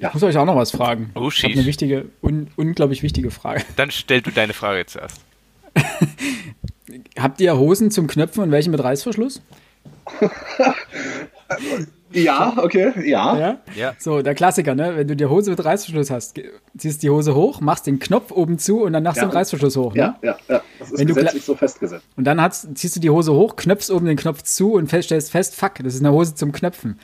Ja. 0.00 0.08
Ich 0.08 0.14
muss 0.14 0.22
euch 0.22 0.36
auch 0.38 0.46
noch 0.46 0.56
was 0.56 0.70
fragen. 0.70 1.10
Oh, 1.14 1.28
ich 1.28 1.44
habe 1.44 1.52
eine 1.52 1.66
wichtige, 1.66 2.06
un 2.22 2.48
unglaublich 2.56 3.02
wichtige 3.02 3.30
Frage. 3.30 3.62
Dann 3.76 3.90
stell 3.90 4.22
du 4.22 4.30
deine 4.30 4.54
Frage 4.54 4.86
zuerst. 4.86 5.20
Habt 7.18 7.40
ihr 7.40 7.56
Hosen 7.58 7.90
zum 7.90 8.06
Knöpfen 8.06 8.42
und 8.42 8.50
welche 8.50 8.70
mit 8.70 8.82
Reißverschluss? 8.82 9.42
ja, 12.12 12.54
okay, 12.56 12.92
ja. 13.06 13.38
ja. 13.38 13.58
ja. 13.76 13.94
So, 13.98 14.22
der 14.22 14.34
Klassiker, 14.34 14.74
ne? 14.74 14.96
Wenn 14.96 15.06
du 15.06 15.14
die 15.14 15.26
Hose 15.26 15.50
mit 15.50 15.62
Reißverschluss 15.62 16.10
hast, 16.10 16.40
ziehst 16.78 17.02
die 17.02 17.10
Hose 17.10 17.34
hoch, 17.34 17.60
machst 17.60 17.86
den 17.86 17.98
Knopf 17.98 18.30
oben 18.32 18.58
zu 18.58 18.82
und 18.82 18.94
dann 18.94 19.02
machst 19.02 19.18
ja. 19.18 19.26
den 19.26 19.32
Reißverschluss 19.32 19.76
hoch. 19.76 19.94
Ne? 19.94 20.00
Ja, 20.00 20.18
ja, 20.22 20.38
ja. 20.48 20.62
Das 20.78 20.92
ist 20.92 20.98
Wenn 20.98 21.08
gesetzlich 21.08 21.44
so 21.44 21.54
festgesetzt. 21.54 22.06
Und 22.16 22.24
dann 22.24 22.40
hast, 22.40 22.76
ziehst 22.76 22.96
du 22.96 23.00
die 23.00 23.10
Hose 23.10 23.34
hoch, 23.34 23.54
knöpfst 23.56 23.90
oben 23.90 24.06
den 24.06 24.16
Knopf 24.16 24.42
zu 24.42 24.72
und 24.72 24.88
stellst 24.88 25.30
fest, 25.30 25.54
fuck, 25.54 25.74
das 25.84 25.94
ist 25.94 26.00
eine 26.00 26.12
Hose 26.12 26.34
zum 26.34 26.52
Knöpfen. 26.52 26.98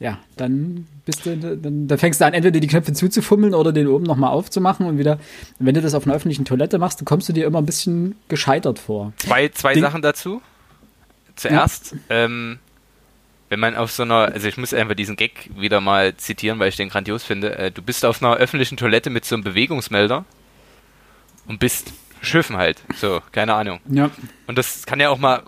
Ja, 0.00 0.18
dann 0.36 0.86
bist 1.04 1.24
du, 1.24 1.36
dann, 1.36 1.86
dann 1.86 1.98
fängst 1.98 2.20
du 2.20 2.26
an, 2.26 2.34
entweder 2.34 2.58
die 2.58 2.66
Knöpfe 2.66 2.92
zuzufummeln 2.92 3.54
oder 3.54 3.72
den 3.72 3.86
oben 3.86 4.04
nochmal 4.04 4.30
aufzumachen 4.30 4.86
und 4.86 4.98
wieder, 4.98 5.18
wenn 5.58 5.74
du 5.74 5.80
das 5.80 5.94
auf 5.94 6.04
einer 6.06 6.14
öffentlichen 6.14 6.44
Toilette 6.44 6.78
machst, 6.78 7.00
dann 7.00 7.04
kommst 7.04 7.28
du 7.28 7.32
dir 7.32 7.46
immer 7.46 7.58
ein 7.58 7.66
bisschen 7.66 8.16
gescheitert 8.28 8.78
vor. 8.78 9.12
Zwei, 9.18 9.48
zwei 9.48 9.78
Sachen 9.78 10.02
dazu. 10.02 10.42
Zuerst, 11.36 11.92
ja. 12.10 12.24
ähm, 12.24 12.58
wenn 13.48 13.60
man 13.60 13.76
auf 13.76 13.92
so 13.92 14.02
einer, 14.02 14.32
also 14.32 14.48
ich 14.48 14.56
muss 14.56 14.74
einfach 14.74 14.94
diesen 14.94 15.16
Gag 15.16 15.50
wieder 15.56 15.80
mal 15.80 16.16
zitieren, 16.16 16.58
weil 16.58 16.68
ich 16.68 16.76
den 16.76 16.88
grandios 16.88 17.22
finde. 17.22 17.56
Äh, 17.56 17.70
du 17.70 17.82
bist 17.82 18.04
auf 18.04 18.22
einer 18.22 18.36
öffentlichen 18.36 18.76
Toilette 18.76 19.10
mit 19.10 19.24
so 19.24 19.36
einem 19.36 19.44
Bewegungsmelder 19.44 20.24
und 21.46 21.60
bist 21.60 21.92
schiffen 22.20 22.56
halt. 22.56 22.82
So, 22.96 23.20
keine 23.32 23.54
Ahnung. 23.54 23.80
Ja. 23.88 24.10
Und 24.46 24.58
das 24.58 24.86
kann 24.86 25.00
ja 25.00 25.10
auch 25.10 25.18
mal 25.18 25.42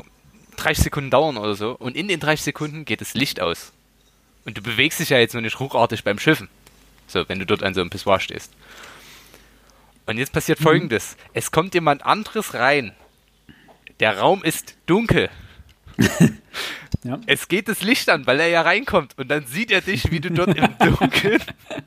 30 0.57 0.85
Sekunden 0.85 1.11
dauern 1.11 1.37
oder 1.37 1.55
so. 1.55 1.73
Und 1.73 1.97
in 1.97 2.09
den 2.09 2.21
30 2.21 2.45
Sekunden 2.45 2.85
geht 2.85 3.01
das 3.01 3.15
Licht 3.15 3.41
aus. 3.41 3.73
Und 4.47 4.57
du 4.57 4.63
bewegst 4.63 5.01
dich 5.01 5.11
ja 5.11 5.19
jetzt 5.19 5.35
nur 5.35 5.43
nicht 5.43 5.61
ruckartig 5.61 6.05
beim 6.05 6.19
Schiffen. 6.19 6.49
So, 7.07 7.29
wenn 7.29 7.39
du 7.39 7.47
dort 7.47 7.63
an 7.63 7.75
so 7.75 7.81
einem 7.81 7.91
Pissoir 7.91 8.21
stehst. 8.21 8.53
Und 10.07 10.19
jetzt 10.19 10.33
passiert 10.33 10.61
mhm. 10.61 10.65
folgendes. 10.65 11.17
Es 11.35 11.51
kommt 11.51 11.75
jemand 11.75 12.07
anderes 12.07 12.55
rein. 12.55 12.95
Der 13.99 14.19
Raum 14.19 14.45
ist 14.45 14.77
dunkel. 14.87 15.31
ja. 17.03 17.19
Es 17.27 17.49
geht 17.49 17.69
das 17.69 17.83
Licht 17.83 18.09
an, 18.09 18.27
weil 18.27 18.39
er 18.39 18.49
ja 18.49 18.63
reinkommt. 18.63 19.19
Und 19.19 19.29
dann 19.29 19.47
sieht 19.47 19.73
er 19.73 19.81
dich, 19.81 20.13
wie 20.13 20.21
du 20.21 20.31
dort 20.31 20.57
im 20.57 20.79
Dunkeln 20.79 21.43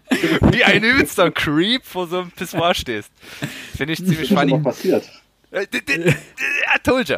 wie 0.51 0.63
ein 0.65 0.83
übelster 0.83 1.31
Creep 1.31 1.85
vor 1.85 2.07
so 2.07 2.19
einem 2.19 2.31
Pissoir 2.31 2.73
stehst. 2.73 3.11
Finde 3.77 3.93
ich 3.93 3.99
ziemlich 3.99 4.29
funny. 4.29 4.51
Was 4.51 4.75
passiert? 4.75 5.09
I 5.53 6.79
told 6.83 7.07
you. 7.07 7.17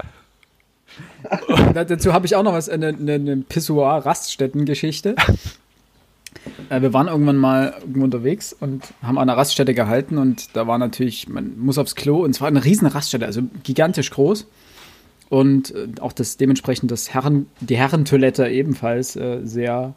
dazu 1.74 2.14
habe 2.14 2.26
ich 2.26 2.36
auch 2.36 2.44
noch 2.44 2.54
was, 2.54 2.70
eine, 2.70 2.90
eine, 2.90 3.14
eine 3.14 3.38
Pissoir-Raststätten-Geschichte. 3.38 5.16
Äh, 6.70 6.82
wir 6.82 6.94
waren 6.94 7.08
irgendwann 7.08 7.38
mal 7.38 7.76
unterwegs 7.94 8.54
und 8.54 8.84
haben 9.02 9.18
an 9.18 9.30
einer 9.30 9.38
Raststätte 9.38 9.74
gehalten 9.74 10.18
und 10.18 10.56
da 10.56 10.68
war 10.68 10.78
natürlich, 10.78 11.30
man 11.30 11.58
muss 11.60 11.78
aufs 11.78 11.96
Klo 11.96 12.24
und 12.24 12.32
es 12.32 12.42
war 12.42 12.48
eine 12.48 12.64
riesen 12.64 12.88
Raststätte, 12.88 13.26
also 13.26 13.42
gigantisch 13.64 14.12
groß 14.12 14.48
und 15.30 15.74
äh, 15.74 15.88
auch 16.00 16.14
das 16.14 16.38
dementsprechend 16.38 16.92
das 16.92 17.14
Herren, 17.14 17.48
die 17.60 17.78
Herrentoilette 17.78 18.48
ebenfalls 18.48 19.16
äh, 19.16 19.40
sehr 19.44 19.94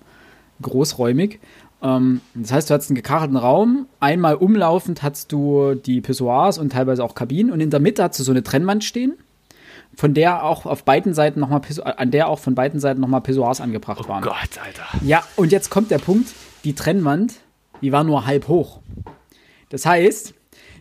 großräumig. 0.63 1.41
Ähm, 1.83 2.21
das 2.35 2.53
heißt, 2.53 2.71
du 2.71 2.75
hattest 2.75 2.91
einen 2.91 2.97
gekachelten 2.97 3.37
Raum, 3.37 3.87
einmal 4.01 4.37
umlaufend 4.37 5.03
hattest 5.03 5.33
du 5.33 5.75
die 5.75 6.01
Pissoirs 6.01 6.59
und 6.59 6.73
teilweise 6.73 7.05
auch 7.05 7.15
Kabinen 7.15 7.53
und 7.53 7.61
in 7.61 7.71
der 7.71 7.81
Mitte 7.81 8.03
hattest 8.03 8.21
du 8.21 8.25
so 8.25 8.33
eine 8.33 8.43
Trennwand 8.43 8.85
stehen 8.85 9.15
von 9.97 10.15
der 10.15 10.45
auch 10.45 10.67
auf 10.67 10.85
beiden 10.85 11.15
Seiten 11.15 11.41
nochmal, 11.41 11.61
an 11.85 12.11
der 12.11 12.29
auch 12.29 12.39
von 12.39 12.55
beiden 12.55 12.81
Seiten 12.81 13.01
nochmal 13.01 13.21
Pissoirs 13.21 13.61
angebracht 13.61 14.03
oh 14.05 14.09
waren. 14.09 14.25
Oh 14.25 14.29
Gott, 14.29 14.59
Alter. 14.65 14.87
Ja, 15.03 15.25
und 15.37 15.53
jetzt 15.53 15.71
kommt 15.71 15.91
der 15.91 15.99
Punkt, 15.99 16.33
die 16.65 16.75
Trennwand, 16.75 17.35
die 17.81 17.93
war 17.93 18.05
nur 18.05 18.27
halb 18.27 18.49
hoch. 18.49 18.81
Das 19.71 19.87
heißt, 19.87 20.35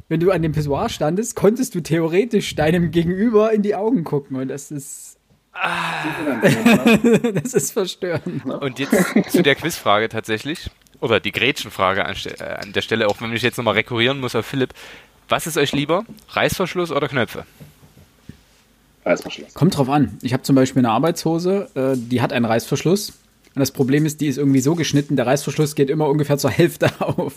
wenn 0.10 0.20
du 0.20 0.32
an 0.32 0.42
dem 0.42 0.52
Pissoir 0.52 0.90
standest, 0.90 1.36
konntest 1.36 1.76
du 1.76 1.82
theoretisch 1.82 2.56
deinem 2.56 2.92
Gegenüber 2.92 3.52
in 3.52 3.62
die 3.62 3.76
Augen 3.76 4.04
gucken 4.04 4.38
und 4.38 4.48
das 4.50 4.72
ist 4.72 5.18
ah. 5.54 6.40
das 7.34 7.54
ist 7.54 7.72
verstörend. 7.72 8.46
Und 8.46 8.80
jetzt 8.80 9.32
zu 9.32 9.42
der 9.42 9.56
Quizfrage 9.56 10.10
tatsächlich, 10.10 10.70
oder 11.00 11.20
die 11.20 11.32
Gretchenfrage 11.32 12.06
an, 12.06 12.16
äh, 12.40 12.44
an 12.44 12.74
der 12.74 12.82
Stelle, 12.82 13.08
auch 13.08 13.20
wenn 13.22 13.34
ich 13.34 13.42
jetzt 13.42 13.58
nochmal 13.58 13.74
rekurrieren 13.74 14.20
muss 14.20 14.36
auf 14.36 14.46
Philipp. 14.46 14.74
Was 15.30 15.48
ist 15.48 15.58
euch 15.58 15.72
lieber, 15.72 16.06
Reißverschluss 16.30 16.92
oder 16.92 17.08
Knöpfe? 17.08 17.46
Reißverschluss. 19.06 19.54
Kommt 19.54 19.78
drauf 19.78 19.90
an. 19.90 20.18
Ich 20.22 20.34
habe 20.34 20.44
zum 20.44 20.56
Beispiel 20.56 20.80
eine 20.82 20.92
Arbeitshose, 20.92 21.70
äh, 21.76 21.96
die 21.96 22.22
hat 22.22 22.34
einen 22.34 22.46
Reißverschluss. 22.46 23.10
Und 23.56 23.60
das 23.60 23.72
Problem 23.72 24.06
ist, 24.06 24.22
die 24.22 24.28
ist 24.28 24.38
irgendwie 24.38 24.62
so 24.62 24.76
geschnitten, 24.76 25.16
der 25.16 25.28
Reißverschluss 25.28 25.76
geht 25.76 25.90
immer 25.90 26.08
ungefähr 26.10 26.38
zur 26.38 26.50
Hälfte 26.50 26.90
auf. 27.00 27.34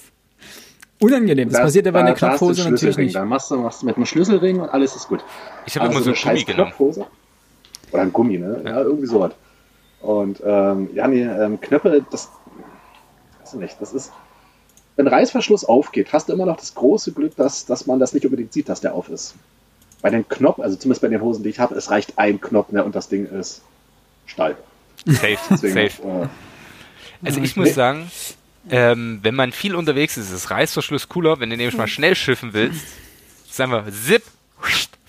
Unangenehm. 0.98 1.48
Das, 1.48 1.58
das 1.58 1.66
passiert 1.66 1.86
aber 1.86 2.00
in 2.00 2.06
der 2.06 2.14
Knopfhose 2.14 2.70
natürlich 2.70 2.96
nicht. 2.96 3.14
Dann 3.14 3.28
machst 3.28 3.50
du, 3.50 3.56
machst 3.56 3.82
du 3.82 3.86
mit 3.86 3.96
einem 3.96 4.06
Schlüsselring 4.06 4.60
und 4.60 4.68
alles 4.70 4.96
ist 4.96 5.08
gut. 5.08 5.22
Ich 5.66 5.76
habe 5.76 5.88
also 5.88 5.98
immer 5.98 6.16
so 6.16 6.28
eine 6.28 6.38
Gummi 6.38 6.44
genommen. 6.44 7.06
Oder 7.92 8.02
ein 8.02 8.12
Gummi, 8.12 8.38
ne? 8.38 8.62
Ja, 8.64 8.70
ja 8.70 8.80
irgendwie 8.80 9.06
sowas. 9.06 9.32
Und 10.00 10.42
ähm, 10.44 10.88
ja, 10.94 11.06
nee, 11.06 11.22
ähm, 11.22 11.60
Knöpfe, 11.60 12.04
das 12.10 12.30
weiß 13.40 13.54
ich 13.54 13.60
nicht, 13.60 13.76
das 13.80 13.92
ist. 13.92 14.12
Wenn 14.96 15.06
Reißverschluss 15.06 15.66
aufgeht, 15.66 16.14
hast 16.14 16.30
du 16.30 16.32
immer 16.32 16.46
noch 16.46 16.56
das 16.56 16.74
große 16.74 17.12
Glück, 17.12 17.36
dass, 17.36 17.66
dass 17.66 17.86
man 17.86 17.98
das 17.98 18.14
nicht 18.14 18.24
unbedingt 18.24 18.54
sieht, 18.54 18.70
dass 18.70 18.80
der 18.80 18.94
auf 18.94 19.10
ist 19.10 19.34
bei 20.06 20.10
den 20.10 20.28
Knopf, 20.28 20.60
also 20.60 20.76
zumindest 20.76 21.02
bei 21.02 21.08
den 21.08 21.20
Hosen, 21.20 21.42
die 21.42 21.48
ich 21.48 21.58
habe, 21.58 21.74
es 21.74 21.90
reicht 21.90 22.16
ein 22.16 22.40
Knopf 22.40 22.70
ne, 22.70 22.84
und 22.84 22.94
das 22.94 23.08
Ding 23.08 23.26
ist 23.26 23.62
Stahl. 24.24 24.56
Safe, 25.04 25.36
Deswegen, 25.50 25.74
safe. 25.74 26.02
Äh, 26.06 27.26
also 27.26 27.40
ich 27.40 27.56
muss 27.56 27.74
sagen, 27.74 28.08
ähm, 28.70 29.18
wenn 29.22 29.34
man 29.34 29.50
viel 29.50 29.74
unterwegs 29.74 30.16
ist, 30.16 30.30
ist 30.30 30.48
Reißverschluss 30.48 31.08
cooler, 31.08 31.40
wenn 31.40 31.50
du 31.50 31.56
nämlich 31.56 31.76
mal 31.76 31.88
schnell 31.88 32.14
schiffen 32.14 32.52
willst. 32.52 32.86
Sagen 33.50 33.72
wir, 33.72 33.84
zip, 33.90 34.22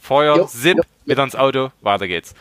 Feuer, 0.01 0.37
jo, 0.37 0.45
zip, 0.47 0.77
jo. 0.77 0.83
wieder 1.05 1.23
ins 1.23 1.35
Auto, 1.35 1.71
weiter 1.81 2.07
geht's. 2.07 2.33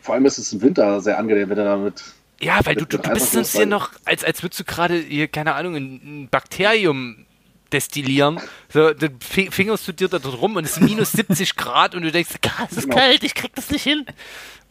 Vor 0.00 0.14
allem 0.14 0.26
ist 0.26 0.38
es 0.38 0.52
im 0.52 0.62
Winter 0.62 1.00
sehr 1.00 1.18
angenehm, 1.18 1.48
wenn 1.48 1.56
du 1.56 1.64
damit 1.64 2.04
ja, 2.38 2.60
weil 2.64 2.76
du, 2.76 2.84
du, 2.84 2.98
du 2.98 3.10
bist 3.10 3.32
sonst 3.32 3.56
hier 3.56 3.66
noch, 3.66 3.90
als, 4.04 4.22
als 4.22 4.44
würdest 4.44 4.60
du 4.60 4.64
gerade 4.64 4.94
hier, 4.94 5.26
keine 5.26 5.54
Ahnung, 5.54 5.74
ein 5.74 6.28
Bakterium 6.30 7.25
destillieren. 7.72 8.40
So, 8.72 8.92
dann 8.92 9.18
fingerst 9.20 9.88
du 9.88 9.92
dir 9.92 10.08
da 10.08 10.18
rum 10.18 10.56
und 10.56 10.64
es 10.64 10.72
ist 10.72 10.80
minus 10.80 11.12
70 11.12 11.56
Grad 11.56 11.94
und 11.94 12.02
du 12.02 12.12
denkst, 12.12 12.30
es 12.70 12.76
ist 12.76 12.84
genau. 12.84 12.96
kalt, 12.96 13.24
ich 13.24 13.34
krieg 13.34 13.54
das 13.54 13.70
nicht 13.70 13.82
hin. 13.82 14.04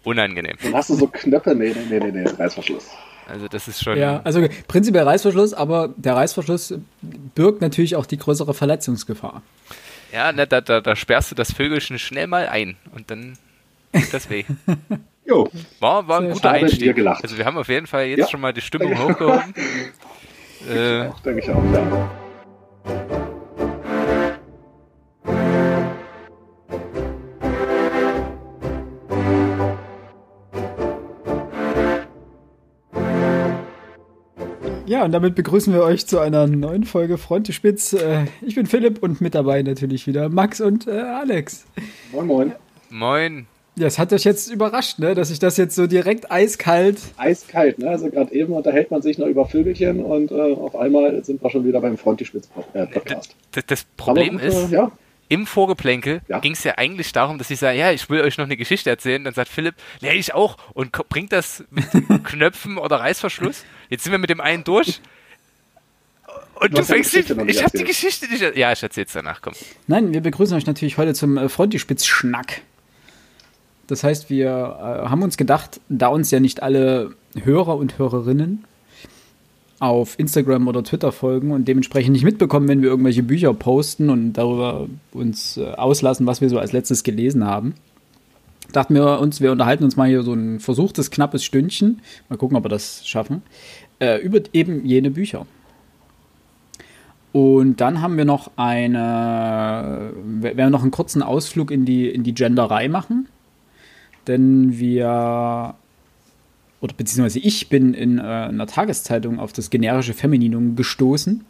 Unangenehm. 0.04 0.56
Dann 0.62 0.74
hast 0.76 0.90
du 0.90 0.96
so 0.96 1.08
Knöpfe, 1.08 1.56
nee, 1.56 1.76
nee, 1.90 2.00
nee, 2.00 2.12
nee, 2.12 2.30
Reißverschluss. 2.30 2.90
Also 3.28 3.48
das 3.48 3.68
ist 3.68 3.84
schon. 3.84 3.98
Ja, 3.98 4.22
also 4.24 4.46
prinzipiell 4.68 5.04
Reißverschluss, 5.04 5.54
aber 5.54 5.90
der 5.98 6.16
Reißverschluss 6.16 6.76
birgt 7.02 7.62
natürlich 7.62 7.96
auch 7.96 8.06
die 8.06 8.18
größere 8.18 8.54
Verletzungsgefahr. 8.54 9.42
Ja, 10.14 10.32
ne, 10.32 10.46
da, 10.46 10.62
da, 10.62 10.82
da 10.82 10.96
sperrst 10.96 11.32
du 11.32 11.36
das 11.36 11.52
Vögelchen 11.52 11.98
schnell 11.98 12.28
mal 12.28 12.48
ein 12.48 12.78
und 12.94 13.10
dann 13.10 13.38
tut 13.94 14.14
das 14.14 14.30
weh. 14.30 14.46
jo. 15.26 15.50
War, 15.80 16.08
war 16.08 16.22
ein 16.22 16.32
guter 16.32 16.52
Einstieg. 16.52 16.98
Also 17.06 17.38
wir 17.38 17.46
haben 17.46 17.58
auf 17.58 17.68
jeden 17.68 17.88
Fall 17.88 18.06
jetzt 18.06 18.20
ja. 18.20 18.28
schon 18.28 18.42
mal 18.42 18.54
die 18.54 18.62
Stimmung 18.62 18.98
hochgehoben. 18.98 19.54
äh, 20.70 21.10
denke 21.26 21.40
ich 21.40 21.50
auch, 21.50 21.64
ja. 21.74 22.25
Ja, 34.88 35.04
und 35.04 35.12
damit 35.12 35.34
begrüßen 35.34 35.74
wir 35.74 35.82
euch 35.82 36.06
zu 36.06 36.20
einer 36.20 36.46
neuen 36.46 36.84
Folge 36.84 37.18
Frontespitz. 37.18 37.94
Äh, 37.94 38.26
ich 38.42 38.54
bin 38.54 38.68
Philipp 38.68 39.02
und 39.02 39.20
mit 39.20 39.34
dabei 39.34 39.64
natürlich 39.64 40.06
wieder 40.06 40.30
Max 40.30 40.62
und 40.62 40.86
äh, 40.86 40.92
Alex. 40.92 41.66
Moin, 42.12 42.28
moin. 42.28 42.52
Moin. 42.92 43.48
Ja, 43.78 43.88
es 43.88 43.98
hat 43.98 44.14
euch 44.14 44.24
jetzt 44.24 44.52
überrascht, 44.52 45.00
ne, 45.00 45.16
dass 45.16 45.32
ich 45.32 45.40
das 45.40 45.58
jetzt 45.58 45.76
so 45.76 45.88
direkt 45.88 46.32
eiskalt. 46.32 47.00
Eiskalt, 47.18 47.80
ne? 47.80 47.90
Also 47.90 48.10
gerade 48.10 48.32
eben 48.32 48.54
unterhält 48.54 48.92
man 48.92 49.02
sich 49.02 49.18
noch 49.18 49.26
über 49.26 49.48
Vögelchen 49.48 50.04
und 50.04 50.32
äh, 50.32 50.54
auf 50.54 50.76
einmal 50.76 51.26
sind 51.26 51.42
wir 51.42 51.50
schon 51.50 51.66
wieder 51.66 51.82
beim 51.82 51.98
Frontispitz-Podcast. 51.98 53.36
Das, 53.54 53.66
das, 53.66 53.86
Problem 53.98 54.38
Aber, 54.38 54.46
ist, 54.46 54.72
äh, 54.72 54.76
ja? 54.76 54.92
Im 55.28 55.48
Vorgeplänkel 55.48 56.22
ja? 56.28 56.40
ging 56.40 56.54
es 56.54 56.64
ja 56.64 56.78
eigentlich 56.78 57.12
darum, 57.12 57.38
dass 57.38 57.50
ich 57.50 57.60
sage, 57.60 57.78
ja, 57.78 57.92
ich 57.92 58.10
will 58.10 58.22
euch 58.22 58.38
noch 58.38 58.46
eine 58.46 58.58
Geschichte 58.58 58.90
erzählen. 58.90 59.24
Dann 59.24 59.34
sagt 59.34 59.50
Philipp, 59.50 59.76
ja, 60.02 60.12
ich 60.12 60.34
auch. 60.34 60.58
Und 60.74 60.92
bringt 61.10 61.32
das 61.32 61.64
mit 61.70 61.86
Knöpfen 62.24 62.78
oder 62.78 63.00
Reißverschluss. 63.00 63.66
Jetzt 63.90 64.04
sind 64.04 64.12
wir 64.12 64.20
mit 64.20 64.30
dem 64.30 64.42
einen 64.42 64.64
durch. 64.64 65.02
Und 66.56 66.72
du, 66.72 66.78
du 66.78 66.84
fängst 66.84 67.14
nicht, 67.14 67.30
ich 67.30 67.64
habe 67.64 67.78
die 67.78 67.84
Geschichte 67.84 68.28
nicht. 68.28 68.56
Ja, 68.56 68.72
ich 68.72 68.82
erzähl's 68.82 69.12
danach, 69.14 69.42
komm. 69.42 69.54
Nein, 69.88 70.14
wir 70.14 70.22
begrüßen 70.22 70.56
euch 70.56 70.66
natürlich 70.66 70.98
heute 70.98 71.14
zum 71.14 71.38
äh, 71.38 71.50
Frontispitz-Schnack. 71.50 72.62
Das 73.88 74.04
heißt, 74.04 74.30
wir 74.30 74.48
äh, 74.48 75.10
haben 75.10 75.22
uns 75.22 75.38
gedacht, 75.38 75.82
da 75.90 76.08
uns 76.08 76.32
ja 76.32 76.40
nicht 76.40 76.64
alle 76.64 77.16
Hörer 77.44 77.76
und 77.76 77.98
Hörerinnen 77.98 78.66
auf 79.80 80.18
Instagram 80.18 80.68
oder 80.68 80.84
Twitter 80.84 81.12
folgen 81.12 81.52
und 81.52 81.68
dementsprechend 81.68 82.14
nicht 82.14 82.24
mitbekommen, 82.24 82.68
wenn 82.68 82.82
wir 82.82 82.90
irgendwelche 82.90 83.24
Bücher 83.24 83.54
posten 83.54 84.10
und 84.10 84.34
darüber 84.34 84.88
uns 85.12 85.58
äh, 85.58 85.66
auslassen, 85.74 86.26
was 86.28 86.42
wir 86.42 86.50
so 86.50 86.60
als 86.60 86.72
letztes 86.72 87.04
gelesen 87.04 87.46
haben. 87.46 87.76
Dachten 88.72 88.96
wir 88.96 89.20
uns, 89.20 89.42
wir 89.42 89.52
unterhalten 89.52 89.84
uns 89.84 89.96
mal 89.96 90.08
hier 90.08 90.24
so 90.24 90.34
ein 90.34 90.60
versuchtes, 90.60 91.12
knappes 91.12 91.44
Stündchen, 91.44 92.02
mal 92.30 92.38
gucken, 92.38 92.58
ob 92.58 92.64
wir 92.64 92.70
das 92.70 93.06
schaffen, 93.08 93.42
äh, 94.00 94.18
über 94.22 94.40
eben 94.54 94.86
jene 94.86 95.12
Bücher. 95.12 95.46
Und 97.32 97.82
dann 97.82 98.02
haben 98.02 98.16
wir 98.16 98.24
noch 98.24 98.52
eine, 98.56 100.14
wir 100.24 100.56
werden 100.56 100.72
noch 100.72 100.84
einen 100.84 100.92
kurzen 100.92 101.22
Ausflug 101.22 101.70
in 101.70 101.84
die, 101.84 102.10
in 102.10 102.24
die 102.24 102.34
Genderei 102.34 102.88
machen. 102.88 103.28
Denn 104.26 104.80
wir, 104.80 105.76
oder 106.82 106.94
beziehungsweise 106.96 107.40
ich 107.40 107.70
bin 107.70 107.94
in 107.94 108.20
äh, 108.20 108.22
einer 108.22 108.68
Tageszeitung 108.68 109.40
auf 109.40 109.54
das 109.54 109.70
generische 109.70 110.14
Femininum 110.14 110.76
gestoßen. 110.76 111.46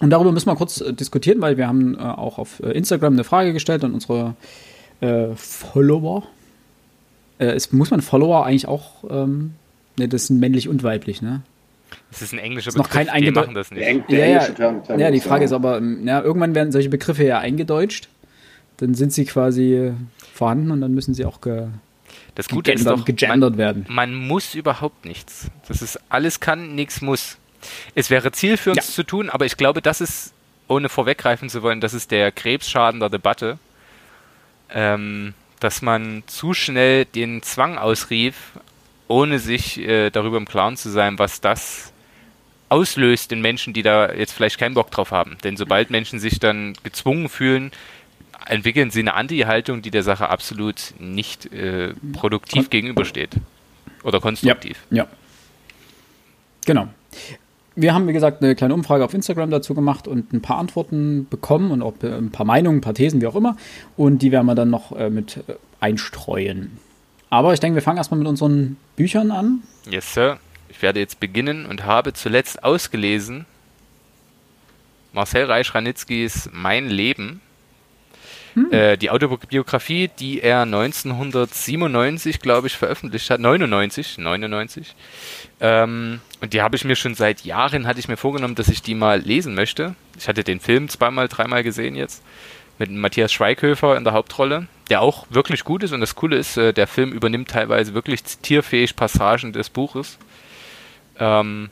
Und 0.00 0.10
darüber 0.10 0.32
müssen 0.32 0.48
wir 0.48 0.56
kurz 0.56 0.80
äh, 0.80 0.92
diskutieren, 0.92 1.40
weil 1.40 1.56
wir 1.56 1.68
haben 1.68 1.94
äh, 1.94 1.98
auch 1.98 2.38
auf 2.38 2.60
äh, 2.60 2.70
Instagram 2.72 3.14
eine 3.14 3.24
Frage 3.24 3.52
gestellt 3.52 3.84
an 3.84 3.92
unsere 3.92 4.34
äh, 5.00 5.28
Follower. 5.34 6.24
Äh, 7.38 7.46
es, 7.46 7.72
muss 7.72 7.90
man 7.90 8.00
Follower 8.02 8.44
eigentlich 8.44 8.68
auch, 8.68 9.04
ähm, 9.08 9.54
ne, 9.98 10.08
das 10.08 10.26
sind 10.26 10.40
männlich 10.40 10.68
und 10.68 10.82
weiblich, 10.82 11.22
ne? 11.22 11.42
Das 12.10 12.20
ist 12.20 12.32
ein 12.32 12.38
englischer 12.38 12.68
ist 12.68 12.76
noch 12.76 12.90
kein 12.90 13.08
die 13.22 13.30
machen 13.30 13.54
das 13.54 13.70
nicht. 13.70 13.80
Der, 13.80 13.88
Eng 13.88 14.04
der 14.10 14.28
Ja, 14.28 14.42
ja. 14.42 14.48
Term 14.48 14.82
Ja, 14.98 15.10
die 15.10 15.20
Frage 15.20 15.44
ist 15.44 15.52
aber, 15.52 15.78
ähm, 15.78 16.06
ja, 16.06 16.20
irgendwann 16.20 16.54
werden 16.54 16.72
solche 16.72 16.88
Begriffe 16.88 17.24
ja 17.24 17.38
eingedeutscht. 17.38 18.08
Dann 18.78 18.94
sind 18.94 19.12
sie 19.12 19.24
quasi 19.24 19.92
vorhanden 20.34 20.70
und 20.70 20.80
dann 20.80 20.92
müssen 20.92 21.14
sie 21.14 21.24
auch 21.24 21.40
ge 21.40 21.68
Das 22.36 22.48
Gute 22.48 22.70
ist 22.72 22.86
doch, 22.86 23.04
gegendert 23.04 23.56
werden. 23.56 23.84
man 23.88 24.14
muss 24.14 24.54
überhaupt 24.54 25.04
nichts. 25.04 25.50
Das 25.66 25.82
ist 25.82 25.98
alles 26.08 26.38
kann, 26.38 26.74
nichts 26.76 27.00
muss. 27.00 27.38
Es 27.96 28.10
wäre 28.10 28.30
zielführend 28.30 28.82
Ja. 28.82 28.88
zu 28.88 29.02
tun, 29.02 29.28
aber 29.30 29.46
ich 29.46 29.56
glaube, 29.56 29.82
das 29.82 30.00
ist, 30.00 30.32
ohne 30.68 30.88
vorweggreifen 30.88 31.48
zu 31.48 31.62
wollen, 31.62 31.80
das 31.80 31.94
ist 31.94 32.10
der 32.12 32.30
Krebsschaden 32.30 33.00
der 33.00 33.08
Debatte, 33.08 33.58
ähm, 34.70 35.34
dass 35.60 35.82
man 35.82 36.22
zu 36.26 36.52
schnell 36.54 37.04
den 37.06 37.42
Zwang 37.42 37.78
ausrief, 37.78 38.52
ohne 39.08 39.38
sich 39.38 39.78
äh, 39.78 40.10
darüber 40.10 40.36
im 40.36 40.46
Klaren 40.46 40.76
zu 40.76 40.90
sein, 40.90 41.18
was 41.18 41.40
das 41.40 41.92
auslöst 42.68 43.32
in 43.32 43.40
Menschen, 43.40 43.72
die 43.72 43.82
da 43.82 44.12
jetzt 44.12 44.32
vielleicht 44.32 44.58
keinen 44.58 44.74
Bock 44.74 44.90
drauf 44.90 45.12
haben. 45.12 45.38
Denn 45.44 45.56
sobald 45.56 45.90
Menschen 45.90 46.18
sich 46.18 46.38
dann 46.40 46.76
gezwungen 46.82 47.28
fühlen, 47.28 47.70
entwickeln 48.48 48.90
sie 48.90 49.00
eine 49.00 49.14
Anti-Haltung, 49.14 49.82
die 49.82 49.90
der 49.90 50.02
Sache 50.02 50.28
absolut 50.28 50.94
nicht 50.98 51.52
äh, 51.52 51.94
produktiv 52.12 52.64
Kon- 52.64 52.70
gegenübersteht. 52.70 53.30
Oder 54.02 54.20
konstruktiv. 54.20 54.78
Ja. 54.90 55.06
Genau. 56.64 56.88
Wir 57.74 57.92
haben, 57.92 58.08
wie 58.08 58.12
gesagt, 58.12 58.42
eine 58.42 58.54
kleine 58.54 58.72
Umfrage 58.72 59.04
auf 59.04 59.12
Instagram 59.12 59.50
dazu 59.50 59.74
gemacht 59.74 60.08
und 60.08 60.32
ein 60.32 60.40
paar 60.40 60.58
Antworten 60.58 61.26
bekommen 61.28 61.70
und 61.70 61.82
auch 61.82 61.94
ein 62.02 62.30
paar 62.30 62.46
Meinungen, 62.46 62.78
ein 62.78 62.80
paar 62.80 62.94
Thesen, 62.94 63.20
wie 63.20 63.26
auch 63.26 63.34
immer. 63.36 63.56
Und 63.96 64.22
die 64.22 64.32
werden 64.32 64.46
wir 64.46 64.54
dann 64.54 64.70
noch 64.70 64.92
äh, 64.92 65.10
mit 65.10 65.38
äh, 65.48 65.54
einstreuen. 65.80 66.78
Aber 67.28 67.52
ich 67.52 67.60
denke, 67.60 67.74
wir 67.74 67.82
fangen 67.82 67.98
erstmal 67.98 68.18
mit 68.18 68.28
unseren 68.28 68.76
Büchern 68.96 69.30
an. 69.30 69.62
Yes, 69.90 70.14
Sir. 70.14 70.38
Ich 70.68 70.80
werde 70.82 71.00
jetzt 71.00 71.20
beginnen 71.20 71.66
und 71.66 71.84
habe 71.84 72.12
zuletzt 72.12 72.62
ausgelesen 72.64 73.44
Marcel 75.12 75.44
Reich-Ranitzkis 75.44 76.50
Mein 76.52 76.88
Leben. 76.88 77.40
Äh, 78.70 78.96
die 78.96 79.10
Autobiografie, 79.10 80.08
die 80.18 80.40
er 80.40 80.62
1997, 80.62 82.40
glaube 82.40 82.68
ich, 82.68 82.76
veröffentlicht 82.76 83.28
hat. 83.28 83.38
99, 83.38 84.16
99. 84.16 84.94
Ähm, 85.60 86.20
und 86.40 86.52
die 86.54 86.62
habe 86.62 86.74
ich 86.76 86.84
mir 86.84 86.96
schon 86.96 87.14
seit 87.14 87.44
Jahren, 87.44 87.86
hatte 87.86 88.00
ich 88.00 88.08
mir 88.08 88.16
vorgenommen, 88.16 88.54
dass 88.54 88.68
ich 88.68 88.80
die 88.80 88.94
mal 88.94 89.20
lesen 89.20 89.54
möchte. 89.54 89.94
Ich 90.18 90.26
hatte 90.26 90.42
den 90.42 90.60
Film 90.60 90.88
zweimal, 90.88 91.28
dreimal 91.28 91.62
gesehen 91.62 91.96
jetzt. 91.96 92.22
Mit 92.78 92.90
Matthias 92.90 93.32
Schweighöfer 93.32 93.96
in 93.96 94.04
der 94.04 94.14
Hauptrolle, 94.14 94.68
der 94.88 95.02
auch 95.02 95.26
wirklich 95.28 95.62
gut 95.64 95.82
ist. 95.82 95.92
Und 95.92 96.00
das 96.00 96.14
Coole 96.14 96.36
ist, 96.36 96.56
äh, 96.56 96.72
der 96.72 96.86
Film 96.86 97.12
übernimmt 97.12 97.50
teilweise 97.50 97.92
wirklich 97.92 98.24
zitierfähig 98.24 98.96
Passagen 98.96 99.52
des 99.52 99.68
Buches. 99.68 100.18
Ähm, 101.18 101.68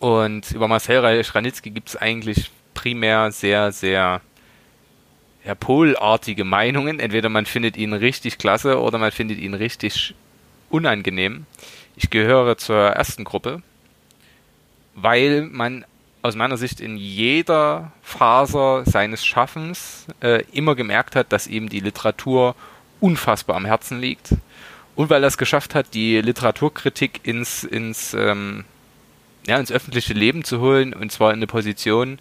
und 0.00 0.50
über 0.50 0.66
Marcel 0.66 0.98
Reich-Ranitzky 0.98 1.70
gibt 1.70 1.90
es 1.90 1.96
eigentlich 1.96 2.50
primär 2.74 3.30
sehr, 3.30 3.70
sehr 3.70 4.20
ja, 5.44 5.54
polartige 5.54 6.44
Meinungen. 6.44 7.00
Entweder 7.00 7.28
man 7.28 7.46
findet 7.46 7.76
ihn 7.76 7.92
richtig 7.92 8.38
klasse 8.38 8.80
oder 8.80 8.98
man 8.98 9.12
findet 9.12 9.38
ihn 9.38 9.54
richtig 9.54 10.14
unangenehm. 10.70 11.46
Ich 11.96 12.10
gehöre 12.10 12.56
zur 12.56 12.78
ersten 12.78 13.24
Gruppe, 13.24 13.62
weil 14.94 15.42
man 15.42 15.84
aus 16.22 16.36
meiner 16.36 16.56
Sicht 16.56 16.80
in 16.80 16.96
jeder 16.96 17.92
Faser 18.02 18.82
seines 18.84 19.24
Schaffens 19.24 20.06
äh, 20.20 20.42
immer 20.52 20.74
gemerkt 20.74 21.16
hat, 21.16 21.32
dass 21.32 21.46
ihm 21.46 21.68
die 21.68 21.80
Literatur 21.80 22.54
unfassbar 23.00 23.56
am 23.56 23.64
Herzen 23.64 24.00
liegt. 24.00 24.34
Und 24.96 25.10
weil 25.10 25.22
er 25.22 25.28
es 25.28 25.38
geschafft 25.38 25.74
hat, 25.74 25.94
die 25.94 26.20
Literaturkritik 26.20 27.20
ins, 27.22 27.62
ins, 27.62 28.14
ähm, 28.14 28.64
ja, 29.46 29.58
ins 29.58 29.70
öffentliche 29.70 30.12
Leben 30.12 30.42
zu 30.42 30.60
holen, 30.60 30.92
und 30.92 31.12
zwar 31.12 31.30
in 31.30 31.36
eine 31.36 31.46
Position, 31.46 32.18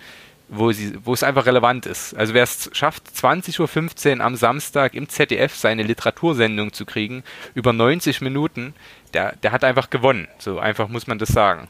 wo, 0.50 0.72
sie, 0.72 0.94
wo 1.04 1.14
es 1.14 1.24
einfach 1.24 1.46
relevant 1.46 1.86
ist. 1.86 2.16
Also 2.16 2.34
wer 2.34 2.44
es 2.44 2.70
schafft, 2.74 3.04
20.15 3.10 4.18
Uhr 4.20 4.24
am 4.26 4.36
Samstag 4.36 4.94
im 4.94 5.10
ZDF 5.10 5.54
seine 5.56 5.84
Literatursendung 5.84 6.72
zu 6.74 6.86
kriegen, 6.86 7.24
über 7.54 7.74
90 7.74 8.22
Minuten, 8.22 8.74
der, 9.14 9.36
der 9.44 9.52
hat 9.52 9.64
einfach 9.64 9.90
gewonnen. 9.90 10.28
So 10.40 10.60
einfach 10.60 10.88
muss 10.88 11.08
man 11.08 11.18
das 11.20 11.30
sagen. 11.30 11.68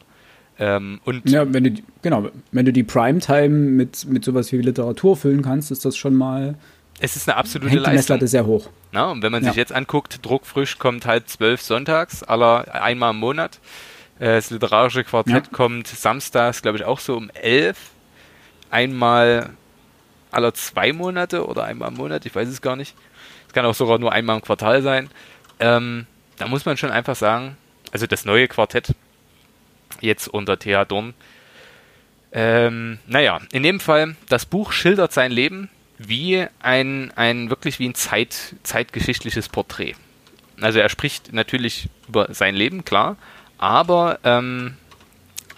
Ähm, 0.60 1.02
und 1.06 1.30
Ja, 1.30 1.52
wenn 1.54 1.64
du, 1.64 1.72
die- 1.72 1.84
genau, 2.02 2.30
wenn 2.52 2.66
du 2.66 2.74
die 2.74 2.84
Primetime 2.84 3.50
mit, 3.50 4.06
mit 4.06 4.24
sowas 4.26 4.52
wie 4.52 4.58
Literatur 4.58 5.16
füllen 5.18 5.42
kannst, 5.44 5.70
ist 5.72 5.86
das 5.86 5.96
schon 5.96 6.16
mal, 6.16 6.56
es 7.00 7.16
ist 7.16 7.30
eine 7.30 7.38
absolute 7.38 7.70
hängt 7.70 7.80
die 7.82 7.84
Leistung. 7.84 7.96
Messlatte 7.96 8.28
sehr 8.28 8.46
hoch. 8.48 8.70
Na, 8.92 9.12
und 9.12 9.22
wenn 9.22 9.32
man 9.32 9.44
Ja. 9.44 9.50
sich 9.50 9.58
jetzt 9.58 9.72
anguckt, 9.72 10.26
Druckfrisch 10.26 10.80
kommt 10.80 11.06
halt 11.06 11.30
zwölf 11.30 11.62
sonntags, 11.62 12.24
aller 12.24 12.74
einmal 12.74 13.12
im 13.12 13.20
Monat. 13.20 13.60
Äh, 14.20 14.36
Das 14.38 14.50
literarische 14.50 15.04
Quartett 15.04 15.46
Ja. 15.46 15.52
kommt 15.52 15.88
samstags, 15.88 16.64
glaube 16.64 16.80
ich, 16.80 16.86
auch 16.86 17.00
so 17.00 17.16
um 17.16 17.30
elf. 17.36 17.78
Einmal 18.70 19.52
aller 20.32 20.54
zwei 20.54 20.94
Monate 20.94 21.46
oder 21.46 21.64
einmal 21.64 21.90
im 21.90 21.96
Monat, 21.96 22.26
ich 22.26 22.36
weiß 22.36 22.48
es 22.48 22.62
gar 22.62 22.76
nicht. 22.76 22.96
Es 23.48 23.54
kann 23.54 23.66
auch 23.66 23.76
sogar 23.76 23.98
nur 23.98 24.12
einmal 24.12 24.36
im 24.36 24.42
Quartal 24.42 24.82
sein. 24.82 25.10
Ähm, 25.60 26.06
da 26.38 26.48
muss 26.48 26.66
man 26.66 26.78
schon 26.78 26.92
einfach 26.92 27.16
sagen, 27.16 27.58
also 27.92 28.06
das 28.06 28.26
neue 28.26 28.48
Quartett, 28.48 28.94
jetzt 30.02 30.28
unter 30.28 30.60
Thea 30.60 30.86
Dorn. 30.86 31.14
Ähm, 32.32 33.00
naja, 33.08 33.40
in 33.52 33.64
dem 33.64 33.80
Fall, 33.80 34.16
das 34.30 34.46
Buch 34.46 34.72
schildert 34.72 35.14
sein 35.14 35.32
Leben 35.32 35.70
wie 35.98 36.46
ein, 36.60 37.12
ein 37.16 37.50
wirklich 37.50 37.80
wie 37.80 37.88
ein 37.88 37.96
Zeit, 37.96 38.56
zeitgeschichtliches 38.64 39.50
Porträt. 39.50 39.96
Also 40.62 40.80
er 40.80 40.90
spricht 40.90 41.34
natürlich 41.34 41.90
über 42.08 42.34
sein 42.34 42.56
Leben, 42.56 42.84
klar, 42.84 43.18
aber 43.58 44.20
ähm, 44.24 44.76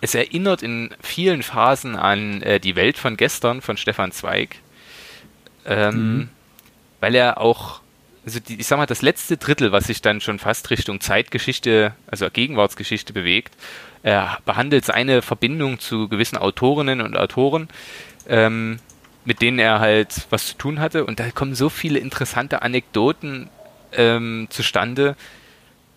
es 0.02 0.16
erinnert 0.16 0.64
in 0.64 0.90
vielen 1.02 1.44
Phasen 1.44 1.96
an 1.96 2.42
äh, 2.42 2.60
die 2.60 2.76
Welt 2.76 2.98
von 2.98 3.18
gestern 3.18 3.62
von 3.62 3.78
Stefan 3.78 4.12
Zweig, 4.12 4.58
ähm, 5.66 6.30
weil 7.00 7.16
er 7.16 7.40
auch, 7.40 7.82
also 8.26 8.40
die, 8.40 8.60
ich 8.60 8.68
sag 8.68 8.78
mal, 8.78 8.86
das 8.86 9.02
letzte 9.02 9.38
Drittel, 9.38 9.72
was 9.72 9.86
sich 9.86 10.02
dann 10.02 10.22
schon 10.22 10.40
fast 10.40 10.70
Richtung 10.70 11.02
Zeitgeschichte, 11.02 11.94
also 12.08 12.30
Gegenwartsgeschichte 12.30 13.14
bewegt, 13.14 13.56
er 14.04 14.40
behandelt 14.46 14.86
seine 14.86 15.22
Verbindung 15.22 15.80
zu 15.80 16.08
gewissen 16.08 16.38
Autorinnen 16.38 17.02
und 17.02 17.18
Autoren, 17.18 17.68
ähm, 18.28 18.80
mit 19.26 19.42
denen 19.42 19.60
er 19.60 19.80
halt 19.80 20.28
was 20.30 20.48
zu 20.48 20.58
tun 20.58 20.80
hatte. 20.80 21.06
Und 21.06 21.20
da 21.20 21.30
kommen 21.32 21.56
so 21.56 21.70
viele 21.70 22.00
interessante 22.00 22.62
Anekdoten 22.62 23.50
ähm, 23.92 24.48
zustande, 24.50 25.16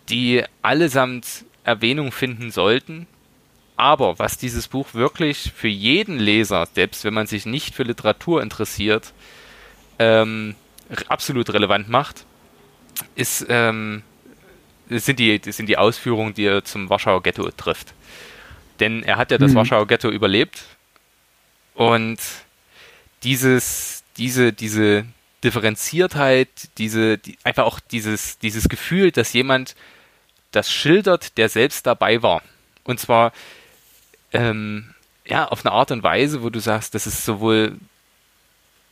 die 0.09 0.43
allesamt 0.63 1.45
Erwähnung 1.65 2.11
finden 2.11 2.51
sollten. 2.51 3.07
Aber 3.83 4.21
was 4.21 4.39
dieses 4.39 4.69
Buch 4.69 4.95
wirklich 4.95 5.51
für 5.57 5.67
jeden 5.67 6.21
Leser, 6.21 6.69
selbst 6.73 7.03
wenn 7.03 7.15
man 7.15 7.27
sich 7.27 7.47
nicht 7.47 7.75
für 7.75 7.83
Literatur 7.83 8.41
interessiert, 8.41 9.13
ähm, 9.99 10.55
absolut 11.09 11.53
relevant 11.53 11.89
macht, 11.89 12.25
ist, 13.17 13.45
ähm, 13.49 14.05
sind, 14.89 15.19
die, 15.19 15.41
sind 15.45 15.67
die 15.69 15.79
Ausführungen, 15.79 16.33
die 16.33 16.45
er 16.45 16.65
zum 16.65 16.91
Warschauer 16.91 17.25
Ghetto 17.25 17.51
trifft. 17.51 17.93
Denn 18.79 19.03
er 19.03 19.17
hat 19.17 19.33
ja 19.33 19.39
das 19.39 19.51
Mhm. 19.51 19.57
Warschauer 19.57 19.89
Ghetto 19.89 20.11
überlebt 20.11 20.63
und 21.75 22.19
dieses, 23.25 24.05
diese, 24.17 24.53
diese 24.53 25.07
Differenziertheit, 25.43 26.51
diese, 26.79 27.19
die, 27.19 27.37
einfach 27.43 27.65
auch 27.65 27.81
dieses, 27.81 28.39
dieses 28.39 28.69
Gefühl, 28.69 29.11
dass 29.11 29.33
jemand 29.33 29.75
das 30.53 30.71
schildert, 30.71 31.37
der 31.37 31.49
selbst 31.49 31.85
dabei 31.85 32.23
war. 32.23 32.43
Und 32.85 33.01
zwar 33.01 33.33
ähm, 34.33 34.95
ja, 35.25 35.47
auf 35.47 35.65
eine 35.65 35.73
Art 35.73 35.91
und 35.91 36.03
Weise, 36.03 36.43
wo 36.43 36.51
du 36.51 36.61
sagst, 36.61 36.95
das 36.95 37.07
ist 37.07 37.25
sowohl, 37.25 37.79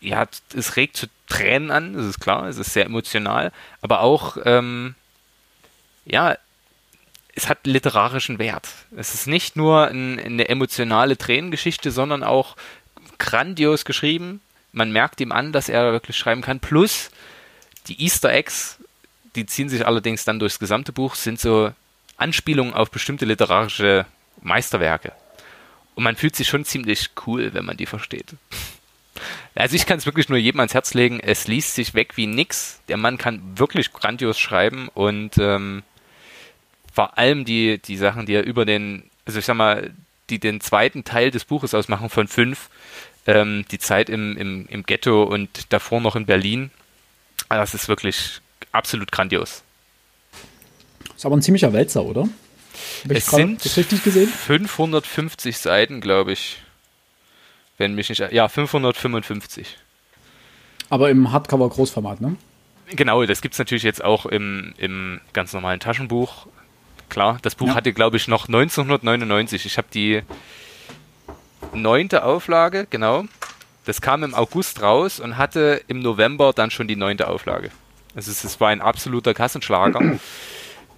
ja, 0.01 0.27
es 0.55 0.77
regt 0.77 0.97
zu 0.97 1.07
Tränen 1.29 1.71
an, 1.71 1.95
das 1.95 2.07
ist 2.07 2.21
klar, 2.21 2.47
es 2.49 2.59
ist 2.59 2.73
sehr 2.73 2.87
emotional, 2.87 3.53
aber 3.81 4.01
auch, 4.01 4.37
ähm, 4.45 4.95
ja, 6.05 6.37
es 7.35 7.49
hat 7.49 7.67
literarischen 7.67 8.39
Wert. 8.39 8.69
Es 8.97 9.15
ist 9.15 9.27
nicht 9.27 9.57
nur 9.57 9.89
ein, 9.89 10.19
eine 10.19 10.49
emotionale 10.49 11.17
Tränengeschichte, 11.17 11.91
sondern 11.91 12.23
auch 12.23 12.57
grandios 13.19 13.85
geschrieben. 13.85 14.41
Man 14.73 14.93
merkt 14.93 15.21
ihm 15.21 15.33
an, 15.33 15.53
dass 15.53 15.69
er 15.69 15.93
wirklich 15.93 16.17
schreiben 16.17 16.43
kann. 16.43 16.61
Plus 16.61 17.11
die 17.87 18.03
Easter 18.03 18.31
Eggs, 18.31 18.79
die 19.37 19.47
ziehen 19.47 19.69
sich 19.69 19.87
allerdings 19.87 20.25
dann 20.25 20.39
durchs 20.39 20.59
gesamte 20.59 20.93
Buch, 20.93 21.15
sind 21.15 21.41
so 21.41 21.73
Anspielungen 22.17 22.75
auf 22.75 22.91
bestimmte 22.91 23.25
literarische 23.25 24.07
Meisterwerke. 24.43 25.13
Und 26.01 26.05
man 26.05 26.17
fühlt 26.17 26.35
sich 26.35 26.49
schon 26.49 26.65
ziemlich 26.65 27.11
cool, 27.27 27.53
wenn 27.53 27.67
man 27.67 27.77
die 27.77 27.85
versteht. 27.85 28.29
Also 29.55 29.77
ich 29.77 29.85
kann 29.85 29.99
es 29.99 30.07
wirklich 30.07 30.31
nur 30.31 30.39
jedem 30.39 30.61
ans 30.61 30.73
Herz 30.73 30.95
legen. 30.95 31.21
Es 31.21 31.47
liest 31.47 31.75
sich 31.75 31.93
weg 31.93 32.17
wie 32.17 32.27
nix. 32.27 32.81
Der 32.89 32.97
Mann 32.97 33.19
kann 33.19 33.43
wirklich 33.59 33.93
grandios 33.93 34.39
schreiben 34.39 34.89
und 34.95 35.37
ähm, 35.37 35.83
vor 36.91 37.19
allem 37.19 37.45
die, 37.45 37.77
die 37.77 37.99
Sachen, 37.99 38.25
die 38.25 38.33
er 38.33 38.47
über 38.47 38.65
den, 38.65 39.11
also 39.27 39.41
ich 39.41 39.45
sag 39.45 39.57
mal, 39.59 39.93
die 40.31 40.39
den 40.39 40.63
zweiten 40.63 41.05
Teil 41.05 41.31
des 41.31 41.45
Buches 41.45 41.75
ausmachen 41.75 42.09
von 42.09 42.29
fünf, 42.29 42.71
ähm, 43.27 43.67
die 43.71 43.79
Zeit 43.79 44.09
im, 44.09 44.39
im, 44.39 44.67
im 44.71 44.85
Ghetto 44.85 45.25
und 45.25 45.71
davor 45.71 46.01
noch 46.01 46.17
in 46.17 46.25
Berlin. 46.25 46.71
Das 47.51 47.75
ist 47.75 47.89
wirklich 47.89 48.41
absolut 48.73 49.13
grandios. 49.13 49.63
Ist 51.15 51.27
aber 51.27 51.37
ein 51.37 51.43
ziemlicher 51.43 51.75
Wälzer, 51.75 52.05
oder? 52.05 52.27
Hab 53.05 53.13
es 53.13 53.27
sind 53.27 53.77
richtig 53.77 54.03
gesehen? 54.03 54.29
550 54.29 55.59
Seiten, 55.59 56.01
glaube 56.01 56.33
ich. 56.33 56.59
Wenn 57.79 57.95
mich 57.95 58.09
nicht. 58.09 58.21
Ja, 58.33 58.49
555. 58.49 59.79
Aber 60.91 61.11
im 61.11 61.33
Hardcover-Großformat, 61.33 62.21
ne? 62.21 62.37
Genau, 62.91 63.25
das 63.25 63.41
gibt 63.41 63.55
es 63.55 63.59
natürlich 63.59 63.85
jetzt 63.85 64.03
auch 64.03 64.27
im, 64.27 64.75
im 64.77 65.21
ganz 65.33 65.53
normalen 65.53 65.81
Taschenbuch. 65.81 66.47
Klar, 67.09 67.39
das 67.43 67.55
Buch 67.55 67.69
ja. 67.69 67.75
hatte, 67.75 67.93
glaube 67.93 68.17
ich, 68.17 68.29
noch 68.29 68.49
1999. 68.49 69.67
Ich 69.67 69.79
habe 69.79 69.89
die 69.93 70.23
neunte 71.73 72.25
Auflage, 72.25 72.87
genau. 72.91 73.25
Das 73.85 74.01
kam 74.01 74.23
im 74.25 74.35
August 74.35 74.83
raus 74.83 75.21
und 75.21 75.37
hatte 75.37 75.83
im 75.89 76.01
November 76.01 76.53
dann 76.53 76.71
schon 76.71 76.89
die 76.89 76.97
neunte 76.97 77.29
Auflage. 77.29 77.71
Also 78.15 78.31
es, 78.31 78.45
es 78.45 78.61
war 78.61 78.69
ein 78.69 78.81
absoluter 78.81 79.35
Kassenschlager. 79.35 80.19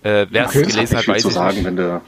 Äh, 0.03 0.27
Wer 0.31 0.47
es 0.47 0.53
gelesen 0.53 0.97
hat, 0.97 1.09
weiß 1.09 1.25
ich 1.25 1.33
sagen, 1.33 1.57
nicht. 1.57 1.65
Wenn 1.65 1.77
du, 1.77 2.01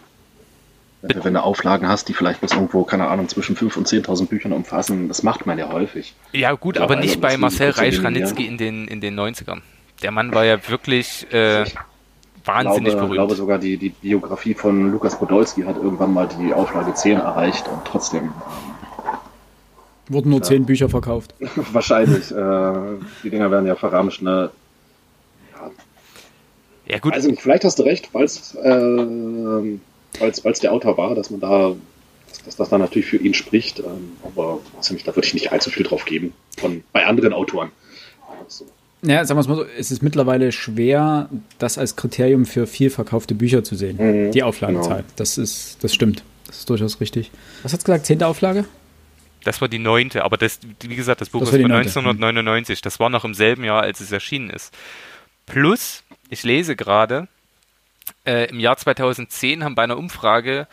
wenn, 1.02 1.16
du, 1.16 1.24
wenn 1.24 1.34
du 1.34 1.42
Auflagen 1.42 1.88
hast, 1.88 2.08
die 2.08 2.14
vielleicht 2.14 2.40
bis 2.40 2.52
irgendwo, 2.52 2.84
keine 2.84 3.08
Ahnung, 3.08 3.28
zwischen 3.28 3.56
5.000 3.56 3.76
und 3.76 3.88
10.000 3.88 4.26
Büchern 4.28 4.52
umfassen, 4.52 5.08
das 5.08 5.22
macht 5.22 5.46
man 5.46 5.58
ja 5.58 5.70
häufig. 5.70 6.14
Ja 6.32 6.52
gut, 6.52 6.78
aber 6.78 6.96
nicht 6.96 7.20
bei 7.20 7.36
Marcel 7.36 7.70
Reich-Ranitzky 7.70 8.46
in 8.46 8.58
den, 8.58 8.88
in 8.88 9.00
den 9.00 9.18
90ern. 9.18 9.60
Der 10.02 10.10
Mann 10.10 10.34
war 10.34 10.44
ja 10.44 10.58
wirklich 10.68 11.26
äh, 11.32 11.64
wahnsinnig 12.44 12.92
glaube, 12.92 13.06
berühmt. 13.06 13.10
Ich 13.10 13.16
glaube 13.16 13.34
sogar, 13.34 13.58
die, 13.58 13.76
die 13.76 13.90
Biografie 13.90 14.54
von 14.54 14.90
Lukas 14.90 15.18
Podolski 15.18 15.62
hat 15.62 15.76
irgendwann 15.76 16.12
mal 16.12 16.28
die 16.40 16.52
Auflage 16.52 16.94
10 16.94 17.18
erreicht 17.18 17.68
und 17.68 17.84
trotzdem... 17.84 18.32
Wurden 20.08 20.30
nur 20.30 20.42
10 20.42 20.66
Bücher 20.66 20.90
verkauft. 20.90 21.34
Wahrscheinlich. 21.72 22.30
Äh, 22.30 22.72
die 23.22 23.30
Dinger 23.30 23.50
werden 23.50 23.66
ja 23.66 23.74
verramscht, 23.74 24.20
ne? 24.20 24.50
Ja, 26.86 26.98
gut. 26.98 27.14
Also 27.14 27.32
vielleicht 27.34 27.64
hast 27.64 27.78
du 27.78 27.82
recht, 27.82 28.10
weil 28.12 28.24
es 28.24 28.54
äh, 28.54 29.78
der 30.62 30.72
Autor 30.72 30.96
war, 30.96 31.14
dass 31.14 31.30
man 31.30 31.40
da, 31.40 31.74
dass 32.44 32.56
das 32.56 32.68
da 32.68 32.78
natürlich 32.78 33.06
für 33.06 33.16
ihn 33.16 33.34
spricht. 33.34 33.80
Ähm, 33.80 34.12
aber 34.22 34.60
also 34.76 34.94
da 35.04 35.16
würde 35.16 35.26
ich 35.26 35.34
nicht 35.34 35.52
allzu 35.52 35.70
viel 35.70 35.84
drauf 35.84 36.04
geben. 36.04 36.32
Von, 36.58 36.84
bei 36.92 37.06
anderen 37.06 37.32
Autoren. 37.32 37.70
Also. 38.42 38.66
Ja, 39.02 39.24
sagen 39.24 39.36
wir 39.36 39.42
es 39.42 39.48
mal 39.48 39.56
so, 39.56 39.66
es 39.78 39.90
ist 39.90 40.02
mittlerweile 40.02 40.50
schwer, 40.50 41.28
das 41.58 41.76
als 41.76 41.94
Kriterium 41.94 42.46
für 42.46 42.66
viel 42.66 42.88
verkaufte 42.88 43.34
Bücher 43.34 43.62
zu 43.62 43.74
sehen. 43.74 43.98
Mhm, 43.98 44.32
die 44.32 44.42
Auflagezahl. 44.42 45.02
Genau. 45.02 45.08
Das 45.16 45.36
ist, 45.36 45.78
das 45.82 45.92
stimmt. 45.92 46.24
Das 46.46 46.58
ist 46.60 46.70
durchaus 46.70 47.00
richtig. 47.00 47.30
Was 47.62 47.72
hat 47.72 47.80
es 47.80 47.84
gesagt? 47.84 48.06
Zehnte 48.06 48.26
Auflage? 48.26 48.64
Das 49.44 49.60
war 49.60 49.68
die 49.68 49.78
neunte, 49.78 50.24
aber 50.24 50.38
das, 50.38 50.58
wie 50.80 50.96
gesagt, 50.96 51.20
das 51.20 51.28
Buch 51.28 51.40
das 51.40 51.50
ist 51.50 51.60
von 51.60 51.70
1999. 51.70 52.80
Das 52.80 52.98
war 52.98 53.10
noch 53.10 53.26
im 53.26 53.34
selben 53.34 53.64
Jahr, 53.64 53.82
als 53.82 54.00
es 54.00 54.10
erschienen 54.10 54.48
ist. 54.48 54.72
Plus, 55.46 56.02
ich 56.28 56.42
lese 56.42 56.76
gerade, 56.76 57.28
äh, 58.26 58.48
im 58.50 58.60
Jahr 58.60 58.76
2010 58.76 59.64
haben 59.64 59.74
bei 59.74 59.84
einer 59.84 59.96
Umfrage, 59.96 60.66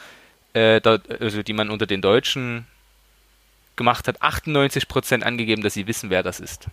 äh, 0.54 0.82
da, 0.82 1.00
also 1.20 1.44
die 1.44 1.54
man 1.54 1.70
unter 1.70 1.86
den 1.86 2.02
Deutschen 2.02 2.66
gemacht 3.76 4.08
hat, 4.08 4.22
98 4.22 4.88
Prozent 4.88 5.24
angegeben, 5.24 5.64
dass 5.64 5.74
sie 5.74 5.88
wissen, 5.88 6.10
wer 6.10 6.24
das 6.24 6.40
ist. 6.40 6.68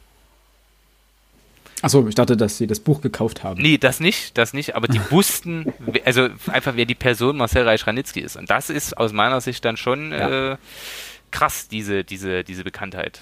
Achso, 1.80 2.06
ich 2.08 2.16
dachte, 2.16 2.36
dass 2.36 2.58
sie 2.58 2.66
das 2.66 2.80
Buch 2.80 3.00
gekauft 3.00 3.44
haben. 3.44 3.62
Nee, 3.62 3.78
das 3.78 4.00
nicht, 4.00 4.36
das 4.36 4.52
nicht, 4.52 4.74
aber 4.74 4.88
die 4.88 5.00
wussten, 5.10 5.72
also 6.04 6.28
einfach, 6.48 6.74
wer 6.74 6.86
die 6.86 6.96
Person 6.96 7.36
Marcel 7.36 7.62
Reich-Ranitzky 7.62 8.20
ist. 8.20 8.36
Und 8.36 8.50
das 8.50 8.68
ist 8.68 8.96
aus 8.96 9.12
meiner 9.12 9.40
Sicht 9.40 9.64
dann 9.64 9.76
schon 9.76 10.10
ja. 10.10 10.52
äh, 10.52 10.56
krass, 11.30 11.68
diese, 11.68 12.02
diese, 12.02 12.42
diese 12.42 12.64
Bekanntheit. 12.64 13.20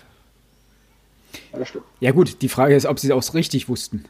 Ja, 2.01 2.13
gut, 2.13 2.41
die 2.41 2.49
Frage 2.49 2.75
ist, 2.75 2.87
ob 2.87 2.99
sie 2.99 3.09
es 3.09 3.13
auch 3.13 3.35
richtig 3.35 3.69
wussten. 3.69 4.07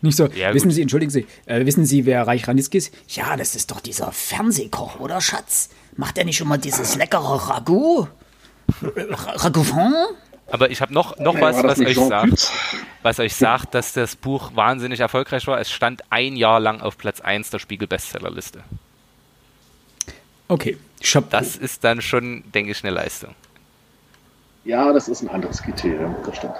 Nicht 0.00 0.16
so, 0.16 0.26
ja, 0.26 0.52
wissen 0.54 0.70
Sie, 0.70 0.82
entschuldigen 0.82 1.10
Sie, 1.10 1.26
äh, 1.46 1.64
wissen 1.66 1.84
Sie, 1.84 2.06
wer 2.06 2.26
Reich 2.26 2.46
Ranitzky 2.46 2.78
ist? 2.78 2.94
Ja, 3.08 3.36
das 3.36 3.56
ist 3.56 3.70
doch 3.70 3.80
dieser 3.80 4.12
Fernsehkoch, 4.12 5.00
oder 5.00 5.20
Schatz? 5.20 5.70
Macht 5.96 6.18
er 6.18 6.24
nicht 6.24 6.36
schon 6.36 6.48
mal 6.48 6.58
dieses 6.58 6.96
leckere 6.96 7.48
Ragout? 7.48 8.08
Ragoufon? 8.82 9.94
Aber 10.50 10.70
ich 10.70 10.80
habe 10.80 10.94
noch, 10.94 11.18
noch 11.18 11.38
was, 11.40 11.62
was 11.62 11.78
euch 11.80 11.96
sagt, 11.98 12.52
was 13.02 13.18
euch 13.18 13.34
sagt, 13.34 13.74
dass 13.74 13.92
das 13.92 14.16
Buch 14.16 14.52
wahnsinnig 14.54 15.00
erfolgreich 15.00 15.46
war. 15.46 15.60
Es 15.60 15.70
stand 15.70 16.02
ein 16.10 16.36
Jahr 16.36 16.58
lang 16.58 16.80
auf 16.80 16.96
Platz 16.96 17.20
1 17.20 17.50
der 17.50 17.58
Spiegel-Bestsellerliste. 17.58 18.62
Okay, 20.48 20.78
Chapeau. 21.02 21.28
Das 21.30 21.56
ist 21.56 21.84
dann 21.84 22.00
schon, 22.00 22.44
denke 22.52 22.72
ich, 22.72 22.82
eine 22.82 22.94
Leistung. 22.94 23.34
Ja, 24.64 24.92
das 24.92 25.08
ist 25.08 25.22
ein 25.22 25.28
anderes 25.28 25.62
Kriterium, 25.62 26.16
das 26.24 26.36
stimmt. 26.36 26.54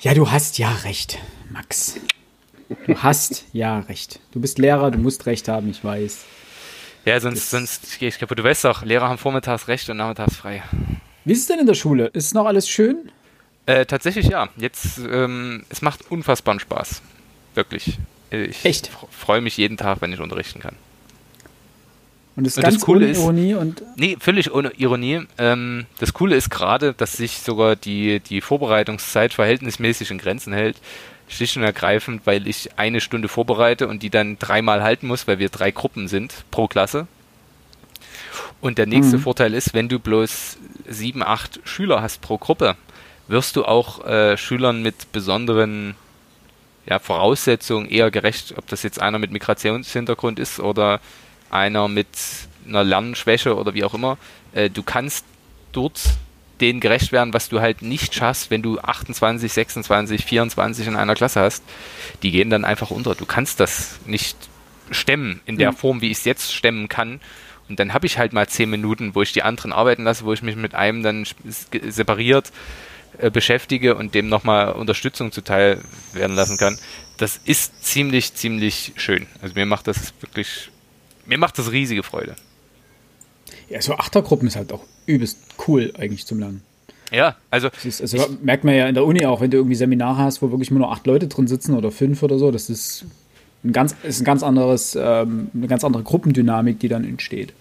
Ja, 0.00 0.14
du 0.14 0.30
hast 0.30 0.58
ja 0.58 0.70
recht, 0.84 1.18
Max. 1.50 1.96
Du 2.86 3.02
hast 3.02 3.44
ja 3.52 3.80
recht. 3.80 4.20
Du 4.32 4.40
bist 4.40 4.58
Lehrer, 4.58 4.90
du 4.90 4.98
musst 4.98 5.26
recht 5.26 5.48
haben, 5.48 5.70
ich 5.70 5.82
weiß. 5.82 6.24
Ja, 7.04 7.18
sonst, 7.18 7.50
sonst 7.50 7.98
gehe 7.98 8.08
ich 8.08 8.18
kaputt. 8.18 8.38
Du 8.38 8.44
weißt 8.44 8.64
doch, 8.64 8.84
Lehrer 8.84 9.08
haben 9.08 9.18
vormittags 9.18 9.68
recht 9.68 9.88
und 9.90 9.96
nachmittags 9.96 10.36
frei. 10.36 10.62
Wie 11.24 11.32
ist 11.32 11.40
es 11.40 11.46
denn 11.46 11.58
in 11.58 11.66
der 11.66 11.74
Schule? 11.74 12.06
Ist 12.08 12.34
noch 12.34 12.46
alles 12.46 12.68
schön? 12.68 13.10
Äh, 13.66 13.86
tatsächlich 13.86 14.28
ja. 14.28 14.48
Jetzt, 14.56 14.98
ähm, 14.98 15.64
es 15.68 15.82
macht 15.82 16.10
unfassbaren 16.10 16.60
Spaß. 16.60 17.02
Wirklich. 17.54 17.98
Ich 18.30 18.64
Echt? 18.64 18.90
freue 19.10 19.40
mich 19.40 19.56
jeden 19.56 19.76
Tag, 19.76 20.00
wenn 20.00 20.12
ich 20.12 20.20
unterrichten 20.20 20.60
kann. 20.60 20.76
Und 22.36 22.46
das, 22.46 22.56
und 22.56 22.62
ganz 22.62 22.76
das 22.76 22.84
Coole 22.84 23.06
ohne 23.06 23.12
ist, 23.12 23.18
Ironie 23.18 23.54
und. 23.54 23.82
Nee, 23.96 24.16
völlig 24.20 24.52
ohne 24.52 24.70
Ironie. 24.76 25.22
Ähm, 25.36 25.86
das 25.98 26.12
Coole 26.12 26.36
ist 26.36 26.48
gerade, 26.48 26.94
dass 26.94 27.14
sich 27.14 27.38
sogar 27.38 27.74
die, 27.76 28.20
die 28.20 28.40
Vorbereitungszeit 28.40 29.34
verhältnismäßig 29.34 30.10
in 30.10 30.18
Grenzen 30.18 30.52
hält. 30.52 30.76
Schlicht 31.30 31.56
und 31.56 31.62
ergreifend, 31.62 32.22
weil 32.24 32.46
ich 32.46 32.78
eine 32.78 33.00
Stunde 33.00 33.28
vorbereite 33.28 33.88
und 33.88 34.02
die 34.02 34.10
dann 34.10 34.38
dreimal 34.38 34.82
halten 34.82 35.06
muss, 35.06 35.26
weil 35.26 35.38
wir 35.38 35.48
drei 35.48 35.70
Gruppen 35.70 36.08
sind 36.08 36.44
pro 36.50 36.66
Klasse. 36.66 37.06
Und 38.60 38.78
der 38.78 38.86
nächste 38.86 39.16
mhm. 39.16 39.22
Vorteil 39.22 39.54
ist, 39.54 39.72
wenn 39.72 39.88
du 39.88 39.98
bloß 39.98 40.58
sieben, 40.88 41.22
acht 41.22 41.60
Schüler 41.64 42.02
hast 42.02 42.20
pro 42.20 42.36
Gruppe, 42.36 42.76
wirst 43.28 43.56
du 43.56 43.64
auch 43.64 44.04
äh, 44.04 44.36
Schülern 44.36 44.82
mit 44.82 45.12
besonderen 45.12 45.94
ja, 46.86 46.98
Voraussetzungen 46.98 47.88
eher 47.88 48.10
gerecht, 48.10 48.54
ob 48.56 48.66
das 48.66 48.82
jetzt 48.82 49.00
einer 49.00 49.18
mit 49.18 49.30
Migrationshintergrund 49.30 50.38
ist 50.38 50.58
oder 50.58 51.00
einer 51.48 51.88
mit 51.88 52.08
einer 52.66 52.84
Lernschwäche 52.84 53.56
oder 53.56 53.72
wie 53.74 53.84
auch 53.84 53.94
immer. 53.94 54.18
Äh, 54.52 54.68
du 54.68 54.82
kannst 54.82 55.24
dort 55.72 56.00
denen 56.60 56.80
gerecht 56.80 57.12
werden, 57.12 57.34
was 57.34 57.48
du 57.48 57.60
halt 57.60 57.82
nicht 57.82 58.14
schaffst, 58.14 58.50
wenn 58.50 58.62
du 58.62 58.78
28, 58.78 59.52
26, 59.52 60.24
24 60.24 60.86
in 60.86 60.96
einer 60.96 61.14
Klasse 61.14 61.40
hast. 61.40 61.64
Die 62.22 62.30
gehen 62.30 62.50
dann 62.50 62.64
einfach 62.64 62.90
unter. 62.90 63.14
Du 63.14 63.26
kannst 63.26 63.60
das 63.60 63.98
nicht 64.06 64.36
stemmen 64.90 65.40
in 65.46 65.56
der 65.56 65.72
mhm. 65.72 65.76
Form, 65.76 66.00
wie 66.00 66.10
ich 66.10 66.18
es 66.18 66.24
jetzt 66.24 66.52
stemmen 66.52 66.88
kann. 66.88 67.20
Und 67.68 67.78
dann 67.78 67.94
habe 67.94 68.06
ich 68.06 68.18
halt 68.18 68.32
mal 68.32 68.48
zehn 68.48 68.68
Minuten, 68.68 69.14
wo 69.14 69.22
ich 69.22 69.32
die 69.32 69.42
anderen 69.42 69.72
arbeiten 69.72 70.02
lasse, 70.02 70.24
wo 70.24 70.32
ich 70.32 70.42
mich 70.42 70.56
mit 70.56 70.74
einem 70.74 71.02
dann 71.02 71.24
separiert 71.44 72.50
äh, 73.18 73.30
beschäftige 73.30 73.94
und 73.94 74.14
dem 74.14 74.28
nochmal 74.28 74.72
Unterstützung 74.72 75.30
zuteil 75.30 75.80
werden 76.12 76.34
lassen 76.34 76.58
kann. 76.58 76.78
Das 77.16 77.36
ist 77.44 77.84
ziemlich, 77.84 78.34
ziemlich 78.34 78.92
schön. 78.96 79.26
Also 79.40 79.54
mir 79.54 79.66
macht 79.66 79.86
das 79.86 80.14
wirklich, 80.20 80.70
mir 81.26 81.38
macht 81.38 81.58
das 81.58 81.70
riesige 81.70 82.02
Freude. 82.02 82.34
Ja, 83.70 83.80
so 83.80 83.94
Achtergruppen 83.94 84.48
ist 84.48 84.56
halt 84.56 84.72
auch 84.72 84.82
übelst 85.06 85.38
cool 85.66 85.92
eigentlich 85.96 86.26
zum 86.26 86.40
Lernen. 86.40 86.62
Ja, 87.12 87.36
also. 87.50 87.70
Ist, 87.82 88.00
also 88.00 88.16
ich, 88.16 88.42
merkt 88.42 88.64
man 88.64 88.74
ja 88.74 88.88
in 88.88 88.94
der 88.94 89.04
Uni 89.04 89.24
auch, 89.26 89.40
wenn 89.40 89.50
du 89.50 89.56
irgendwie 89.56 89.76
Seminare 89.76 90.18
hast, 90.18 90.42
wo 90.42 90.50
wirklich 90.50 90.70
nur 90.70 90.80
noch 90.80 90.92
acht 90.92 91.06
Leute 91.06 91.28
drin 91.28 91.46
sitzen 91.46 91.74
oder 91.74 91.90
fünf 91.90 92.22
oder 92.22 92.38
so, 92.38 92.50
das 92.50 92.68
ist 92.68 93.04
ein 93.64 93.72
ganz, 93.72 93.94
ist 94.02 94.20
ein 94.20 94.24
ganz 94.24 94.42
anderes, 94.42 94.96
ähm, 95.00 95.50
eine 95.54 95.68
ganz 95.68 95.84
andere 95.84 96.02
Gruppendynamik, 96.02 96.78
die 96.80 96.88
dann 96.88 97.04
entsteht. 97.04 97.52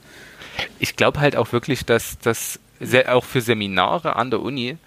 Ich 0.80 0.96
glaube 0.96 1.20
halt 1.20 1.36
auch 1.36 1.52
wirklich, 1.52 1.86
dass 1.86 2.18
das 2.20 2.60
auch 3.08 3.24
für 3.24 3.42
Seminare 3.42 4.16
an 4.16 4.30
der 4.30 4.42
Uni, 4.42 4.78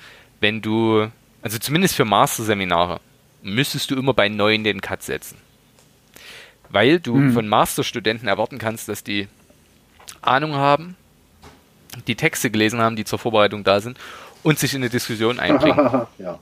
wenn 0.41 0.63
du, 0.63 1.09
also 1.43 1.59
zumindest 1.59 1.95
für 1.95 2.05
Masterseminare, 2.05 3.01
müsstest 3.43 3.91
du 3.91 3.97
immer 3.97 4.15
bei 4.15 4.29
neun 4.29 4.65
den 4.65 4.81
Cut 4.81 5.03
setzen. 5.03 5.37
Weil 6.71 7.01
du 7.01 7.15
hm. 7.15 7.33
von 7.33 7.49
Masterstudenten 7.49 8.29
erwarten 8.29 8.59
kannst, 8.59 8.89
dass 8.89 9.05
die 9.05 9.29
Ahnung 10.23 10.55
haben, 10.55 10.97
die 12.07 12.15
Texte 12.15 12.51
gelesen 12.51 12.81
haben, 12.81 12.97
die 12.97 13.05
zur 13.05 13.19
Vorbereitung 13.19 13.65
da 13.65 13.81
sind 13.81 13.99
und 14.43 14.59
sich 14.59 14.75
in 14.75 14.83
eine 14.83 14.91
Diskussion 14.91 15.39
einbringen. 15.39 16.07
ja. 16.19 16.39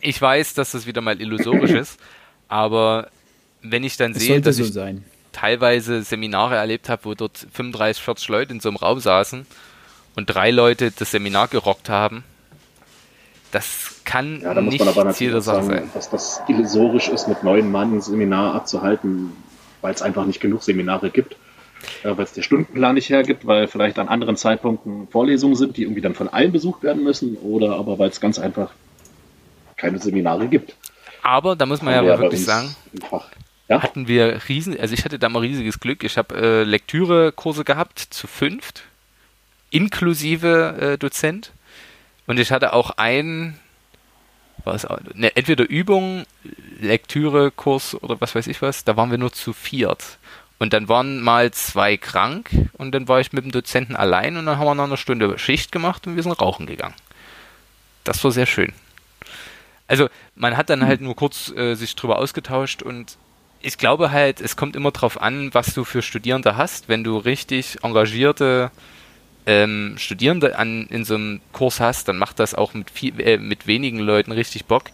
Ich 0.00 0.20
weiß, 0.20 0.54
dass 0.54 0.72
das 0.72 0.86
wieder 0.86 1.00
mal 1.00 1.20
illusorisch 1.20 1.72
ist, 1.72 1.98
aber 2.48 3.08
wenn 3.62 3.84
ich 3.84 3.96
dann 3.96 4.12
es 4.12 4.20
sehe, 4.20 4.40
dass 4.40 4.56
so 4.56 4.64
ich 4.64 5.00
teilweise 5.32 6.02
Seminare 6.02 6.56
erlebt 6.56 6.88
habe, 6.88 7.04
wo 7.04 7.14
dort 7.14 7.46
35, 7.52 8.02
40 8.02 8.28
Leute 8.28 8.52
in 8.52 8.60
so 8.60 8.68
einem 8.68 8.76
Raum 8.76 9.00
saßen 9.00 9.46
und 10.16 10.26
drei 10.26 10.50
Leute 10.50 10.90
das 10.90 11.10
Seminar 11.10 11.48
gerockt 11.48 11.88
haben, 11.88 12.24
das 13.50 14.00
kann 14.04 14.40
Ja, 14.40 14.54
da 14.54 14.60
muss 14.60 14.72
nicht 14.72 14.80
man 14.80 14.88
aber 14.88 15.04
natürlich 15.04 15.16
Ziel 15.16 15.30
der 15.32 15.40
Sache 15.40 15.64
sagen, 15.64 15.78
sein. 15.78 15.90
dass 15.94 16.10
das 16.10 16.42
illusorisch 16.48 17.08
ist, 17.08 17.28
mit 17.28 17.42
neun 17.42 17.70
Mann 17.70 17.94
ein 17.94 18.00
Seminar 18.00 18.54
abzuhalten, 18.54 19.32
weil 19.80 19.94
es 19.94 20.02
einfach 20.02 20.26
nicht 20.26 20.40
genug 20.40 20.62
Seminare 20.62 21.10
gibt. 21.10 21.36
Äh, 22.02 22.16
weil 22.16 22.24
es 22.24 22.32
der 22.32 22.42
Stundenplan 22.42 22.94
nicht 22.94 23.08
hergibt, 23.08 23.46
weil 23.46 23.68
vielleicht 23.68 23.98
an 23.98 24.08
anderen 24.08 24.36
Zeitpunkten 24.36 25.08
Vorlesungen 25.08 25.56
sind, 25.56 25.76
die 25.76 25.82
irgendwie 25.82 26.00
dann 26.00 26.14
von 26.14 26.28
allen 26.28 26.52
besucht 26.52 26.82
werden 26.82 27.02
müssen, 27.02 27.36
oder 27.36 27.76
aber 27.76 27.98
weil 27.98 28.10
es 28.10 28.20
ganz 28.20 28.38
einfach 28.38 28.72
keine 29.76 29.98
Seminare 29.98 30.48
gibt. 30.48 30.76
Aber 31.22 31.56
da 31.56 31.66
muss 31.66 31.82
man 31.82 31.94
ja 31.94 32.02
bei 32.02 32.18
wirklich 32.20 32.44
sagen. 32.44 32.74
Ja? 33.68 33.82
hatten 33.82 34.08
wir 34.08 34.40
riesen, 34.48 34.78
also 34.80 34.94
ich 34.94 35.04
hatte 35.04 35.18
da 35.18 35.28
mal 35.28 35.40
riesiges 35.40 35.78
Glück. 35.78 36.02
Ich 36.02 36.16
habe 36.16 36.34
äh, 36.34 36.62
Lektürekurse 36.64 37.64
gehabt 37.64 37.98
zu 37.98 38.26
fünft, 38.26 38.82
inklusive 39.70 40.76
äh, 40.94 40.98
Dozent. 40.98 41.52
Und 42.26 42.38
ich 42.38 42.50
hatte 42.50 42.72
auch 42.72 42.90
einen, 42.92 43.58
was, 44.64 44.86
ne, 45.14 45.36
entweder 45.36 45.68
Übung, 45.68 46.24
Lektüre, 46.80 47.50
Kurs 47.50 47.94
oder 48.02 48.20
was 48.20 48.34
weiß 48.34 48.46
ich 48.46 48.62
was, 48.62 48.84
da 48.84 48.96
waren 48.96 49.10
wir 49.10 49.18
nur 49.18 49.32
zu 49.32 49.52
viert. 49.52 50.18
Und 50.58 50.72
dann 50.72 50.88
waren 50.88 51.20
mal 51.20 51.52
zwei 51.52 51.96
krank 51.96 52.50
und 52.72 52.92
dann 52.92 53.06
war 53.06 53.20
ich 53.20 53.32
mit 53.32 53.44
dem 53.44 53.52
Dozenten 53.52 53.94
allein 53.94 54.36
und 54.36 54.46
dann 54.46 54.58
haben 54.58 54.66
wir 54.66 54.74
noch 54.74 54.84
eine 54.84 54.96
Stunde 54.96 55.38
Schicht 55.38 55.70
gemacht 55.70 56.06
und 56.06 56.16
wir 56.16 56.22
sind 56.22 56.40
rauchen 56.40 56.66
gegangen. 56.66 56.94
Das 58.02 58.22
war 58.24 58.32
sehr 58.32 58.46
schön. 58.46 58.72
Also 59.86 60.08
man 60.34 60.56
hat 60.56 60.68
dann 60.68 60.84
halt 60.84 61.00
nur 61.00 61.14
kurz 61.14 61.50
äh, 61.50 61.74
sich 61.74 61.94
drüber 61.94 62.18
ausgetauscht 62.18 62.82
und 62.82 63.16
ich 63.60 63.78
glaube 63.78 64.10
halt, 64.10 64.40
es 64.40 64.56
kommt 64.56 64.76
immer 64.76 64.90
drauf 64.90 65.20
an, 65.20 65.52
was 65.52 65.74
du 65.74 65.84
für 65.84 66.02
Studierende 66.02 66.56
hast. 66.56 66.88
Wenn 66.88 67.04
du 67.04 67.18
richtig 67.18 67.78
engagierte 67.82 68.70
ähm, 69.46 69.94
Studierende 69.96 70.58
an, 70.58 70.86
in 70.88 71.04
so 71.04 71.14
einem 71.14 71.40
Kurs 71.52 71.80
hast, 71.80 72.08
dann 72.08 72.18
macht 72.18 72.38
das 72.38 72.54
auch 72.54 72.74
mit, 72.74 72.90
viel, 72.90 73.18
äh, 73.20 73.38
mit 73.38 73.66
wenigen 73.66 73.98
Leuten 73.98 74.30
richtig 74.30 74.66
Bock. 74.66 74.84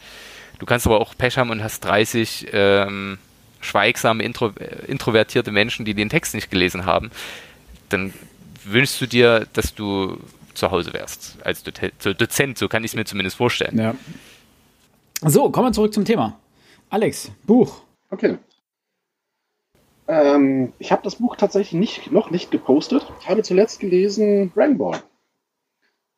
Du 0.59 0.67
kannst 0.67 0.87
aber 0.87 1.01
auch 1.01 1.15
Pech 1.17 1.37
haben 1.37 1.51
und 1.51 1.63
hast 1.63 1.85
30 1.85 2.49
ähm, 2.53 3.19
schweigsame, 3.65 4.23
intro, 4.23 4.53
introvertierte 4.87 5.51
Menschen, 5.51 5.85
die 5.85 5.95
den 5.95 6.09
Text 6.09 6.35
nicht 6.35 6.51
gelesen 6.51 6.87
haben. 6.87 7.11
Dann 7.89 8.13
wünschst 8.65 9.01
du 9.01 9.07
dir, 9.07 9.47
dass 9.53 9.75
du 9.75 10.19
zu 10.55 10.71
Hause 10.71 10.93
wärst 10.93 11.37
als 11.45 11.65
so 11.99 12.13
Dozent, 12.13 12.59
so 12.59 12.69
kann 12.69 12.85
ich 12.85 12.93
es 12.93 12.95
mir 12.95 13.05
zumindest 13.05 13.37
vorstellen. 13.37 13.79
Ja. 13.79 13.95
So, 15.23 15.51
kommen 15.51 15.69
wir 15.69 15.73
zurück 15.73 15.93
zum 15.93 16.05
Thema. 16.05 16.39
Alex, 16.91 17.31
Buch. 17.45 17.83
Okay. 18.11 18.39
Ähm, 20.07 20.73
ich 20.79 20.93
habe 20.93 21.03
das 21.03 21.17
Buch 21.17 21.37
tatsächlich 21.37 21.73
nicht, 21.73 22.13
noch 22.13 22.31
nicht 22.31 22.51
gepostet. 22.51 23.07
Ich 23.21 23.29
habe 23.29 23.43
zuletzt 23.43 23.81
gelesen 23.81 24.53
Ball. 24.55 25.03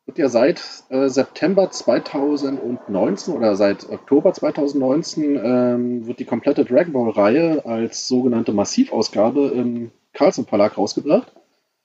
Wird 0.07 0.19
ja 0.19 0.29
seit 0.29 0.63
äh, 0.87 1.09
September 1.09 1.69
2019 1.69 3.33
oder 3.33 3.57
seit 3.57 3.89
Oktober 3.89 4.33
2019 4.33 5.35
ähm, 5.43 6.07
wird 6.07 6.19
die 6.19 6.25
komplette 6.25 6.63
Dragon 6.63 6.93
Ball 6.93 7.09
Reihe 7.09 7.65
als 7.65 8.07
sogenannte 8.07 8.53
Massivausgabe 8.53 9.49
im 9.49 9.91
Carlsen 10.13 10.45
Verlag 10.45 10.77
rausgebracht. 10.77 11.33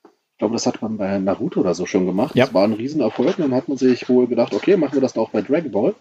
Ich 0.04 0.38
glaube, 0.38 0.54
das 0.54 0.66
hat 0.66 0.80
man 0.80 0.98
bei 0.98 1.18
Naruto 1.18 1.60
oder 1.60 1.74
so 1.74 1.84
schon 1.84 2.06
gemacht. 2.06 2.36
Ja. 2.36 2.44
Das 2.44 2.54
war 2.54 2.62
ein 2.62 2.74
Riesenerfolg. 2.74 3.38
Und 3.38 3.50
dann 3.50 3.54
hat 3.54 3.68
man 3.68 3.76
sich 3.76 4.08
wohl 4.08 4.28
gedacht, 4.28 4.54
okay, 4.54 4.76
machen 4.76 4.94
wir 4.94 5.00
das 5.00 5.14
doch 5.14 5.30
bei 5.30 5.42
Dragon 5.42 5.72
Ball. 5.72 5.94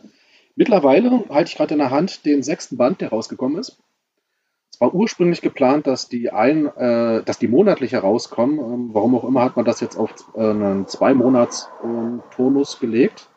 Mittlerweile 0.55 1.23
halte 1.29 1.49
ich 1.49 1.57
gerade 1.57 1.73
in 1.73 1.79
der 1.79 1.89
Hand 1.89 2.25
den 2.27 2.43
sechsten 2.43 2.77
Band, 2.77 3.01
der 3.01 3.09
rausgekommen 3.09 3.57
ist. 3.57 3.79
War 4.81 4.95
ursprünglich 4.95 5.41
geplant, 5.41 5.85
dass 5.85 6.09
die 6.09 6.31
ein, 6.31 6.65
äh, 6.65 7.21
dass 7.23 7.37
die 7.37 7.47
monatlich 7.47 7.91
herauskommen. 7.91 8.57
Ähm, 8.57 8.89
warum 8.93 9.13
auch 9.13 9.23
immer 9.23 9.43
hat 9.43 9.55
man 9.55 9.63
das 9.63 9.79
jetzt 9.79 9.95
auf 9.95 10.11
äh, 10.33 10.39
einen 10.39 10.87
zwei 10.87 11.13
Monats 11.13 11.69
ähm, 11.83 12.23
Tonus 12.35 12.79
gelegt. 12.79 13.27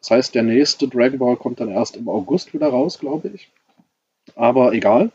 Das 0.00 0.10
heißt, 0.10 0.34
der 0.34 0.42
nächste 0.42 0.88
Dragon 0.88 1.20
Ball 1.20 1.36
kommt 1.36 1.60
dann 1.60 1.68
erst 1.68 1.94
im 1.96 2.08
August 2.08 2.52
wieder 2.52 2.68
raus, 2.68 2.98
glaube 2.98 3.28
ich. 3.28 3.52
Aber 4.34 4.72
egal. 4.72 5.12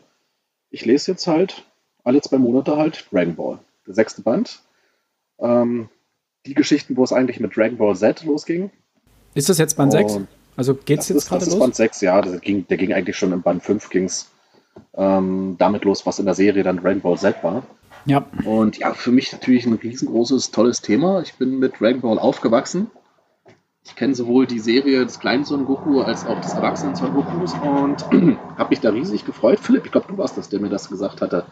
Ich 0.70 0.86
lese 0.86 1.10
jetzt 1.10 1.26
halt 1.26 1.66
alle 2.02 2.22
zwei 2.22 2.38
Monate 2.38 2.78
halt 2.78 3.06
Dragon 3.12 3.36
Ball. 3.36 3.58
Der 3.86 3.92
sechste 3.92 4.22
Band. 4.22 4.62
Ähm, 5.38 5.90
die 6.46 6.54
Geschichten, 6.54 6.96
wo 6.96 7.04
es 7.04 7.12
eigentlich 7.12 7.40
mit 7.40 7.54
Dragon 7.54 7.76
Ball 7.76 7.94
Z 7.94 8.24
losging. 8.24 8.70
Ist 9.34 9.50
das 9.50 9.58
jetzt 9.58 9.76
Band 9.76 9.92
6? 9.92 10.14
Und 10.14 10.28
Also 10.56 10.72
geht's 10.72 11.08
das 11.08 11.08
jetzt 11.08 11.10
ist, 11.10 11.16
das 11.16 11.28
gerade 11.28 11.44
ist 11.44 11.50
los? 11.50 11.60
Band 11.60 11.74
6, 11.74 12.00
ja. 12.00 12.22
Das 12.22 12.40
ging, 12.40 12.66
der 12.68 12.78
ging 12.78 12.94
eigentlich 12.94 13.18
schon 13.18 13.32
im 13.32 13.42
Band 13.42 13.62
5 13.62 13.90
ging's 13.90 14.31
ähm, 14.94 15.56
damit 15.58 15.84
los, 15.84 16.06
was 16.06 16.18
in 16.18 16.26
der 16.26 16.34
Serie 16.34 16.62
dann 16.62 16.78
Dragon 16.78 17.00
Ball 17.00 17.18
Z 17.18 17.42
war. 17.42 17.62
Ja. 18.04 18.24
Und 18.44 18.78
ja, 18.78 18.94
für 18.94 19.12
mich 19.12 19.32
natürlich 19.32 19.64
ein 19.66 19.74
riesengroßes, 19.74 20.50
tolles 20.50 20.80
Thema. 20.82 21.22
Ich 21.22 21.34
bin 21.34 21.58
mit 21.58 21.80
Dragon 21.80 22.00
Ball 22.00 22.18
aufgewachsen. 22.18 22.90
Ich 23.84 23.96
kenne 23.96 24.14
sowohl 24.14 24.46
die 24.46 24.60
Serie 24.60 25.04
des 25.04 25.18
kleinen 25.18 25.44
Son 25.44 25.64
Goku 25.66 26.00
als 26.02 26.24
auch 26.24 26.40
des 26.40 26.52
erwachsenen 26.52 26.94
Son 26.94 27.12
Gokus 27.14 27.52
und 27.54 28.04
habe 28.56 28.70
mich 28.70 28.80
da 28.80 28.90
riesig 28.90 29.24
gefreut. 29.24 29.58
Philipp, 29.60 29.86
ich 29.86 29.92
glaube, 29.92 30.06
du 30.08 30.18
warst 30.18 30.36
das, 30.38 30.48
der 30.48 30.60
mir 30.60 30.68
das 30.68 30.88
gesagt 30.88 31.20
hatte. 31.20 31.44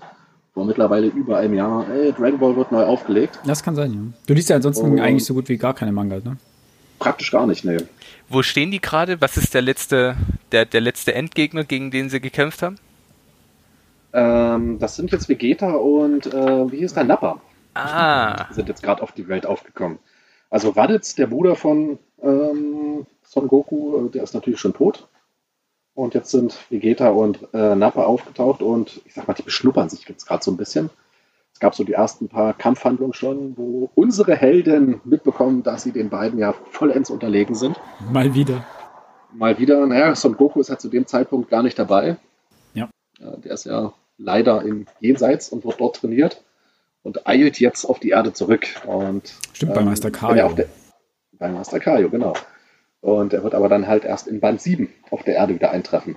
Vor 0.53 0.65
mittlerweile 0.65 1.07
über 1.07 1.39
einem 1.39 1.55
Jahr. 1.55 1.89
Ey, 1.91 2.13
Dragon 2.13 2.39
Ball 2.39 2.57
wird 2.57 2.73
neu 2.73 2.83
aufgelegt. 2.85 3.39
Das 3.47 3.63
kann 3.63 3.75
sein, 3.77 3.93
ja. 3.93 4.01
Du 4.27 4.35
liest 4.35 4.49
ja 4.49 4.57
ansonsten 4.57 4.87
Und- 4.93 5.01
eigentlich 5.01 5.25
so 5.25 5.35
gut 5.35 5.49
wie 5.49 5.57
gar 5.57 5.75
keine 5.75 5.93
Manga, 5.93 6.17
ne? 6.17 6.37
Praktisch 6.99 7.31
gar 7.31 7.47
nicht, 7.47 7.65
ne. 7.65 7.89
Wo 8.29 8.43
stehen 8.43 8.71
die 8.71 8.81
gerade? 8.81 9.21
Was 9.21 9.37
ist 9.37 9.55
der 9.55 9.63
letzte, 9.63 10.17
der, 10.53 10.67
der 10.67 10.81
letzte 10.81 11.15
Endgegner, 11.15 11.65
gegen 11.65 11.91
den 11.91 12.11
sie 12.11 12.21
gekämpft 12.21 12.63
haben? 12.63 12.77
Ähm, 14.13 14.79
das 14.79 14.97
sind 14.97 15.13
jetzt 15.13 15.29
Vegeta 15.29 15.73
und 15.73 16.27
äh, 16.27 16.73
wie 16.73 16.79
hieß 16.79 16.95
der 16.95 17.05
Nappa? 17.05 17.41
Ah, 17.75 18.53
sind 18.53 18.69
jetzt 18.69 18.83
gerade 18.83 19.03
auf 19.03 19.13
die 19.13 19.29
Welt 19.29 19.47
aufgekommen. 19.47 19.99
Also 20.51 20.71
Raditz, 20.71 21.15
der 21.15 21.29
Bruder 21.29 21.55
von 21.55 21.99
ähm, 22.23 23.07
Son 23.23 23.49
Goku, 23.49 24.07
äh, 24.07 24.11
der 24.11 24.25
ist 24.25 24.35
natürlich 24.35 24.61
schon 24.61 24.75
tot. 24.75 25.09
Und 25.95 26.15
jetzt 26.15 26.31
sind 26.31 26.57
Vegeta 26.71 27.11
und 27.11 27.49
äh, 27.53 27.75
Nappa 27.75 28.05
aufgetaucht 28.05 28.63
und 28.63 29.01
ich 29.05 29.15
sag 29.15 29.29
mal, 29.29 29.35
die 29.35 29.43
beschnuppern 29.43 29.89
sich 29.89 30.09
jetzt 30.09 30.27
gerade 30.27 30.43
so 30.43 30.51
ein 30.51 30.57
bisschen. 30.57 30.91
Es 31.53 31.61
gab 31.61 31.75
so 31.75 31.85
die 31.85 31.93
ersten 31.93 32.29
paar 32.29 32.55
Kampfhandlungen 32.55 33.13
schon, 33.13 33.57
wo 33.57 33.91
unsere 33.95 34.35
Helden 34.35 35.01
mitbekommen, 35.05 35.63
dass 35.63 35.83
sie 35.83 35.93
den 35.93 36.09
beiden 36.09 36.39
ja 36.39 36.55
vollends 36.71 37.11
unterlegen 37.11 37.55
sind. 37.55 37.79
Mal 38.11 38.35
wieder. 38.35 38.65
Mal 39.33 39.59
wieder, 39.59 39.87
naja, 39.87 40.15
Son 40.15 40.37
Goku 40.37 40.61
ist 40.61 40.71
halt 40.71 40.81
zu 40.81 40.89
dem 40.89 41.07
Zeitpunkt 41.07 41.51
gar 41.51 41.63
nicht 41.63 41.79
dabei. 41.79 42.17
Der 43.21 43.53
ist 43.53 43.65
ja 43.65 43.93
leider 44.19 44.63
im 44.63 44.87
Jenseits 45.01 45.49
und 45.51 45.65
wird 45.65 45.81
dort 45.81 45.97
trainiert 45.97 46.43
und 47.03 47.27
eilt 47.27 47.61
jetzt 47.61 47.85
auf 47.85 47.99
die 48.01 48.11
Erde 48.11 48.33
zurück. 48.33 48.67
Und, 48.87 49.33
Stimmt, 49.53 49.75
bei 49.75 49.83
Meister 49.83 50.09
er 50.09 50.49
der- 50.55 50.69
Bei 51.33 51.49
Meister 51.49 51.81
Kaio, 51.81 52.11
genau. 52.11 52.35
Und 53.01 53.33
er 53.33 53.43
wird 53.43 53.55
aber 53.55 53.69
dann 53.69 53.87
halt 53.87 54.05
erst 54.05 54.27
in 54.27 54.41
Band 54.41 54.61
7 54.61 54.89
auf 55.11 55.23
der 55.23 55.35
Erde 55.37 55.55
wieder 55.55 55.71
eintreffen. 55.71 56.17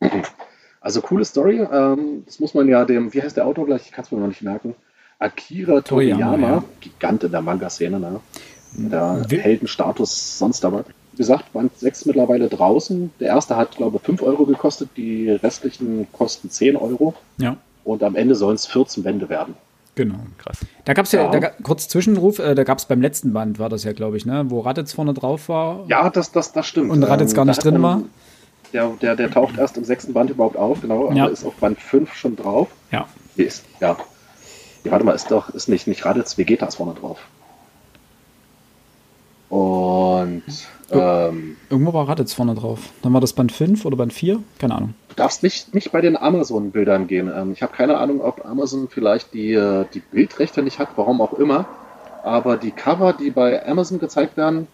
Also 0.80 1.00
coole 1.00 1.24
Story. 1.24 1.60
Ähm, 1.72 2.24
das 2.26 2.40
muss 2.40 2.52
man 2.52 2.68
ja 2.68 2.84
dem, 2.84 3.14
wie 3.14 3.22
heißt 3.22 3.38
der 3.38 3.46
Autor 3.46 3.64
gleich? 3.64 3.86
Ich 3.86 3.92
kann 3.92 4.04
es 4.04 4.12
mir 4.12 4.18
noch 4.18 4.26
nicht 4.26 4.42
merken. 4.42 4.74
Akira 5.18 5.80
Toriyama, 5.80 6.32
Toriyama, 6.32 6.46
ja. 6.56 6.64
Gigant 6.80 7.24
in 7.24 7.30
der 7.32 7.40
Manga-Szene, 7.40 7.98
ne? 7.98 8.20
Der 8.74 9.24
Wie- 9.28 9.38
Heldenstatus, 9.38 10.38
sonst 10.38 10.62
aber. 10.62 10.84
Wie 11.14 11.18
gesagt, 11.18 11.52
Band 11.52 11.78
6 11.78 12.06
mittlerweile 12.06 12.48
draußen. 12.48 13.12
Der 13.20 13.28
erste 13.28 13.56
hat, 13.56 13.76
glaube 13.76 13.98
ich, 13.98 14.02
5 14.02 14.20
Euro 14.22 14.46
gekostet, 14.46 14.88
die 14.96 15.30
restlichen 15.30 16.08
kosten 16.12 16.50
10 16.50 16.74
Euro. 16.76 17.14
Ja, 17.38 17.56
Und 17.84 18.02
am 18.02 18.16
Ende 18.16 18.34
sollen 18.34 18.56
es 18.56 18.66
14 18.66 19.04
Bände 19.04 19.28
werden. 19.28 19.54
genau. 19.94 20.16
krass. 20.38 20.58
Da 20.84 20.92
gab's 20.92 21.12
ja, 21.12 21.32
Ja. 21.32 21.38
da, 21.40 21.50
kurz 21.62 21.86
Zwischenruf, 21.88 22.40
äh, 22.40 22.56
da 22.56 22.64
gab's 22.64 22.86
beim 22.86 23.00
letzten 23.00 23.32
Band, 23.32 23.60
war 23.60 23.68
das 23.68 23.84
ja, 23.84 23.92
glaube 23.92 24.16
ich, 24.16 24.26
ne? 24.26 24.46
Wo 24.48 24.58
Raditz 24.60 24.92
vorne 24.92 25.14
drauf 25.14 25.48
war. 25.48 25.84
Ja, 25.86 26.10
das, 26.10 26.32
das, 26.32 26.50
das 26.52 26.66
stimmt. 26.66 26.90
Und 26.90 27.04
Raditz 27.04 27.32
gar 27.32 27.44
da 27.44 27.52
nicht 27.52 27.62
drin 27.64 27.74
man- 27.80 27.82
war. 27.82 28.02
Der, 28.72 28.88
der, 29.00 29.14
der 29.14 29.30
taucht 29.30 29.56
erst 29.56 29.76
im 29.76 29.84
sechsten 29.84 30.12
Band 30.12 30.30
überhaupt 30.30 30.56
auf, 30.56 30.80
genau, 30.80 31.06
aber 31.06 31.14
Ja. 31.14 31.26
ist 31.26 31.44
auf 31.44 31.54
Band 31.54 31.78
5 31.78 32.12
schon 32.12 32.34
drauf. 32.34 32.66
Ja. 32.90 33.06
Hier 33.36 33.46
ist, 33.46 33.64
ja. 33.80 33.96
ja. 34.82 34.90
Warte 34.90 35.04
mal, 35.04 35.12
ist 35.12 35.30
doch, 35.30 35.50
ist 35.50 35.68
nicht, 35.68 35.86
nicht 35.86 36.04
Raditz, 36.04 36.36
Vegeta 36.36 36.66
ist 36.66 36.74
vorne 36.74 36.94
drauf. 36.94 37.20
Und 39.48 40.42
ähm, 41.00 41.56
Irgendwo 41.70 41.92
war 41.92 42.08
Raditz 42.08 42.32
vorne 42.32 42.54
drauf. 42.54 42.90
Dann 43.02 43.12
war 43.12 43.20
das 43.20 43.32
Band 43.32 43.52
5 43.52 43.84
oder 43.84 43.96
Band 43.96 44.12
4? 44.12 44.40
Keine 44.58 44.74
Ahnung. 44.74 44.94
du 45.08 45.14
darfst 45.14 45.42
nicht, 45.42 45.74
nicht 45.74 45.92
bei 45.92 46.00
den 46.00 46.16
Amazon-Bildern 46.16 47.06
gehen. 47.06 47.30
Ähm, 47.34 47.52
ich 47.52 47.62
habe 47.62 47.74
keine 47.74 47.98
Ahnung, 47.98 48.20
ob 48.20 48.44
Amazon 48.44 48.88
vielleicht 48.88 49.34
die, 49.34 49.52
äh, 49.52 49.84
die 49.92 50.00
Bildrechte 50.00 50.62
nicht 50.62 50.78
hat, 50.78 50.90
warum 50.96 51.20
auch 51.20 51.34
immer. 51.34 51.66
Aber 52.22 52.56
die 52.56 52.70
Cover, 52.70 53.12
die 53.12 53.30
bei 53.30 53.66
Amazon 53.66 53.98
gezeigt 53.98 54.36
werden, 54.36 54.66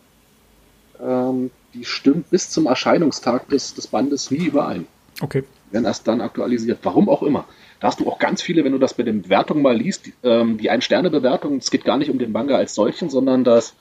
ähm, 1.02 1.50
die 1.74 1.84
stimmen 1.84 2.24
bis 2.30 2.50
zum 2.50 2.66
Erscheinungstag 2.66 3.48
des, 3.48 3.74
des 3.74 3.86
Bandes 3.86 4.30
nie 4.30 4.46
überein. 4.46 4.86
Okay. 5.20 5.44
werden 5.70 5.84
erst 5.84 6.08
dann 6.08 6.20
aktualisiert. 6.20 6.78
Warum 6.82 7.08
auch 7.08 7.22
immer. 7.22 7.44
Da 7.80 7.88
hast 7.88 8.00
du 8.00 8.08
auch 8.08 8.18
ganz 8.18 8.42
viele, 8.42 8.64
wenn 8.64 8.72
du 8.72 8.78
das 8.78 8.94
bei 8.94 9.02
den 9.02 9.22
Bewertungen 9.22 9.62
mal 9.62 9.76
liest, 9.76 10.06
die, 10.06 10.14
ähm, 10.22 10.58
die 10.58 10.70
Ein-Sterne-Bewertung, 10.70 11.58
es 11.58 11.70
geht 11.70 11.84
gar 11.84 11.98
nicht 11.98 12.10
um 12.10 12.18
den 12.18 12.32
Manga 12.32 12.56
als 12.56 12.74
solchen, 12.74 13.10
sondern 13.10 13.44
das, 13.44 13.74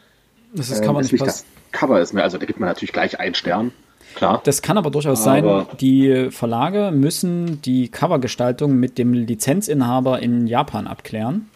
Das, 0.53 0.69
das 0.69 0.79
ähm, 0.79 0.85
kann 0.85 0.93
man 0.95 1.03
ist 1.03 1.11
nicht 1.11 1.25
das 1.25 1.45
Cover 1.71 2.01
ist 2.01 2.13
mehr. 2.13 2.23
Also 2.23 2.37
da 2.37 2.45
gibt 2.45 2.59
man 2.59 2.69
natürlich 2.69 2.93
gleich 2.93 3.19
einen 3.19 3.35
Stern. 3.35 3.71
Klar. 4.15 4.41
Das 4.43 4.61
kann 4.61 4.77
aber 4.77 4.89
durchaus 4.89 5.25
Aber- 5.27 5.65
sein, 5.69 5.77
die 5.79 6.31
Verlage 6.31 6.91
müssen 6.91 7.61
die 7.61 7.89
Covergestaltung 7.89 8.75
mit 8.75 8.97
dem 8.97 9.13
Lizenzinhaber 9.13 10.19
in 10.19 10.47
Japan 10.47 10.87
abklären. 10.87 11.47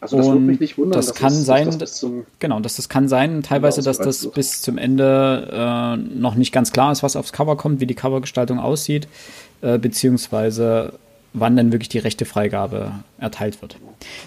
Also 0.00 0.16
das 0.16 0.26
würde 0.26 0.40
mich 0.40 0.60
nicht 0.60 0.78
wundern. 0.78 0.92
Das 0.92 1.14
kann 1.14 1.32
es, 1.32 1.44
sein, 1.44 1.76
das 1.76 2.06
genau, 2.38 2.60
dass 2.60 2.76
das 2.76 2.88
kann 2.88 3.08
sein, 3.08 3.42
teilweise, 3.42 3.82
dass 3.82 3.98
das 3.98 4.24
wird. 4.24 4.34
bis 4.34 4.62
zum 4.62 4.78
Ende 4.78 5.48
äh, 5.50 5.96
noch 5.96 6.36
nicht 6.36 6.52
ganz 6.52 6.70
klar 6.72 6.92
ist, 6.92 7.02
was 7.02 7.16
aufs 7.16 7.32
Cover 7.32 7.56
kommt, 7.56 7.80
wie 7.80 7.86
die 7.86 7.96
Covergestaltung 7.96 8.60
aussieht, 8.60 9.08
äh, 9.60 9.76
beziehungsweise 9.78 10.92
wann 11.32 11.56
dann 11.56 11.72
wirklich 11.72 11.88
die 11.88 11.98
rechte 11.98 12.26
Freigabe 12.26 12.92
erteilt 13.18 13.60
wird. 13.60 13.76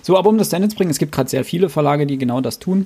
So, 0.01 0.17
aber 0.17 0.29
um 0.29 0.37
das 0.37 0.49
dann 0.49 0.69
zu 0.69 0.75
bringen, 0.75 0.91
es 0.91 0.99
gibt 0.99 1.13
gerade 1.13 1.29
sehr 1.29 1.45
viele 1.45 1.69
Verlage, 1.69 2.05
die 2.05 2.17
genau 2.17 2.41
das 2.41 2.59
tun, 2.59 2.85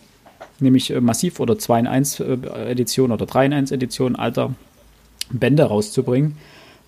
nämlich 0.59 0.91
äh, 0.91 1.01
massiv 1.01 1.39
oder 1.39 1.57
2 1.57 1.79
in 1.79 1.87
1 1.87 2.19
äh, 2.19 2.37
Edition 2.69 3.11
oder 3.11 3.25
3 3.25 3.45
in 3.47 3.53
1 3.53 3.71
Edition 3.71 4.15
alter 4.15 4.53
Bände 5.31 5.63
rauszubringen 5.63 6.37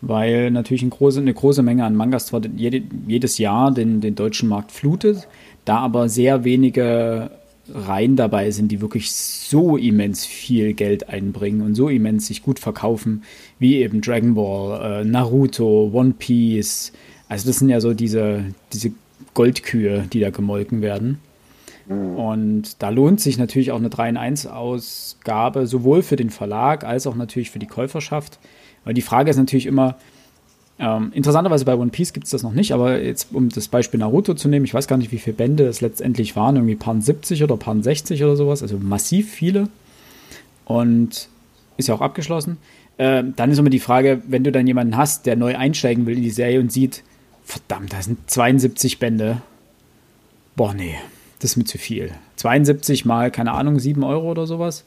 weil 0.01 0.51
natürlich 0.51 0.83
eine 0.83 0.91
große, 0.91 1.19
eine 1.19 1.33
große 1.33 1.63
Menge 1.63 1.83
an 1.83 1.95
Mangas 1.95 2.27
zwar 2.27 2.41
jede, 2.55 2.83
jedes 3.07 3.37
Jahr 3.37 3.71
den, 3.71 4.01
den 4.01 4.15
deutschen 4.15 4.49
Markt 4.49 4.71
flutet, 4.71 5.27
da 5.65 5.79
aber 5.79 6.09
sehr 6.09 6.43
wenige 6.43 7.31
Reihen 7.69 8.15
dabei 8.15 8.51
sind, 8.51 8.71
die 8.71 8.79
wirklich 8.79 9.11
so 9.11 9.75
immens 9.75 10.25
viel 10.25 10.73
Geld 10.73 11.09
einbringen 11.09 11.61
und 11.61 11.75
so 11.75 11.89
immens 11.89 12.27
sich 12.27 12.41
gut 12.41 12.59
verkaufen, 12.59 13.23
wie 13.59 13.77
eben 13.77 14.01
Dragon 14.01 14.35
Ball, 14.35 15.01
äh, 15.01 15.03
Naruto, 15.03 15.91
One 15.93 16.13
Piece. 16.17 16.93
Also 17.27 17.47
das 17.47 17.59
sind 17.59 17.69
ja 17.69 17.81
so 17.81 17.93
diese, 17.93 18.45
diese 18.71 18.91
Goldkühe, 19.33 20.05
die 20.13 20.21
da 20.21 20.29
gemolken 20.29 20.81
werden. 20.81 21.19
Mhm. 21.87 22.15
Und 22.15 22.81
da 22.81 22.89
lohnt 22.89 23.19
sich 23.21 23.37
natürlich 23.37 23.71
auch 23.71 23.77
eine 23.77 23.89
3 23.89 24.09
in 24.09 24.17
1 24.17 24.47
Ausgabe, 24.47 25.67
sowohl 25.67 26.01
für 26.01 26.15
den 26.15 26.29
Verlag 26.29 26.83
als 26.83 27.07
auch 27.07 27.15
natürlich 27.15 27.51
für 27.51 27.59
die 27.59 27.67
Käuferschaft. 27.67 28.39
Weil 28.83 28.93
die 28.93 29.01
Frage 29.01 29.29
ist 29.29 29.37
natürlich 29.37 29.65
immer, 29.65 29.95
ähm, 30.79 31.11
interessanterweise 31.13 31.65
bei 31.65 31.75
One 31.75 31.89
Piece 31.89 32.13
gibt 32.13 32.25
es 32.25 32.31
das 32.31 32.43
noch 32.43 32.53
nicht, 32.53 32.71
aber 32.71 33.01
jetzt 33.01 33.29
um 33.33 33.49
das 33.49 33.67
Beispiel 33.67 33.99
Naruto 33.99 34.35
zu 34.35 34.47
nehmen, 34.47 34.65
ich 34.65 34.73
weiß 34.73 34.87
gar 34.87 34.97
nicht, 34.97 35.11
wie 35.11 35.17
viele 35.17 35.35
Bände 35.35 35.65
es 35.65 35.81
letztendlich 35.81 36.35
waren, 36.35 36.55
irgendwie 36.55 36.75
paar 36.75 36.99
70 36.99 37.43
oder 37.43 37.57
paar 37.57 37.81
60 37.81 38.23
oder 38.23 38.35
sowas, 38.35 38.61
also 38.61 38.77
massiv 38.77 39.31
viele. 39.31 39.69
Und 40.65 41.29
ist 41.77 41.87
ja 41.87 41.95
auch 41.95 42.01
abgeschlossen. 42.01 42.57
Äh, 42.97 43.23
dann 43.35 43.51
ist 43.51 43.57
immer 43.57 43.69
die 43.69 43.79
Frage, 43.79 44.21
wenn 44.27 44.43
du 44.43 44.51
dann 44.51 44.67
jemanden 44.67 44.97
hast, 44.97 45.25
der 45.25 45.35
neu 45.35 45.55
einsteigen 45.55 46.05
will 46.05 46.17
in 46.17 46.23
die 46.23 46.29
Serie 46.29 46.59
und 46.59 46.71
sieht, 46.71 47.03
verdammt, 47.43 47.93
da 47.93 48.01
sind 48.01 48.29
72 48.29 48.99
Bände. 48.99 49.41
Boah, 50.55 50.73
nee, 50.73 50.95
das 51.39 51.51
ist 51.51 51.57
mir 51.57 51.65
zu 51.65 51.77
viel. 51.77 52.11
72 52.37 53.05
mal, 53.05 53.31
keine 53.31 53.51
Ahnung, 53.51 53.79
7 53.79 54.03
Euro 54.03 54.31
oder 54.31 54.47
sowas 54.47 54.85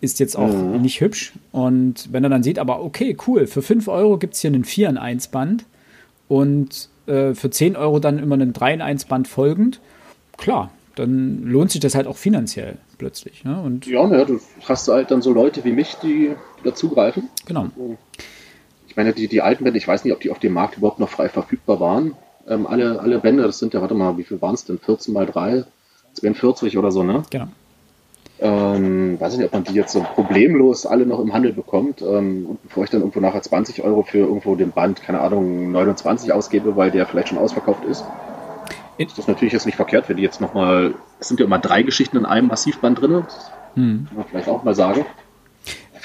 ist 0.00 0.18
jetzt 0.18 0.36
auch 0.36 0.52
mhm. 0.52 0.80
nicht 0.80 1.00
hübsch. 1.00 1.32
Und 1.52 2.08
wenn 2.12 2.24
er 2.24 2.30
dann 2.30 2.42
sieht, 2.42 2.58
aber 2.58 2.82
okay, 2.82 3.16
cool, 3.26 3.46
für 3.46 3.62
5 3.62 3.88
Euro 3.88 4.18
gibt 4.18 4.34
es 4.34 4.40
hier 4.40 4.48
einen 4.48 4.64
4 4.64 4.88
in 4.88 4.98
1 4.98 5.28
Band 5.28 5.64
und 6.28 6.88
äh, 7.06 7.34
für 7.34 7.50
10 7.50 7.76
Euro 7.76 7.98
dann 7.98 8.18
immer 8.18 8.34
einen 8.34 8.52
3 8.52 8.74
in 8.74 8.82
1 8.82 9.04
Band 9.06 9.28
folgend, 9.28 9.80
klar, 10.36 10.70
dann 10.96 11.42
lohnt 11.44 11.70
sich 11.70 11.80
das 11.80 11.94
halt 11.94 12.06
auch 12.06 12.16
finanziell 12.16 12.76
plötzlich. 12.98 13.44
Ne? 13.44 13.60
Und 13.60 13.86
ja, 13.86 14.06
ne, 14.06 14.24
du 14.26 14.40
hast 14.64 14.88
halt 14.88 15.10
dann 15.10 15.22
so 15.22 15.32
Leute 15.32 15.64
wie 15.64 15.72
mich, 15.72 15.96
die, 16.02 16.34
die 16.58 16.68
dazugreifen. 16.68 17.28
Genau. 17.46 17.68
Ich 18.88 18.96
meine, 18.96 19.12
die, 19.12 19.28
die 19.28 19.40
alten 19.40 19.64
Bände, 19.64 19.78
ich 19.78 19.86
weiß 19.86 20.04
nicht, 20.04 20.12
ob 20.12 20.20
die 20.20 20.30
auf 20.30 20.38
dem 20.38 20.52
Markt 20.52 20.78
überhaupt 20.78 20.98
noch 20.98 21.08
frei 21.08 21.28
verfügbar 21.28 21.78
waren. 21.78 22.14
Ähm, 22.50 22.66
alle, 22.66 23.00
alle 23.00 23.20
Bände, 23.20 23.44
das 23.44 23.60
sind 23.60 23.72
ja, 23.72 23.80
warte 23.80 23.94
mal, 23.94 24.18
wie 24.18 24.24
viel 24.24 24.42
waren 24.42 24.54
es 24.54 24.64
denn? 24.64 24.78
14 24.78 25.14
mal 25.14 25.24
3, 25.24 25.64
42 26.14 26.76
oder 26.76 26.90
so, 26.90 27.04
ne? 27.04 27.22
Genau. 27.30 27.46
Ähm, 28.40 29.20
weiß 29.20 29.36
nicht, 29.36 29.46
ob 29.46 29.52
man 29.52 29.64
die 29.64 29.74
jetzt 29.74 29.92
so 29.92 30.00
problemlos 30.00 30.86
alle 30.86 31.06
noch 31.06 31.20
im 31.20 31.32
Handel 31.32 31.52
bekommt. 31.52 32.02
Ähm, 32.02 32.46
und 32.46 32.62
bevor 32.62 32.84
ich 32.84 32.90
dann 32.90 33.00
irgendwo 33.00 33.20
nachher 33.20 33.42
20 33.42 33.82
Euro 33.84 34.02
für 34.02 34.18
irgendwo 34.18 34.56
den 34.56 34.72
Band, 34.72 35.00
keine 35.02 35.20
Ahnung, 35.20 35.70
29 35.70 36.32
ausgebe, 36.32 36.74
weil 36.74 36.90
der 36.90 37.06
vielleicht 37.06 37.28
schon 37.28 37.38
ausverkauft 37.38 37.84
ist, 37.84 38.04
ist 38.98 39.16
das 39.16 39.28
natürlich 39.28 39.52
jetzt 39.52 39.66
nicht 39.66 39.76
verkehrt, 39.76 40.08
wenn 40.08 40.16
die 40.16 40.22
jetzt 40.22 40.40
nochmal, 40.40 40.94
es 41.20 41.28
sind 41.28 41.38
ja 41.38 41.46
immer 41.46 41.58
drei 41.58 41.82
Geschichten 41.82 42.16
in 42.16 42.26
einem 42.26 42.48
Massivband 42.48 43.00
drin, 43.00 43.24
hm. 43.74 44.06
kann 44.08 44.16
man 44.16 44.26
vielleicht 44.26 44.48
auch 44.48 44.64
mal 44.64 44.74
sagen. 44.74 45.04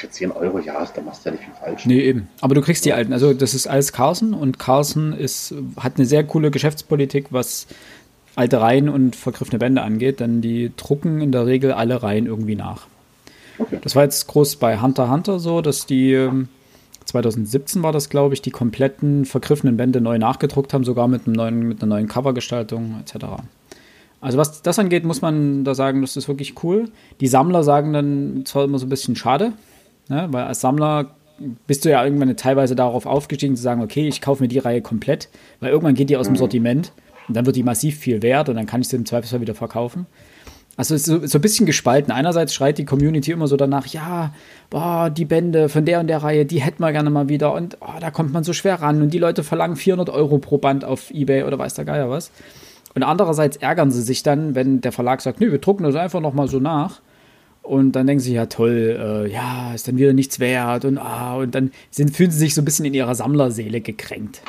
Für 0.06 0.12
10 0.12 0.32
Euro, 0.32 0.60
ja, 0.60 0.86
da 0.94 1.02
machst 1.02 1.26
du 1.26 1.30
ja 1.30 1.36
nicht 1.36 1.44
viel 1.44 1.54
falsch. 1.60 1.86
Nee, 1.86 2.00
eben. 2.02 2.28
Aber 2.42 2.54
du 2.54 2.62
kriegst 2.62 2.86
die 2.86 2.94
alten. 2.94 3.12
Also, 3.12 3.34
das 3.34 3.54
ist 3.54 3.66
alles 3.66 3.92
Carson 3.92 4.34
und 4.34 4.60
Carson 4.60 5.14
ist, 5.14 5.54
hat 5.78 5.94
eine 5.98 6.06
sehr 6.06 6.24
coole 6.24 6.52
Geschäftspolitik, 6.52 7.28
was 7.32 7.66
alte 8.36 8.62
Reihen 8.62 8.90
und 8.90 9.16
vergriffene 9.16 9.58
Bände 9.58 9.82
angeht, 9.82 10.20
denn 10.20 10.42
die 10.42 10.72
drucken 10.76 11.22
in 11.22 11.32
der 11.32 11.46
Regel 11.48 11.72
alle 11.72 12.04
Reihen 12.04 12.28
irgendwie 12.28 12.56
nach. 12.56 12.88
Okay. 13.58 13.80
Das 13.82 13.96
war 13.96 14.04
jetzt 14.04 14.28
groß 14.28 14.58
bei 14.58 14.80
Hunter 14.80 15.10
Hunter 15.10 15.40
so, 15.40 15.62
dass 15.62 15.86
die 15.86 16.30
2017 17.06 17.80
ähm, 17.80 17.84
war 17.84 17.92
das, 17.92 18.10
glaube 18.10 18.34
ich, 18.34 18.42
die 18.42 18.52
kompletten 18.52 19.26
vergriffenen 19.26 19.78
Bände 19.78 20.02
neu 20.02 20.18
nachgedruckt 20.18 20.74
haben, 20.74 20.84
sogar 20.84 21.08
mit, 21.08 21.26
einem 21.26 21.36
neuen, 21.36 21.60
mit 21.68 21.82
einer 21.82 21.96
neuen 21.96 22.08
Covergestaltung 22.08 23.00
etc. 23.02 23.26
Also 24.22 24.38
was 24.38 24.62
das 24.62 24.80
angeht, 24.80 25.06
muss 25.06 25.22
man 25.22 25.64
da 25.64 25.76
sagen, 25.76 26.02
das 26.02 26.18
ist 26.18 26.28
wirklich 26.28 26.64
cool. 26.64 26.90
Die 27.22 27.28
Sammler 27.28 27.64
sagen 27.64 27.94
dann 27.94 28.44
zwar 28.46 28.66
immer 28.66 28.80
so 28.80 28.86
ein 28.86 28.90
bisschen 28.90 29.16
schade, 29.16 29.54
ne, 30.10 30.28
weil 30.32 30.46
als 30.46 30.62
Sammler 30.62 31.16
bist 31.68 31.86
du 31.86 31.90
ja 31.90 32.04
irgendwann 32.04 32.36
teilweise 32.38 32.76
darauf 32.76 33.06
aufgestiegen 33.06 33.56
zu 33.56 33.62
sagen, 33.62 33.82
okay, 33.82 34.08
ich 34.08 34.22
kaufe 34.22 34.44
mir 34.44 34.48
die 34.48 34.60
Reihe 34.60 34.82
komplett, 34.82 35.30
weil 35.60 35.72
irgendwann 35.72 35.96
geht 35.96 36.10
die 36.10 36.18
aus 36.18 36.28
dem 36.28 36.34
mhm. 36.34 36.38
Sortiment 36.38 36.94
und 37.28 37.36
dann 37.36 37.46
wird 37.46 37.56
die 37.56 37.64
massiv 37.64 37.98
viel 37.98 38.22
wert 38.22 38.50
und 38.50 38.56
dann 38.56 38.66
kann 38.66 38.82
ich 38.82 38.88
sie 38.88 38.96
im 38.96 39.06
Zweifelsfall 39.06 39.42
wieder 39.42 39.56
verkaufen. 39.56 40.06
Also 40.78 40.94
es 40.94 41.02
ist 41.02 41.08
so, 41.08 41.26
so, 41.26 41.38
ein 41.38 41.42
bisschen 41.42 41.66
gespalten. 41.66 42.12
Einerseits 42.12 42.54
schreit 42.54 42.78
die 42.78 42.84
Community 42.84 43.32
immer 43.32 43.48
so 43.48 43.56
danach, 43.56 43.88
ja, 43.88 44.34
boah, 44.70 45.10
die 45.10 45.24
Bände 45.24 45.70
von 45.70 45.86
der 45.86 46.02
und 46.02 46.08
der 46.08 46.22
Reihe, 46.22 46.46
die 46.46 46.62
hätten 46.62 46.84
wir 46.84 46.92
gerne 46.92 47.10
mal 47.10 47.30
wieder 47.30 47.54
und 47.54 47.78
oh, 47.80 48.00
da 48.00 48.12
kommt 48.12 48.34
man 48.34 48.44
so 48.44 48.52
schwer 48.52 48.82
ran 48.82 49.02
und 49.02 49.14
die 49.14 49.20
Leute 49.20 49.44
verlangen 49.44 49.78
400 49.78 50.10
Euro 50.10 50.38
pro 50.38 50.58
Band 50.58 50.84
auf 50.84 51.12
Ebay 51.12 51.44
oder 51.44 51.58
weiß 51.58 51.76
der 51.76 51.86
Geier 51.86 52.10
was. 52.10 52.32
Und 52.94 53.04
andererseits 53.04 53.58
ärgern 53.58 53.92
sie 53.92 54.02
sich 54.02 54.24
dann, 54.24 54.56
wenn 54.56 54.82
der 54.82 54.92
Verlag 54.92 55.22
sagt, 55.22 55.40
nö, 55.40 55.52
wir 55.52 55.60
drucken 55.60 55.84
das 55.84 55.96
einfach 55.96 56.22
nochmal 56.22 56.48
so 56.48 56.60
nach. 56.60 57.02
Und 57.66 57.94
dann 57.94 58.06
denken 58.06 58.22
sie, 58.22 58.34
ja 58.34 58.46
toll, 58.46 59.26
äh, 59.28 59.32
ja, 59.32 59.74
ist 59.74 59.88
dann 59.88 59.98
wieder 59.98 60.14
nichts 60.14 60.40
wert 60.40 60.86
und 60.86 61.00
ah, 61.00 61.36
und 61.38 61.56
dann 61.56 61.72
sind, 61.90 62.16
fühlen 62.16 62.30
sie 62.30 62.38
sich 62.38 62.54
so 62.54 62.62
ein 62.62 62.66
bisschen 62.66 62.86
in 62.86 62.94
ihrer 62.94 63.16
Sammlerseele 63.16 63.82
gekränkt. 63.82 64.42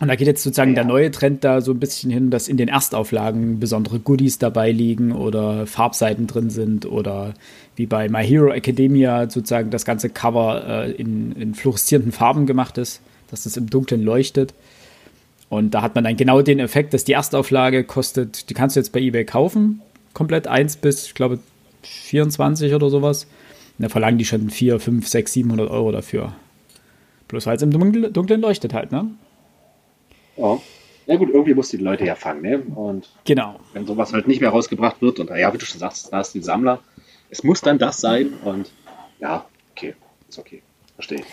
Und 0.00 0.08
da 0.08 0.14
geht 0.16 0.26
jetzt 0.26 0.42
sozusagen 0.42 0.72
ja. 0.72 0.76
der 0.76 0.84
neue 0.84 1.10
Trend 1.10 1.44
da 1.44 1.60
so 1.60 1.72
ein 1.72 1.80
bisschen 1.80 2.10
hin, 2.10 2.30
dass 2.30 2.48
in 2.48 2.56
den 2.56 2.68
Erstauflagen 2.68 3.58
besondere 3.58 3.98
Goodies 3.98 4.38
dabei 4.38 4.70
liegen 4.70 5.12
oder 5.12 5.66
Farbseiten 5.66 6.26
drin 6.26 6.50
sind 6.50 6.84
oder 6.84 7.34
wie 7.76 7.86
bei 7.86 8.08
My 8.08 8.24
Hero 8.24 8.52
Academia 8.52 9.30
sozusagen 9.30 9.70
das 9.70 9.84
ganze 9.84 10.08
Cover 10.10 10.64
äh, 10.66 10.92
in, 10.92 11.32
in 11.32 11.54
fluoreszierenden 11.54 12.12
Farben 12.12 12.46
gemacht 12.46 12.76
ist, 12.76 13.00
dass 13.30 13.44
das 13.44 13.56
im 13.56 13.70
Dunkeln 13.70 14.02
leuchtet. 14.02 14.52
Und 15.48 15.72
da 15.72 15.82
hat 15.82 15.94
man 15.94 16.04
dann 16.04 16.16
genau 16.16 16.42
den 16.42 16.58
Effekt, 16.58 16.92
dass 16.94 17.04
die 17.04 17.12
Erstauflage 17.12 17.84
kostet, 17.84 18.50
die 18.50 18.54
kannst 18.54 18.76
du 18.76 18.80
jetzt 18.80 18.92
bei 18.92 19.00
eBay 19.00 19.24
kaufen, 19.24 19.80
komplett 20.12 20.46
1 20.46 20.76
bis, 20.76 21.06
ich 21.06 21.14
glaube, 21.14 21.38
24 21.82 22.74
oder 22.74 22.90
sowas. 22.90 23.24
Und 23.78 23.84
da 23.84 23.88
verlangen 23.88 24.18
die 24.18 24.24
schon 24.24 24.50
4, 24.50 24.80
5, 24.80 25.06
6, 25.06 25.32
700 25.32 25.70
Euro 25.70 25.92
dafür. 25.92 26.34
Bloß 27.28 27.46
weil 27.46 27.56
es 27.56 27.62
im 27.62 27.70
Dunkeln 27.70 28.40
leuchtet 28.40 28.74
halt, 28.74 28.92
ne? 28.92 29.10
Ja. 30.36 30.58
Ja 31.06 31.16
gut, 31.16 31.30
irgendwie 31.30 31.54
muss 31.54 31.70
die 31.70 31.78
Leute 31.78 32.04
ja 32.04 32.14
fangen, 32.14 32.42
ne? 32.42 32.58
Und 32.60 33.08
genau. 33.24 33.58
wenn 33.72 33.86
sowas 33.86 34.12
halt 34.12 34.28
nicht 34.28 34.40
mehr 34.40 34.50
rausgebracht 34.50 35.02
wird 35.02 35.18
und 35.18 35.30
ja, 35.30 35.52
wie 35.52 35.58
du 35.58 35.66
schon 35.66 35.80
sagst, 35.80 36.12
da 36.12 36.20
ist 36.20 36.32
die 36.32 36.40
Sammler, 36.40 36.80
es 37.28 37.42
muss 37.42 37.60
dann 37.60 37.78
das 37.78 38.00
sein 38.00 38.34
und 38.44 38.70
ja, 39.18 39.44
okay, 39.72 39.94
ist 40.28 40.38
okay, 40.38 40.62
verstehe 40.94 41.18
ich. 41.18 41.24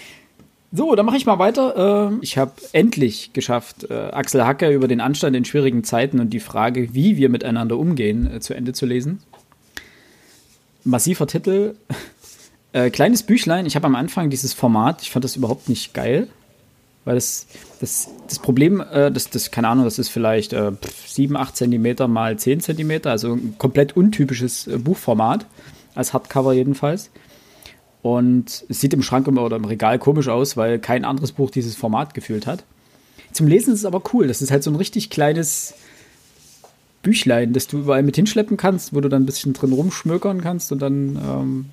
So, 0.71 0.95
dann 0.95 1.05
mache 1.05 1.17
ich 1.17 1.25
mal 1.25 1.39
weiter. 1.39 2.09
Ähm, 2.09 2.19
ich 2.21 2.37
habe 2.37 2.53
endlich 2.73 3.33
geschafft, 3.33 3.89
äh, 3.89 3.93
Axel 3.93 4.45
Hacker 4.45 4.69
über 4.69 4.87
den 4.87 5.01
Anstand 5.01 5.35
in 5.35 5.45
schwierigen 5.45 5.83
Zeiten 5.83 6.19
und 6.19 6.31
die 6.31 6.39
Frage, 6.39 6.93
wie 6.93 7.17
wir 7.17 7.29
miteinander 7.29 7.77
umgehen, 7.77 8.31
äh, 8.31 8.39
zu 8.39 8.53
Ende 8.53 8.73
zu 8.73 8.85
lesen. 8.85 9.19
Massiver 10.83 11.27
Titel. 11.27 11.75
Äh, 12.71 12.91
kleines 12.91 13.23
Büchlein. 13.23 13.65
Ich 13.65 13.75
habe 13.75 13.87
am 13.87 13.95
Anfang 13.95 14.29
dieses 14.29 14.53
Format, 14.53 15.01
ich 15.01 15.09
fand 15.09 15.25
das 15.25 15.35
überhaupt 15.35 15.69
nicht 15.69 15.95
geil. 15.95 16.27
Weil 17.03 17.15
das, 17.15 17.47
das, 17.79 18.09
das 18.27 18.37
Problem, 18.37 18.79
äh, 18.79 19.11
das, 19.11 19.31
das, 19.31 19.49
keine 19.49 19.69
Ahnung, 19.69 19.85
das 19.85 19.97
ist 19.97 20.09
vielleicht 20.09 20.53
äh, 20.53 20.73
7, 21.07 21.35
8 21.35 21.55
Zentimeter 21.55 22.07
mal 22.07 22.37
10 22.37 22.59
Zentimeter, 22.59 23.09
also 23.09 23.33
ein 23.33 23.55
komplett 23.57 23.97
untypisches 23.97 24.67
äh, 24.67 24.77
Buchformat, 24.77 25.47
als 25.95 26.13
Hardcover 26.13 26.53
jedenfalls. 26.53 27.09
Und 28.03 28.65
es 28.69 28.79
sieht 28.79 28.93
im 28.93 29.01
Schrank 29.01 29.27
oder 29.27 29.55
im 29.55 29.65
Regal 29.65 29.97
komisch 29.97 30.27
aus, 30.27 30.55
weil 30.55 30.77
kein 30.77 31.03
anderes 31.03 31.31
Buch 31.31 31.49
dieses 31.49 31.75
Format 31.75 32.13
gefühlt 32.13 32.45
hat. 32.45 32.63
Zum 33.31 33.47
Lesen 33.47 33.73
ist 33.73 33.79
es 33.79 33.85
aber 33.85 34.03
cool. 34.13 34.27
Das 34.27 34.43
ist 34.43 34.51
halt 34.51 34.63
so 34.63 34.71
ein 34.71 34.75
richtig 34.75 35.09
kleines 35.09 35.73
Büchlein, 37.01 37.53
das 37.53 37.67
du 37.67 37.79
überall 37.79 38.03
mit 38.03 38.15
hinschleppen 38.15 38.57
kannst, 38.57 38.93
wo 38.93 39.01
du 39.01 39.09
dann 39.09 39.23
ein 39.23 39.25
bisschen 39.25 39.53
drin 39.53 39.71
rumschmökern 39.71 40.41
kannst 40.41 40.71
und 40.71 40.79
dann. 40.79 41.15
Ähm, 41.15 41.65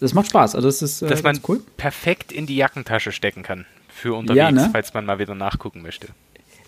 das 0.00 0.12
macht 0.12 0.26
Spaß. 0.28 0.56
Also 0.56 0.66
das 0.66 0.82
ist 0.82 1.02
äh, 1.02 1.08
Dass 1.08 1.22
man 1.22 1.40
cool. 1.46 1.62
perfekt 1.76 2.32
in 2.32 2.46
die 2.46 2.56
Jackentasche 2.56 3.12
stecken 3.12 3.44
kann 3.44 3.64
für 3.88 4.14
unterwegs, 4.14 4.38
ja, 4.38 4.50
ne? 4.50 4.68
falls 4.72 4.92
man 4.92 5.06
mal 5.06 5.20
wieder 5.20 5.36
nachgucken 5.36 5.82
möchte. 5.82 6.08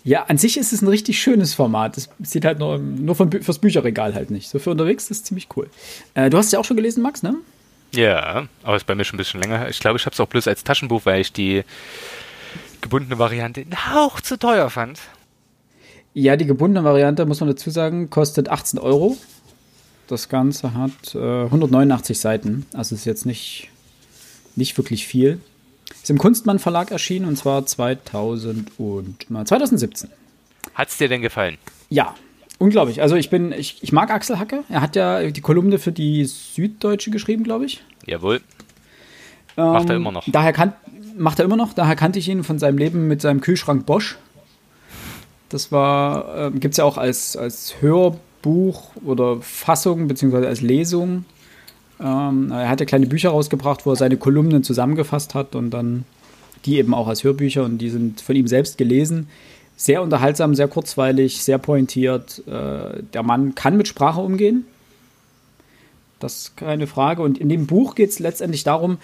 Ja, 0.03 0.23
an 0.23 0.37
sich 0.37 0.57
ist 0.57 0.73
es 0.73 0.81
ein 0.81 0.87
richtig 0.87 1.19
schönes 1.19 1.53
Format. 1.53 1.97
Es 1.97 2.09
sieht 2.23 2.45
halt 2.45 2.59
nur, 2.59 2.79
nur 2.79 3.15
von, 3.15 3.31
fürs 3.31 3.59
Bücherregal 3.59 4.15
halt 4.15 4.31
nicht. 4.31 4.49
So 4.49 4.59
für 4.59 4.71
unterwegs 4.71 5.03
ist 5.11 5.17
es 5.17 5.23
ziemlich 5.25 5.47
cool. 5.55 5.69
Äh, 6.15 6.29
du 6.29 6.37
hast 6.37 6.47
es 6.47 6.51
ja 6.53 6.59
auch 6.59 6.65
schon 6.65 6.77
gelesen, 6.77 7.03
Max, 7.03 7.21
ne? 7.21 7.35
Ja, 7.93 8.47
aber 8.63 8.77
ist 8.77 8.87
bei 8.87 8.95
mir 8.95 9.03
schon 9.03 9.15
ein 9.15 9.17
bisschen 9.17 9.41
länger. 9.41 9.69
Ich 9.69 9.79
glaube, 9.79 9.97
ich 9.97 10.05
habe 10.05 10.13
es 10.13 10.19
auch 10.19 10.27
bloß 10.27 10.47
als 10.47 10.63
Taschenbuch, 10.63 11.01
weil 11.05 11.21
ich 11.21 11.33
die 11.33 11.63
gebundene 12.79 13.19
Variante 13.19 13.61
einen 13.61 13.93
Hauch 13.93 14.21
zu 14.21 14.39
teuer 14.39 14.69
fand. 14.69 14.99
Ja, 16.13 16.35
die 16.35 16.45
gebundene 16.45 16.83
Variante, 16.85 17.25
muss 17.25 17.39
man 17.39 17.49
dazu 17.49 17.69
sagen, 17.69 18.09
kostet 18.09 18.49
18 18.49 18.79
Euro. 18.79 19.17
Das 20.07 20.27
Ganze 20.27 20.73
hat 20.73 21.15
äh, 21.15 21.43
189 21.45 22.19
Seiten, 22.19 22.65
also 22.73 22.95
ist 22.95 23.05
jetzt 23.05 23.25
nicht, 23.25 23.69
nicht 24.57 24.77
wirklich 24.77 25.07
viel. 25.07 25.39
Ist 25.93 26.09
im 26.09 26.17
Kunstmann 26.17 26.59
Verlag 26.59 26.91
erschienen 26.91 27.25
und 27.25 27.37
zwar 27.37 27.65
2000 27.65 28.71
und, 28.77 29.25
na, 29.29 29.45
2017. 29.45 30.09
Hat 30.73 30.89
es 30.89 30.97
dir 30.97 31.07
denn 31.07 31.21
gefallen? 31.21 31.57
Ja, 31.89 32.15
unglaublich. 32.59 33.01
Also 33.01 33.15
ich 33.15 33.29
bin, 33.29 33.53
ich, 33.53 33.81
ich 33.81 33.93
mag 33.93 34.11
Axel 34.11 34.37
Hacke. 34.37 34.63
Er 34.69 34.81
hat 34.81 34.95
ja 34.97 35.29
die 35.29 35.41
Kolumne 35.41 35.79
für 35.79 35.91
die 35.93 36.25
Süddeutsche 36.25 37.11
geschrieben, 37.11 37.43
glaube 37.43 37.65
ich. 37.65 37.83
Jawohl. 38.05 38.41
Macht 39.55 39.89
er 39.89 39.95
Ähm, 39.95 40.01
immer 40.01 40.11
noch. 40.11 40.25
Daher 40.27 40.53
kan 40.53 40.73
macht 41.17 41.39
er 41.39 41.45
immer 41.45 41.57
noch. 41.57 41.73
Daher 41.73 41.95
kannte 41.95 42.19
ich 42.19 42.27
ihn 42.29 42.43
von 42.43 42.57
seinem 42.57 42.77
Leben 42.77 43.07
mit 43.07 43.21
seinem 43.21 43.41
Kühlschrank 43.41 43.85
Bosch. 43.85 44.17
Das 45.51 45.71
war, 45.71 46.33
ähm, 46.35 46.59
gibt 46.59 46.73
es 46.73 46.77
ja 46.77 46.85
auch 46.85 46.97
als, 46.97 47.35
als 47.35 47.75
Hörbuch 47.81 48.95
oder 49.05 49.41
Fassung, 49.41 50.07
beziehungsweise 50.07 50.47
als 50.47 50.61
Lesung. 50.61 51.25
Ähm, 51.99 52.51
er 52.51 52.69
hat 52.69 52.79
ja 52.79 52.85
kleine 52.85 53.05
Bücher 53.05 53.29
rausgebracht, 53.29 53.85
wo 53.85 53.91
er 53.91 53.97
seine 53.97 54.17
Kolumnen 54.17 54.63
zusammengefasst 54.63 55.35
hat 55.35 55.55
und 55.55 55.71
dann 55.71 56.05
die 56.65 56.77
eben 56.77 56.93
auch 56.93 57.07
als 57.07 57.23
Hörbücher 57.23 57.65
und 57.65 57.79
die 57.79 57.89
sind 57.89 58.21
von 58.21 58.35
ihm 58.35 58.47
selbst 58.47 58.77
gelesen. 58.77 59.27
Sehr 59.75 60.01
unterhaltsam, 60.01 60.55
sehr 60.55 60.67
kurzweilig, 60.67 61.43
sehr 61.43 61.57
pointiert. 61.57 62.43
Äh, 62.47 63.03
der 63.13 63.23
Mann 63.23 63.53
kann 63.53 63.77
mit 63.77 63.87
Sprache 63.87 64.21
umgehen. 64.21 64.65
Das 66.19 66.37
ist 66.37 66.57
keine 66.57 66.87
Frage. 66.87 67.23
Und 67.23 67.39
in 67.39 67.49
dem 67.49 67.65
Buch 67.67 67.95
geht 67.95 68.11
es 68.11 68.19
letztendlich 68.19 68.63
darum, 68.63 68.99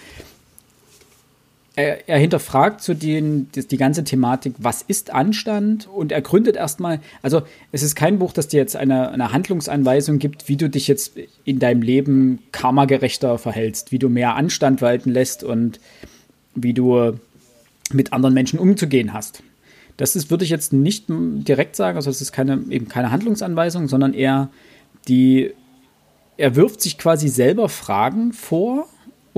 er, 1.78 2.08
er 2.08 2.18
hinterfragt 2.18 2.82
so 2.82 2.92
den, 2.92 3.52
die, 3.52 3.66
die 3.66 3.76
ganze 3.76 4.02
Thematik, 4.02 4.54
was 4.58 4.82
ist 4.82 5.12
Anstand? 5.12 5.86
Und 5.86 6.10
er 6.10 6.20
gründet 6.22 6.56
erstmal, 6.56 6.98
also 7.22 7.42
es 7.70 7.84
ist 7.84 7.94
kein 7.94 8.18
Buch, 8.18 8.32
das 8.32 8.48
dir 8.48 8.56
jetzt 8.56 8.74
eine, 8.74 9.12
eine 9.12 9.32
Handlungsanweisung 9.32 10.18
gibt, 10.18 10.48
wie 10.48 10.56
du 10.56 10.68
dich 10.68 10.88
jetzt 10.88 11.12
in 11.44 11.60
deinem 11.60 11.82
Leben 11.82 12.40
karmagerechter 12.50 13.38
verhältst, 13.38 13.92
wie 13.92 14.00
du 14.00 14.08
mehr 14.08 14.34
Anstand 14.34 14.82
walten 14.82 15.10
lässt 15.10 15.44
und 15.44 15.78
wie 16.56 16.74
du 16.74 17.12
mit 17.92 18.12
anderen 18.12 18.34
Menschen 18.34 18.58
umzugehen 18.58 19.12
hast. 19.12 19.44
Das 19.96 20.16
ist, 20.16 20.30
würde 20.30 20.42
ich 20.42 20.50
jetzt 20.50 20.72
nicht 20.72 21.04
direkt 21.08 21.76
sagen, 21.76 21.96
also 21.96 22.10
es 22.10 22.20
ist 22.20 22.32
keine, 22.32 22.60
eben 22.70 22.88
keine 22.88 23.12
Handlungsanweisung, 23.12 23.86
sondern 23.86 24.14
eher 24.14 24.50
die, 25.06 25.52
er 26.38 26.56
wirft 26.56 26.80
sich 26.80 26.98
quasi 26.98 27.28
selber 27.28 27.68
Fragen 27.68 28.32
vor 28.32 28.88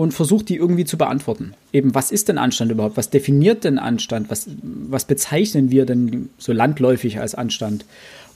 und 0.01 0.15
versucht 0.15 0.49
die 0.49 0.57
irgendwie 0.57 0.87
zu 0.87 0.97
beantworten. 0.97 1.53
Eben, 1.75 1.95
was 1.95 2.11
ist 2.11 2.31
denn 2.31 2.39
Anstand 2.39 2.73
überhaupt? 2.73 2.97
Was 2.97 3.11
definiert 3.11 3.65
denn 3.65 3.79
Anstand? 3.79 4.31
Was, 4.31 4.47
was 4.63 5.05
bezeichnen 5.05 5.71
wir 5.71 5.85
denn 5.85 6.31
so 6.39 6.55
landläufig 6.55 7.21
als 7.21 7.35
Anstand? 7.35 7.85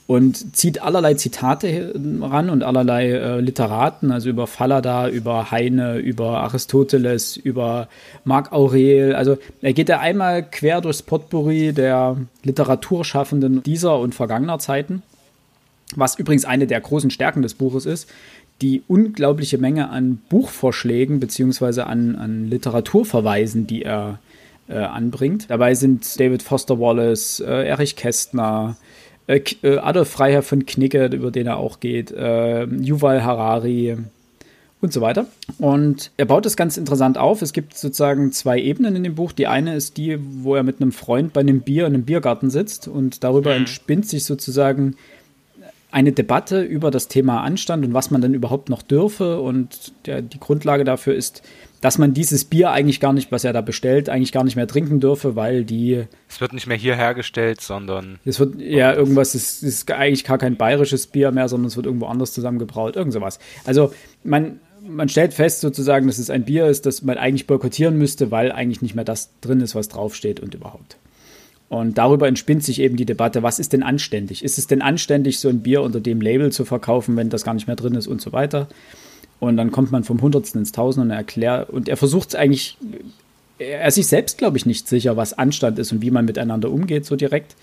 Und 0.05 0.55
zieht 0.55 0.83
allerlei 0.83 1.15
Zitate 1.15 1.91
ran 2.21 2.51
und 2.51 2.61
allerlei 2.61 3.09
äh, 3.09 3.39
Literaten, 3.39 4.11
also 4.11 4.29
über 4.29 4.45
Fallada, 4.45 5.09
über 5.09 5.49
Heine, 5.49 5.97
über 5.97 6.41
Aristoteles, 6.41 7.35
über 7.35 7.87
Marc 8.25 8.51
Aurel. 8.51 9.15
Also 9.15 9.39
er 9.63 9.73
geht 9.73 9.89
da 9.89 9.97
einmal 9.97 10.43
quer 10.43 10.81
durchs 10.81 11.01
Potpourri 11.01 11.73
der 11.73 12.17
Literaturschaffenden 12.43 13.63
dieser 13.63 13.97
und 13.97 14.13
vergangener 14.13 14.59
Zeiten. 14.59 15.01
Was 15.95 16.19
übrigens 16.19 16.45
eine 16.45 16.67
der 16.67 16.81
großen 16.81 17.09
Stärken 17.09 17.41
des 17.41 17.55
Buches 17.55 17.87
ist, 17.87 18.07
die 18.61 18.83
unglaubliche 18.87 19.57
Menge 19.57 19.89
an 19.89 20.19
Buchvorschlägen 20.29 21.19
beziehungsweise 21.19 21.87
an, 21.87 22.15
an 22.15 22.49
Literaturverweisen, 22.49 23.67
die 23.67 23.81
er 23.83 24.19
äh, 24.69 24.77
anbringt. 24.77 25.49
Dabei 25.49 25.75
sind 25.75 26.19
David 26.19 26.41
Foster 26.41 26.79
Wallace, 26.79 27.39
äh, 27.41 27.67
Erich 27.67 27.95
Kästner, 27.95 28.77
äh, 29.27 29.39
K- 29.39 29.79
Adolf 29.79 30.09
Freiherr 30.09 30.41
von 30.41 30.65
Knigge, 30.65 31.05
über 31.07 31.31
den 31.31 31.47
er 31.47 31.57
auch 31.57 31.79
geht, 31.79 32.11
äh, 32.11 32.65
Yuval 32.65 33.23
Harari 33.23 33.97
und 34.81 34.93
so 34.93 35.01
weiter. 35.01 35.25
Und 35.59 36.11
er 36.17 36.25
baut 36.25 36.45
das 36.45 36.55
ganz 36.57 36.77
interessant 36.77 37.17
auf. 37.17 37.41
Es 37.41 37.53
gibt 37.53 37.75
sozusagen 37.77 38.31
zwei 38.31 38.59
Ebenen 38.59 38.95
in 38.95 39.03
dem 39.03 39.15
Buch. 39.15 39.31
Die 39.31 39.47
eine 39.47 39.75
ist 39.75 39.97
die, 39.97 40.17
wo 40.41 40.55
er 40.55 40.63
mit 40.63 40.81
einem 40.81 40.91
Freund 40.91 41.33
bei 41.33 41.41
einem 41.41 41.61
Bier 41.61 41.87
in 41.87 41.93
einem 41.93 42.03
Biergarten 42.05 42.49
sitzt 42.49 42.87
und 42.87 43.23
darüber 43.23 43.51
Mhm. 43.51 43.57
entspinnt 43.61 44.07
sich 44.07 44.23
sozusagen 44.23 44.95
eine 45.95 46.11
Debatte 46.11 46.61
über 46.61 46.91
das 46.91 47.07
Thema 47.07 47.41
Anstand 47.43 47.85
und 47.85 47.93
was 47.93 48.11
man 48.11 48.19
denn 48.19 48.33
überhaupt 48.33 48.67
noch 48.67 48.81
dürfe. 48.81 49.39
Und 49.39 49.93
der, 50.05 50.21
die 50.21 50.41
Grundlage 50.41 50.83
dafür 50.83 51.15
ist, 51.15 51.41
dass 51.79 51.97
man 51.97 52.13
dieses 52.13 52.43
Bier 52.43 52.71
eigentlich 52.71 52.99
gar 52.99 53.13
nicht, 53.13 53.31
was 53.31 53.45
er 53.45 53.53
da 53.53 53.61
bestellt, 53.61 54.09
eigentlich 54.09 54.33
gar 54.33 54.43
nicht 54.43 54.57
mehr 54.57 54.67
trinken 54.67 54.99
dürfe, 54.99 55.37
weil 55.37 55.63
die, 55.63 56.03
Es 56.27 56.41
wird 56.41 56.51
nicht 56.51 56.67
mehr 56.67 56.75
hier 56.75 56.97
hergestellt, 56.97 57.61
sondern 57.61 58.19
es 58.25 58.41
wird 58.41 58.59
ja 58.59 58.93
irgendwas, 58.93 59.35
es 59.35 59.63
ist 59.63 59.89
eigentlich 59.89 60.25
gar 60.25 60.37
kein 60.37 60.57
bayerisches 60.57 61.07
Bier 61.07 61.31
mehr, 61.31 61.47
sondern 61.47 61.67
es 61.67 61.77
wird 61.77 61.85
irgendwo 61.85 62.07
anders 62.07 62.33
zusammengebraut, 62.33 62.97
irgend 62.97 63.13
sowas. 63.13 63.39
Also 63.63 63.93
man, 64.25 64.59
man 64.85 65.07
stellt 65.07 65.33
fest 65.33 65.61
sozusagen, 65.61 66.07
dass 66.07 66.17
es 66.17 66.29
ein 66.29 66.43
Bier 66.43 66.67
ist, 66.67 66.85
das 66.85 67.03
man 67.03 67.17
eigentlich 67.17 67.47
boykottieren 67.47 67.97
müsste, 67.97 68.31
weil 68.31 68.51
eigentlich 68.51 68.81
nicht 68.81 68.95
mehr 68.95 69.05
das 69.05 69.29
drin 69.39 69.61
ist, 69.61 69.75
was 69.75 69.87
draufsteht 69.87 70.41
und 70.41 70.55
überhaupt. 70.55 70.97
Und 71.67 71.97
darüber 71.97 72.27
entspinnt 72.27 72.63
sich 72.63 72.79
eben 72.79 72.95
die 72.95 73.05
Debatte, 73.05 73.41
was 73.41 73.59
ist 73.59 73.73
denn 73.73 73.83
anständig? 73.83 74.43
Ist 74.43 74.57
es 74.57 74.67
denn 74.67 74.81
anständig, 74.81 75.39
so 75.39 75.49
ein 75.49 75.61
Bier 75.61 75.81
unter 75.81 75.99
dem 75.99 76.21
Label 76.21 76.51
zu 76.51 76.63
verkaufen, 76.63 77.15
wenn 77.15 77.29
das 77.29 77.43
gar 77.43 77.53
nicht 77.53 77.67
mehr 77.67 77.75
drin 77.75 77.95
ist 77.95 78.07
und 78.07 78.21
so 78.21 78.31
weiter? 78.33 78.67
Und 79.39 79.57
dann 79.57 79.71
kommt 79.71 79.91
man 79.91 80.03
vom 80.03 80.21
Hundertsten 80.21 80.61
ins 80.61 80.71
Tausend 80.71 81.05
und 81.05 81.11
er 81.11 81.17
erklärt, 81.17 81.69
und 81.69 81.89
er 81.89 81.97
versucht 81.97 82.29
es 82.29 82.35
eigentlich, 82.35 82.77
er 83.57 83.87
ist 83.87 83.95
sich 83.95 84.07
selbst, 84.07 84.37
glaube 84.37 84.57
ich, 84.57 84.65
nicht 84.65 84.87
sicher, 84.87 85.17
was 85.17 85.33
Anstand 85.33 85.79
ist 85.79 85.91
und 85.91 86.01
wie 86.01 86.11
man 86.11 86.25
miteinander 86.25 86.69
umgeht, 86.69 87.05
so 87.05 87.15
direkt. 87.15 87.55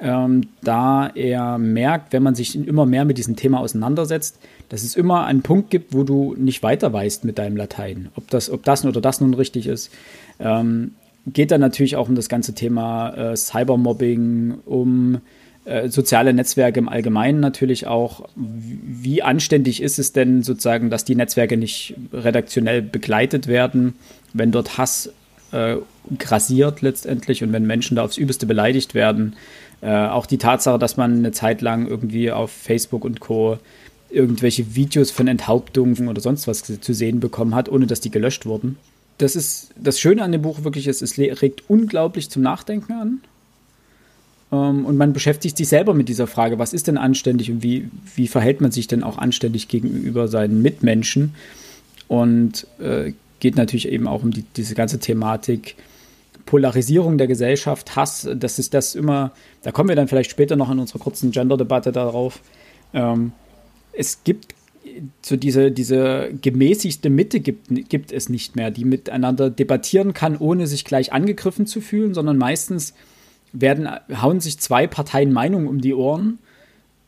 Ähm, 0.00 0.48
da 0.62 1.10
er 1.14 1.58
merkt, 1.58 2.12
wenn 2.12 2.22
man 2.22 2.36
sich 2.36 2.54
immer 2.54 2.86
mehr 2.86 3.04
mit 3.04 3.18
diesem 3.18 3.34
Thema 3.34 3.58
auseinandersetzt, 3.60 4.38
dass 4.68 4.84
es 4.84 4.94
immer 4.94 5.24
einen 5.24 5.42
Punkt 5.42 5.70
gibt, 5.70 5.92
wo 5.92 6.04
du 6.04 6.34
nicht 6.38 6.62
weiter 6.62 6.92
weißt 6.92 7.24
mit 7.24 7.38
deinem 7.38 7.56
Latein, 7.56 8.08
ob 8.14 8.30
das, 8.30 8.48
ob 8.50 8.62
das 8.62 8.84
oder 8.84 9.00
das 9.00 9.20
nun 9.20 9.34
richtig 9.34 9.66
ist. 9.66 9.90
Ähm, 10.38 10.92
geht 11.32 11.50
dann 11.50 11.60
natürlich 11.60 11.96
auch 11.96 12.08
um 12.08 12.14
das 12.14 12.28
ganze 12.28 12.54
Thema 12.54 13.10
äh, 13.10 13.36
Cybermobbing, 13.36 14.58
um 14.64 15.20
äh, 15.64 15.88
soziale 15.88 16.32
Netzwerke 16.32 16.78
im 16.78 16.88
Allgemeinen 16.88 17.40
natürlich 17.40 17.86
auch. 17.86 18.28
Wie 18.36 19.22
anständig 19.22 19.82
ist 19.82 19.98
es 19.98 20.12
denn 20.12 20.42
sozusagen, 20.42 20.90
dass 20.90 21.04
die 21.04 21.14
Netzwerke 21.14 21.56
nicht 21.56 21.94
redaktionell 22.12 22.80
begleitet 22.80 23.48
werden, 23.48 23.94
wenn 24.32 24.50
dort 24.50 24.78
Hass 24.78 25.12
äh, 25.52 25.76
grassiert 26.18 26.80
letztendlich 26.80 27.42
und 27.42 27.52
wenn 27.52 27.66
Menschen 27.66 27.96
da 27.96 28.04
aufs 28.04 28.16
Übelste 28.16 28.46
beleidigt 28.46 28.94
werden. 28.94 29.36
Äh, 29.80 29.90
auch 29.90 30.26
die 30.26 30.38
Tatsache, 30.38 30.78
dass 30.78 30.96
man 30.96 31.18
eine 31.18 31.32
Zeit 31.32 31.60
lang 31.60 31.86
irgendwie 31.86 32.30
auf 32.30 32.50
Facebook 32.50 33.04
und 33.04 33.20
Co. 33.20 33.58
irgendwelche 34.10 34.74
Videos 34.74 35.10
von 35.10 35.28
Enthauptungen 35.28 36.08
oder 36.08 36.20
sonst 36.20 36.48
was 36.48 36.62
zu 36.62 36.94
sehen 36.94 37.20
bekommen 37.20 37.54
hat, 37.54 37.68
ohne 37.68 37.86
dass 37.86 38.00
die 38.00 38.10
gelöscht 38.10 38.46
wurden. 38.46 38.76
Das 39.18 39.36
ist 39.36 39.70
das 39.76 40.00
Schöne 40.00 40.22
an 40.22 40.32
dem 40.32 40.42
Buch 40.42 40.64
wirklich 40.64 40.86
ist, 40.86 41.02
es 41.02 41.18
regt 41.18 41.64
unglaublich 41.68 42.30
zum 42.30 42.42
Nachdenken 42.42 42.92
an. 42.92 43.20
Ähm, 44.52 44.86
und 44.86 44.96
man 44.96 45.12
beschäftigt 45.12 45.56
sich 45.56 45.68
selber 45.68 45.94
mit 45.94 46.08
dieser 46.08 46.26
Frage, 46.26 46.58
was 46.58 46.72
ist 46.72 46.86
denn 46.86 46.96
anständig 46.96 47.50
und 47.50 47.62
wie, 47.62 47.90
wie 48.14 48.28
verhält 48.28 48.60
man 48.60 48.70
sich 48.70 48.86
denn 48.86 49.02
auch 49.02 49.18
anständig 49.18 49.68
gegenüber 49.68 50.28
seinen 50.28 50.62
Mitmenschen? 50.62 51.34
Und 52.06 52.66
äh, 52.78 53.12
geht 53.40 53.56
natürlich 53.56 53.88
eben 53.88 54.06
auch 54.08 54.22
um 54.22 54.30
die, 54.30 54.44
diese 54.56 54.74
ganze 54.74 54.98
Thematik 54.98 55.76
Polarisierung 56.46 57.18
der 57.18 57.26
Gesellschaft, 57.26 57.94
Hass, 57.94 58.26
das 58.34 58.58
ist 58.58 58.72
das 58.72 58.94
immer, 58.94 59.32
da 59.62 59.70
kommen 59.70 59.90
wir 59.90 59.96
dann 59.96 60.08
vielleicht 60.08 60.30
später 60.30 60.56
noch 60.56 60.70
in 60.70 60.78
unserer 60.78 60.98
kurzen 60.98 61.30
Gender-Debatte 61.30 61.92
darauf. 61.92 62.40
Ähm, 62.94 63.32
es 63.92 64.24
gibt 64.24 64.54
so 65.22 65.36
diese, 65.36 65.70
diese 65.70 66.30
gemäßigte 66.40 67.10
Mitte 67.10 67.40
gibt, 67.40 67.68
gibt 67.88 68.12
es 68.12 68.28
nicht 68.28 68.56
mehr, 68.56 68.70
die 68.70 68.84
miteinander 68.84 69.50
debattieren 69.50 70.14
kann, 70.14 70.36
ohne 70.36 70.66
sich 70.66 70.84
gleich 70.84 71.12
angegriffen 71.12 71.66
zu 71.66 71.80
fühlen, 71.80 72.14
sondern 72.14 72.38
meistens 72.38 72.94
werden, 73.52 73.88
hauen 74.20 74.40
sich 74.40 74.58
zwei 74.58 74.86
Parteien 74.86 75.32
Meinungen 75.32 75.68
um 75.68 75.80
die 75.80 75.94
Ohren 75.94 76.38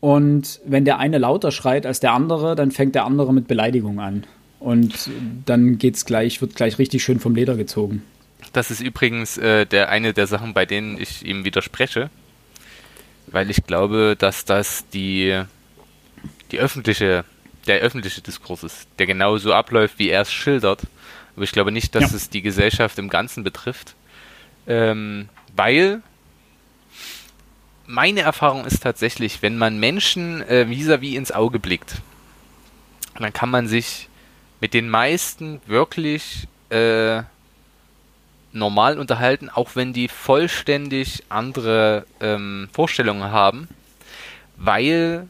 und 0.00 0.60
wenn 0.64 0.86
der 0.86 0.98
eine 0.98 1.18
lauter 1.18 1.52
schreit 1.52 1.84
als 1.84 2.00
der 2.00 2.12
andere, 2.12 2.56
dann 2.56 2.70
fängt 2.70 2.94
der 2.94 3.04
andere 3.04 3.32
mit 3.34 3.46
Beleidigung 3.46 4.00
an. 4.00 4.24
Und 4.58 5.10
dann 5.46 5.78
geht's 5.78 6.04
gleich, 6.04 6.40
wird 6.40 6.54
gleich 6.54 6.78
richtig 6.78 7.02
schön 7.02 7.20
vom 7.20 7.34
Leder 7.34 7.56
gezogen. 7.56 8.02
Das 8.52 8.70
ist 8.70 8.80
übrigens 8.80 9.38
äh, 9.38 9.66
der 9.66 9.90
eine 9.90 10.12
der 10.12 10.26
Sachen, 10.26 10.54
bei 10.54 10.66
denen 10.66 10.98
ich 10.98 11.24
ihm 11.24 11.44
widerspreche, 11.44 12.10
weil 13.26 13.50
ich 13.50 13.64
glaube, 13.66 14.16
dass 14.18 14.44
das 14.44 14.86
die, 14.92 15.42
die 16.50 16.58
öffentliche, 16.58 17.24
der 17.66 17.80
öffentliche 17.80 18.20
Diskurs 18.20 18.62
ist, 18.62 18.88
der 18.98 19.06
genau 19.06 19.36
so 19.38 19.52
abläuft, 19.52 19.98
wie 19.98 20.08
er 20.10 20.22
es 20.22 20.32
schildert. 20.32 20.82
Aber 21.34 21.44
ich 21.44 21.52
glaube 21.52 21.72
nicht, 21.72 21.94
dass 21.94 22.10
Ja. 22.10 22.16
es 22.16 22.30
die 22.30 22.42
Gesellschaft 22.42 22.98
im 22.98 23.08
Ganzen 23.08 23.44
betrifft, 23.44 23.94
ähm, 24.66 25.28
weil 25.56 26.02
meine 27.86 28.20
Erfahrung 28.20 28.64
ist 28.64 28.82
tatsächlich, 28.82 29.42
wenn 29.42 29.58
man 29.58 29.78
Menschen 29.78 30.42
äh, 30.42 30.66
vis-à-vis 30.68 31.16
ins 31.16 31.32
Auge 31.32 31.58
blickt, 31.58 31.96
dann 33.18 33.32
kann 33.32 33.50
man 33.50 33.66
sich 33.66 34.08
mit 34.60 34.74
den 34.74 34.88
meisten 34.88 35.60
wirklich 35.66 36.46
äh, 36.70 37.22
normal 38.52 38.98
unterhalten, 38.98 39.48
auch 39.48 39.70
wenn 39.74 39.92
die 39.92 40.08
vollständig 40.08 41.24
andere 41.28 42.06
ähm, 42.20 42.68
Vorstellungen 42.72 43.30
haben 43.30 43.68
weil 44.62 45.26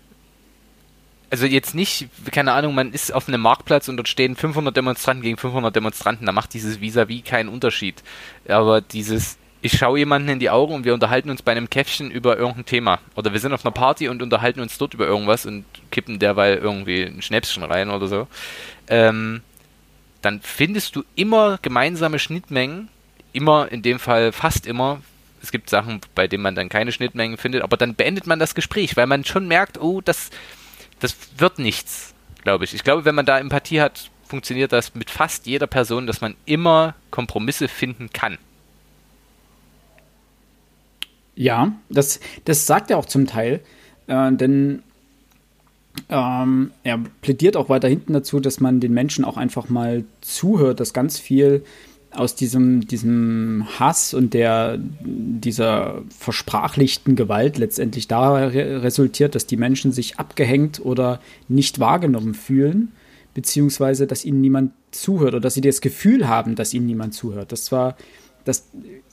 also 1.31 1.47
jetzt 1.47 1.75
nicht, 1.75 2.09
keine 2.33 2.53
Ahnung, 2.53 2.75
man 2.75 2.93
ist 2.93 3.15
auf 3.15 3.29
einem 3.29 3.41
Marktplatz 3.41 3.89
und 3.89 3.97
dort 3.97 4.09
stehen 4.09 4.35
500 4.35 4.77
Demonstranten 4.77 5.23
gegen 5.23 5.37
500 5.37 5.75
Demonstranten, 5.75 6.27
da 6.27 6.33
macht 6.33 6.53
dieses 6.55 6.81
Vis-à-vis 6.81 7.23
-vis 7.23 7.25
keinen 7.25 7.49
Unterschied. 7.49 8.03
Aber 8.49 8.81
dieses, 8.81 9.39
ich 9.63 9.79
schaue 9.79 9.99
jemanden 9.99 10.29
in 10.29 10.39
die 10.41 10.51
Augen 10.51 10.75
und 10.75 10.85
wir 10.85 10.95
unterhalten 10.95 11.31
uns 11.31 11.43
bei 11.43 11.53
einem 11.53 11.71
Käffchen 11.71 12.11
über 12.11 12.37
irgendein 12.37 12.67
Thema. 12.67 12.99
Oder 13.15 13.33
wir 13.33 13.41
sind 13.41 13.53
auf 13.53 13.65
einer 13.65 13.73
Party 13.73 14.09
und 14.09 14.23
unterhalten 14.23 14.61
uns 14.61 14.77
dort 14.77 14.95
über 14.95 15.07
irgendwas 15.07 15.47
und 15.47 15.65
kippen 15.91 16.19
derweil 16.19 16.57
irgendwie 16.57 17.05
ein 17.05 17.23
Schnäpschen 17.23 17.63
rein 17.63 17.91
oder 17.91 18.09
so. 18.09 18.27
Ähm, 18.89 19.43
dann 20.23 20.41
findest 20.43 20.97
du 20.97 21.05
immer 21.15 21.59
gemeinsame 21.63 22.19
Schnittmengen, 22.19 22.89
immer 23.33 23.71
in 23.71 23.83
dem 23.83 23.99
Fall 23.99 24.33
fast 24.33 24.67
immer. 24.67 25.01
Es 25.43 25.53
gibt 25.53 25.71
Sachen, 25.71 26.01
bei 26.15 26.27
denen 26.27 26.43
man 26.43 26.55
dann 26.55 26.69
keine 26.69 26.93
Schnittmengen 26.93 27.39
findet, 27.39 27.63
aber 27.63 27.77
dann 27.77 27.95
beendet 27.95 28.27
man 28.27 28.39
das 28.39 28.55
Gespräch, 28.55 28.97
weil 28.97 29.07
man 29.07 29.25
schon 29.25 29.49
merkt, 29.49 29.81
oh, 29.81 30.03
das, 30.03 30.31
das 31.01 31.17
wird 31.39 31.59
nichts, 31.59 32.15
glaube 32.43 32.65
ich. 32.65 32.75
Ich 32.75 32.85
glaube, 32.85 33.05
wenn 33.05 33.15
man 33.15 33.27
da 33.27 33.39
Empathie 33.39 33.81
hat, 33.81 34.11
funktioniert 34.27 34.73
das 34.73 34.95
mit 34.95 35.11
fast 35.11 35.47
jeder 35.47 35.67
Person, 35.67 36.07
dass 36.07 36.21
man 36.21 36.37
immer 36.47 36.95
Kompromisse 37.11 37.69
finden 37.69 38.11
kann. 38.13 38.39
Ja, 41.35 41.73
das, 41.89 42.21
das 42.45 42.67
sagt 42.67 42.91
er 42.91 42.99
auch 42.99 43.07
zum 43.07 43.27
Teil, 43.27 43.61
äh, 44.07 44.33
denn 44.33 44.83
ähm, 46.09 46.71
er 46.83 47.01
plädiert 47.23 47.57
auch 47.57 47.69
weiter 47.69 47.89
hinten 47.89 48.13
dazu, 48.13 48.41
dass 48.41 48.61
man 48.61 48.81
den 48.81 48.93
Menschen 48.93 49.25
auch 49.25 49.37
einfach 49.37 49.69
mal 49.69 50.05
zuhört, 50.21 50.81
dass 50.81 50.93
ganz 50.93 51.19
viel 51.19 51.65
aus 52.13 52.35
diesem, 52.35 52.87
diesem 52.87 53.67
Hass 53.79 54.15
und 54.15 54.35
der, 54.35 54.79
dieser 55.01 56.03
versprachlichten 56.17 57.15
Gewalt 57.15 57.59
letztendlich 57.59 58.09
da 58.09 58.35
re 58.35 58.83
resultiert, 58.83 59.35
dass 59.35 59.47
die 59.47 59.57
Menschen 59.57 59.93
sich 59.93 60.19
abgehängt 60.19 60.85
oder 60.85 61.21
nicht 61.49 61.79
wahrgenommen 61.79 62.35
fühlen, 62.35 62.93
beziehungsweise 63.35 64.07
dass 64.07 64.25
ihnen 64.25 64.41
niemand 64.41 64.73
zuhört 64.91 65.35
oder 65.35 65.41
dass 65.41 65.55
sie 65.55 65.61
das 65.61 65.81
Gefühl 65.81 66.27
haben, 66.27 66.57
dass 66.57 66.75
ihnen 66.75 66.87
niemand 66.87 67.15
zuhört. 67.15 67.53
Das 67.53 67.71
war 67.71 67.97
das 68.45 68.67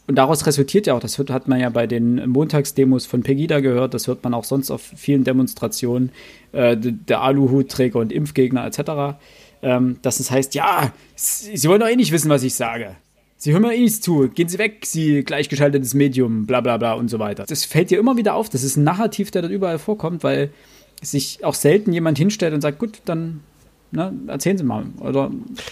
und 0.08 0.16
daraus 0.16 0.46
resultiert 0.46 0.88
ja 0.88 0.94
auch, 0.94 1.02
das 1.02 1.20
hat 1.20 1.50
man 1.50 1.60
ja 1.60 1.70
bei 1.70 1.86
den 1.86 2.30
Montagsdemos 2.30 3.06
von 3.06 3.24
Pegida 3.24 3.60
gehört, 3.60 3.94
das 3.94 4.08
hört 4.08 4.24
man 4.24 4.34
auch 4.34 4.46
sonst 4.46 4.72
auf 4.72 4.82
vielen 4.82 5.26
Demonstrationen, 5.26 6.12
äh, 6.54 6.78
der 6.78 7.22
Aluhutträger 7.22 8.00
und 8.00 8.14
Impfgegner 8.14 8.66
etc., 8.66 9.20
ähm, 9.62 9.98
dass 10.02 10.20
es 10.20 10.32
heißt, 10.32 10.56
ja, 10.56 10.92
Sie 11.16 11.68
wollen 11.68 11.80
doch 11.80 11.88
eh 11.88 11.96
nicht 11.96 12.12
wissen, 12.12 12.30
was 12.30 12.44
ich 12.44 12.54
sage. 12.54 12.96
Sie 13.38 13.52
hören 13.52 13.62
mir 13.62 13.76
eh 13.76 13.82
nichts 13.82 14.02
zu, 14.02 14.30
gehen 14.30 14.50
Sie 14.50 14.58
weg, 14.58 14.86
Sie 14.86 15.24
gleichgeschaltetes 15.24 15.94
Medium, 15.94 16.48
bla 16.48 16.62
bla 16.62 16.78
bla 16.78 16.94
und 16.94 17.10
so 17.10 17.20
weiter. 17.20 17.46
Das 17.48 17.66
fällt 17.66 17.92
dir 17.92 18.00
immer 18.00 18.18
wieder 18.18 18.34
auf, 18.34 18.50
das 18.50 18.64
ist 18.64 18.78
ein 18.78 18.84
Narrativ, 18.84 19.32
der 19.32 19.44
dort 19.44 19.54
überall 19.54 19.80
vorkommt, 19.80 20.24
weil 20.24 20.52
sich 21.02 21.46
auch 21.46 21.54
selten 21.54 21.94
jemand 21.94 22.18
hinstellt 22.18 22.54
und 22.54 22.62
sagt, 22.62 22.80
gut, 22.80 23.02
dann 23.06 23.42
Ne? 23.92 24.14
Erzählen 24.28 24.58
Sie 24.58 24.66
mal. 24.66 24.86
Oder, 25.00 25.32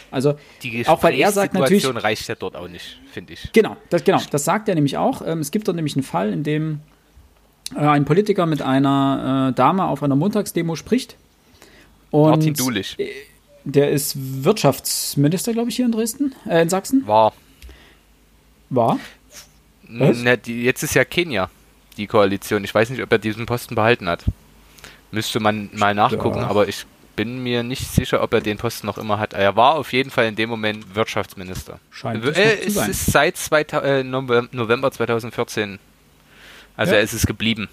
also, 0.09 0.35
die 0.63 0.87
auch 0.87 1.03
weil 1.03 1.15
er 1.15 1.31
sagt 1.31 1.53
natürlich. 1.53 1.85
reicht 1.85 2.27
ja 2.29 2.35
dort 2.35 2.55
auch 2.55 2.69
nicht, 2.69 2.97
finde 3.11 3.33
ich. 3.33 3.49
Genau 3.51 3.75
das, 3.89 4.03
genau, 4.05 4.21
das 4.31 4.45
sagt 4.45 4.69
er 4.69 4.75
nämlich 4.75 4.97
auch. 4.97 5.21
Ähm, 5.25 5.39
es 5.39 5.51
gibt 5.51 5.67
dort 5.67 5.75
nämlich 5.75 5.95
einen 5.95 6.03
Fall, 6.03 6.31
in 6.31 6.43
dem 6.43 6.79
äh, 7.75 7.79
ein 7.79 8.05
Politiker 8.05 8.45
mit 8.45 8.61
einer 8.61 9.49
äh, 9.49 9.55
Dame 9.55 9.85
auf 9.85 10.01
einer 10.01 10.15
Montagsdemo 10.15 10.75
spricht. 10.77 11.17
Und 12.11 12.29
Martin 12.29 12.53
Dulich. 12.53 12.95
Der 13.65 13.91
ist 13.91 14.15
Wirtschaftsminister, 14.15 15.53
glaube 15.53 15.69
ich, 15.69 15.75
hier 15.75 15.85
in 15.85 15.91
Dresden, 15.91 16.35
äh, 16.47 16.61
in 16.61 16.69
Sachsen. 16.69 17.05
War. 17.07 17.33
War? 18.69 18.99
Na, 19.87 20.35
die, 20.35 20.63
jetzt 20.63 20.83
ist 20.83 20.95
ja 20.95 21.03
Kenia 21.03 21.49
die 21.97 22.07
Koalition. 22.07 22.63
Ich 22.63 22.73
weiß 22.73 22.89
nicht, 22.89 23.01
ob 23.01 23.11
er 23.11 23.17
diesen 23.17 23.45
Posten 23.45 23.75
behalten 23.75 24.07
hat. 24.07 24.23
Müsste 25.11 25.39
man 25.39 25.69
mal 25.73 25.93
nachgucken, 25.93 26.39
ja. 26.39 26.47
aber 26.47 26.67
ich 26.67 26.85
bin 27.15 27.41
mir 27.41 27.63
nicht 27.63 27.87
sicher, 27.87 28.21
ob 28.21 28.33
er 28.33 28.41
den 28.41 28.57
Posten 28.57 28.85
noch 28.87 28.97
immer 28.97 29.19
hat. 29.19 29.33
Er 29.33 29.55
war 29.55 29.75
auf 29.75 29.93
jeden 29.93 30.09
Fall 30.09 30.25
in 30.27 30.35
dem 30.35 30.49
Moment 30.49 30.95
Wirtschaftsminister. 30.95 31.79
Scheint 31.89 32.25
äh, 32.25 32.59
es 32.65 32.75
ist 32.75 33.05
seit 33.05 33.37
2000, 33.37 33.85
äh, 33.85 34.03
November 34.51 34.91
2014. 34.91 35.79
Also 36.75 36.91
ja. 36.91 36.97
er 36.97 37.03
ist 37.03 37.13
es 37.13 37.25
geblieben. 37.25 37.69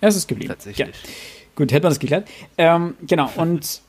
Er 0.00 0.10
ist 0.10 0.16
es 0.16 0.26
geblieben. 0.26 0.50
Tatsächlich. 0.50 0.86
Ja. 0.86 1.10
Gut, 1.56 1.72
hätte 1.72 1.84
man 1.84 1.90
das 1.90 1.98
geklärt. 1.98 2.28
Ähm, 2.58 2.94
genau, 3.06 3.32
und 3.36 3.80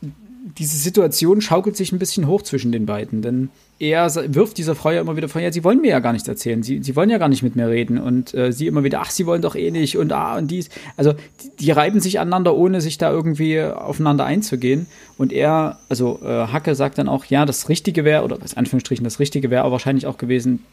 diese 0.57 0.77
Situation 0.77 1.41
schaukelt 1.41 1.77
sich 1.77 1.91
ein 1.91 1.99
bisschen 1.99 2.27
hoch 2.27 2.41
zwischen 2.41 2.71
den 2.71 2.85
beiden, 2.85 3.21
denn 3.21 3.49
er 3.79 4.13
wirft 4.33 4.57
dieser 4.57 4.75
Frau 4.75 4.91
ja 4.91 4.99
immer 4.99 5.15
wieder 5.15 5.29
vor, 5.29 5.41
ja, 5.41 5.51
sie 5.51 5.63
wollen 5.63 5.79
mir 5.79 5.91
ja 5.91 5.99
gar 5.99 6.11
nichts 6.11 6.27
erzählen, 6.27 6.63
sie, 6.63 6.83
sie 6.83 6.95
wollen 6.95 7.09
ja 7.09 7.17
gar 7.17 7.29
nicht 7.29 7.43
mit 7.43 7.55
mir 7.55 7.69
reden 7.69 7.97
und 7.97 8.33
äh, 8.33 8.51
sie 8.51 8.67
immer 8.67 8.83
wieder, 8.83 8.99
ach, 9.01 9.11
sie 9.11 9.25
wollen 9.25 9.41
doch 9.41 9.55
eh 9.55 9.71
nicht 9.71 9.97
und 9.97 10.11
ah 10.11 10.37
und 10.37 10.51
dies. 10.51 10.69
Also 10.97 11.13
die, 11.13 11.65
die 11.65 11.71
reiben 11.71 12.01
sich 12.01 12.19
aneinander, 12.19 12.55
ohne 12.55 12.81
sich 12.81 12.97
da 12.97 13.09
irgendwie 13.09 13.61
aufeinander 13.61 14.25
einzugehen. 14.25 14.87
Und 15.17 15.31
er, 15.31 15.79
also 15.87 16.19
äh, 16.23 16.47
Hacke 16.47 16.75
sagt 16.75 16.97
dann 16.97 17.07
auch, 17.07 17.25
ja, 17.25 17.45
das 17.45 17.69
Richtige 17.69 18.03
wäre, 18.03 18.23
oder 18.23 18.41
was 18.41 18.57
Anführungsstrichen, 18.57 19.03
das 19.03 19.19
Richtige 19.19 19.49
wäre 19.49 19.71
wahrscheinlich 19.71 20.07
auch 20.07 20.17
gewesen, 20.17 20.65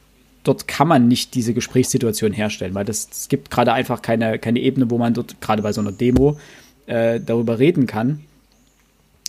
dort 0.42 0.66
kann 0.66 0.88
man 0.88 1.06
nicht 1.08 1.34
diese 1.34 1.54
Gesprächssituation 1.54 2.32
herstellen, 2.32 2.74
weil 2.74 2.84
das, 2.84 3.08
es 3.10 3.28
gibt 3.28 3.50
gerade 3.50 3.72
einfach 3.72 4.02
keine, 4.02 4.38
keine 4.38 4.60
Ebene, 4.60 4.90
wo 4.90 4.98
man 4.98 5.14
dort, 5.14 5.40
gerade 5.40 5.62
bei 5.62 5.72
so 5.72 5.80
einer 5.80 5.92
Demo, 5.92 6.38
äh, 6.86 7.20
darüber 7.20 7.58
reden 7.58 7.86
kann. 7.86 8.20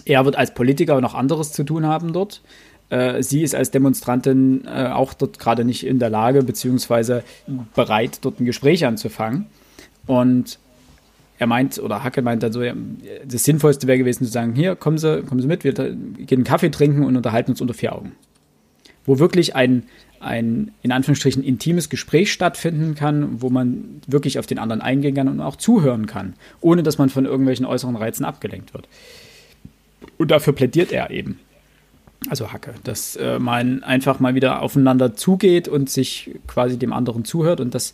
Er 0.08 0.24
wird 0.24 0.38
als 0.38 0.54
Politiker 0.54 1.02
noch 1.02 1.15
anderes 1.15 1.52
zu 1.52 1.65
tun 1.65 1.86
haben 1.86 2.13
dort. 2.13 2.41
Äh, 2.89 3.22
sie 3.22 3.43
ist 3.43 3.54
als 3.54 3.72
Demonstrantin 3.72 4.63
äh, 4.65 4.88
auch 4.88 5.13
dort 5.13 5.38
gerade 5.38 5.65
nicht 5.65 5.86
in 5.86 6.00
der 6.00 6.10
Lage, 6.10 6.43
beziehungsweise 6.43 7.24
bereit, 7.76 8.20
dort 8.22 8.39
ein 8.39 8.46
Gespräch 8.46 8.86
anzufangen. 8.86 9.48
Und 10.06 10.60
er 11.39 11.48
meint, 11.48 11.78
oder 11.80 12.06
Hacke 12.06 12.22
meint 12.22 12.41
dann 12.41 12.54
so, 12.54 12.62
das 13.26 13.43
Sinnvollste 13.43 13.86
wäre 13.86 13.98
gewesen 13.98 14.26
zu 14.26 14.32
sagen, 14.32 14.56
hier, 14.56 14.78
kommen 14.78 14.98
Sie, 14.98 15.24
kommen 15.24 15.41
Sie 15.41 15.48
mit, 15.48 15.65
wir 15.65 15.74
gehen 15.74 16.26
einen 16.32 16.43
Kaffee 16.46 16.70
trinken 16.70 17.04
und 17.04 17.17
unterhalten 17.17 17.52
uns 17.52 17.60
unter 17.60 17.74
vier 17.74 17.93
Augen. 17.93 18.13
Wo 19.06 19.20
wirklich 19.20 19.56
ein, 19.56 19.84
ein, 20.22 20.72
in 20.84 20.93
Anführungsstrichen, 20.93 21.43
intimes 21.43 21.89
Gespräch 21.89 22.32
stattfinden 22.32 22.96
kann, 22.96 23.41
wo 23.41 23.50
man 23.50 24.02
wirklich 24.08 24.39
auf 24.39 24.48
den 24.48 24.58
anderen 24.58 24.82
eingehen 24.82 25.15
kann 25.15 25.28
und 25.28 25.41
auch 25.41 25.58
zuhören 25.58 26.06
kann, 26.06 26.36
ohne 26.62 26.82
dass 26.82 26.98
man 26.98 27.10
von 27.10 27.26
irgendwelchen 27.26 27.65
äußeren 27.65 27.98
Reizen 27.98 28.24
abgelenkt 28.24 28.74
wird. 28.74 28.88
Und 30.17 30.32
dafür 30.32 30.53
plädiert 30.53 30.91
er 30.91 31.12
eben. 31.12 31.39
Also 32.30 32.51
Hacke, 32.51 32.73
dass 32.84 33.15
äh, 33.15 33.38
man 33.39 33.84
einfach 33.84 34.19
mal 34.19 34.36
wieder 34.36 34.62
aufeinander 34.62 35.15
zugeht 35.15 35.67
und 35.67 35.89
sich 35.89 36.32
quasi 36.47 36.77
dem 36.77 36.91
anderen 36.91 37.25
zuhört. 37.25 37.62
Und 37.62 37.75
das 37.75 37.93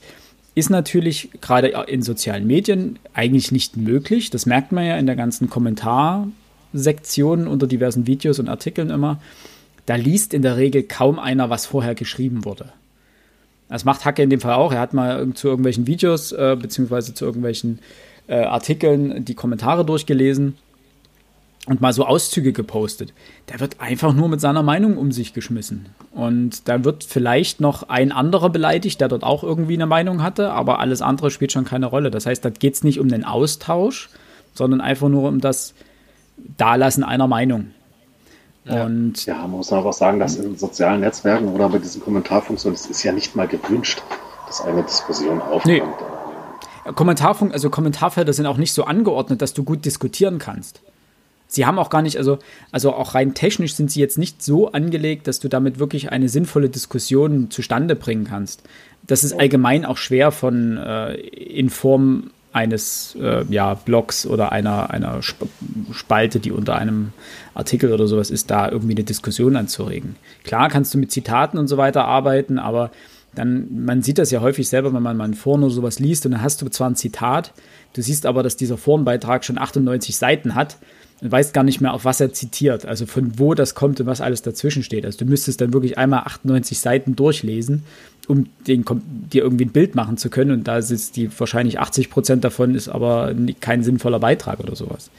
ist 0.56 0.70
natürlich 0.70 1.30
gerade 1.42 1.68
in 1.88 2.02
sozialen 2.02 2.48
Medien 2.48 3.00
eigentlich 3.14 3.52
nicht 3.52 3.76
möglich. 3.76 4.30
Das 4.30 4.46
merkt 4.46 4.72
man 4.72 4.86
ja 4.86 4.96
in 4.98 5.08
der 5.08 5.18
ganzen 5.18 5.50
Kommentarsektion 5.50 7.48
unter 7.48 7.68
diversen 7.68 8.08
Videos 8.08 8.40
und 8.40 8.48
Artikeln 8.48 8.90
immer. 8.90 9.20
Da 9.86 9.96
liest 9.96 10.34
in 10.34 10.42
der 10.42 10.56
Regel 10.56 10.84
kaum 10.84 11.20
einer, 11.20 11.50
was 11.50 11.66
vorher 11.66 11.96
geschrieben 11.96 12.46
wurde. 12.46 12.70
Das 13.68 13.84
macht 13.84 14.06
Hacke 14.06 14.24
in 14.24 14.30
dem 14.30 14.40
Fall 14.40 14.54
auch. 14.54 14.72
Er 14.72 14.80
hat 14.80 14.94
mal 14.94 15.34
zu 15.34 15.48
irgendwelchen 15.50 15.88
Videos 15.88 16.32
äh, 16.32 16.56
beziehungsweise 16.60 17.14
zu 17.14 17.26
irgendwelchen 17.26 17.80
äh, 18.28 18.36
Artikeln 18.36 19.26
die 19.26 19.36
Kommentare 19.36 19.84
durchgelesen 19.84 20.56
und 21.66 21.80
mal 21.80 21.94
so 21.94 22.06
Auszüge 22.06 22.52
gepostet. 22.52 23.14
Der 23.50 23.60
wird 23.60 23.80
einfach 23.80 24.14
nur 24.14 24.28
mit 24.28 24.42
seiner 24.42 24.64
Meinung 24.64 24.98
um 24.98 25.12
sich 25.12 25.34
geschmissen. 25.34 25.88
Und 26.12 26.68
da 26.68 26.84
wird 26.84 27.04
vielleicht 27.06 27.62
noch 27.62 27.88
ein 27.90 28.12
anderer 28.12 28.50
beleidigt, 28.50 29.00
der 29.00 29.08
dort 29.08 29.24
auch 29.24 29.44
irgendwie 29.44 29.76
eine 29.76 29.86
Meinung 29.86 30.22
hatte, 30.22 30.52
aber 30.52 30.80
alles 30.80 31.02
andere 31.02 31.32
spielt 31.32 31.52
schon 31.52 31.64
keine 31.66 31.86
Rolle. 31.86 32.12
Das 32.12 32.26
heißt, 32.26 32.44
da 32.44 32.50
geht 32.50 32.74
es 32.74 32.84
nicht 32.84 33.00
um 33.00 33.08
den 33.08 33.24
Austausch, 33.24 34.10
sondern 34.54 34.82
einfach 34.82 35.08
nur 35.08 35.30
um 35.30 35.40
das 35.40 35.74
Dalassen 36.58 37.04
einer 37.04 37.28
Meinung. 37.28 37.72
Ja. 38.66 38.86
Und 38.86 39.26
ja, 39.26 39.36
man 39.40 39.52
muss 39.52 39.72
einfach 39.72 39.94
sagen, 39.94 40.20
dass 40.20 40.36
in 40.36 40.58
sozialen 40.58 41.02
Netzwerken 41.02 41.48
oder 41.48 41.70
bei 41.70 41.80
diesen 41.80 42.02
Kommentarfunktionen, 42.02 42.76
es 42.76 42.88
ist 42.88 43.04
ja 43.04 43.14
nicht 43.14 43.36
mal 43.36 43.48
gewünscht, 43.48 44.02
dass 44.48 44.62
eine 44.62 44.84
Diskussion 44.84 45.42
aufkommt. 45.42 45.66
Nee. 45.66 45.82
Kommentarfunk, 46.96 47.54
also 47.54 47.70
Kommentarfelder 47.70 48.34
sind 48.34 48.46
auch 48.46 48.58
nicht 48.58 48.74
so 48.74 48.84
angeordnet, 48.84 49.42
dass 49.42 49.54
du 49.54 49.64
gut 49.64 49.86
diskutieren 49.86 50.38
kannst 50.38 50.82
sie 51.54 51.66
haben 51.66 51.78
auch 51.78 51.90
gar 51.90 52.02
nicht, 52.02 52.18
also, 52.18 52.40
also 52.72 52.94
auch 52.94 53.14
rein 53.14 53.34
technisch 53.34 53.76
sind 53.76 53.92
sie 53.92 54.00
jetzt 54.00 54.18
nicht 54.18 54.42
so 54.42 54.72
angelegt, 54.72 55.28
dass 55.28 55.40
du 55.40 55.48
damit 55.48 55.80
wirklich 55.80 56.12
eine 56.12 56.28
sinnvolle 56.28 56.70
Diskussion 56.70 57.52
zustande 57.52 57.96
bringen 57.96 58.26
kannst. 58.26 58.64
Das 59.06 59.24
ist 59.24 59.34
allgemein 59.34 59.86
auch 59.86 59.98
schwer 59.98 60.32
von 60.32 60.78
äh, 60.78 61.14
in 61.14 61.70
Form 61.70 62.32
eines 62.54 63.16
äh, 63.20 63.46
ja, 63.50 63.74
Blogs 63.74 64.26
oder 64.26 64.52
einer, 64.52 64.90
einer 64.92 65.22
Spalte, 65.92 66.40
die 66.40 66.52
unter 66.52 66.76
einem 66.76 67.12
Artikel 67.54 67.92
oder 67.92 68.08
sowas 68.08 68.32
ist, 68.32 68.50
da 68.52 68.70
irgendwie 68.70 68.94
eine 68.96 69.04
Diskussion 69.04 69.56
anzuregen. 69.56 70.16
Klar 70.44 70.70
kannst 70.70 70.94
du 70.94 70.98
mit 70.98 71.12
Zitaten 71.12 71.58
und 71.58 71.68
so 71.68 71.78
weiter 71.78 72.06
arbeiten, 72.06 72.60
aber 72.60 72.92
dann, 73.36 73.86
man 73.86 74.04
sieht 74.04 74.20
das 74.20 74.30
ja 74.30 74.42
häufig 74.42 74.70
selber, 74.70 74.94
wenn 74.94 75.02
man 75.02 75.18
mal 75.18 75.26
ein 75.26 75.34
Foren 75.34 75.64
oder 75.64 75.74
sowas 75.74 76.00
liest 76.00 76.26
und 76.26 76.34
dann 76.34 76.44
hast 76.44 76.62
du 76.62 76.70
zwar 76.70 76.90
ein 76.90 76.96
Zitat, 76.96 77.54
du 77.94 78.02
siehst 78.02 78.28
aber, 78.28 78.44
dass 78.44 78.56
dieser 78.56 78.78
Forenbeitrag 78.78 79.44
schon 79.44 79.58
98 79.58 80.16
Seiten 80.16 80.54
hat 80.54 80.78
und 81.24 81.32
weißt 81.32 81.54
gar 81.54 81.64
nicht 81.64 81.80
mehr, 81.80 81.94
auf 81.94 82.04
was 82.04 82.20
er 82.20 82.34
zitiert, 82.34 82.86
also 82.86 83.06
von 83.06 83.40
wo 83.40 83.54
das 83.54 83.76
kommt 83.76 84.02
und 84.02 84.06
was 84.06 84.20
alles 84.20 84.42
dazwischen 84.42 84.84
steht. 84.84 85.06
Also 85.06 85.20
du 85.20 85.26
müsstest 85.26 85.62
dann 85.62 85.72
wirklich 85.72 85.98
einmal 85.98 86.24
98 86.26 86.78
Seiten 86.78 87.16
durchlesen, 87.16 87.84
um 88.28 88.48
den, 88.68 88.84
dir 89.32 89.44
irgendwie 89.44 89.64
ein 89.64 89.72
Bild 89.72 89.96
machen 89.96 90.18
zu 90.18 90.30
können. 90.30 90.52
Und 90.52 90.68
da 90.68 90.78
ist 90.78 91.16
die 91.16 91.30
wahrscheinlich 91.40 91.80
80 91.80 92.10
Prozent 92.10 92.44
davon 92.44 92.76
ist 92.76 92.90
aber 92.90 93.34
kein 93.62 93.84
sinnvoller 93.84 94.20
Beitrag 94.20 94.60
oder 94.60 94.76
sowas. 94.76 95.10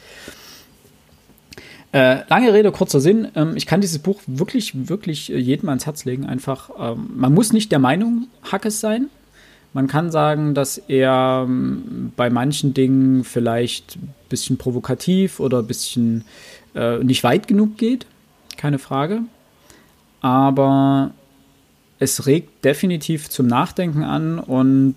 Äh, 1.92 2.28
lange 2.28 2.52
Rede, 2.52 2.70
kurzer 2.70 3.00
Sinn. 3.00 3.28
Ähm, 3.34 3.56
ich 3.56 3.64
kann 3.64 3.80
dieses 3.80 4.00
Buch 4.00 4.20
wirklich, 4.26 4.88
wirklich 4.88 5.28
jedem 5.28 5.70
ans 5.70 5.86
Herz 5.86 6.04
legen. 6.04 6.26
Einfach, 6.26 6.68
ähm, 6.78 7.12
man 7.14 7.32
muss 7.32 7.54
nicht 7.54 7.72
der 7.72 7.78
Meinung 7.78 8.26
Hackes 8.42 8.80
sein. 8.80 9.08
Man 9.74 9.88
kann 9.88 10.12
sagen, 10.12 10.54
dass 10.54 10.78
er 10.78 11.44
ähm, 11.46 12.12
bei 12.16 12.30
manchen 12.30 12.74
Dingen 12.74 13.24
vielleicht 13.24 13.96
ein 13.96 14.14
bisschen 14.28 14.56
provokativ 14.56 15.40
oder 15.40 15.58
ein 15.58 15.66
bisschen 15.66 16.24
äh, 16.76 16.98
nicht 16.98 17.24
weit 17.24 17.48
genug 17.48 17.76
geht. 17.76 18.06
Keine 18.56 18.78
Frage. 18.78 19.22
Aber 20.20 21.10
es 21.98 22.26
regt 22.26 22.64
definitiv 22.64 23.28
zum 23.28 23.48
Nachdenken 23.48 24.04
an 24.04 24.38
und 24.38 24.94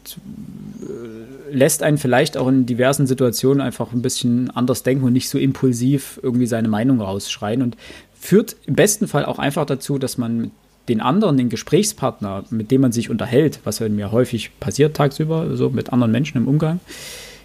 äh, 0.82 1.56
lässt 1.56 1.82
einen 1.82 1.98
vielleicht 1.98 2.38
auch 2.38 2.48
in 2.48 2.68
diversen 2.68 3.08
Situationen 3.08 3.62
einfach 3.62 3.94
ein 3.94 4.04
bisschen 4.04 4.52
anders 4.52 4.84
denken 4.84 5.06
und 5.06 5.14
nicht 5.14 5.30
so 5.30 5.40
impulsiv 5.40 6.20
irgendwie 6.22 6.48
seine 6.48 6.68
Meinung 6.68 7.02
rausschreien 7.02 7.64
und 7.64 7.78
führt 8.20 8.56
im 8.68 8.76
besten 8.76 9.08
Fall 9.08 9.26
auch 9.26 9.40
einfach 9.40 9.66
dazu, 9.66 9.98
dass 9.98 10.20
man 10.20 10.52
den 10.90 11.02
anderen, 11.02 11.38
den 11.38 11.50
Gesprächspartner, 11.50 12.44
mit 12.50 12.72
dem 12.72 12.82
man 12.82 12.92
sich 12.92 13.10
unterhält, 13.10 13.60
was 13.64 13.80
mir 13.80 14.12
häufig 14.12 14.52
passiert 14.60 14.96
tagsüber, 14.96 15.56
so 15.56 15.70
mit 15.70 15.92
anderen 15.92 16.12
Menschen 16.12 16.38
im 16.38 16.48
Umgang, 16.48 16.80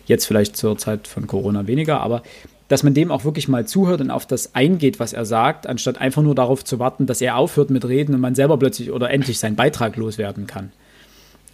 jetzt 0.07 0.27
vielleicht 0.27 0.57
zur 0.57 0.79
Zeit 0.79 1.09
von 1.09 1.27
Corona 1.27 1.67
weniger, 1.67 2.01
aber 2.01 2.23
dass 2.69 2.83
man 2.83 2.95
dem 2.95 3.11
auch 3.11 3.25
wirklich 3.25 3.49
mal 3.49 3.67
zuhört 3.67 4.01
und 4.01 4.11
auf 4.11 4.25
das 4.25 4.55
eingeht, 4.55 4.99
was 4.99 5.13
er 5.13 5.27
sagt, 5.27 5.67
anstatt 5.67 6.01
einfach 6.01 6.23
nur 6.23 6.35
darauf 6.35 6.65
zu 6.65 6.79
warten, 6.79 7.07
dass 7.07 7.21
er 7.21 7.37
aufhört 7.37 7.69
mit 7.69 7.85
Reden 7.87 8.15
und 8.15 8.21
man 8.21 8.35
selber 8.35 8.57
plötzlich 8.57 8.91
oder 8.91 9.11
endlich 9.11 9.39
seinen 9.39 9.57
Beitrag 9.57 9.97
loswerden 9.97 10.47
kann. 10.47 10.73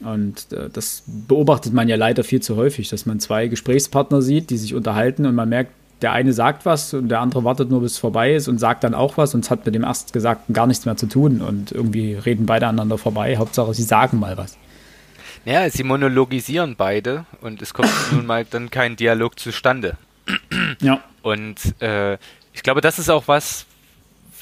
Und 0.01 0.53
äh, 0.53 0.71
das 0.73 1.03
beobachtet 1.07 1.73
man 1.73 1.89
ja 1.89 1.97
leider 1.97 2.23
viel 2.23 2.41
zu 2.41 2.55
häufig, 2.55 2.89
dass 2.89 3.05
man 3.05 3.19
zwei 3.19 3.49
Gesprächspartner 3.49 4.23
sieht, 4.23 4.51
die 4.51 4.57
sich 4.57 4.75
unterhalten 4.75 5.27
und 5.27 5.35
man 5.35 5.49
merkt, 5.49 5.73
der 6.03 6.13
eine 6.13 6.33
sagt 6.33 6.65
was 6.65 6.95
und 6.95 7.09
der 7.09 7.21
andere 7.21 7.45
wartet 7.45 7.71
nur, 7.71 7.81
bis 7.81 7.93
es 7.93 7.99
vorbei 7.99 8.35
ist 8.35 8.49
und 8.49 8.59
sagt 8.59 8.85
dann 8.85 8.95
auch 8.95 9.17
was 9.17 9.35
und 9.35 9.45
es 9.45 9.51
hat 9.51 9.67
mit 9.67 9.75
dem 9.75 9.83
Erstgesagten 9.83 10.55
gar 10.55 10.67
nichts 10.67 10.87
mehr 10.87 10.97
zu 10.97 11.07
tun 11.07 11.41
und 11.41 11.73
irgendwie 11.73 12.15
reden 12.15 12.47
beide 12.47 12.67
aneinander 12.67 12.99
vorbei. 12.99 13.37
Hauptsache, 13.37 13.75
sie 13.75 13.83
sagen 13.83 14.21
mal 14.21 14.37
was. 14.37 14.57
Ja, 15.45 15.69
sie 15.71 15.83
monologisieren 15.83 16.77
beide 16.77 17.25
und 17.41 17.63
es 17.63 17.75
kommt 17.75 17.91
nun 18.13 18.27
mal 18.27 18.45
dann 18.45 18.71
kein 18.71 18.97
Dialog 18.97 19.39
zustande. 19.39 19.97
Ja. 20.81 21.03
Und 21.23 21.81
äh, 21.81 22.15
ich 22.53 22.63
glaube, 22.63 22.81
das 22.81 22.99
ist 22.99 23.09
auch 23.09 23.27
was, 23.27 23.67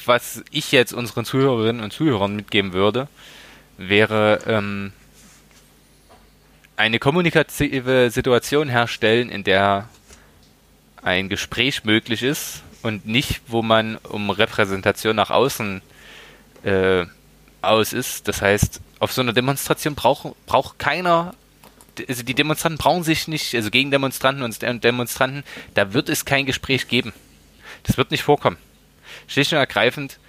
was 0.05 0.43
ich 0.51 0.71
jetzt 0.71 0.93
unseren 0.93 1.25
Zuhörerinnen 1.25 1.83
und 1.83 1.91
Zuhörern 1.91 2.35
mitgeben 2.35 2.73
würde, 2.73 3.07
wäre 3.77 4.39
ähm, 4.47 4.91
eine 6.75 6.99
kommunikative 6.99 8.09
Situation 8.11 8.69
herstellen, 8.69 9.29
in 9.29 9.43
der 9.43 9.89
ein 11.07 11.29
Gespräch 11.29 11.85
möglich 11.85 12.21
ist 12.21 12.63
und 12.83 13.07
nicht, 13.07 13.41
wo 13.47 13.61
man 13.61 13.95
um 13.95 14.29
Repräsentation 14.29 15.15
nach 15.15 15.29
außen 15.29 15.81
äh, 16.63 17.05
aus 17.61 17.93
ist. 17.93 18.27
Das 18.27 18.41
heißt, 18.41 18.81
auf 18.99 19.13
so 19.13 19.21
einer 19.21 19.33
Demonstration 19.33 19.95
braucht, 19.95 20.33
braucht 20.45 20.77
keiner 20.77 21.33
also 22.07 22.21
die 22.21 22.35
Demonstranten 22.35 22.77
brauchen 22.77 23.01
sich 23.01 23.27
nicht, 23.27 23.55
also 23.55 23.71
gegen 23.71 23.89
Demonstranten 23.89 24.43
und 24.43 24.83
Demonstranten, 24.83 25.43
da 25.73 25.93
wird 25.93 26.09
es 26.09 26.25
kein 26.25 26.45
Gespräch 26.45 26.87
geben. 26.87 27.11
Das 27.81 27.97
wird 27.97 28.11
nicht 28.11 28.21
vorkommen. 28.21 28.57
Schlicht 29.27 29.51
und 29.51 29.57
ergreifend, 29.57 30.19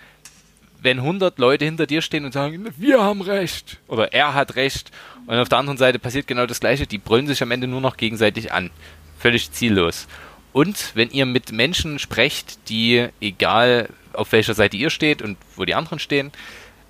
wenn 0.81 1.01
100 1.01 1.39
Leute 1.39 1.67
hinter 1.67 1.87
dir 1.87 2.01
stehen 2.01 2.25
und 2.25 2.33
sagen, 2.33 2.69
wir 2.79 3.03
haben 3.03 3.21
Recht 3.21 3.77
oder 3.87 4.15
er 4.15 4.33
hat 4.33 4.57
Recht 4.57 4.93
und 5.27 5.37
auf 5.37 5.51
der 5.51 5.59
anderen 5.59 5.77
Seite 5.77 5.99
passiert 5.99 6.27
genau 6.27 6.47
das 6.47 6.61
Gleiche, 6.61 6.87
die 6.87 6.97
brüllen 6.97 7.27
sich 7.27 7.43
am 7.43 7.51
Ende 7.51 7.67
nur 7.67 7.83
noch 7.83 7.99
gegenseitig 7.99 8.51
an. 8.51 8.71
Völlig 9.19 9.53
ziellos. 9.53 10.07
Und 10.53 10.93
wenn 10.95 11.11
ihr 11.11 11.27
mit 11.27 11.53
Menschen 11.53 11.99
sprecht, 11.99 12.69
die, 12.69 13.09
egal 13.21 13.89
auf 14.13 14.33
welcher 14.33 14.55
Seite 14.55 14.77
ihr 14.77 14.91
steht 14.91 15.23
und 15.23 15.37
wo 15.57 15.65
die 15.65 15.75
anderen 15.75 15.99
stehen, 15.99 16.33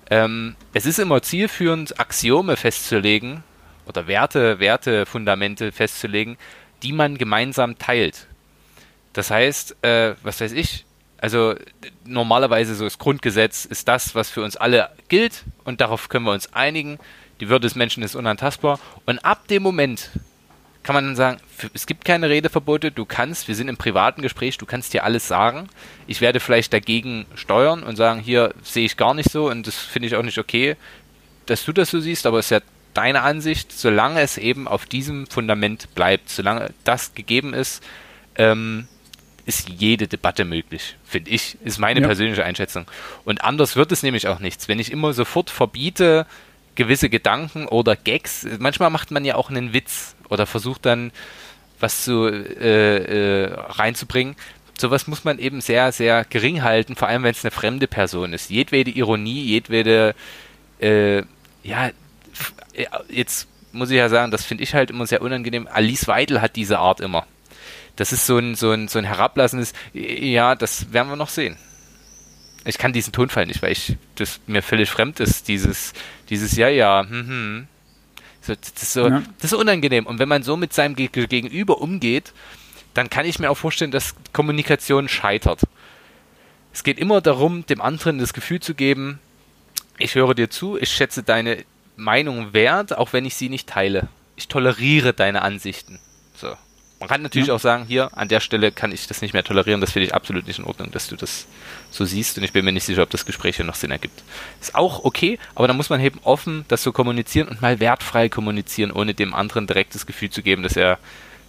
ähm, 0.09 0.55
es 0.73 0.85
ist 0.85 0.99
immer 0.99 1.21
zielführend, 1.21 1.99
Axiome 1.99 2.55
festzulegen, 2.55 3.43
oder 3.89 4.07
Werte, 4.07 4.59
Wertefundamente 4.59 5.71
festzulegen, 5.71 6.37
die 6.83 6.93
man 6.93 7.17
gemeinsam 7.17 7.77
teilt. 7.77 8.27
Das 9.11 9.31
heißt, 9.31 9.83
äh, 9.83 10.13
was 10.23 10.39
weiß 10.39 10.53
ich, 10.53 10.85
also 11.17 11.55
normalerweise 12.05 12.75
so 12.75 12.85
das 12.85 12.99
Grundgesetz 12.99 13.65
ist 13.65 13.87
das, 13.87 14.15
was 14.15 14.29
für 14.29 14.43
uns 14.43 14.55
alle 14.55 14.91
gilt 15.09 15.43
und 15.65 15.81
darauf 15.81 16.07
können 16.07 16.25
wir 16.25 16.31
uns 16.31 16.53
einigen. 16.53 16.99
Die 17.41 17.49
Würde 17.49 17.67
des 17.67 17.75
Menschen 17.75 18.03
ist 18.03 18.15
unantastbar 18.15 18.79
und 19.05 19.19
ab 19.25 19.47
dem 19.47 19.63
Moment 19.63 20.11
kann 20.83 20.95
man 20.95 21.05
dann 21.05 21.15
sagen, 21.15 21.39
es 21.73 21.85
gibt 21.85 22.05
keine 22.05 22.29
Redeverbote, 22.29 22.91
du 22.91 23.05
kannst, 23.05 23.47
wir 23.47 23.55
sind 23.55 23.67
im 23.67 23.77
privaten 23.77 24.21
Gespräch, 24.21 24.57
du 24.57 24.65
kannst 24.65 24.93
dir 24.93 25.03
alles 25.03 25.27
sagen. 25.27 25.67
Ich 26.07 26.21
werde 26.21 26.39
vielleicht 26.39 26.73
dagegen 26.73 27.25
steuern 27.35 27.83
und 27.83 27.95
sagen, 27.95 28.21
hier 28.21 28.53
sehe 28.63 28.85
ich 28.85 28.97
gar 28.97 29.13
nicht 29.13 29.29
so 29.29 29.49
und 29.49 29.67
das 29.67 29.75
finde 29.75 30.07
ich 30.07 30.15
auch 30.15 30.23
nicht 30.23 30.37
okay, 30.37 30.77
dass 31.45 31.65
du 31.65 31.73
das 31.73 31.89
so 31.89 31.99
siehst, 31.99 32.25
aber 32.25 32.39
es 32.39 32.45
ist 32.45 32.51
ja 32.51 32.61
deine 32.93 33.21
Ansicht, 33.21 33.71
solange 33.71 34.21
es 34.21 34.37
eben 34.37 34.67
auf 34.67 34.85
diesem 34.85 35.27
Fundament 35.27 35.93
bleibt, 35.95 36.29
solange 36.29 36.71
das 36.83 37.13
gegeben 37.13 37.53
ist, 37.53 37.83
ähm, 38.35 38.87
ist 39.45 39.69
jede 39.69 40.07
Debatte 40.07 40.45
möglich, 40.45 40.95
finde 41.03 41.31
ich, 41.31 41.57
ist 41.63 41.79
meine 41.79 42.01
ja. 42.01 42.07
persönliche 42.07 42.45
Einschätzung. 42.45 42.85
Und 43.25 43.43
anders 43.43 43.75
wird 43.75 43.91
es 43.91 44.03
nämlich 44.03 44.27
auch 44.27 44.39
nichts. 44.39 44.67
Wenn 44.67 44.79
ich 44.79 44.91
immer 44.91 45.13
sofort 45.13 45.49
verbiete, 45.49 46.25
gewisse 46.75 47.09
Gedanken 47.09 47.67
oder 47.67 47.95
Gags, 47.95 48.47
manchmal 48.59 48.91
macht 48.91 49.11
man 49.11 49.25
ja 49.25 49.35
auch 49.35 49.49
einen 49.49 49.73
Witz 49.73 50.15
oder 50.29 50.45
versucht 50.45 50.85
dann 50.85 51.11
was 51.79 52.03
zu 52.03 52.27
äh, 52.27 53.43
äh, 53.43 53.53
reinzubringen. 53.53 54.35
Sowas 54.77 55.07
muss 55.07 55.23
man 55.25 55.39
eben 55.39 55.61
sehr, 55.61 55.91
sehr 55.91 56.25
gering 56.25 56.63
halten, 56.63 56.95
vor 56.95 57.07
allem 57.07 57.23
wenn 57.23 57.31
es 57.31 57.43
eine 57.43 57.51
fremde 57.51 57.87
Person 57.87 58.33
ist. 58.33 58.49
Jedwede 58.49 58.91
Ironie, 58.91 59.41
jedwede 59.43 60.15
äh, 60.79 61.23
ja, 61.63 61.91
jetzt 63.09 63.47
muss 63.71 63.89
ich 63.89 63.97
ja 63.97 64.09
sagen, 64.09 64.31
das 64.31 64.45
finde 64.45 64.63
ich 64.63 64.73
halt 64.73 64.89
immer 64.89 65.05
sehr 65.05 65.21
unangenehm. 65.21 65.67
Alice 65.71 66.07
Weidel 66.07 66.41
hat 66.41 66.55
diese 66.55 66.79
Art 66.79 67.01
immer. 67.01 67.25
Das 67.95 68.13
ist 68.13 68.25
so 68.25 68.37
ein, 68.37 68.55
so 68.55 68.71
ein, 68.71 68.87
so 68.87 68.99
ein 68.99 69.05
herablassendes, 69.05 69.73
ja, 69.93 70.55
das 70.55 70.93
werden 70.93 71.09
wir 71.09 71.15
noch 71.15 71.29
sehen. 71.29 71.57
Ich 72.65 72.77
kann 72.77 72.93
diesen 72.93 73.13
Tonfall 73.13 73.45
nicht, 73.45 73.61
weil 73.61 73.71
ich 73.71 73.97
das 74.15 74.39
mir 74.47 74.61
völlig 74.61 74.89
fremd 74.89 75.19
ist, 75.19 75.47
dieses, 75.47 75.93
dieses 76.29 76.55
Ja, 76.55 76.69
ja, 76.69 77.05
hm, 77.07 77.27
hm. 77.27 77.67
So, 78.41 78.55
das, 78.55 78.83
ist 78.83 78.93
so, 78.93 79.07
ja. 79.07 79.23
das 79.41 79.51
ist 79.51 79.57
unangenehm. 79.57 80.05
Und 80.05 80.19
wenn 80.19 80.29
man 80.29 80.43
so 80.43 80.57
mit 80.57 80.73
seinem 80.73 80.95
Gegenüber 80.95 81.81
umgeht, 81.81 82.33
dann 82.93 83.09
kann 83.09 83.25
ich 83.25 83.39
mir 83.39 83.49
auch 83.49 83.57
vorstellen, 83.57 83.91
dass 83.91 84.15
Kommunikation 84.33 85.07
scheitert. 85.07 85.61
Es 86.73 86.83
geht 86.83 86.99
immer 86.99 87.21
darum, 87.21 87.65
dem 87.65 87.81
anderen 87.81 88.19
das 88.19 88.33
Gefühl 88.33 88.59
zu 88.59 88.73
geben, 88.73 89.19
ich 89.97 90.15
höre 90.15 90.33
dir 90.33 90.49
zu, 90.49 90.77
ich 90.77 90.89
schätze 90.89 91.23
deine 91.23 91.65
Meinung 91.97 92.53
wert, 92.53 92.97
auch 92.97 93.13
wenn 93.13 93.25
ich 93.25 93.35
sie 93.35 93.49
nicht 93.49 93.67
teile. 93.67 94.07
Ich 94.35 94.47
toleriere 94.47 95.13
deine 95.13 95.41
Ansichten. 95.41 95.99
So. 96.35 96.55
Man 96.99 97.07
kann 97.07 97.21
natürlich 97.21 97.47
ja. 97.47 97.53
auch 97.53 97.59
sagen, 97.59 97.85
hier, 97.87 98.09
an 98.17 98.27
der 98.27 98.41
Stelle 98.41 98.73
kann 98.73 98.91
ich 98.91 99.07
das 99.07 99.21
nicht 99.21 99.33
mehr 99.33 99.43
tolerieren, 99.43 99.79
das 99.79 99.93
finde 99.93 100.07
ich 100.07 100.13
absolut 100.13 100.47
nicht 100.47 100.59
in 100.59 100.65
Ordnung, 100.65 100.91
dass 100.91 101.07
du 101.07 101.15
das 101.15 101.47
so 101.91 102.03
siehst 102.03 102.37
und 102.37 102.43
ich 102.43 102.51
bin 102.51 102.65
mir 102.65 102.73
nicht 102.73 102.83
sicher, 102.83 103.03
ob 103.03 103.09
das 103.09 103.25
Gespräch 103.25 103.55
hier 103.55 103.63
noch 103.63 103.75
Sinn 103.75 103.91
ergibt. 103.91 104.21
Ist 104.59 104.75
auch 104.75 105.05
okay, 105.05 105.39
aber 105.55 105.67
da 105.69 105.73
muss 105.73 105.89
man 105.89 106.01
eben 106.01 106.19
offen 106.23 106.65
das 106.67 106.83
so 106.83 106.91
kommunizieren 106.91 107.47
und 107.47 107.61
mal 107.61 107.79
wertfrei 107.79 108.27
kommunizieren, 108.27 108.91
ohne 108.91 109.13
dem 109.13 109.33
anderen 109.33 109.65
direkt 109.65 109.95
das 109.95 110.05
Gefühl 110.05 110.29
zu 110.29 110.41
geben, 110.41 110.61
dass 110.61 110.75
er 110.75 110.99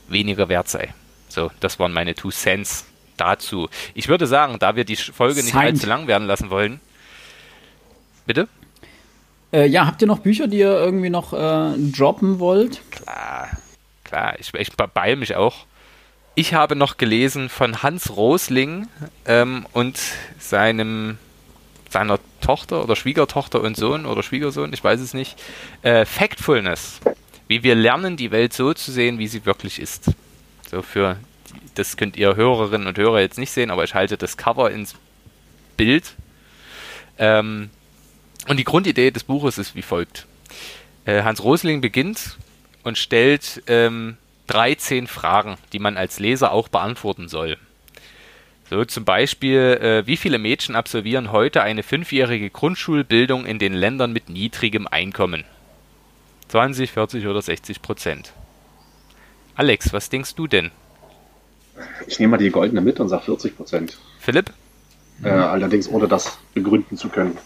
weniger 0.08 0.48
wert 0.48 0.68
sei. 0.68 0.94
So, 1.28 1.50
das 1.58 1.80
waren 1.80 1.92
meine 1.92 2.14
Two 2.14 2.30
Cents 2.30 2.86
dazu. 3.16 3.68
Ich 3.94 4.06
würde 4.06 4.28
sagen, 4.28 4.56
da 4.60 4.76
wir 4.76 4.84
die 4.84 4.96
Folge 4.96 5.42
nicht 5.42 5.54
allzu 5.54 5.86
lang 5.86 6.06
werden 6.06 6.28
lassen 6.28 6.50
wollen. 6.50 6.80
Bitte? 8.24 8.48
Äh, 9.52 9.66
ja, 9.66 9.86
habt 9.86 10.00
ihr 10.00 10.08
noch 10.08 10.20
Bücher, 10.20 10.46
die 10.46 10.58
ihr 10.58 10.72
irgendwie 10.72 11.10
noch 11.10 11.32
äh, 11.32 11.76
droppen 11.76 12.38
wollt? 12.38 12.80
Klar, 12.90 13.50
klar, 14.10 14.34
ich, 14.38 14.52
ich 14.54 14.72
beeil 14.72 15.16
mich 15.16 15.36
auch. 15.36 15.66
Ich 16.34 16.54
habe 16.54 16.76
noch 16.76 16.96
gelesen 16.96 17.48
von 17.48 17.82
Hans 17.82 18.16
Rosling 18.16 18.88
ähm, 19.24 19.66
und 19.72 20.00
seinem 20.38 21.18
seiner 21.88 22.20
Tochter 22.40 22.84
oder 22.84 22.94
Schwiegertochter 22.94 23.60
und 23.60 23.76
Sohn 23.76 24.06
oder 24.06 24.22
Schwiegersohn, 24.22 24.72
ich 24.72 24.82
weiß 24.82 25.00
es 25.00 25.12
nicht. 25.12 25.40
Äh, 25.82 26.04
Factfulness. 26.04 27.00
Wie 27.48 27.64
wir 27.64 27.74
lernen, 27.74 28.16
die 28.16 28.30
Welt 28.30 28.52
so 28.52 28.72
zu 28.74 28.92
sehen, 28.92 29.18
wie 29.18 29.26
sie 29.26 29.44
wirklich 29.44 29.80
ist. 29.80 30.12
So 30.70 30.82
für 30.82 31.16
das 31.74 31.96
könnt 31.96 32.16
ihr 32.16 32.36
Hörerinnen 32.36 32.86
und 32.86 32.96
Hörer 32.96 33.20
jetzt 33.20 33.38
nicht 33.38 33.50
sehen, 33.50 33.72
aber 33.72 33.82
ich 33.82 33.94
halte 33.94 34.16
das 34.16 34.36
Cover 34.36 34.70
ins 34.70 34.94
Bild. 35.76 36.14
Ähm, 37.18 37.70
und 38.46 38.56
die 38.56 38.64
Grundidee 38.64 39.10
des 39.10 39.24
Buches 39.24 39.58
ist 39.58 39.74
wie 39.74 39.82
folgt. 39.82 40.26
Äh, 41.06 41.22
Hans 41.22 41.42
Rosling 41.42 41.80
beginnt 41.80 42.36
und 42.82 42.98
stellt 42.98 43.62
ähm, 43.66 44.16
13 44.48 45.06
Fragen, 45.06 45.56
die 45.72 45.78
man 45.78 45.96
als 45.96 46.18
Leser 46.18 46.52
auch 46.52 46.68
beantworten 46.68 47.28
soll. 47.28 47.56
So 48.68 48.84
zum 48.84 49.04
Beispiel, 49.04 49.78
äh, 49.80 50.06
wie 50.06 50.16
viele 50.16 50.38
Mädchen 50.38 50.76
absolvieren 50.76 51.32
heute 51.32 51.62
eine 51.62 51.82
fünfjährige 51.82 52.50
Grundschulbildung 52.50 53.44
in 53.44 53.58
den 53.58 53.74
Ländern 53.74 54.12
mit 54.12 54.28
niedrigem 54.28 54.86
Einkommen? 54.86 55.44
20, 56.48 56.90
40 56.92 57.26
oder 57.26 57.42
60 57.42 57.82
Prozent. 57.82 58.32
Alex, 59.56 59.92
was 59.92 60.08
denkst 60.08 60.34
du 60.36 60.46
denn? 60.46 60.70
Ich 62.06 62.18
nehme 62.18 62.32
mal 62.32 62.36
die 62.38 62.50
goldene 62.50 62.80
mit 62.80 63.00
und 63.00 63.08
sage 63.08 63.24
40 63.24 63.56
Prozent. 63.56 63.98
Philipp? 64.18 64.52
Äh, 65.22 65.28
allerdings 65.28 65.88
ohne 65.88 66.08
das 66.08 66.38
begründen 66.54 66.96
zu 66.96 67.08
können. 67.08 67.36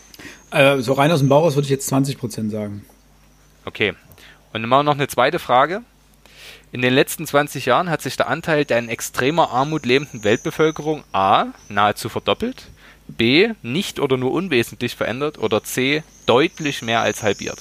Äh, 0.51 0.79
so 0.79 0.93
rein 0.93 1.11
aus 1.11 1.21
dem 1.21 1.29
Bauch 1.29 1.43
aus 1.43 1.55
würde 1.57 1.65
ich 1.65 1.71
jetzt 1.71 1.87
20 1.89 2.19
Prozent 2.19 2.51
sagen. 2.51 2.85
Okay. 3.65 3.95
Und 4.55 4.63
dann 4.63 4.71
machen 4.71 4.87
wir 4.87 4.93
noch 4.93 4.95
eine 4.95 5.09
zweite 5.09 5.41
Frage. 5.41 5.83
In 6.71 6.81
den 6.81 6.95
letzten 6.95 7.27
20 7.27 7.67
Jahren 7.67 7.91
hat 7.91 8.03
sich 8.03 8.17
der 8.17 8.29
Anteil 8.29 8.65
der 8.65 8.79
in 8.79 8.89
extremer 8.89 9.51
Armut 9.51 9.85
lebenden 9.85 10.23
Weltbevölkerung 10.23 11.03
A 11.13 11.47
nahezu 11.69 12.09
verdoppelt, 12.09 12.69
B 13.09 13.51
nicht 13.63 13.99
oder 13.99 14.17
nur 14.17 14.33
unwesentlich 14.33 14.95
verändert 14.95 15.39
oder 15.39 15.65
C 15.65 16.05
deutlich 16.27 16.83
mehr 16.83 17.01
als 17.01 17.25
halbiert. 17.25 17.59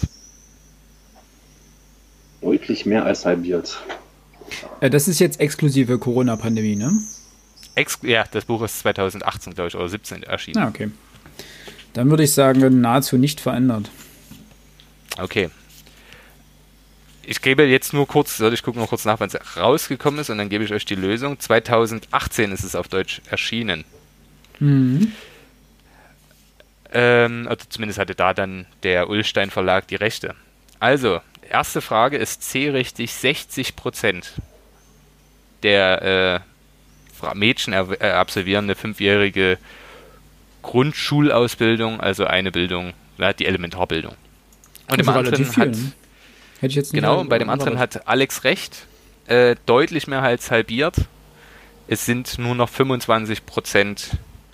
Deutlich 2.42 2.86
mehr 2.86 3.06
als 3.06 3.26
halbiert. 3.26 3.82
Das 4.80 5.08
ist 5.08 5.20
jetzt 5.20 5.40
exklusive 5.40 5.98
Corona-Pandemie, 5.98 6.76
ne? 6.76 6.92
Ex 7.74 7.98
ja, 8.04 8.24
das 8.30 8.46
Buch 8.46 8.62
ist 8.62 8.80
2018, 8.80 9.56
glaube 9.56 9.70
ich, 9.70 9.76
oder 9.76 9.90
17 9.90 10.22
erschienen. 10.24 10.60
Ah, 10.60 10.68
okay. 10.68 10.92
Dann 11.94 12.12
würde 12.12 12.24
ich 12.24 12.34
sagen, 12.34 12.82
nahezu 12.82 13.18
nicht 13.18 13.42
verändert. 13.42 13.90
Okay. 15.18 15.50
Ich 17.26 17.42
gebe 17.42 17.64
jetzt 17.64 17.94
nur 17.94 18.08
kurz, 18.08 18.38
soll 18.38 18.54
ich 18.54 18.64
gucken 18.64 18.82
noch 18.82 18.90
kurz 18.90 19.06
nach, 19.06 19.20
wann 19.20 19.30
es 19.30 19.58
rausgekommen 19.58 20.20
ist 20.20 20.30
und 20.30 20.38
dann 20.38 20.50
gebe 20.50 20.64
ich 20.64 20.74
euch 20.74 20.86
die 20.86 20.96
Lösung. 20.96 21.40
2018 21.40 22.52
ist 22.52 22.64
es 22.64 22.76
auf 22.76 22.88
Deutsch 22.88 23.22
erschienen. 23.30 23.86
Mhm. 24.60 25.14
Ähm, 26.92 27.48
also 27.48 27.66
zumindest 27.70 28.00
hatte 28.00 28.16
da 28.16 28.34
dann 28.34 28.66
der 28.84 29.10
Ullstein 29.10 29.50
Verlag 29.50 29.88
die 29.88 29.96
Rechte. 29.96 30.36
Also, 30.80 31.22
erste 31.50 31.82
Frage 31.82 32.18
ist 32.18 32.44
C 32.44 32.70
richtig, 32.70 33.14
60 33.14 33.76
Prozent 33.76 34.34
der 35.64 36.44
äh, 37.22 37.36
Mädchen 37.36 37.74
äh, 37.74 38.10
absolvieren 38.10 38.66
eine 38.66 38.76
fünfjährige 38.76 39.58
Grundschulausbildung, 40.62 42.02
also 42.02 42.26
eine 42.26 42.52
Bildung, 42.52 42.94
die 43.40 43.46
Elementarbildung. 43.46 44.16
Und 44.90 45.00
im 45.00 45.08
Also 45.08 45.12
anderen 45.12 45.36
relativ 45.36 45.54
viel, 45.54 45.64
hat? 45.64 45.78
Hätte 46.64 46.72
ich 46.72 46.76
jetzt 46.76 46.94
nicht 46.94 47.02
genau, 47.02 47.20
und 47.20 47.30
bei 47.30 47.38
dem 47.38 47.50
anderen 47.50 47.80
hat 47.80 48.08
Alex 48.08 48.44
recht, 48.44 48.88
äh, 49.28 49.56
deutlich 49.66 50.08
mehr 50.08 50.22
als 50.22 50.52
halbiert. 50.52 50.96
Es 51.88 52.06
sind 52.06 52.40
nur 52.40 52.56
noch 52.56 52.70
25 52.70 53.46
Prozent 53.46 54.12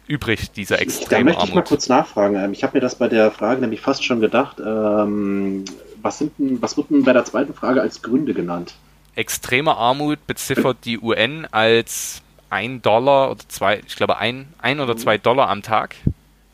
übrig 0.08 0.52
dieser 0.52 0.78
Da 0.78 0.82
extremen 0.82 1.26
möchte 1.26 1.44
ich 1.44 1.50
mal 1.50 1.58
Armut. 1.60 1.70
kurz 1.70 1.88
nachfragen. 1.88 2.36
Ähm, 2.36 2.54
Ich 2.54 2.64
habe 2.64 2.78
mir 2.78 2.82
das 2.82 2.96
bei 2.96 3.08
der 3.08 3.32
Frage 3.32 3.62
nämlich 3.62 3.82
fast 3.82 4.04
schon 4.04 4.20
gedacht. 4.20 4.58
Ähm, 4.60 5.66
was, 6.02 6.18
sind 6.18 6.34
denn, 6.40 6.62
was 6.62 6.76
wird 6.78 6.90
denn 6.90 7.04
bei 7.04 7.14
der 7.14 7.26
zweiten 7.26 7.54
Frage 7.54 7.82
als 7.82 8.02
Gründe 8.02 8.34
genannt? 8.34 8.74
extreme 9.16 9.76
Armut 9.76 10.26
beziffert 10.28 10.78
die 10.86 10.98
UN 10.98 11.46
als 11.52 12.22
ein 12.50 12.82
Dollar 12.82 13.32
oder 13.32 13.42
zwei, 13.50 13.82
ich 13.86 13.96
glaube 13.98 14.18
ein, 14.18 14.54
ein 14.60 14.80
oder 14.80 14.96
zwei 14.98 15.18
Dollar 15.18 15.50
am 15.50 15.62
Tag 15.62 15.96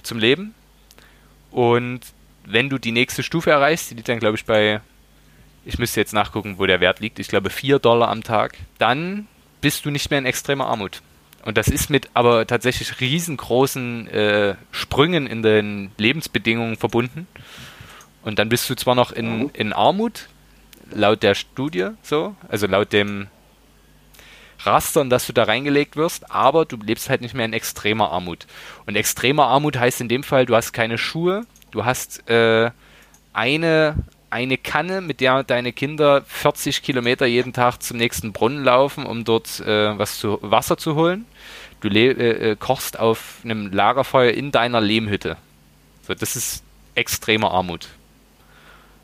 zum 0.02 0.18
Leben. 0.18 0.56
Und 1.52 2.02
wenn 2.44 2.70
du 2.70 2.78
die 2.80 2.92
nächste 2.92 3.22
Stufe 3.24 3.52
erreichst, 3.52 3.92
die 3.92 3.96
liegt 3.96 4.10
dann 4.10 4.20
glaube 4.20 4.36
ich 4.36 4.46
bei, 4.46 4.82
ich 5.66 5.80
müsste 5.80 6.00
jetzt 6.00 6.14
nachgucken, 6.14 6.56
wo 6.58 6.66
der 6.66 6.80
Wert 6.80 7.00
liegt, 7.00 7.20
ich 7.20 7.28
glaube 7.28 7.50
vier 7.50 7.80
Dollar 7.80 8.10
am 8.10 8.24
Tag, 8.24 8.56
dann 8.78 9.28
bist 9.62 9.86
du 9.86 9.92
nicht 9.92 10.10
mehr 10.10 10.20
in 10.20 10.26
extremer 10.26 10.68
Armut. 10.68 11.02
Und 11.44 11.58
das 11.58 11.68
ist 11.68 11.90
mit 11.90 12.10
aber 12.14 12.48
tatsächlich 12.48 13.00
riesengroßen 13.00 14.08
äh, 14.08 14.56
Sprüngen 14.72 15.28
in 15.28 15.44
den 15.44 15.92
Lebensbedingungen 15.98 16.76
verbunden. 16.76 17.28
Und 18.24 18.40
dann 18.40 18.50
bist 18.50 18.70
du 18.70 18.76
zwar 18.76 18.96
noch 18.96 19.12
in, 19.12 19.50
in 19.52 19.72
Armut, 19.72 20.28
laut 20.92 21.22
der 21.22 21.36
Studie 21.36 21.90
so, 22.02 22.36
also 22.48 22.66
laut 22.66 22.94
dem 22.94 23.28
Rastern, 24.60 25.10
dass 25.10 25.28
du 25.28 25.34
da 25.34 25.44
reingelegt 25.44 25.96
wirst, 25.96 26.32
aber 26.32 26.66
du 26.66 26.78
lebst 26.78 27.10
halt 27.10 27.22
nicht 27.22 27.36
mehr 27.36 27.46
in 27.46 27.54
extremer 27.54 28.12
Armut. 28.12 28.48
Und 28.86 28.96
extremer 28.96 29.46
Armut 29.46 29.78
heißt 29.78 30.02
in 30.02 30.10
dem 30.10 30.24
Fall, 30.24 30.46
du 30.46 30.56
hast 30.56 30.74
keine 30.74 30.98
Schuhe, 30.98 31.46
du 31.72 31.86
hast 31.86 32.28
äh, 32.30 32.72
eine, 33.34 33.96
eine 34.36 34.58
Kanne, 34.58 35.00
mit 35.00 35.22
der 35.22 35.44
deine 35.44 35.72
Kinder 35.72 36.24
40 36.28 36.84
Kilometer 36.84 37.26
jeden 37.26 37.54
Tag 37.54 37.82
zum 37.82 37.96
nächsten 37.96 38.34
Brunnen 38.34 38.66
laufen, 38.66 39.06
um 39.06 39.24
dort 39.24 39.62
äh, 39.62 39.98
was 39.98 40.20
zu 40.20 40.40
Wasser 40.42 40.78
zu 40.78 40.96
holen. 40.96 41.26
Du 41.80 41.88
äh, 41.88 42.10
äh, 42.52 42.56
kochst 42.58 43.00
auf 43.00 43.38
einem 43.46 43.72
Lagerfeuer 43.72 44.32
in 44.32 44.52
deiner 44.52 44.82
Lehmhütte. 44.82 45.38
So, 46.06 46.14
das 46.14 46.36
ist 46.36 46.64
extremer 46.96 47.52
Armut. 47.52 47.88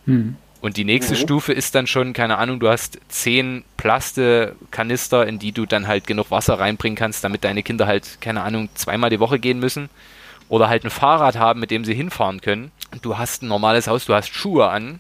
Hm. 0.05 0.35
Und 0.59 0.75
die 0.75 0.83
nächste 0.83 1.13
Mhm. 1.13 1.19
Stufe 1.19 1.53
ist 1.53 1.75
dann 1.75 1.87
schon, 1.87 2.11
keine 2.11 2.37
Ahnung, 2.37 2.59
du 2.59 2.67
hast 2.69 2.99
zehn 3.07 3.63
Plaste-Kanister, 3.77 5.25
in 5.25 5.39
die 5.39 5.53
du 5.53 5.65
dann 5.65 5.87
halt 5.87 6.07
genug 6.07 6.29
Wasser 6.29 6.59
reinbringen 6.59 6.97
kannst, 6.97 7.23
damit 7.23 7.43
deine 7.45 7.63
Kinder 7.63 7.87
halt, 7.87 8.19
keine 8.19 8.41
Ahnung, 8.43 8.67
zweimal 8.75 9.09
die 9.09 9.19
Woche 9.21 9.39
gehen 9.39 9.59
müssen. 9.59 9.89
Oder 10.49 10.67
halt 10.67 10.83
ein 10.83 10.89
Fahrrad 10.89 11.37
haben, 11.37 11.61
mit 11.61 11.71
dem 11.71 11.85
sie 11.85 11.93
hinfahren 11.95 12.41
können. 12.41 12.71
Du 13.01 13.17
hast 13.17 13.41
ein 13.41 13.47
normales 13.47 13.87
Haus, 13.87 14.05
du 14.05 14.13
hast 14.13 14.35
Schuhe 14.35 14.69
an. 14.69 14.99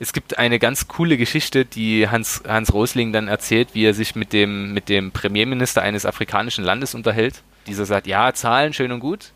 Es 0.00 0.12
gibt 0.12 0.38
eine 0.38 0.58
ganz 0.58 0.86
coole 0.86 1.16
Geschichte, 1.16 1.64
die 1.64 2.08
Hans, 2.08 2.42
Hans 2.46 2.72
Rosling 2.72 3.12
dann 3.12 3.26
erzählt, 3.26 3.70
wie 3.74 3.84
er 3.84 3.94
sich 3.94 4.14
mit 4.14 4.32
dem, 4.32 4.72
mit 4.72 4.88
dem 4.88 5.10
Premierminister 5.10 5.82
eines 5.82 6.06
afrikanischen 6.06 6.64
Landes 6.64 6.94
unterhält. 6.94 7.42
Dieser 7.66 7.84
sagt, 7.84 8.06
ja, 8.06 8.32
Zahlen 8.32 8.72
schön 8.72 8.92
und 8.92 9.00
gut, 9.00 9.32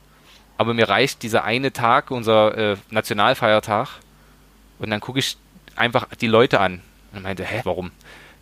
aber 0.57 0.73
mir 0.73 0.89
reicht 0.89 1.23
dieser 1.25 1.43
eine 1.45 1.73
Tag, 1.73 2.11
unser 2.11 2.57
äh, 2.57 2.77
Nationalfeiertag, 2.91 3.89
und 4.79 4.91
dann 4.91 5.01
gucke 5.01 5.19
ich 5.19 5.37
einfach 5.77 6.07
die 6.21 6.27
Leute 6.27 6.61
an. 6.61 6.81
Und 7.13 7.23
meinte, 7.23 7.45
hä, 7.45 7.61
warum? 7.65 7.91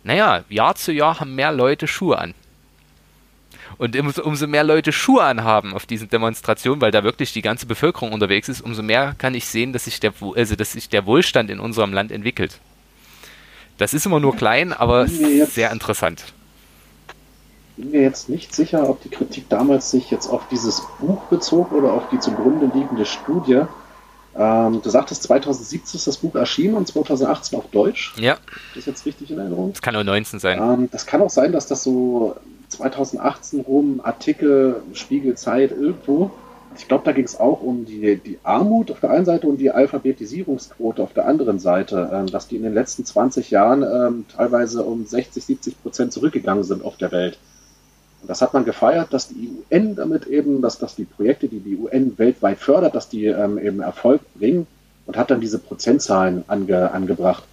Naja, 0.03 0.43
Jahr 0.49 0.75
zu 0.75 0.91
Jahr 0.91 1.19
haben 1.19 1.35
mehr 1.35 1.51
Leute 1.51 1.87
Schuhe 1.87 2.17
an. 2.17 2.33
Und 3.77 3.95
umso, 3.97 4.23
umso 4.23 4.47
mehr 4.47 4.63
Leute 4.63 4.91
Schuhe 4.91 5.23
anhaben 5.23 5.73
auf 5.73 5.85
diesen 5.85 6.09
Demonstrationen, 6.09 6.81
weil 6.81 6.91
da 6.91 7.03
wirklich 7.03 7.33
die 7.33 7.41
ganze 7.41 7.65
Bevölkerung 7.65 8.11
unterwegs 8.11 8.47
ist, 8.49 8.61
umso 8.61 8.83
mehr 8.83 9.15
kann 9.17 9.33
ich 9.33 9.45
sehen, 9.47 9.73
dass 9.73 9.85
sich 9.85 9.99
der, 9.99 10.13
also, 10.35 10.55
dass 10.55 10.73
sich 10.73 10.89
der 10.89 11.05
Wohlstand 11.05 11.49
in 11.49 11.59
unserem 11.59 11.93
Land 11.93 12.11
entwickelt. 12.11 12.59
Das 13.77 13.93
ist 13.93 14.05
immer 14.05 14.19
nur 14.19 14.35
klein, 14.35 14.73
aber 14.73 15.05
jetzt- 15.07 15.55
sehr 15.55 15.71
interessant. 15.71 16.23
Bin 17.77 17.91
mir 17.91 18.01
jetzt 18.01 18.29
nicht 18.29 18.53
sicher, 18.53 18.87
ob 18.89 19.01
die 19.01 19.09
Kritik 19.09 19.49
damals 19.49 19.89
sich 19.91 20.11
jetzt 20.11 20.27
auf 20.27 20.47
dieses 20.51 20.83
Buch 20.99 21.23
bezog 21.29 21.71
oder 21.71 21.93
auf 21.93 22.03
die 22.11 22.19
zugrunde 22.19 22.69
liegende 22.77 23.05
Studie. 23.05 23.63
Ähm, 24.37 24.81
du 24.81 24.89
sagtest, 24.89 25.23
2017 25.23 25.97
ist 25.97 26.07
das 26.07 26.17
Buch 26.17 26.35
erschienen 26.35 26.75
und 26.75 26.87
2018 26.87 27.57
auf 27.57 27.65
Deutsch. 27.71 28.13
Ja, 28.17 28.33
Ist 28.33 28.77
das 28.77 28.85
jetzt 28.85 29.05
richtig 29.05 29.31
in 29.31 29.39
Erinnerung? 29.39 29.71
das 29.73 29.81
kann 29.81 29.93
nur 29.93 30.03
19 30.03 30.39
sein. 30.39 30.59
Ähm, 30.59 30.89
das 30.91 31.05
kann 31.05 31.21
auch 31.21 31.29
sein, 31.29 31.51
dass 31.51 31.67
das 31.67 31.83
so 31.83 32.35
2018 32.71 33.61
rum, 33.61 34.01
Artikel, 34.03 34.81
Spiegel, 34.93 35.35
Zeit, 35.35 35.71
irgendwo. 35.71 36.31
Ich 36.77 36.87
glaube, 36.87 37.03
da 37.03 37.11
ging 37.11 37.25
es 37.25 37.39
auch 37.39 37.61
um 37.61 37.85
die, 37.85 38.15
die 38.17 38.39
Armut 38.43 38.91
auf 38.91 39.01
der 39.01 39.11
einen 39.11 39.25
Seite 39.25 39.45
und 39.47 39.57
die 39.57 39.71
Alphabetisierungsquote 39.71 41.03
auf 41.03 41.13
der 41.13 41.27
anderen 41.27 41.59
Seite, 41.59 42.09
ähm, 42.13 42.27
dass 42.27 42.47
die 42.47 42.55
in 42.55 42.63
den 42.63 42.73
letzten 42.73 43.05
20 43.05 43.51
Jahren 43.51 43.83
ähm, 43.83 44.25
teilweise 44.33 44.83
um 44.83 45.05
60, 45.05 45.43
70 45.43 45.81
Prozent 45.81 46.13
zurückgegangen 46.13 46.63
sind 46.63 46.83
auf 46.83 46.97
der 46.97 47.11
Welt. 47.11 47.37
Und 48.21 48.29
das 48.29 48.41
hat 48.41 48.53
man 48.53 48.63
gefeiert, 48.63 49.11
dass 49.11 49.27
die 49.27 49.51
UN 49.69 49.95
damit 49.95 50.27
eben, 50.27 50.61
dass, 50.61 50.77
dass 50.77 50.95
die 50.95 51.05
Projekte, 51.05 51.49
die 51.49 51.59
die 51.59 51.75
UN 51.75 52.17
weltweit 52.17 52.59
fördert, 52.59 52.95
dass 52.95 53.09
die 53.09 53.25
ähm, 53.25 53.57
eben 53.57 53.81
Erfolg 53.81 54.21
bringen 54.35 54.65
und 55.05 55.17
hat 55.17 55.29
dann 55.29 55.41
diese 55.41 55.59
Prozentzahlen 55.59 56.45
ange, 56.47 56.91
angebracht. 56.91 57.43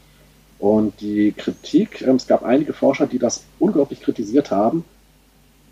Und 0.60 1.00
die 1.00 1.32
Kritik, 1.32 2.02
ähm, 2.02 2.16
es 2.16 2.26
gab 2.28 2.44
einige 2.44 2.72
Forscher, 2.72 3.06
die 3.06 3.18
das 3.18 3.42
unglaublich 3.58 4.00
kritisiert 4.00 4.50
haben, 4.52 4.84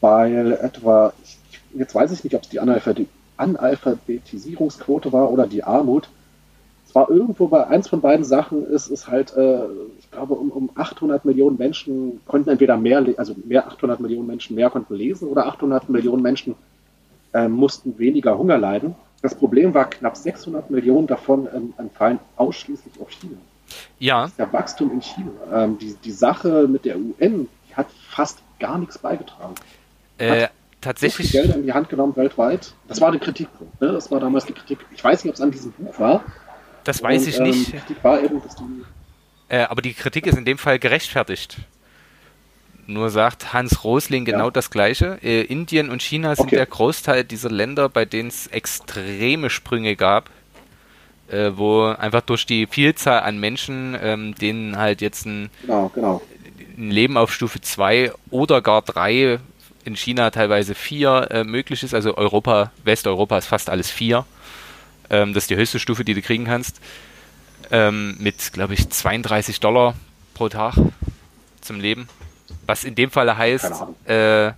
weil 0.00 0.52
etwa, 0.52 1.12
jetzt 1.74 1.94
weiß 1.94 2.12
ich 2.12 2.24
nicht, 2.24 2.34
ob 2.34 2.42
es 2.42 2.48
die 2.48 2.60
Analphabet 2.60 3.08
Analphabetisierungsquote 3.36 5.12
war 5.12 5.30
oder 5.30 5.46
die 5.46 5.62
Armut. 5.62 6.08
Es 6.88 6.94
war 6.94 7.10
irgendwo 7.10 7.48
bei 7.48 7.66
eins 7.66 7.88
von 7.88 8.00
beiden 8.00 8.24
Sachen 8.24 8.66
ist, 8.66 8.88
ist 8.88 9.08
halt, 9.08 9.36
äh, 9.36 9.66
ich 9.98 10.10
glaube, 10.10 10.34
um, 10.34 10.50
um 10.50 10.70
800 10.74 11.24
Millionen 11.24 11.58
Menschen 11.58 12.20
konnten 12.26 12.48
entweder 12.48 12.76
mehr, 12.76 13.04
also 13.18 13.34
mehr 13.44 13.66
800 13.66 14.00
Millionen 14.00 14.26
Menschen 14.26 14.56
mehr 14.56 14.70
konnten 14.70 14.94
lesen 14.94 15.28
oder 15.28 15.46
800 15.46 15.88
Millionen 15.90 16.22
Menschen 16.22 16.54
äh, 17.34 17.48
mussten 17.48 17.98
weniger 17.98 18.38
Hunger 18.38 18.56
leiden. 18.56 18.94
Das 19.22 19.34
Problem 19.34 19.74
war, 19.74 19.90
knapp 19.90 20.16
600 20.16 20.70
Millionen 20.70 21.06
davon 21.06 21.48
ähm, 21.54 21.74
entfallen 21.78 22.18
ausschließlich 22.36 23.00
auf 23.00 23.10
China 23.10 23.36
Ja, 23.98 24.30
der 24.38 24.52
Wachstum 24.52 24.92
in 24.92 25.02
China. 25.02 25.32
Ähm, 25.52 25.78
die, 25.78 25.94
die 26.04 26.12
Sache 26.12 26.68
mit 26.68 26.84
der 26.84 26.96
UN, 26.96 27.48
die 27.68 27.74
hat 27.74 27.88
fast 28.08 28.38
gar 28.58 28.78
nichts 28.78 28.98
beigetragen. 28.98 29.54
Äh, 30.18 30.28
So 30.28 30.34
viel 30.36 30.48
tatsächlich. 30.80 31.32
Gelder 31.32 31.54
in 31.56 31.62
die 31.64 31.72
Hand 31.72 31.88
genommen 31.88 32.14
weltweit. 32.16 32.72
Das 32.88 33.00
war 33.00 33.10
der 33.10 33.20
Kritikpunkt. 33.20 33.80
Ne? 33.80 33.92
Das 33.92 34.10
war 34.10 34.20
damals 34.20 34.46
die 34.46 34.52
Kritik. 34.52 34.78
Ich 34.94 35.02
weiß 35.02 35.24
nicht, 35.24 35.30
ob 35.30 35.34
es 35.36 35.40
an 35.40 35.50
diesem 35.50 35.72
Buch 35.72 35.98
war. 35.98 36.24
Das 36.84 37.02
weiß 37.02 37.22
Und, 37.22 37.28
ich 37.28 37.36
ähm, 37.38 37.42
nicht. 37.44 37.66
Die 37.68 37.72
Kritik 37.78 38.04
war 38.04 38.22
eben, 38.22 38.42
dass 38.42 38.54
die 38.56 38.62
Äh, 39.48 39.62
aber 39.64 39.82
die 39.82 39.94
Kritik 39.94 40.26
ist 40.26 40.36
in 40.38 40.44
dem 40.44 40.58
Fall 40.58 40.78
gerechtfertigt. 40.78 41.58
Nur 42.88 43.10
sagt 43.10 43.52
Hans 43.52 43.82
Rosling 43.82 44.24
genau 44.24 44.44
Ja. 44.46 44.50
das 44.52 44.70
Gleiche. 44.70 45.18
Äh, 45.22 45.42
Indien 45.42 45.90
und 45.90 46.02
China 46.02 46.36
sind 46.36 46.46
Okay. 46.46 46.56
der 46.56 46.66
Großteil 46.66 47.24
dieser 47.24 47.50
Länder, 47.50 47.88
bei 47.88 48.04
denen 48.04 48.28
es 48.28 48.46
extreme 48.46 49.50
Sprünge 49.50 49.96
gab, 49.96 50.30
äh, 51.28 51.50
wo 51.56 51.82
einfach 51.86 52.20
durch 52.20 52.46
die 52.46 52.68
Vielzahl 52.68 53.20
an 53.22 53.38
Menschen, 53.40 53.96
ähm, 54.00 54.34
denen 54.36 54.76
halt 54.78 55.00
jetzt 55.00 55.26
ein, 55.26 55.50
Genau, 55.62 55.90
genau. 55.92 56.22
ein 56.78 56.90
Leben 56.92 57.16
auf 57.16 57.32
Stufe 57.32 57.60
2 57.60 58.12
oder 58.30 58.62
gar 58.62 58.82
3, 58.82 59.40
in 59.86 59.96
China 59.96 60.30
teilweise 60.30 60.74
4 60.74 61.28
äh, 61.30 61.44
möglich 61.44 61.82
ist. 61.82 61.94
Also 61.94 62.16
Europa, 62.16 62.72
Westeuropa 62.84 63.38
ist 63.38 63.46
fast 63.46 63.70
alles 63.70 63.90
4. 63.90 64.24
Ähm, 65.10 65.32
das 65.32 65.44
ist 65.44 65.50
die 65.50 65.56
höchste 65.56 65.78
Stufe, 65.78 66.04
die 66.04 66.14
du 66.14 66.22
kriegen 66.22 66.44
kannst. 66.44 66.80
Ähm, 67.70 68.16
mit, 68.18 68.52
glaube 68.52 68.74
ich, 68.74 68.88
32 68.88 69.60
Dollar 69.60 69.94
pro 70.34 70.48
Tag 70.48 70.74
zum 71.60 71.80
Leben. 71.80 72.08
Was 72.66 72.84
in 72.84 72.94
dem 72.94 73.10
Falle 73.10 73.36
heißt, 73.36 73.72
äh, 74.06 74.52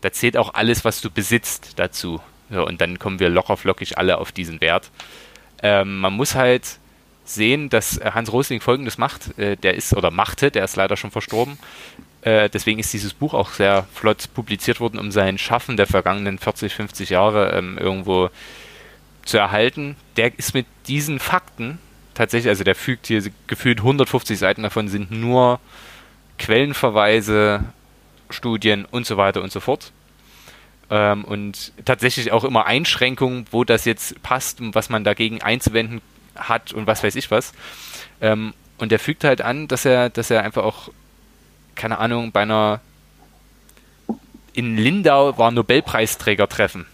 da 0.00 0.12
zählt 0.12 0.36
auch 0.36 0.54
alles, 0.54 0.84
was 0.84 1.00
du 1.00 1.10
besitzt 1.10 1.72
dazu. 1.76 2.20
Ja, 2.50 2.60
und 2.62 2.80
dann 2.80 2.98
kommen 2.98 3.20
wir 3.20 3.28
locker 3.28 3.56
flockig 3.56 3.98
alle 3.98 4.18
auf 4.18 4.30
diesen 4.30 4.60
Wert. 4.60 4.90
Ähm, 5.62 5.98
man 5.98 6.12
muss 6.12 6.34
halt 6.34 6.78
sehen, 7.24 7.70
dass 7.70 8.00
Hans 8.04 8.32
Rosling 8.32 8.60
folgendes 8.60 8.98
macht. 8.98 9.36
Äh, 9.38 9.56
der 9.56 9.74
ist, 9.74 9.96
oder 9.96 10.10
machte, 10.10 10.50
der 10.50 10.64
ist 10.64 10.76
leider 10.76 10.96
schon 10.96 11.10
verstorben. 11.10 11.58
Äh, 12.24 12.48
deswegen 12.48 12.80
ist 12.80 12.92
dieses 12.92 13.14
Buch 13.14 13.34
auch 13.34 13.50
sehr 13.50 13.86
flott 13.92 14.32
publiziert 14.34 14.80
worden, 14.80 14.98
um 14.98 15.12
sein 15.12 15.38
Schaffen 15.38 15.76
der 15.76 15.86
vergangenen 15.86 16.38
40, 16.38 16.74
50 16.74 17.10
Jahre 17.10 17.52
ähm, 17.52 17.78
irgendwo 17.78 18.30
zu 19.24 19.38
erhalten. 19.38 19.96
Der 20.16 20.36
ist 20.38 20.54
mit 20.54 20.66
diesen 20.86 21.18
Fakten 21.18 21.78
tatsächlich, 22.14 22.48
also 22.48 22.64
der 22.64 22.74
fügt 22.74 23.06
hier 23.06 23.22
gefühlt 23.46 23.78
150 23.78 24.38
Seiten 24.38 24.62
davon 24.62 24.88
sind 24.88 25.10
nur 25.10 25.60
Quellenverweise, 26.38 27.64
Studien 28.30 28.86
und 28.86 29.06
so 29.06 29.16
weiter 29.16 29.42
und 29.42 29.52
so 29.52 29.60
fort. 29.60 29.92
Ähm, 30.90 31.24
und 31.24 31.72
tatsächlich 31.84 32.32
auch 32.32 32.44
immer 32.44 32.66
Einschränkungen, 32.66 33.46
wo 33.50 33.64
das 33.64 33.84
jetzt 33.84 34.22
passt 34.22 34.60
und 34.60 34.74
was 34.74 34.88
man 34.88 35.04
dagegen 35.04 35.42
einzuwenden 35.42 36.00
hat 36.34 36.72
und 36.72 36.86
was 36.86 37.02
weiß 37.02 37.14
ich 37.16 37.30
was. 37.30 37.52
Ähm, 38.20 38.54
und 38.78 38.92
er 38.92 38.98
fügt 38.98 39.24
halt 39.24 39.42
an, 39.42 39.68
dass 39.68 39.84
er, 39.84 40.10
dass 40.10 40.30
er 40.30 40.42
einfach 40.42 40.64
auch, 40.64 40.90
keine 41.74 41.98
Ahnung, 41.98 42.32
bei 42.32 42.42
einer 42.42 42.80
in 44.52 44.76
Lindau 44.76 45.36
war 45.36 45.50
ein 45.50 45.54
Nobelpreisträgertreffen, 45.54 46.86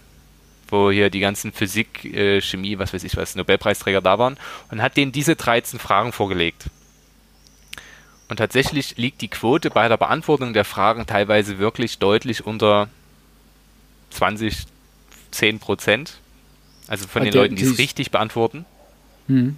wo 0.69 0.91
hier 0.91 1.09
die 1.09 1.19
ganzen 1.19 1.51
Physik, 1.53 2.05
äh, 2.05 2.41
Chemie, 2.41 2.79
was 2.79 2.93
weiß 2.93 3.03
ich 3.03 3.15
was, 3.15 3.35
Nobelpreisträger 3.35 4.01
da 4.01 4.17
waren 4.17 4.37
und 4.71 4.81
hat 4.81 4.97
denen 4.97 5.11
diese 5.11 5.35
13 5.35 5.79
Fragen 5.79 6.11
vorgelegt. 6.11 6.65
Und 8.29 8.37
tatsächlich 8.37 8.97
liegt 8.97 9.21
die 9.21 9.27
Quote 9.27 9.69
bei 9.69 9.87
der 9.87 9.97
Beantwortung 9.97 10.53
der 10.53 10.65
Fragen 10.65 11.05
teilweise 11.05 11.59
wirklich 11.59 11.99
deutlich 11.99 12.45
unter 12.45 12.87
20, 14.11 14.65
10 15.31 15.59
Prozent. 15.59 16.19
Also 16.87 17.07
von 17.07 17.21
Ah, 17.21 17.25
den 17.25 17.33
Leuten, 17.33 17.55
die 17.55 17.63
es 17.63 17.77
richtig 17.77 18.09
beantworten. 18.09 18.65
Hm. 19.27 19.57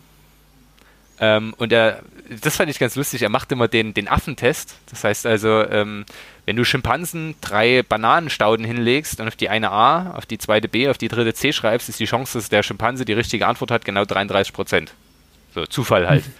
Ähm, 1.23 1.53
und 1.57 1.71
er, 1.71 2.01
das 2.41 2.57
fand 2.57 2.69
ich 2.69 2.79
ganz 2.79 2.95
lustig, 2.95 3.21
er 3.21 3.29
macht 3.29 3.49
immer 3.53 3.69
den, 3.69 3.93
den 3.93 4.09
Affentest. 4.09 4.75
Das 4.89 5.05
heißt 5.05 5.25
also, 5.25 5.63
ähm, 5.69 6.03
wenn 6.45 6.57
du 6.57 6.65
Schimpansen 6.65 7.35
drei 7.39 7.81
Bananenstauden 7.81 8.65
hinlegst 8.65 9.21
und 9.21 9.29
auf 9.29 9.37
die 9.37 9.47
eine 9.47 9.71
A, 9.71 10.17
auf 10.17 10.25
die 10.25 10.37
zweite 10.37 10.67
B, 10.67 10.89
auf 10.89 10.97
die 10.97 11.07
dritte 11.07 11.33
C 11.33 11.53
schreibst, 11.53 11.87
ist 11.87 12.01
die 12.01 12.05
Chance, 12.05 12.37
dass 12.37 12.49
der 12.49 12.61
Schimpanse 12.61 13.05
die 13.05 13.13
richtige 13.13 13.47
Antwort 13.47 13.71
hat, 13.71 13.85
genau 13.85 14.03
33 14.03 14.51
Prozent. 14.51 14.93
So, 15.55 15.65
Zufall 15.65 16.07
halt. 16.07 16.25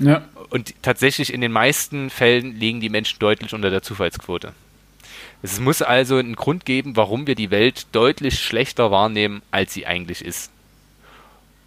Ja. 0.00 0.24
Und 0.50 0.74
tatsächlich 0.82 1.32
in 1.32 1.40
den 1.40 1.52
meisten 1.52 2.10
Fällen 2.10 2.58
liegen 2.58 2.80
die 2.80 2.88
Menschen 2.88 3.20
deutlich 3.20 3.54
unter 3.54 3.70
der 3.70 3.80
Zufallsquote. 3.80 4.52
Es 5.40 5.60
muss 5.60 5.82
also 5.82 6.16
einen 6.16 6.34
Grund 6.34 6.64
geben, 6.64 6.96
warum 6.96 7.28
wir 7.28 7.36
die 7.36 7.52
Welt 7.52 7.86
deutlich 7.92 8.40
schlechter 8.40 8.90
wahrnehmen, 8.90 9.40
als 9.52 9.72
sie 9.72 9.86
eigentlich 9.86 10.24
ist. 10.24 10.50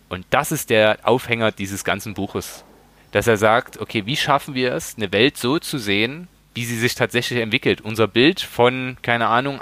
Und 0.10 0.26
das 0.30 0.52
ist 0.52 0.70
der 0.70 1.00
Aufhänger 1.04 1.52
dieses 1.52 1.84
ganzen 1.84 2.14
Buches. 2.14 2.64
Dass 3.12 3.28
er 3.28 3.38
sagt, 3.38 3.80
okay, 3.80 4.06
wie 4.06 4.18
schaffen 4.18 4.54
wir 4.54 4.74
es, 4.74 4.96
eine 4.98 5.12
Welt 5.12 5.38
so 5.38 5.60
zu 5.60 5.78
sehen, 5.78 6.28
wie 6.54 6.66
sie 6.66 6.78
sich 6.78 6.96
tatsächlich 6.96 7.40
entwickelt? 7.40 7.82
Unser 7.82 8.08
Bild 8.08 8.42
von, 8.42 8.98
keine 9.02 9.28
Ahnung, 9.28 9.62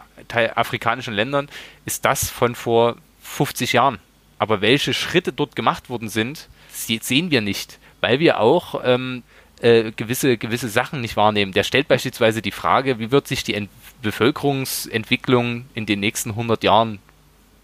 afrikanischen 0.56 1.14
Ländern 1.14 1.50
ist 1.86 2.06
das 2.06 2.30
von 2.30 2.56
vor 2.56 2.96
50 3.22 3.74
Jahren. 3.74 4.00
Aber 4.40 4.62
welche 4.62 4.94
Schritte 4.94 5.34
dort 5.34 5.56
gemacht 5.56 5.90
worden 5.90 6.10
sind, 6.10 6.50
sehen 6.72 7.32
wir 7.32 7.42
nicht, 7.42 7.80
weil 8.02 8.20
wir 8.20 8.40
auch 8.40 8.82
ähm, 8.84 9.24
äh, 9.62 9.92
gewisse, 9.92 10.38
gewisse 10.38 10.70
Sachen 10.70 11.02
nicht 11.02 11.16
wahrnehmen. 11.16 11.54
Der 11.54 11.64
stellt 11.64 11.88
beispielsweise 11.88 12.42
die 12.42 12.52
Frage, 12.52 13.00
wie 13.00 13.12
wird 13.12 13.28
sich 13.28 13.44
die 13.44 13.54
Ent 13.54 13.70
Bevölkerungsentwicklung 14.02 15.66
in 15.74 15.86
den 15.86 16.00
nächsten 16.00 16.32
100 16.32 16.64
Jahren 16.64 17.00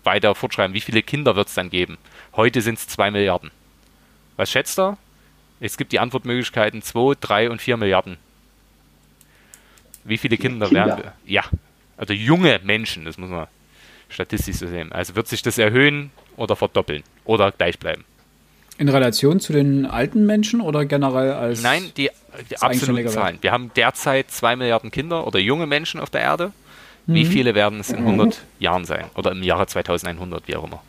weiter 0.03 0.33
fortschreiben? 0.33 0.73
Wie 0.73 0.81
viele 0.81 1.03
Kinder 1.03 1.35
wird 1.35 1.49
es 1.49 1.53
dann 1.53 1.69
geben? 1.69 1.97
Heute 2.35 2.61
sind 2.61 2.77
es 2.77 2.87
2 2.87 3.11
Milliarden. 3.11 3.51
Was 4.37 4.49
schätzt 4.51 4.79
er? 4.79 4.97
Es 5.59 5.77
gibt 5.77 5.91
die 5.91 5.99
Antwortmöglichkeiten 5.99 6.81
2, 6.81 7.15
3 7.19 7.49
und 7.49 7.61
4 7.61 7.77
Milliarden. 7.77 8.17
Wie 10.03 10.17
viele 10.17 10.37
Kinder, 10.37 10.67
Kinder? 10.67 10.85
werden 10.85 11.03
wir? 11.03 11.13
Ja, 11.25 11.43
also 11.97 12.13
junge 12.13 12.59
Menschen, 12.63 13.05
das 13.05 13.17
muss 13.17 13.29
man 13.29 13.47
statistisch 14.09 14.55
so 14.55 14.67
sehen. 14.67 14.91
Also 14.91 15.15
wird 15.15 15.27
sich 15.27 15.41
das 15.41 15.57
erhöhen 15.57 16.11
oder 16.37 16.55
verdoppeln 16.55 17.03
oder 17.25 17.51
gleich 17.51 17.77
bleiben? 17.77 18.05
In 18.77 18.89
Relation 18.89 19.39
zu 19.39 19.53
den 19.53 19.85
alten 19.85 20.25
Menschen 20.25 20.61
oder 20.61 20.85
generell 20.85 21.33
als. 21.33 21.61
Nein, 21.61 21.91
die, 21.97 22.09
die 22.49 22.57
absoluten 22.57 23.07
Zahlen. 23.09 23.37
Wir 23.41 23.51
haben 23.51 23.71
derzeit 23.75 24.31
2 24.31 24.55
Milliarden 24.55 24.89
Kinder 24.89 25.27
oder 25.27 25.37
junge 25.37 25.67
Menschen 25.67 25.99
auf 25.99 26.09
der 26.09 26.21
Erde. 26.21 26.51
Wie 27.07 27.25
viele 27.25 27.55
werden 27.55 27.79
es 27.79 27.89
in 27.89 27.97
100 27.97 28.41
Jahren 28.59 28.85
sein? 28.85 29.05
Oder 29.15 29.31
im 29.31 29.43
Jahre 29.43 29.67
2100, 29.67 30.47
wie 30.47 30.55
auch 30.55 30.63
immer? 30.63 30.81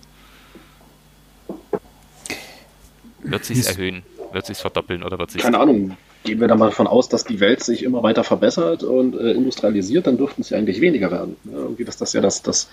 Wird 3.23 3.45
sich 3.45 3.59
Ist- 3.59 3.71
erhöhen? 3.71 4.03
Wird 4.33 4.47
sich 4.47 4.57
verdoppeln 4.59 5.03
oder 5.03 5.19
wird 5.19 5.31
sich 5.31 5.43
Keine 5.43 5.59
Ahnung. 5.59 5.97
Gehen 6.25 6.41
wir 6.41 6.49
da 6.49 6.55
mal 6.55 6.67
davon 6.71 6.87
aus, 6.87 7.09
dass 7.09 7.25
die 7.25 7.41
Welt 7.41 7.63
sich 7.63 7.83
immer 7.83 8.03
weiter 8.03 8.25
verbessert 8.25 8.83
und 8.83 9.15
äh, 9.15 9.33
industrialisiert, 9.33 10.07
dann 10.07 10.17
dürften 10.17 10.41
es 10.43 10.51
ja 10.51 10.57
eigentlich 10.59 10.81
weniger 10.81 11.11
werden. 11.11 11.37
Ja, 11.45 11.59
irgendwie 11.59 11.83
ist 11.83 12.01
das 12.01 12.13
ja 12.15 12.21
das, 12.21 12.43
das 12.43 12.71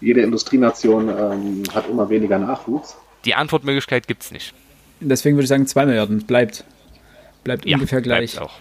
jede 0.00 0.20
Industrienation 0.20 1.08
ähm, 1.08 1.62
hat 1.74 1.88
immer 1.88 2.08
weniger 2.10 2.38
Nachwuchs. 2.38 2.96
Die 3.24 3.34
Antwortmöglichkeit 3.34 4.06
gibt 4.06 4.22
es 4.22 4.30
nicht. 4.30 4.52
Deswegen 5.00 5.36
würde 5.36 5.44
ich 5.44 5.48
sagen, 5.48 5.66
2 5.66 5.86
Milliarden. 5.86 6.22
Bleibt. 6.26 6.64
Bleibt 7.44 7.66
Ja, 7.66 7.76
ungefähr 7.76 8.00
gleich. 8.02 8.32
bleibt's 8.34 8.38
auch. 8.38 8.60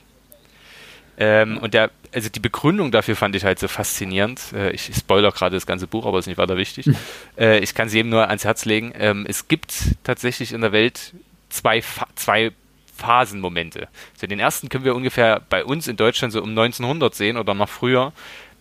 Ähm, 1.24 1.60
und 1.60 1.76
der, 1.76 1.92
also 2.12 2.30
die 2.30 2.40
Begründung 2.40 2.90
dafür 2.90 3.16
fand 3.16 3.36
ich 3.36 3.46
halt 3.46 3.60
so 3.60 3.68
faszinierend. 3.68 4.42
Äh, 4.54 4.72
ich 4.72 4.90
spoiler 4.96 5.32
gerade 5.32 5.56
das 5.56 5.68
ganze 5.68 5.86
Buch, 5.86 6.08
aber 6.08 6.18
ist 6.18 6.26
nicht 6.26 6.40
weiter 6.40 6.58
wichtig. 6.58 6.90
äh, 7.38 7.60
ich 7.60 7.76
kann 7.76 7.88
es 7.88 7.94
jedem 7.94 8.10
nur 8.10 8.28
ans 8.28 8.44
Herz 8.44 8.66
legen. 8.66 8.92
Ähm, 8.98 9.28
es 9.30 9.48
gibt 9.48 9.72
tatsächlich 10.04 10.52
in 10.52 10.62
der 10.62 10.72
Welt 10.72 11.14
zwei, 11.50 11.84
zwei 12.16 12.52
Phasenmomente. 12.98 13.88
So, 14.20 14.26
den 14.26 14.40
ersten 14.40 14.70
können 14.70 14.84
wir 14.84 14.96
ungefähr 14.96 15.44
bei 15.48 15.64
uns 15.64 15.88
in 15.88 15.96
Deutschland 15.96 16.34
so 16.34 16.42
um 16.42 16.50
1900 16.50 17.14
sehen 17.14 17.38
oder 17.38 17.54
noch 17.54 17.70
früher. 17.70 18.14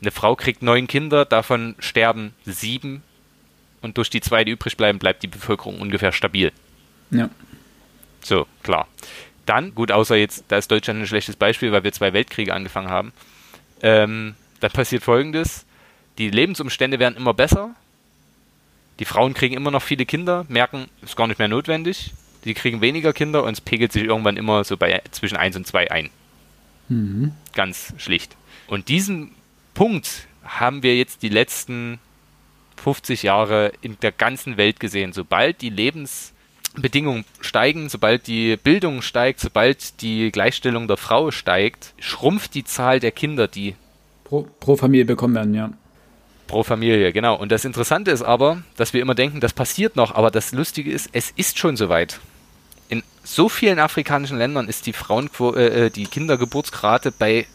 Eine 0.02 0.10
Frau 0.10 0.36
kriegt 0.36 0.62
neun 0.62 0.86
Kinder, 0.86 1.24
davon 1.24 1.76
sterben 1.78 2.34
sieben 2.44 3.02
und 3.80 3.96
durch 3.96 4.10
die 4.10 4.20
zwei, 4.20 4.44
die 4.44 4.52
übrig 4.52 4.76
bleiben, 4.76 4.98
bleibt 4.98 5.22
die 5.22 5.28
Bevölkerung 5.28 5.80
ungefähr 5.80 6.12
stabil. 6.12 6.52
Ja. 7.10 7.30
So, 8.22 8.46
klar. 8.62 8.86
Dann, 9.50 9.74
gut, 9.74 9.90
außer 9.90 10.14
jetzt, 10.14 10.44
da 10.46 10.58
ist 10.58 10.70
Deutschland 10.70 11.00
ein 11.00 11.08
schlechtes 11.08 11.34
Beispiel, 11.34 11.72
weil 11.72 11.82
wir 11.82 11.92
zwei 11.92 12.12
Weltkriege 12.12 12.54
angefangen 12.54 12.88
haben. 12.88 13.12
Ähm, 13.82 14.36
dann 14.60 14.70
passiert 14.70 15.02
folgendes: 15.02 15.66
Die 16.18 16.30
Lebensumstände 16.30 17.00
werden 17.00 17.16
immer 17.16 17.34
besser. 17.34 17.74
Die 19.00 19.04
Frauen 19.04 19.34
kriegen 19.34 19.56
immer 19.56 19.72
noch 19.72 19.82
viele 19.82 20.06
Kinder, 20.06 20.46
merken, 20.48 20.86
ist 21.02 21.16
gar 21.16 21.26
nicht 21.26 21.40
mehr 21.40 21.48
notwendig. 21.48 22.12
Die 22.44 22.54
kriegen 22.54 22.80
weniger 22.80 23.12
Kinder 23.12 23.42
und 23.42 23.54
es 23.54 23.60
pegelt 23.60 23.90
sich 23.90 24.04
irgendwann 24.04 24.36
immer 24.36 24.62
so 24.62 24.76
bei 24.76 25.02
zwischen 25.10 25.36
1 25.36 25.56
und 25.56 25.66
2 25.66 25.90
ein. 25.90 26.10
Mhm. 26.88 27.32
Ganz 27.52 27.92
schlicht. 27.98 28.36
Und 28.68 28.88
diesen 28.88 29.32
Punkt 29.74 30.28
haben 30.44 30.84
wir 30.84 30.96
jetzt 30.96 31.24
die 31.24 31.28
letzten 31.28 31.98
50 32.76 33.24
Jahre 33.24 33.72
in 33.82 33.98
der 33.98 34.12
ganzen 34.12 34.56
Welt 34.56 34.78
gesehen. 34.78 35.12
Sobald 35.12 35.60
die 35.60 35.70
Lebensbedingungen 36.70 37.24
steigen, 37.40 37.88
sobald 37.88 38.26
die 38.26 38.56
Bildung 38.56 39.02
steigt, 39.02 39.40
sobald 39.40 40.00
die 40.02 40.30
Gleichstellung 40.30 40.88
der 40.88 40.96
Frau 40.96 41.30
steigt, 41.30 41.94
schrumpft 41.98 42.54
die 42.54 42.64
Zahl 42.64 43.00
der 43.00 43.10
Kinder, 43.10 43.48
die 43.48 43.74
Pro, 44.24 44.46
pro 44.60 44.76
Familie 44.76 45.04
bekommen 45.04 45.34
werden, 45.34 45.54
ja. 45.54 45.72
pro 46.46 46.62
Familie, 46.62 47.12
genau. 47.12 47.36
Und 47.36 47.50
das 47.50 47.64
Interessante 47.64 48.12
ist 48.12 48.22
aber, 48.22 48.62
dass 48.76 48.92
wir 48.92 49.02
immer 49.02 49.16
denken, 49.16 49.40
das 49.40 49.52
passiert 49.52 49.96
noch, 49.96 50.14
aber 50.14 50.30
das 50.30 50.52
Lustige 50.52 50.92
ist, 50.92 51.10
es 51.12 51.32
ist 51.34 51.58
schon 51.58 51.76
soweit. 51.76 52.20
In 52.88 53.02
so 53.24 53.48
vielen 53.48 53.80
afrikanischen 53.80 54.38
Ländern 54.38 54.68
ist 54.68 54.86
die 54.86 54.92
Frauenquo 54.92 55.54
äh, 55.54 55.86
äh, 55.86 55.90
die 55.90 56.06
Kindergeburtsrate 56.06 57.10
bei 57.10 57.46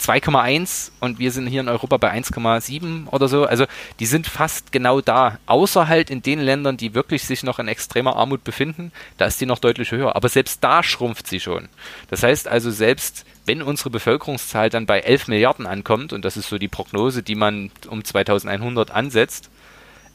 2,1 0.00 0.90
und 1.00 1.18
wir 1.18 1.32
sind 1.32 1.46
hier 1.46 1.60
in 1.60 1.68
Europa 1.68 1.96
bei 1.96 2.12
1,7 2.12 3.08
oder 3.08 3.28
so. 3.28 3.44
Also 3.44 3.66
die 3.98 4.06
sind 4.06 4.26
fast 4.26 4.72
genau 4.72 5.00
da. 5.00 5.38
Außer 5.46 5.88
halt 5.88 6.10
in 6.10 6.22
den 6.22 6.40
Ländern, 6.40 6.76
die 6.76 6.94
wirklich 6.94 7.24
sich 7.24 7.42
noch 7.42 7.58
in 7.58 7.68
extremer 7.68 8.16
Armut 8.16 8.44
befinden, 8.44 8.92
da 9.16 9.26
ist 9.26 9.40
die 9.40 9.46
noch 9.46 9.58
deutlich 9.58 9.90
höher. 9.90 10.14
Aber 10.16 10.28
selbst 10.28 10.62
da 10.62 10.82
schrumpft 10.82 11.26
sie 11.26 11.40
schon. 11.40 11.68
Das 12.10 12.22
heißt 12.22 12.48
also, 12.48 12.70
selbst 12.70 13.24
wenn 13.46 13.62
unsere 13.62 13.90
Bevölkerungszahl 13.90 14.70
dann 14.70 14.86
bei 14.86 15.00
11 15.00 15.28
Milliarden 15.28 15.66
ankommt, 15.66 16.12
und 16.12 16.24
das 16.24 16.36
ist 16.36 16.48
so 16.48 16.58
die 16.58 16.68
Prognose, 16.68 17.22
die 17.22 17.34
man 17.34 17.70
um 17.88 18.04
2100 18.04 18.90
ansetzt, 18.90 19.50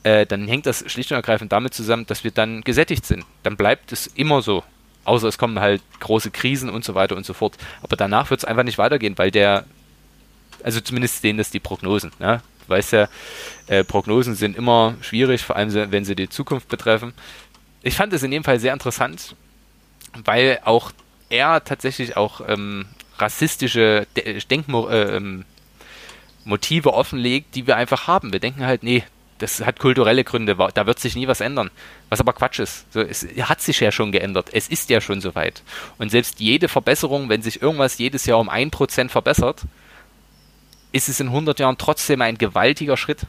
äh, 0.04 0.26
dann 0.26 0.48
hängt 0.48 0.66
das 0.66 0.84
schlicht 0.92 1.12
und 1.12 1.16
ergreifend 1.16 1.52
damit 1.52 1.74
zusammen, 1.74 2.06
dass 2.06 2.24
wir 2.24 2.32
dann 2.32 2.62
gesättigt 2.62 3.06
sind. 3.06 3.26
Dann 3.42 3.58
bleibt 3.58 3.92
es 3.92 4.08
immer 4.08 4.42
so. 4.42 4.64
Außer 5.06 5.28
es 5.28 5.38
kommen 5.38 5.60
halt 5.60 5.82
große 6.00 6.32
Krisen 6.32 6.70
und 6.70 6.86
so 6.86 6.96
weiter 6.96 7.16
und 7.16 7.26
so 7.26 7.34
fort. 7.34 7.58
Aber 7.82 7.96
danach 7.96 8.30
wird 8.30 8.40
es 8.40 8.46
einfach 8.46 8.64
nicht 8.64 8.78
weitergehen, 8.78 9.18
weil 9.18 9.32
der, 9.32 9.66
also 10.64 10.80
zumindest 10.80 11.22
sehen 11.22 11.38
das 11.38 11.52
die 11.52 11.60
Prognosen. 11.60 12.12
Ne? 12.20 12.42
Du 12.66 12.70
weißt 12.70 12.94
ja, 12.94 13.10
äh, 13.68 13.84
Prognosen 13.84 14.36
sind 14.36 14.56
immer 14.56 14.96
schwierig, 15.02 15.44
vor 15.44 15.56
allem 15.56 15.92
wenn 15.92 16.06
sie 16.06 16.16
die 16.16 16.30
Zukunft 16.30 16.70
betreffen. 16.70 17.14
Ich 17.82 17.96
fand 17.96 18.14
es 18.14 18.24
in 18.24 18.32
dem 18.32 18.44
Fall 18.44 18.60
sehr 18.60 18.74
interessant, 18.74 19.36
weil 20.24 20.60
auch 20.64 20.92
er 21.30 21.64
tatsächlich 21.64 22.16
auch 22.16 22.42
ähm, 22.48 22.86
rassistische 23.18 24.08
Denkmotive 24.50 24.90
äh, 24.90 25.18
ähm, 25.18 25.46
offenlegt, 26.86 27.56
die 27.56 27.68
wir 27.68 27.76
einfach 27.76 28.08
haben. 28.08 28.32
Wir 28.32 28.40
denken 28.40 28.66
halt, 28.66 28.84
nee, 28.84 29.04
das 29.40 29.66
hat 29.66 29.80
kulturelle 29.80 30.24
Gründe, 30.24 30.56
da 30.74 30.86
wird 30.86 31.00
sich 31.00 31.16
nie 31.16 31.28
was 31.28 31.42
ändern. 31.42 31.72
Was 32.10 32.20
aber 32.20 32.34
Quatsch 32.34 32.60
ist. 32.60 32.86
So, 32.94 33.02
es 33.02 33.26
hat 33.42 33.62
sich 33.62 33.80
ja 33.80 33.92
schon 33.92 34.12
geändert. 34.12 34.50
Es 34.54 34.68
ist 34.68 34.90
ja 34.90 35.02
schon 35.02 35.22
soweit. 35.22 35.64
Und 35.98 36.12
selbst 36.12 36.40
jede 36.40 36.68
Verbesserung, 36.68 37.30
wenn 37.30 37.42
sich 37.42 37.62
irgendwas 37.62 37.98
jedes 37.98 38.26
Jahr 38.26 38.40
um 38.40 38.50
ein 38.50 38.72
Prozent 38.72 39.12
verbessert, 39.12 39.64
ist 40.92 41.10
es 41.10 41.20
in 41.20 41.28
100 41.28 41.60
Jahren 41.60 41.78
trotzdem 41.78 42.22
ein 42.22 42.38
gewaltiger 42.38 42.98
Schritt. 42.98 43.22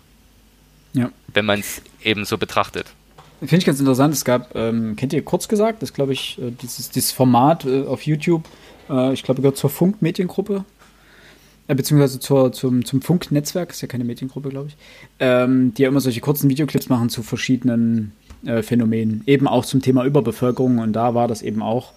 Ja. 0.92 1.11
Wenn 1.32 1.46
man 1.46 1.61
es 1.61 1.82
eben 2.02 2.24
so 2.24 2.38
betrachtet. 2.38 2.86
Finde 3.40 3.57
ich 3.57 3.64
ganz 3.64 3.80
interessant. 3.80 4.14
Es 4.14 4.24
gab, 4.24 4.55
ähm, 4.55 4.96
kennt 4.96 5.12
ihr 5.12 5.24
kurz 5.24 5.48
gesagt, 5.48 5.82
das 5.82 5.92
glaube 5.92 6.12
ich, 6.12 6.38
äh, 6.38 6.50
dieses, 6.50 6.90
dieses 6.90 7.11
Format 7.11 7.64
äh, 7.64 7.84
auf 7.84 8.02
YouTube, 8.02 8.44
äh, 8.88 9.12
ich 9.12 9.22
glaube, 9.22 9.42
gehört 9.42 9.57
zur 9.57 9.70
Funk-Mediengruppe 9.70 10.64
beziehungsweise 11.66 12.20
zur, 12.20 12.52
zum, 12.52 12.84
zum 12.84 13.00
Funk-Netzwerk, 13.00 13.70
ist 13.70 13.80
ja 13.80 13.88
keine 13.88 14.04
Mediengruppe, 14.04 14.50
glaube 14.50 14.68
ich, 14.68 14.76
ähm, 15.18 15.72
die 15.74 15.82
ja 15.82 15.88
immer 15.88 16.00
solche 16.00 16.20
kurzen 16.20 16.50
Videoclips 16.50 16.88
machen 16.88 17.08
zu 17.08 17.22
verschiedenen 17.22 18.12
äh, 18.44 18.62
Phänomenen, 18.62 19.22
eben 19.26 19.48
auch 19.48 19.64
zum 19.64 19.80
Thema 19.80 20.04
Überbevölkerung. 20.04 20.78
Und 20.78 20.92
da 20.92 21.14
war 21.14 21.28
das 21.28 21.42
eben 21.42 21.62
auch 21.62 21.92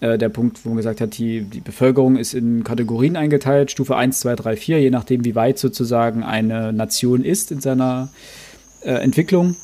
äh, 0.00 0.18
der 0.18 0.28
Punkt, 0.28 0.64
wo 0.64 0.70
man 0.70 0.76
gesagt 0.76 1.00
hat, 1.00 1.18
die, 1.18 1.42
die 1.42 1.60
Bevölkerung 1.60 2.16
ist 2.16 2.34
in 2.34 2.64
Kategorien 2.64 3.16
eingeteilt, 3.16 3.70
Stufe 3.70 3.96
1, 3.96 4.20
2, 4.20 4.36
3, 4.36 4.56
4, 4.56 4.80
je 4.80 4.90
nachdem, 4.90 5.24
wie 5.24 5.34
weit 5.34 5.58
sozusagen 5.58 6.22
eine 6.22 6.72
Nation 6.72 7.24
ist 7.24 7.50
in 7.50 7.60
seiner 7.60 8.08
äh, 8.82 8.92
Entwicklung. 8.92 9.56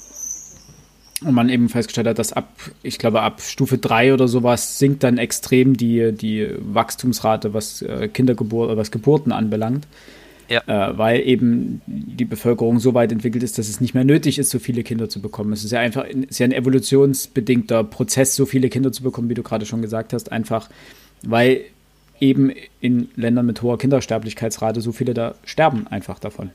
Und 1.24 1.34
man 1.34 1.48
eben 1.48 1.68
festgestellt 1.68 2.06
hat, 2.06 2.18
dass 2.18 2.32
ab, 2.32 2.48
ich 2.82 2.98
glaube, 2.98 3.22
ab 3.22 3.40
Stufe 3.40 3.78
3 3.78 4.14
oder 4.14 4.28
sowas 4.28 4.78
sinkt 4.78 5.02
dann 5.02 5.18
extrem 5.18 5.76
die, 5.76 6.12
die 6.12 6.48
Wachstumsrate, 6.58 7.54
was 7.54 7.82
äh, 7.82 8.08
Kindergeburt 8.08 8.76
was 8.76 8.90
Geburten 8.90 9.32
anbelangt. 9.32 9.86
Ja. 10.48 10.62
Äh, 10.66 10.98
weil 10.98 11.26
eben 11.26 11.80
die 11.86 12.24
Bevölkerung 12.24 12.78
so 12.78 12.92
weit 12.94 13.12
entwickelt 13.12 13.42
ist, 13.42 13.58
dass 13.58 13.68
es 13.68 13.80
nicht 13.80 13.94
mehr 13.94 14.04
nötig 14.04 14.38
ist, 14.38 14.50
so 14.50 14.58
viele 14.58 14.82
Kinder 14.82 15.08
zu 15.08 15.22
bekommen. 15.22 15.52
Es 15.52 15.64
ist 15.64 15.70
ja 15.70 15.80
einfach 15.80 16.04
ist 16.04 16.40
ja 16.40 16.44
ein 16.44 16.52
evolutionsbedingter 16.52 17.84
Prozess, 17.84 18.36
so 18.36 18.44
viele 18.44 18.68
Kinder 18.68 18.92
zu 18.92 19.02
bekommen, 19.02 19.30
wie 19.30 19.34
du 19.34 19.42
gerade 19.42 19.64
schon 19.64 19.80
gesagt 19.80 20.12
hast, 20.12 20.30
einfach 20.30 20.68
weil 21.22 21.62
eben 22.20 22.52
in 22.80 23.08
Ländern 23.16 23.46
mit 23.46 23.62
hoher 23.62 23.78
Kindersterblichkeitsrate 23.78 24.80
so 24.80 24.92
viele 24.92 25.14
da 25.14 25.34
sterben 25.44 25.86
einfach 25.88 26.18
davon. 26.18 26.50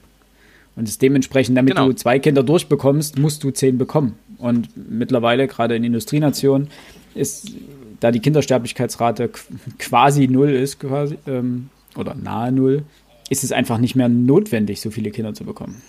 Und 0.76 0.88
es 0.88 1.00
dementsprechend, 1.00 1.58
damit 1.58 1.74
genau. 1.74 1.88
du 1.88 1.94
zwei 1.94 2.20
Kinder 2.20 2.44
durchbekommst, 2.44 3.18
musst 3.18 3.44
du 3.44 3.50
zehn 3.50 3.78
bekommen. 3.78 4.16
Und 4.38 4.70
mittlerweile, 4.76 5.48
gerade 5.48 5.76
in 5.76 5.84
Industrienationen, 5.84 6.70
ist, 7.16 7.52
da 8.00 8.12
die 8.12 8.20
Kindersterblichkeitsrate 8.20 9.32
quasi 9.80 10.28
null 10.28 10.52
ist, 10.52 10.80
quasi, 10.80 11.18
ähm, 11.26 11.70
oder 11.96 12.14
nahe 12.14 12.52
null, 12.52 12.84
ist 13.30 13.44
es 13.44 13.52
einfach 13.52 13.78
nicht 13.78 13.96
mehr 13.96 14.10
notwendig, 14.10 14.80
so 14.82 14.92
viele 14.92 15.12
Kinder 15.12 15.34
zu 15.34 15.44
bekommen. 15.44 15.82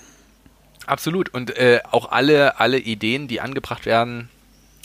Absolut. 0.87 1.33
Und 1.35 1.57
äh, 1.57 1.81
auch 1.91 2.11
alle, 2.11 2.59
alle 2.59 2.79
Ideen, 2.79 3.29
die 3.29 3.41
angebracht 3.41 3.85
werden, 3.85 4.31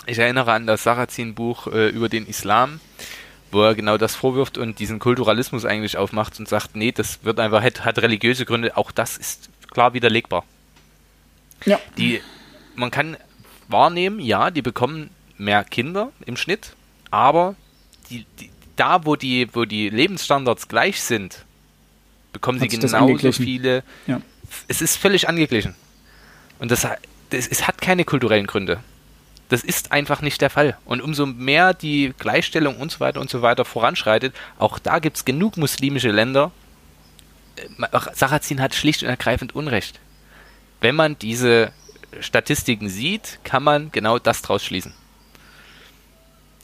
ich 0.05 0.19
erinnere 0.19 0.51
an 0.51 0.67
das 0.67 0.83
Sarrazin-Buch 0.83 1.67
äh, 1.67 1.89
über 1.89 2.09
den 2.09 2.27
Islam, 2.27 2.81
wo 3.51 3.61
er 3.61 3.73
genau 3.73 3.97
das 3.97 4.15
vorwirft 4.15 4.57
und 4.57 4.79
diesen 4.79 4.99
Kulturalismus 4.99 5.63
eigentlich 5.63 5.95
aufmacht 5.95 6.37
und 6.39 6.49
sagt, 6.49 6.75
nee, 6.75 6.91
das 6.91 7.23
wird 7.23 7.39
einfach, 7.39 7.63
hat, 7.63 7.85
hat 7.85 7.99
religiöse 7.99 8.45
Gründe, 8.45 8.75
auch 8.75 8.91
das 8.91 9.17
ist 9.17 9.49
klar 9.71 9.93
widerlegbar. 9.93 10.43
Ja. 11.65 11.79
Die, 11.97 12.19
man 12.75 12.91
kann 12.91 13.15
wahrnehmen, 13.67 14.19
ja, 14.19 14.51
die 14.51 14.61
bekommen 14.61 15.09
mehr 15.37 15.63
Kinder 15.63 16.11
im 16.25 16.37
Schnitt, 16.37 16.75
aber 17.11 17.55
die, 18.09 18.25
die, 18.39 18.49
da, 18.75 19.05
wo 19.05 19.15
die, 19.15 19.47
wo 19.53 19.65
die 19.65 19.89
Lebensstandards 19.89 20.67
gleich 20.67 21.01
sind, 21.01 21.45
bekommen 22.31 22.59
sie 22.59 22.67
genauso 22.67 23.31
viele. 23.31 23.83
Ja. 24.07 24.21
Es 24.67 24.81
ist 24.81 24.97
völlig 24.97 25.29
angeglichen. 25.29 25.75
Und 26.59 26.71
das, 26.71 26.87
das, 27.29 27.47
es 27.47 27.67
hat 27.67 27.81
keine 27.81 28.05
kulturellen 28.05 28.47
Gründe. 28.47 28.79
Das 29.49 29.63
ist 29.63 29.91
einfach 29.91 30.21
nicht 30.21 30.41
der 30.41 30.49
Fall. 30.49 30.77
Und 30.85 31.01
umso 31.01 31.25
mehr 31.25 31.73
die 31.73 32.13
Gleichstellung 32.17 32.77
und 32.77 32.91
so 32.91 32.99
weiter 32.99 33.21
und 33.21 33.29
so 33.29 33.41
weiter 33.41 33.65
voranschreitet, 33.65 34.33
auch 34.57 34.79
da 34.79 34.99
gibt 34.99 35.17
es 35.17 35.25
genug 35.25 35.57
muslimische 35.57 36.09
Länder. 36.09 36.51
Äh, 37.55 37.99
Sarrazin 38.13 38.61
hat 38.61 38.73
schlicht 38.73 39.03
und 39.03 39.09
ergreifend 39.09 39.55
Unrecht. 39.55 39.99
Wenn 40.81 40.95
man 40.95 41.17
diese 41.19 41.71
Statistiken 42.21 42.89
sieht, 42.89 43.39
kann 43.43 43.63
man 43.63 43.91
genau 43.91 44.19
das 44.19 44.41
draus 44.41 44.63
schließen. 44.63 44.93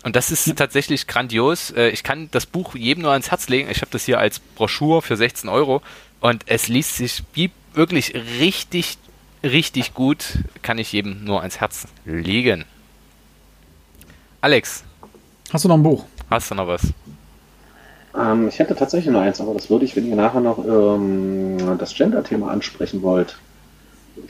Und 0.03 0.15
das 0.15 0.31
ist 0.31 0.55
tatsächlich 0.55 1.07
grandios. 1.07 1.71
Äh, 1.71 1.89
ich 1.89 2.03
kann 2.03 2.29
das 2.31 2.45
Buch 2.45 2.75
jedem 2.75 3.03
nur 3.03 3.11
ans 3.11 3.31
Herz 3.31 3.49
legen. 3.49 3.69
Ich 3.69 3.81
habe 3.81 3.91
das 3.91 4.05
hier 4.05 4.19
als 4.19 4.39
Broschüre 4.39 5.01
für 5.01 5.17
16 5.17 5.49
Euro 5.49 5.81
und 6.21 6.43
es 6.47 6.67
liest 6.67 6.95
sich 6.95 7.23
wie 7.33 7.51
wirklich 7.73 8.13
richtig, 8.39 8.97
richtig 9.43 9.93
gut. 9.93 10.39
Kann 10.61 10.77
ich 10.77 10.91
jedem 10.93 11.25
nur 11.25 11.41
ans 11.41 11.59
Herz 11.59 11.87
legen. 12.05 12.65
Alex. 14.41 14.83
Hast 15.51 15.65
du 15.65 15.67
noch 15.67 15.75
ein 15.75 15.83
Buch? 15.83 16.05
Hast 16.29 16.49
du 16.51 16.55
noch 16.55 16.67
was? 16.67 16.81
Ähm, 18.17 18.47
ich 18.47 18.59
hätte 18.59 18.75
tatsächlich 18.75 19.11
noch 19.11 19.21
eins, 19.21 19.41
aber 19.41 19.53
das 19.53 19.69
würde 19.69 19.85
ich, 19.85 19.95
wenn 19.95 20.07
ihr 20.07 20.15
nachher 20.15 20.41
noch 20.41 20.59
ähm, 20.59 21.77
das 21.77 21.93
Gender-Thema 21.93 22.49
ansprechen 22.49 23.01
wollt, 23.01 23.37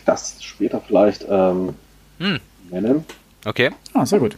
das 0.06 0.42
später 0.42 0.82
vielleicht 0.86 1.26
ähm, 1.30 1.76
hm. 2.20 2.40
nennen. 2.72 3.06
Okay. 3.46 3.72
Ah, 3.94 4.06
sehr 4.06 4.20
gut. 4.20 4.38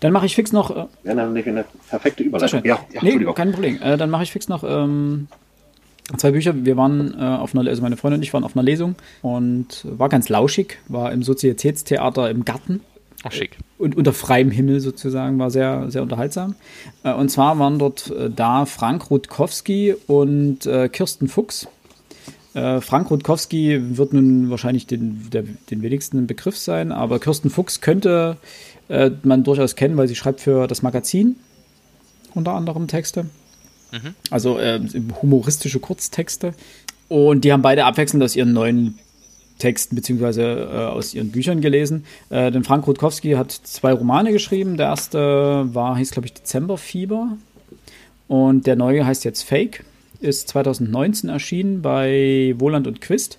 Dann 0.00 0.12
mache 0.12 0.26
ich 0.26 0.34
fix 0.34 0.52
noch. 0.52 0.70
Äh, 0.70 0.86
Wäre 1.02 1.16
nämlich 1.16 1.46
eine 1.46 1.64
perfekte 1.88 2.22
Überleitung. 2.22 2.64
Ja, 2.64 2.78
ja 2.92 3.02
nee, 3.02 3.24
kein 3.34 3.52
Problem. 3.52 3.80
Äh, 3.82 3.96
dann 3.96 4.10
mache 4.10 4.22
ich 4.22 4.32
fix 4.32 4.48
noch 4.48 4.64
ähm, 4.64 5.28
zwei 6.16 6.30
Bücher. 6.30 6.64
Wir 6.64 6.76
waren 6.76 7.14
äh, 7.18 7.22
auf 7.22 7.54
einer, 7.54 7.68
also 7.68 7.82
meine 7.82 7.96
Freundin 7.96 8.20
und 8.20 8.22
ich 8.22 8.32
waren 8.32 8.44
auf 8.44 8.56
einer 8.56 8.62
Lesung 8.62 8.94
und 9.22 9.84
war 9.84 10.08
ganz 10.08 10.28
lauschig, 10.28 10.78
war 10.88 11.12
im 11.12 11.22
Sozietätstheater 11.22 12.30
im 12.30 12.44
Garten. 12.44 12.80
Ach, 13.24 13.32
schick. 13.32 13.58
Und 13.78 13.96
unter 13.96 14.12
freiem 14.12 14.50
Himmel 14.50 14.80
sozusagen, 14.80 15.38
war 15.38 15.50
sehr, 15.50 15.90
sehr 15.90 16.02
unterhaltsam. 16.02 16.54
Äh, 17.02 17.12
und 17.12 17.30
zwar 17.30 17.58
waren 17.58 17.78
dort 17.78 18.10
äh, 18.10 18.30
da 18.30 18.66
Frank 18.66 19.10
Rutkowski 19.10 19.94
und 20.06 20.66
äh, 20.66 20.88
Kirsten 20.88 21.28
Fuchs 21.28 21.68
äh, 22.56 22.80
Frank 22.80 23.10
Rutkowski 23.10 23.98
wird 23.98 24.14
nun 24.14 24.48
wahrscheinlich 24.48 24.86
den, 24.86 25.28
der, 25.30 25.44
den 25.70 25.82
wenigsten 25.82 26.18
im 26.18 26.26
Begriff 26.26 26.56
sein, 26.56 26.90
aber 26.90 27.18
Kirsten 27.18 27.50
Fuchs 27.50 27.82
könnte 27.82 28.38
äh, 28.88 29.10
man 29.22 29.44
durchaus 29.44 29.76
kennen, 29.76 29.98
weil 29.98 30.08
sie 30.08 30.14
schreibt 30.14 30.40
für 30.40 30.66
das 30.66 30.80
Magazin 30.82 31.36
unter 32.34 32.52
anderem 32.52 32.88
Texte. 32.88 33.26
Mhm. 33.92 34.14
Also 34.30 34.58
äh, 34.58 34.80
humoristische 35.20 35.80
Kurztexte. 35.80 36.54
Und 37.08 37.44
die 37.44 37.52
haben 37.52 37.62
beide 37.62 37.84
abwechselnd 37.84 38.24
aus 38.24 38.34
ihren 38.34 38.54
neuen 38.54 38.98
Texten 39.58 39.94
beziehungsweise 39.94 40.42
äh, 40.42 40.76
aus 40.86 41.12
ihren 41.12 41.32
Büchern 41.32 41.60
gelesen. 41.60 42.04
Äh, 42.30 42.50
denn 42.50 42.64
Frank 42.64 42.86
Rutkowski 42.86 43.32
hat 43.32 43.52
zwei 43.52 43.92
Romane 43.92 44.32
geschrieben. 44.32 44.78
Der 44.78 44.86
erste 44.86 45.68
war, 45.74 45.98
hieß 45.98 46.10
glaube 46.10 46.26
ich 46.26 46.32
Dezemberfieber 46.32 47.36
und 48.28 48.66
der 48.66 48.76
neue 48.76 49.04
heißt 49.04 49.24
jetzt 49.24 49.42
Fake 49.42 49.84
ist 50.20 50.48
2019 50.48 51.30
erschienen 51.30 51.82
bei 51.82 52.54
Wohland 52.58 52.86
und 52.86 53.00
Quist. 53.00 53.38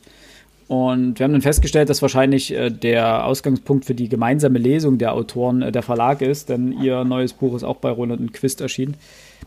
Und 0.68 1.18
wir 1.18 1.24
haben 1.24 1.32
dann 1.32 1.42
festgestellt, 1.42 1.90
dass 1.90 2.02
wahrscheinlich 2.02 2.54
äh, 2.54 2.70
der 2.70 3.26
Ausgangspunkt 3.26 3.86
für 3.86 3.96
die 3.96 4.10
gemeinsame 4.10 4.60
Lesung 4.60 4.98
der 4.98 5.14
Autoren 5.14 5.62
äh, 5.62 5.72
der 5.72 5.82
Verlag 5.82 6.22
ist, 6.22 6.50
denn 6.50 6.74
ihr 6.82 7.06
neues 7.06 7.34
Buch 7.34 7.56
ist 7.56 7.64
auch 7.64 7.78
bei 7.78 7.90
Roland 7.90 8.20
und 8.20 8.34
Quist 8.34 8.60
erschienen. 8.60 8.96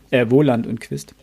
Äh, 0.09 0.25
Wohland 0.29 0.65
und 0.65 0.81
Quist. 0.81 1.13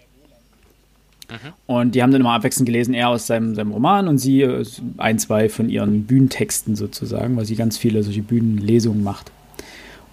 Mhm. 1.29 1.53
Und 1.67 1.95
die 1.95 2.03
haben 2.03 2.13
dann 2.13 2.21
immer 2.21 2.33
abwechselnd 2.33 2.67
gelesen, 2.67 2.95
er 2.95 3.09
aus 3.09 3.27
seinem, 3.27 3.55
seinem 3.55 3.73
Roman 3.73 4.07
und 4.07 4.19
sie 4.19 4.43
äh, 4.43 4.65
ein, 4.99 5.19
zwei 5.19 5.49
von 5.49 5.69
ihren 5.69 6.05
Bühnentexten 6.05 6.77
sozusagen, 6.77 7.37
weil 7.37 7.45
sie 7.45 7.57
ganz 7.57 7.77
viele 7.77 8.03
solche 8.05 8.23
Bühnenlesungen 8.23 9.03
macht. 9.03 9.33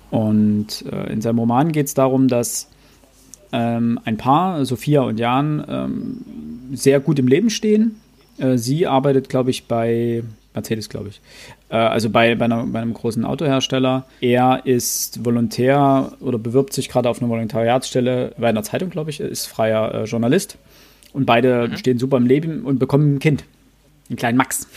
Und 0.09 0.83
äh, 0.91 1.11
in 1.11 1.21
seinem 1.21 1.39
Roman 1.39 1.71
geht 1.71 1.87
es 1.87 1.93
darum, 1.93 2.27
dass 2.27 2.69
ähm, 3.55 3.99
ein 4.03 4.17
Paar, 4.17 4.65
Sophia 4.65 5.01
und 5.01 5.17
Jan, 5.17 5.63
ähm, 5.69 6.17
sehr 6.73 6.99
gut 6.99 7.19
im 7.19 7.27
Leben 7.27 7.49
stehen. 7.49 8.01
Äh, 8.37 8.57
sie 8.57 8.85
arbeitet, 8.85 9.29
glaube 9.29 9.49
ich, 9.49 9.65
bei 9.65 10.23
Mercedes, 10.53 10.89
glaube 10.89 11.09
ich. 11.09 11.21
Äh, 11.69 11.77
also 11.77 12.09
bei, 12.09 12.35
bei, 12.35 12.45
einer, 12.45 12.65
bei, 12.65 12.81
einem 12.81 12.93
großen 12.93 13.23
Autohersteller. 13.23 14.05
Er 14.19 14.65
ist 14.65 15.23
Volontär 15.23 16.11
oder 16.19 16.37
bewirbt 16.37 16.73
sich 16.73 16.89
gerade 16.89 17.09
auf 17.09 17.21
eine 17.21 17.29
Volontariatsstelle 17.29 18.33
bei 18.37 18.49
einer 18.49 18.63
Zeitung, 18.63 18.89
glaube 18.89 19.09
ich, 19.09 19.21
ist 19.21 19.45
freier 19.45 19.93
äh, 19.93 20.03
Journalist. 20.03 20.57
Und 21.13 21.25
beide 21.25 21.69
mhm. 21.69 21.77
stehen 21.77 21.97
super 21.97 22.17
im 22.17 22.25
Leben 22.25 22.63
und 22.63 22.77
bekommen 22.77 23.15
ein 23.15 23.19
Kind. 23.19 23.45
Einen 24.09 24.17
kleinen 24.17 24.37
Max. 24.37 24.67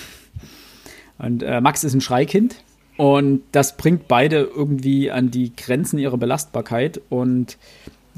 Und 1.19 1.43
äh, 1.43 1.61
Max 1.61 1.83
ist 1.83 1.95
ein 1.95 2.01
Schreikind. 2.01 2.63
Und 2.97 3.43
das 3.51 3.77
bringt 3.77 4.07
beide 4.07 4.39
irgendwie 4.39 5.11
an 5.11 5.33
die 5.33 5.53
Grenzen 5.57 5.99
ihrer 5.99 6.17
Belastbarkeit. 6.17 7.01
Und 7.09 7.57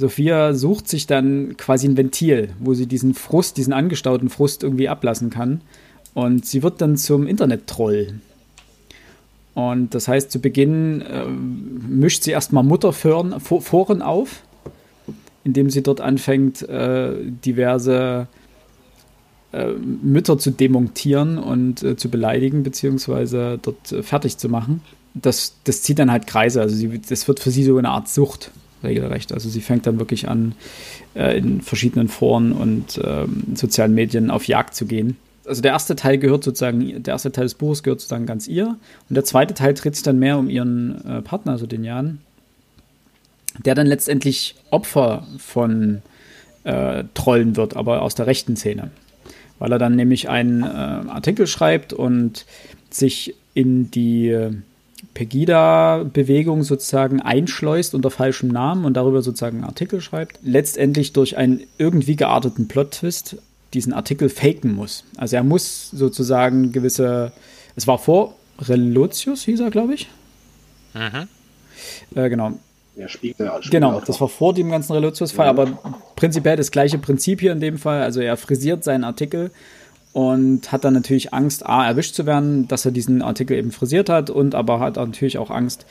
Sophia 0.01 0.55
sucht 0.55 0.89
sich 0.89 1.07
dann 1.07 1.59
quasi 1.59 1.87
ein 1.87 1.95
Ventil, 1.95 2.49
wo 2.59 2.73
sie 2.73 2.87
diesen 2.87 3.13
Frust, 3.13 3.59
diesen 3.59 3.75
angestauten 3.75 4.31
Frust 4.31 4.63
irgendwie 4.63 4.89
ablassen 4.89 5.29
kann. 5.29 5.61
Und 6.15 6.47
sie 6.47 6.63
wird 6.63 6.81
dann 6.81 6.97
zum 6.97 7.27
Internet-Troll. 7.27 8.15
Und 9.53 9.95
das 9.95 10.09
heißt, 10.09 10.31
zu 10.31 10.41
Beginn 10.41 11.03
äh, 11.03 11.27
mischt 11.27 12.23
sie 12.23 12.31
erstmal 12.31 12.65
Mutterforen 12.65 13.39
Foren 13.41 14.01
auf, 14.01 14.43
indem 15.45 15.69
sie 15.69 15.83
dort 15.83 16.01
anfängt, 16.01 16.63
äh, 16.63 17.13
diverse 17.45 18.27
äh, 19.53 19.67
Mütter 19.73 20.39
zu 20.39 20.51
demontieren 20.51 21.37
und 21.37 21.83
äh, 21.83 21.97
zu 21.97 22.09
beleidigen, 22.09 22.63
beziehungsweise 22.63 23.59
dort 23.61 23.93
äh, 23.93 24.03
fertig 24.03 24.39
zu 24.39 24.49
machen. 24.49 24.81
Das, 25.13 25.57
das 25.65 25.83
zieht 25.83 25.99
dann 25.99 26.11
halt 26.11 26.27
Kreise. 26.27 26.63
Also 26.63 26.75
sie, 26.75 27.01
das 27.07 27.29
wird 27.29 27.41
für 27.41 27.51
sie 27.51 27.65
so 27.65 27.77
eine 27.77 27.91
Art 27.91 28.09
Sucht, 28.09 28.51
regelrecht. 28.83 29.33
Also 29.33 29.49
sie 29.49 29.61
fängt 29.61 29.87
dann 29.87 29.99
wirklich 29.99 30.29
an, 30.29 30.55
äh, 31.15 31.37
in 31.39 31.61
verschiedenen 31.61 32.09
Foren 32.09 32.53
und 32.53 33.01
ähm, 33.03 33.55
sozialen 33.55 33.95
Medien 33.95 34.31
auf 34.31 34.47
Jagd 34.47 34.75
zu 34.75 34.87
gehen. 34.87 35.17
Also 35.47 35.63
der 35.63 35.73
erste 35.73 35.97
Teil 35.97 36.19
gehört 36.19 36.45
sozusagen, 36.45 37.03
der 37.03 37.13
erste 37.13 37.33
Teil 37.33 37.45
des 37.45 37.55
Buches 37.55 37.83
gehört 37.83 38.01
sozusagen 38.01 38.27
ganz 38.27 38.47
ihr. 38.47 38.77
Und 39.09 39.15
der 39.15 39.25
zweite 39.25 39.55
Teil 39.55 39.75
dreht 39.75 39.95
sich 39.95 40.05
dann 40.05 40.19
mehr 40.19 40.39
um 40.39 40.49
ihren 40.49 41.05
äh, 41.05 41.23
Partner, 41.23 41.53
also 41.53 41.67
den 41.67 41.85
Jan, 41.85 42.19
der 43.65 43.75
dann 43.75 43.87
letztendlich 43.87 44.55
Opfer 44.71 45.27
von 45.39 46.03
äh, 46.65 47.05
Trollen 47.15 47.57
wird, 47.57 47.77
aber 47.77 48.03
aus 48.03 48.15
der 48.15 48.27
rechten 48.27 48.57
Szene 48.57 48.91
weil 49.61 49.71
er 49.71 49.79
dann 49.79 49.95
nämlich 49.95 50.29
einen 50.29 50.65
äh, 50.65 50.67
Artikel 50.67 51.47
schreibt 51.47 51.93
und 51.93 52.47
sich 52.89 53.37
in 53.55 53.93
die 53.93 54.51
Pegida-Bewegung 55.15 56.63
sozusagen 56.63 57.21
einschleust 57.21 57.95
unter 57.95 58.11
falschem 58.11 58.49
Namen 58.49 58.85
und 58.85 58.95
darüber 58.95 59.23
sozusagen 59.23 59.59
einen 59.59 59.67
Artikel 59.67 60.01
schreibt. 60.01 60.39
Letztendlich 60.43 61.13
durch 61.13 61.37
einen 61.37 61.63
irgendwie 61.79 62.17
gearteten 62.17 62.69
Plot-Twist 62.69 63.37
diesen 63.75 63.93
Artikel 63.93 64.29
faken 64.29 64.75
muss. 64.75 65.05
Also 65.17 65.37
er 65.37 65.45
muss 65.45 65.91
sozusagen 65.91 66.73
gewisse, 66.73 67.33
es 67.77 67.87
war 67.87 67.99
vor 67.99 68.35
Relotius, 68.61 69.45
hieß 69.45 69.61
er, 69.61 69.71
glaube 69.71 69.95
ich. 69.95 70.09
Mhm. 70.95 71.29
Äh, 72.15 72.29
genau. 72.29 72.53
Der 72.97 73.09
Spiegel, 73.09 73.51
genau, 73.71 74.01
das 74.01 74.21
war 74.21 74.29
vor 74.29 74.53
dem 74.53 74.71
ganzen 74.71 74.93
Relotius-Fall, 74.93 75.47
ja. 75.47 75.51
aber 75.51 75.79
prinzipiell 76.17 76.57
das 76.57 76.71
gleiche 76.71 76.99
Prinzip 76.99 77.41
hier 77.41 77.53
in 77.53 77.61
dem 77.61 77.79
Fall. 77.79 78.03
Also 78.03 78.21
er 78.21 78.37
frisiert 78.37 78.85
seinen 78.85 79.05
Artikel 79.05 79.53
und 80.13 80.73
hat 80.73 80.85
dann 80.85 80.95
natürlich 80.95 81.33
Angst, 81.33 81.67
A, 81.67 81.87
erwischt 81.87 82.15
zu 82.15 82.27
werden, 82.27 82.67
dass 82.69 82.85
er 82.85 82.91
diesen 82.91 83.23
Artikel 83.23 83.57
eben 83.57 83.71
frisiert 83.71 84.09
hat 84.09 84.31
und 84.31 84.55
aber 84.55 84.81
hat 84.81 84.97
natürlich 84.97 85.39
auch 85.39 85.51
Angst 85.51 85.87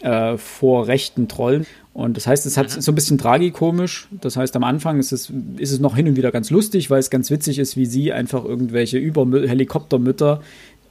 äh, 0.00 0.36
vor 0.36 0.88
rechten 0.88 1.28
Trollen. 1.28 1.66
Und 1.94 2.16
das 2.16 2.26
heißt, 2.26 2.46
es 2.46 2.56
hat 2.56 2.74
mhm. 2.74 2.80
so 2.80 2.92
ein 2.92 2.94
bisschen 2.94 3.18
tragikomisch. 3.18 4.08
Das 4.10 4.36
heißt, 4.36 4.56
am 4.56 4.64
Anfang 4.64 4.98
ist 4.98 5.12
es, 5.12 5.30
ist 5.58 5.72
es 5.72 5.80
noch 5.80 5.96
hin 5.96 6.08
und 6.08 6.16
wieder 6.16 6.32
ganz 6.32 6.50
lustig, 6.50 6.90
weil 6.90 6.98
es 6.98 7.10
ganz 7.10 7.30
witzig 7.30 7.58
ist, 7.58 7.76
wie 7.76 7.86
sie 7.86 8.12
einfach 8.12 8.44
irgendwelche 8.44 8.98
Über-Helikoptermütter 8.98 10.40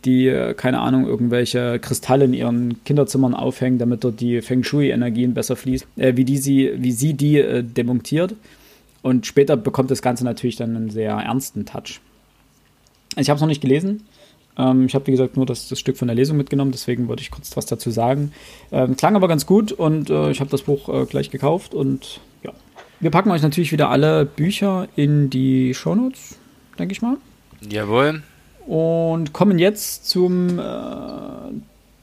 die, 0.06 0.28
äh, 0.28 0.54
keine 0.54 0.80
Ahnung, 0.80 1.06
irgendwelche 1.08 1.80
Kristalle 1.80 2.26
in 2.26 2.34
ihren 2.34 2.84
Kinderzimmern 2.84 3.34
aufhängen, 3.34 3.78
damit 3.78 4.04
dort 4.04 4.20
die 4.20 4.42
Feng 4.42 4.64
Shui-Energien 4.64 5.34
besser 5.34 5.56
fließen, 5.56 5.88
äh, 5.98 6.16
wie, 6.16 6.26
die 6.26 6.38
sie, 6.38 6.72
wie 6.78 6.92
sie 6.92 7.14
die 7.14 7.38
äh, 7.38 7.64
demontiert. 7.64 8.36
Und 9.02 9.26
später 9.26 9.58
bekommt 9.58 9.92
das 9.92 10.02
Ganze 10.02 10.24
natürlich 10.24 10.56
dann 10.56 10.76
einen 10.76 10.90
sehr 10.90 11.14
ernsten 11.14 11.66
Touch. 11.66 12.00
Ich 13.18 13.30
habe 13.30 13.36
es 13.36 13.42
noch 13.42 13.48
nicht 13.48 13.62
gelesen. 13.62 14.04
Ähm, 14.58 14.86
ich 14.86 14.96
habe, 14.96 15.08
wie 15.08 15.12
gesagt, 15.12 15.38
nur 15.38 15.46
das, 15.46 15.70
das, 15.70 15.80
Stück 15.80 15.98
von 15.98 16.08
der 16.08 16.16
Lesung 16.16 16.38
mitgenommen, 16.38 16.72
deswegen 16.72 17.08
wollte 17.08 17.22
ich 17.22 17.32
kurz 17.32 17.56
was 17.56 17.66
dazu 17.66 17.92
sagen. 17.92 18.34
Ähm, 18.72 18.98
klang 18.98 19.16
aber 19.16 19.28
ganz 19.28 19.46
gut 19.46 19.72
und 19.72 20.10
äh, 20.10 20.32
ich 20.32 20.40
habe 20.40 20.50
das 20.50 20.64
Buch 20.64 20.90
äh, 20.90 21.06
gleich 21.06 21.30
gekauft 21.30 21.74
und 21.74 22.20
ja. 22.44 22.52
Wir 23.00 23.12
packen 23.12 23.32
euch 23.32 23.42
natürlich 23.42 23.72
wieder 23.72 23.90
alle 23.90 24.26
Bücher 24.26 24.88
in 24.96 25.30
die 25.30 25.74
Shownotes, 25.74 26.38
denke 26.78 26.92
ich 26.94 27.02
mal. 27.02 27.18
Jawohl 27.70 28.22
und 28.66 29.34
kommen 29.34 29.60
jetzt 29.60 30.08
zum 30.08 30.60
äh, 30.60 30.64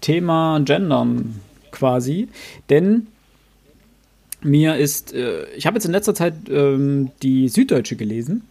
Thema 0.01 0.61
Gendern 0.61 1.41
quasi. 1.71 2.29
Denn 2.71 3.07
mir 4.43 4.77
ist, 4.77 5.13
äh, 5.15 5.47
ich 5.57 5.67
habe 5.67 5.77
jetzt 5.77 5.85
in 5.85 5.93
letzter 5.93 6.15
Zeit 6.15 6.35
ähm, 6.51 7.11
die 7.23 7.49
Süddeutsche 7.49 7.97
gelesen 7.97 8.43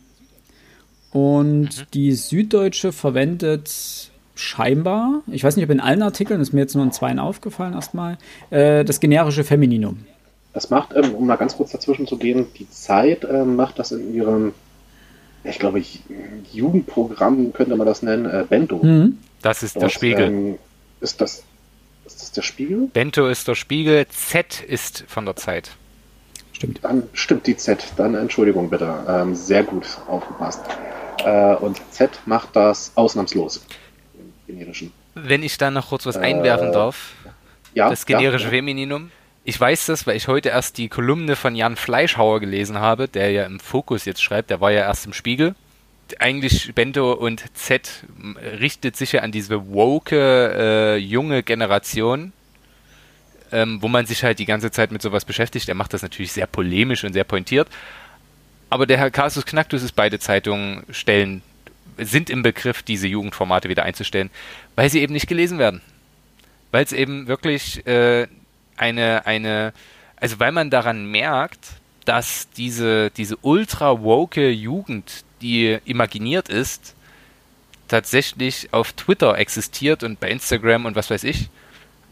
und 1.11 1.63
mhm. 1.63 1.83
die 1.93 2.11
Süddeutsche 2.13 2.91
verwendet 2.91 4.11
scheinbar, 4.35 5.23
ich 5.27 5.43
weiß 5.43 5.55
nicht, 5.55 5.65
ob 5.65 5.71
in 5.71 5.79
allen 5.79 6.03
Artikeln, 6.03 6.41
ist 6.41 6.53
mir 6.53 6.61
jetzt 6.61 6.75
nur 6.75 6.83
in 6.83 6.91
zwei 6.91 7.17
aufgefallen 7.17 7.73
erstmal, 7.73 8.17
äh, 8.51 8.85
das 8.85 8.99
generische 8.99 9.43
Femininum. 9.43 10.05
Das 10.53 10.69
macht, 10.69 10.93
ähm, 10.95 11.15
um 11.15 11.25
mal 11.25 11.35
ganz 11.37 11.55
kurz 11.57 11.71
dazwischen 11.71 12.07
zu 12.07 12.17
gehen, 12.17 12.47
die 12.57 12.69
Zeit 12.69 13.23
äh, 13.23 13.43
macht 13.43 13.79
das 13.79 13.91
in 13.91 14.13
ihrem 14.13 14.53
ich 15.49 15.59
glaube, 15.59 15.79
ich, 15.79 16.01
Jugendprogramm 16.51 17.53
könnte 17.53 17.75
man 17.75 17.87
das 17.87 18.01
nennen, 18.01 18.25
äh, 18.25 18.45
Bento. 18.47 18.79
Mhm. 18.83 19.17
Das 19.41 19.63
ist 19.63 19.75
das, 19.75 19.81
der 19.81 19.89
Spiegel. 19.89 20.25
Ähm, 20.25 20.59
ist, 20.99 21.21
das, 21.21 21.43
ist 22.05 22.21
das 22.21 22.31
der 22.31 22.41
Spiegel? 22.41 22.89
Bento 22.93 23.27
ist 23.27 23.47
der 23.47 23.55
Spiegel, 23.55 24.05
Z 24.07 24.61
ist 24.61 25.05
von 25.07 25.25
der 25.25 25.35
Zeit. 25.35 25.71
Stimmt. 26.57 26.79
Dann 26.81 27.03
stimmt 27.13 27.45
die 27.45 27.55
Z. 27.55 27.93
Dann 27.97 28.15
Entschuldigung 28.15 28.71
bitte. 28.71 28.91
Ähm, 29.07 29.35
sehr 29.35 29.61
gut 29.61 29.85
aufgepasst. 30.07 30.61
Äh, 31.23 31.53
und 31.53 31.79
Z 31.91 32.09
macht 32.25 32.55
das 32.55 32.93
ausnahmslos 32.95 33.63
im 34.17 34.33
generischen. 34.47 34.91
Wenn 35.13 35.43
ich 35.43 35.59
da 35.59 35.69
noch 35.69 35.89
kurz 35.89 36.07
was 36.07 36.17
einwerfen 36.17 36.69
äh, 36.69 36.71
darf. 36.71 37.13
Ja, 37.75 37.91
das 37.91 38.07
generische 38.07 38.45
ja, 38.45 38.49
Femininum. 38.49 39.11
Ich 39.43 39.61
weiß 39.61 39.85
das, 39.85 40.07
weil 40.07 40.17
ich 40.17 40.27
heute 40.27 40.49
erst 40.49 40.79
die 40.79 40.89
Kolumne 40.89 41.35
von 41.35 41.55
Jan 41.55 41.75
Fleischhauer 41.75 42.39
gelesen 42.39 42.79
habe, 42.79 43.07
der 43.07 43.29
ja 43.29 43.45
im 43.45 43.59
Fokus 43.59 44.05
jetzt 44.05 44.23
schreibt, 44.23 44.49
der 44.49 44.59
war 44.59 44.71
ja 44.71 44.81
erst 44.81 45.05
im 45.05 45.13
Spiegel. 45.13 45.53
Eigentlich 46.17 46.73
Bento 46.73 47.13
und 47.13 47.43
Z 47.55 48.03
richtet 48.59 48.95
sich 48.95 49.11
ja 49.11 49.21
an 49.21 49.31
diese 49.31 49.71
woke 49.71 50.15
äh, 50.15 50.97
junge 50.97 51.43
Generation, 51.43 52.33
ähm, 53.51 53.81
wo 53.81 53.87
man 53.87 54.05
sich 54.05 54.23
halt 54.23 54.39
die 54.39 54.45
ganze 54.45 54.71
Zeit 54.71 54.91
mit 54.91 55.01
sowas 55.01 55.25
beschäftigt. 55.25 55.69
Er 55.69 55.75
macht 55.75 55.93
das 55.93 56.01
natürlich 56.01 56.31
sehr 56.31 56.47
polemisch 56.47 57.03
und 57.03 57.13
sehr 57.13 57.23
pointiert. 57.23 57.67
Aber 58.69 58.85
der 58.85 58.97
Herr 58.97 59.11
Kasus 59.11 59.45
Knacktus 59.45 59.83
ist 59.83 59.93
beide 59.93 60.19
Zeitungen 60.19 60.83
stellen, 60.91 61.41
sind 61.97 62.29
im 62.29 62.43
Begriff, 62.43 62.83
diese 62.83 63.07
Jugendformate 63.07 63.69
wieder 63.69 63.83
einzustellen, 63.83 64.29
weil 64.75 64.89
sie 64.89 65.01
eben 65.01 65.13
nicht 65.13 65.27
gelesen 65.27 65.57
werden. 65.57 65.81
Weil 66.71 66.83
es 66.83 66.91
eben 66.91 67.27
wirklich 67.27 67.85
äh, 67.87 68.27
eine, 68.75 69.25
eine, 69.25 69.73
also 70.17 70.39
weil 70.39 70.51
man 70.51 70.69
daran 70.69 71.09
merkt, 71.09 71.59
dass 72.05 72.49
diese, 72.51 73.11
diese 73.11 73.37
ultra 73.37 74.01
woke 74.01 74.49
Jugend, 74.49 75.23
die 75.41 75.77
imaginiert 75.85 76.49
ist, 76.49 76.95
tatsächlich 77.87 78.73
auf 78.73 78.93
Twitter 78.93 79.37
existiert 79.37 80.03
und 80.03 80.19
bei 80.19 80.29
Instagram 80.29 80.85
und 80.85 80.95
was 80.95 81.09
weiß 81.09 81.23
ich, 81.23 81.49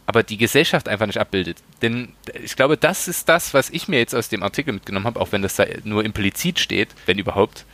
aber 0.06 0.24
die 0.24 0.38
Gesellschaft 0.38 0.88
einfach 0.88 1.08
nicht 1.08 1.20
abbildet. 1.20 1.58
Denn 1.82 2.10
ich 2.44 2.56
glaube, 2.56 2.78
das 2.78 3.08
ist 3.08 3.28
das, 3.28 3.54
was 3.54 3.70
ich 3.70 3.88
mir 3.88 3.98
jetzt 3.98 4.14
aus 4.14 4.30
dem 4.30 4.44
Artikel 4.44 4.74
mitgenommen 4.74 5.06
habe, 5.06 5.20
auch 5.20 5.32
wenn 5.32 5.42
das 5.42 5.56
da 5.56 5.66
nur 5.84 6.06
implizit 6.06 6.60
steht, 6.60 6.90
wenn 7.06 7.18
überhaupt. 7.18 7.66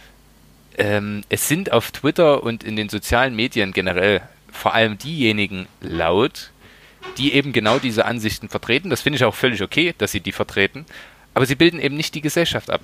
Ähm, 0.77 1.23
es 1.29 1.47
sind 1.47 1.71
auf 1.71 1.91
Twitter 1.91 2.43
und 2.43 2.63
in 2.63 2.75
den 2.75 2.89
sozialen 2.89 3.35
Medien 3.35 3.73
generell 3.73 4.21
vor 4.51 4.73
allem 4.73 4.97
diejenigen 4.97 5.67
laut, 5.81 6.51
die 7.17 7.33
eben 7.33 7.51
genau 7.51 7.79
diese 7.79 8.05
Ansichten 8.05 8.47
vertreten. 8.47 8.89
Das 8.89 9.01
finde 9.01 9.17
ich 9.17 9.25
auch 9.25 9.35
völlig 9.35 9.61
okay, 9.61 9.93
dass 9.97 10.11
sie 10.11 10.21
die 10.21 10.31
vertreten. 10.31 10.85
Aber 11.33 11.45
sie 11.45 11.55
bilden 11.55 11.79
eben 11.79 11.95
nicht 11.95 12.15
die 12.15 12.21
Gesellschaft 12.21 12.69
ab. 12.69 12.81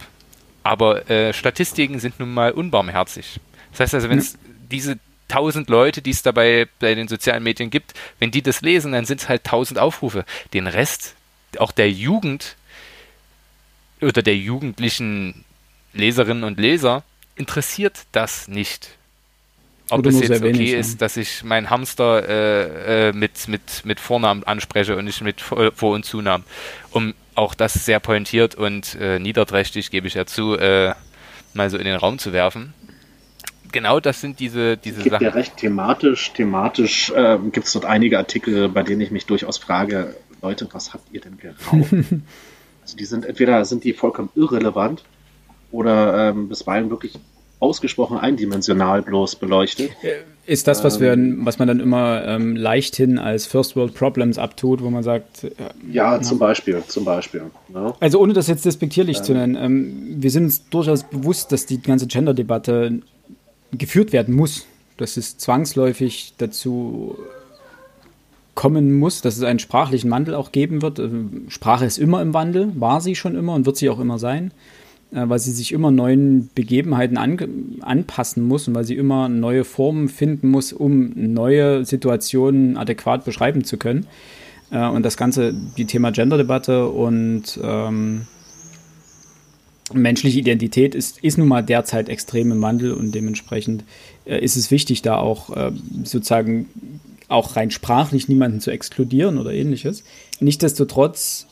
Aber 0.63 1.09
äh, 1.09 1.33
Statistiken 1.33 1.99
sind 1.99 2.19
nun 2.19 2.33
mal 2.33 2.51
unbarmherzig. 2.51 3.39
Das 3.71 3.79
heißt 3.81 3.93
also, 3.95 4.09
wenn 4.09 4.19
es 4.19 4.37
diese 4.69 4.99
tausend 5.27 5.69
Leute, 5.69 6.01
die 6.01 6.11
es 6.11 6.21
dabei 6.21 6.67
bei 6.79 6.95
den 6.95 7.07
sozialen 7.07 7.43
Medien 7.43 7.69
gibt, 7.69 7.93
wenn 8.19 8.31
die 8.31 8.41
das 8.41 8.61
lesen, 8.61 8.91
dann 8.91 9.05
sind 9.05 9.21
es 9.21 9.29
halt 9.29 9.43
tausend 9.43 9.79
Aufrufe. 9.79 10.25
Den 10.53 10.67
Rest, 10.67 11.15
auch 11.57 11.71
der 11.71 11.91
Jugend 11.91 12.55
oder 14.01 14.21
der 14.21 14.37
jugendlichen 14.37 15.43
Leserinnen 15.93 16.43
und 16.43 16.59
Leser, 16.59 17.03
interessiert 17.35 18.05
das 18.11 18.47
nicht. 18.47 18.89
ob 19.89 20.05
es 20.05 20.19
jetzt 20.19 20.31
okay 20.31 20.41
wenig, 20.41 20.71
ist, 20.73 20.93
ja. 20.93 20.97
dass 20.99 21.17
ich 21.17 21.43
meinen 21.43 21.69
Hamster 21.69 22.27
äh, 22.27 23.09
äh, 23.09 23.13
mit, 23.13 23.47
mit, 23.47 23.85
mit 23.85 23.99
Vornamen 23.99 24.43
anspreche 24.43 24.95
und 24.95 25.05
nicht 25.05 25.21
mit 25.21 25.41
Vor- 25.41 25.73
und 25.81 26.03
Zunamen. 26.03 26.45
Um 26.91 27.13
auch 27.35 27.53
das 27.53 27.73
sehr 27.85 27.99
pointiert 27.99 28.55
und 28.55 28.95
äh, 28.95 29.19
niederträchtig, 29.19 29.91
gebe 29.91 30.07
ich 30.07 30.15
ja 30.15 30.25
zu, 30.25 30.57
äh, 30.57 30.93
mal 31.53 31.69
so 31.69 31.77
in 31.77 31.85
den 31.85 31.95
Raum 31.95 32.17
zu 32.17 32.33
werfen. 32.33 32.73
Genau 33.71 33.99
das 33.99 34.21
sind 34.21 34.39
diese, 34.39 34.77
diese 34.77 35.01
Sachen. 35.01 35.23
Ja 35.23 35.31
recht 35.31 35.57
thematisch, 35.57 36.31
thematisch 36.33 37.11
äh, 37.11 37.37
gibt 37.51 37.67
es 37.67 37.73
dort 37.73 37.85
einige 37.85 38.17
Artikel, 38.17 38.69
bei 38.69 38.83
denen 38.83 39.01
ich 39.01 39.11
mich 39.11 39.25
durchaus 39.25 39.57
frage, 39.57 40.15
Leute, 40.41 40.67
was 40.71 40.93
habt 40.93 41.11
ihr 41.11 41.21
denn 41.21 41.37
geraucht? 41.37 41.93
also 42.81 42.97
die 42.97 43.05
sind 43.05 43.25
entweder 43.25 43.65
sind 43.65 43.83
die 43.83 43.93
vollkommen 43.93 44.29
irrelevant 44.35 45.03
oder 45.71 46.29
ähm, 46.29 46.49
bisweilen 46.49 46.89
wirklich 46.89 47.13
ausgesprochen 47.59 48.17
eindimensional 48.17 49.01
bloß 49.01 49.35
beleuchtet. 49.37 49.91
Äh, 50.03 50.19
ist 50.45 50.67
das, 50.67 50.83
was 50.83 50.99
wir, 50.99 51.13
ähm, 51.13 51.39
was 51.43 51.59
man 51.59 51.67
dann 51.67 51.79
immer 51.79 52.23
ähm, 52.25 52.55
leichthin 52.55 53.17
als 53.17 53.47
First 53.47 53.75
World 53.75 53.95
Problems 53.95 54.37
abtut, 54.37 54.81
wo 54.81 54.89
man 54.89 55.03
sagt. 55.03 55.43
Äh, 55.43 55.51
ja, 55.91 56.15
ja, 56.15 56.21
zum 56.21 56.39
Beispiel, 56.39 56.83
zum 56.87 57.03
Beispiel. 57.03 57.43
Ja. 57.73 57.81
Ne? 57.81 57.93
Also 57.99 58.19
ohne 58.19 58.33
das 58.33 58.47
jetzt 58.47 58.65
despektierlich 58.65 59.17
ähm, 59.17 59.23
zu 59.23 59.33
nennen, 59.33 59.55
ähm, 59.55 60.21
wir 60.21 60.29
sind 60.29 60.45
uns 60.45 60.69
durchaus 60.69 61.03
bewusst, 61.03 61.51
dass 61.51 61.65
die 61.65 61.81
ganze 61.81 62.07
Gender-Debatte 62.07 63.01
geführt 63.71 64.13
werden 64.13 64.35
muss, 64.35 64.65
dass 64.97 65.17
es 65.17 65.37
zwangsläufig 65.37 66.33
dazu 66.37 67.17
kommen 68.55 68.97
muss, 68.97 69.21
dass 69.21 69.37
es 69.37 69.43
einen 69.43 69.59
sprachlichen 69.59 70.09
Wandel 70.09 70.33
auch 70.33 70.51
geben 70.51 70.81
wird. 70.81 70.99
Ähm, 70.99 71.45
Sprache 71.49 71.85
ist 71.85 71.99
immer 71.99 72.21
im 72.21 72.33
Wandel, 72.33 72.71
war 72.79 73.01
sie 73.01 73.15
schon 73.15 73.35
immer 73.35 73.53
und 73.53 73.65
wird 73.65 73.77
sie 73.77 73.89
auch 73.89 73.99
immer 73.99 74.17
sein. 74.17 74.51
Äh, 75.11 75.29
weil 75.29 75.39
sie 75.39 75.51
sich 75.51 75.71
immer 75.71 75.91
neuen 75.91 76.49
Begebenheiten 76.53 77.17
an, 77.17 77.37
anpassen 77.81 78.43
muss 78.43 78.67
und 78.67 78.75
weil 78.75 78.83
sie 78.83 78.95
immer 78.95 79.29
neue 79.29 79.63
Formen 79.63 80.09
finden 80.09 80.49
muss, 80.49 80.73
um 80.73 81.13
neue 81.15 81.85
Situationen 81.85 82.77
adäquat 82.77 83.23
beschreiben 83.23 83.63
zu 83.63 83.77
können. 83.77 84.05
Äh, 84.69 84.87
und 84.87 85.03
das 85.03 85.15
Ganze, 85.15 85.53
die 85.77 85.85
Thema 85.85 86.11
Gender-Debatte 86.11 86.87
und 86.87 87.57
ähm, 87.63 88.23
menschliche 89.93 90.39
Identität 90.39 90.95
ist, 90.95 91.23
ist 91.23 91.37
nun 91.37 91.47
mal 91.47 91.61
derzeit 91.61 92.09
extrem 92.09 92.51
im 92.51 92.61
Wandel 92.61 92.93
und 92.93 93.13
dementsprechend 93.13 93.83
äh, 94.25 94.39
ist 94.43 94.57
es 94.57 94.71
wichtig, 94.71 95.01
da 95.01 95.17
auch 95.17 95.55
äh, 95.55 95.71
sozusagen 96.03 96.67
auch 97.29 97.55
rein 97.55 97.71
sprachlich 97.71 98.27
niemanden 98.27 98.61
zu 98.61 98.71
exkludieren 98.71 99.37
oder 99.37 99.53
ähnliches. 99.53 100.03
Nichtsdestotrotz 100.39 101.47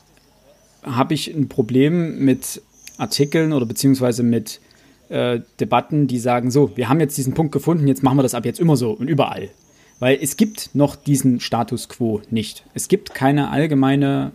habe 0.82 1.14
ich 1.14 1.34
ein 1.34 1.48
Problem 1.48 2.24
mit 2.24 2.62
Artikeln 2.98 3.52
oder 3.52 3.66
beziehungsweise 3.66 4.22
mit 4.22 4.60
äh, 5.08 5.40
Debatten, 5.60 6.06
die 6.06 6.18
sagen, 6.18 6.50
so, 6.50 6.76
wir 6.76 6.88
haben 6.88 7.00
jetzt 7.00 7.18
diesen 7.18 7.34
Punkt 7.34 7.52
gefunden, 7.52 7.88
jetzt 7.88 8.02
machen 8.02 8.18
wir 8.18 8.22
das 8.22 8.34
ab 8.34 8.44
jetzt 8.44 8.60
immer 8.60 8.76
so 8.76 8.92
und 8.92 9.08
überall. 9.08 9.50
Weil 9.98 10.18
es 10.20 10.36
gibt 10.36 10.70
noch 10.74 10.94
diesen 10.94 11.40
Status 11.40 11.88
quo 11.88 12.20
nicht. 12.30 12.64
Es 12.74 12.88
gibt 12.88 13.14
keine 13.14 13.50
allgemeine 13.50 14.32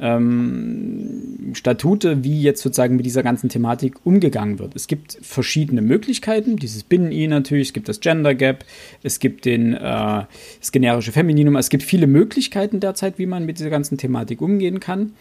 ähm, 0.00 1.52
Statute, 1.54 2.24
wie 2.24 2.40
jetzt 2.40 2.62
sozusagen 2.62 2.96
mit 2.96 3.06
dieser 3.06 3.22
ganzen 3.22 3.48
Thematik 3.48 3.94
umgegangen 4.04 4.58
wird. 4.58 4.76
Es 4.76 4.86
gibt 4.86 5.18
verschiedene 5.22 5.82
Möglichkeiten, 5.82 6.56
dieses 6.56 6.82
Binnen-I 6.82 7.28
natürlich, 7.28 7.68
es 7.68 7.72
gibt 7.72 7.88
das 7.88 8.00
Gender 8.00 8.34
Gap, 8.34 8.64
es 9.02 9.18
gibt 9.18 9.44
den, 9.44 9.74
äh, 9.74 9.78
das 9.78 10.72
generische 10.72 11.12
Femininum, 11.12 11.56
es 11.56 11.70
gibt 11.70 11.82
viele 11.82 12.06
Möglichkeiten 12.06 12.80
derzeit, 12.80 13.18
wie 13.18 13.26
man 13.26 13.46
mit 13.46 13.58
dieser 13.58 13.70
ganzen 13.70 13.98
Thematik 13.98 14.40
umgehen 14.40 14.80
kann 14.80 15.12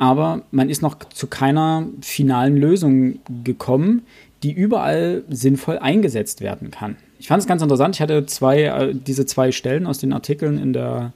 aber 0.00 0.44
man 0.50 0.70
ist 0.70 0.80
noch 0.80 0.98
zu 1.10 1.26
keiner 1.26 1.86
finalen 2.00 2.56
Lösung 2.56 3.18
gekommen, 3.44 4.06
die 4.42 4.50
überall 4.50 5.24
sinnvoll 5.28 5.76
eingesetzt 5.76 6.40
werden 6.40 6.70
kann. 6.70 6.96
Ich 7.18 7.28
fand 7.28 7.42
es 7.42 7.46
ganz 7.46 7.60
interessant. 7.60 7.96
Ich 7.96 8.00
hatte 8.00 8.24
zwei, 8.24 8.62
äh, 8.62 8.94
diese 8.94 9.26
zwei 9.26 9.52
Stellen 9.52 9.86
aus 9.86 9.98
den 9.98 10.14
Artikeln 10.14 10.56
in 10.56 10.72
der 10.72 11.12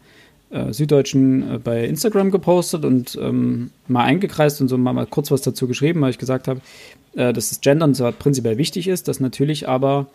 äh, 0.55 0.73
Süddeutschen 0.73 1.55
äh, 1.55 1.59
bei 1.59 1.85
Instagram 1.85 2.31
gepostet 2.31 2.85
und 2.85 3.19
ähm, 3.21 3.71
mal 3.89 4.05
eingekreist 4.05 4.61
und 4.61 4.69
so 4.69 4.79
mal, 4.79 4.93
mal, 4.93 5.07
kurz 5.07 5.31
was 5.31 5.43
dazu 5.43 5.67
geschrieben, 5.67 6.01
weil 6.01 6.11
ich 6.11 6.19
gesagt 6.19 6.47
habe, 6.47 6.61
äh, 7.15 7.33
dass 7.33 7.49
das 7.49 7.61
Gendern 7.61 7.95
zwar 7.95 8.13
prinzipiell 8.13 8.57
wichtig 8.57 8.87
ist, 8.89 9.09
dass 9.09 9.19
natürlich 9.19 9.69
aber 9.69 10.07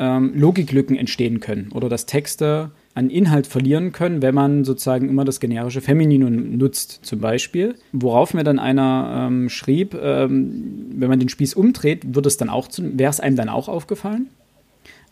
ähm, 0.00 0.32
Logiklücken 0.34 0.96
entstehen 0.96 1.40
können 1.40 1.70
oder 1.72 1.88
dass 1.88 2.06
Texte 2.06 2.70
an 2.94 3.10
Inhalt 3.10 3.46
verlieren 3.46 3.92
können, 3.92 4.22
wenn 4.22 4.34
man 4.34 4.64
sozusagen 4.64 5.08
immer 5.08 5.24
das 5.24 5.38
generische 5.38 5.80
Femininum 5.80 6.56
nutzt, 6.56 7.00
zum 7.02 7.20
Beispiel. 7.20 7.76
Worauf 7.92 8.34
mir 8.34 8.42
dann 8.42 8.58
einer 8.58 9.28
ähm, 9.28 9.48
schrieb, 9.48 9.94
ähm, 9.94 10.86
wenn 10.96 11.08
man 11.08 11.20
den 11.20 11.28
Spieß 11.28 11.54
umdreht, 11.54 12.14
wird 12.14 12.26
es 12.26 12.36
dann 12.36 12.48
auch, 12.48 12.68
wäre 12.78 13.10
es 13.10 13.20
einem 13.20 13.36
dann 13.36 13.48
auch 13.48 13.68
aufgefallen? 13.68 14.26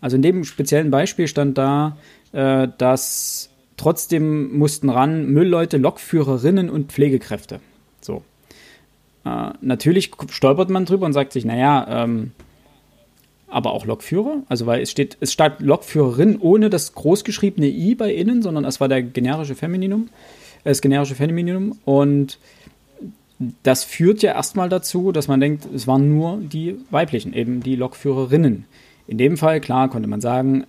Also 0.00 0.16
in 0.16 0.22
dem 0.22 0.44
speziellen 0.44 0.90
Beispiel 0.90 1.28
stand 1.28 1.58
da, 1.58 1.96
äh, 2.32 2.66
dass 2.78 3.50
trotzdem 3.78 4.58
mussten 4.58 4.90
ran 4.90 5.26
Müllleute, 5.26 5.78
Lokführerinnen 5.78 6.68
und 6.68 6.92
Pflegekräfte. 6.92 7.60
So. 8.00 8.22
Äh, 9.24 9.50
natürlich 9.60 10.10
stolpert 10.30 10.68
man 10.68 10.84
drüber 10.84 11.06
und 11.06 11.14
sagt 11.14 11.32
sich, 11.32 11.44
naja, 11.44 12.04
ähm, 12.04 12.32
aber 13.48 13.72
auch 13.72 13.86
Lokführer. 13.86 14.42
Also 14.48 14.66
weil 14.66 14.82
es 14.82 14.90
steht, 14.90 15.16
es 15.20 15.32
steht 15.32 15.60
Lokführerin 15.60 16.38
ohne 16.38 16.68
das 16.68 16.92
großgeschriebene 16.92 17.68
i 17.68 17.94
bei 17.94 18.12
innen, 18.12 18.42
sondern 18.42 18.64
es 18.64 18.80
war 18.80 18.88
der 18.88 19.02
generische 19.02 19.54
Femininum, 19.54 20.10
äh, 20.64 20.70
das 20.70 20.82
generische 20.82 21.14
Femininum 21.14 21.78
und 21.84 22.38
das 23.62 23.84
führt 23.84 24.22
ja 24.22 24.32
erstmal 24.32 24.68
dazu, 24.68 25.12
dass 25.12 25.28
man 25.28 25.40
denkt, 25.40 25.68
es 25.72 25.86
waren 25.86 26.08
nur 26.08 26.38
die 26.38 26.76
weiblichen, 26.90 27.32
eben 27.32 27.62
die 27.62 27.76
Lokführerinnen. 27.76 28.64
In 29.06 29.16
dem 29.16 29.36
Fall, 29.36 29.60
klar, 29.60 29.88
konnte 29.88 30.08
man 30.08 30.20
sagen, 30.20 30.66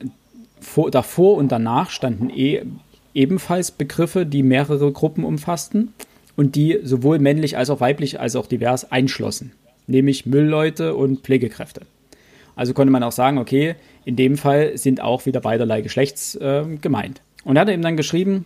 vor, 0.62 0.92
davor 0.92 1.38
und 1.38 1.52
danach 1.52 1.90
standen 1.90 2.30
eh, 2.30 2.64
ebenfalls 3.14 3.72
Begriffe, 3.72 4.26
die 4.26 4.44
mehrere 4.44 4.92
Gruppen 4.92 5.24
umfassten 5.24 5.94
und 6.36 6.56
die 6.56 6.80
sowohl 6.84 7.20
männlich 7.20 7.58
als 7.58 7.70
auch 7.70 7.82
weiblich 7.82 8.20
als 8.20 8.36
auch 8.36 8.48
divers 8.48 8.92
einschlossen, 8.92 9.52
nämlich 9.88 10.26
Müllleute 10.26 10.96
und 10.96 11.22
Pflegekräfte. 11.22 11.82
Also 12.56 12.74
konnte 12.74 12.92
man 12.92 13.04
auch 13.04 13.12
sagen, 13.12 13.38
okay, 13.38 13.76
in 14.06 14.16
dem 14.16 14.38
Fall 14.38 14.78
sind 14.78 15.02
auch 15.02 15.26
wieder 15.26 15.40
beiderlei 15.40 15.82
Geschlechts 15.82 16.36
äh, 16.36 16.66
gemeint. 16.82 17.22
Und 17.44 17.56
er 17.56 17.62
hat 17.62 17.70
eben 17.70 17.82
dann 17.82 17.96
geschrieben, 17.96 18.46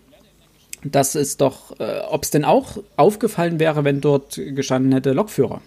dass 0.84 1.16
es 1.16 1.38
doch, 1.38 1.80
äh, 1.80 2.02
ob 2.10 2.24
es 2.24 2.32
denn 2.32 2.46
auch 2.46 2.78
aufgefallen 2.96 3.60
wäre, 3.60 3.84
wenn 3.84 4.02
dort 4.02 4.36
gestanden 4.36 4.92
hätte 4.92 5.14
Lokführer. 5.14 5.62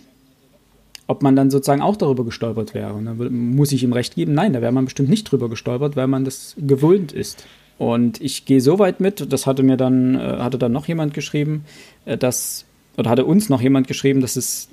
Ob 1.08 1.22
man 1.22 1.36
dann 1.36 1.50
sozusagen 1.50 1.82
auch 1.82 1.96
darüber 1.96 2.24
gestolpert 2.24 2.74
wäre. 2.74 2.94
Und 2.94 3.06
dann 3.06 3.54
muss 3.54 3.72
ich 3.72 3.82
ihm 3.82 3.92
recht 3.92 4.14
geben, 4.16 4.34
nein, 4.34 4.52
da 4.52 4.60
wäre 4.60 4.72
man 4.72 4.84
bestimmt 4.84 5.08
nicht 5.08 5.30
drüber 5.30 5.48
gestolpert, 5.48 5.96
weil 5.96 6.08
man 6.08 6.24
das 6.24 6.56
gewöhnt 6.58 7.12
ist. 7.12 7.46
Und 7.78 8.20
ich 8.20 8.46
gehe 8.46 8.60
so 8.60 8.78
weit 8.78 9.00
mit, 9.00 9.32
das 9.32 9.46
hatte 9.46 9.62
mir 9.62 9.76
dann, 9.76 10.14
äh, 10.14 10.38
hatte 10.38 10.58
dann 10.58 10.72
noch 10.72 10.88
jemand 10.88 11.12
geschrieben, 11.14 11.64
äh, 12.06 12.16
dass, 12.16 12.64
oder 12.96 13.10
hatte 13.10 13.24
uns 13.26 13.48
noch 13.48 13.60
jemand 13.60 13.86
geschrieben, 13.86 14.20
dass 14.20 14.36
es, 14.36 14.68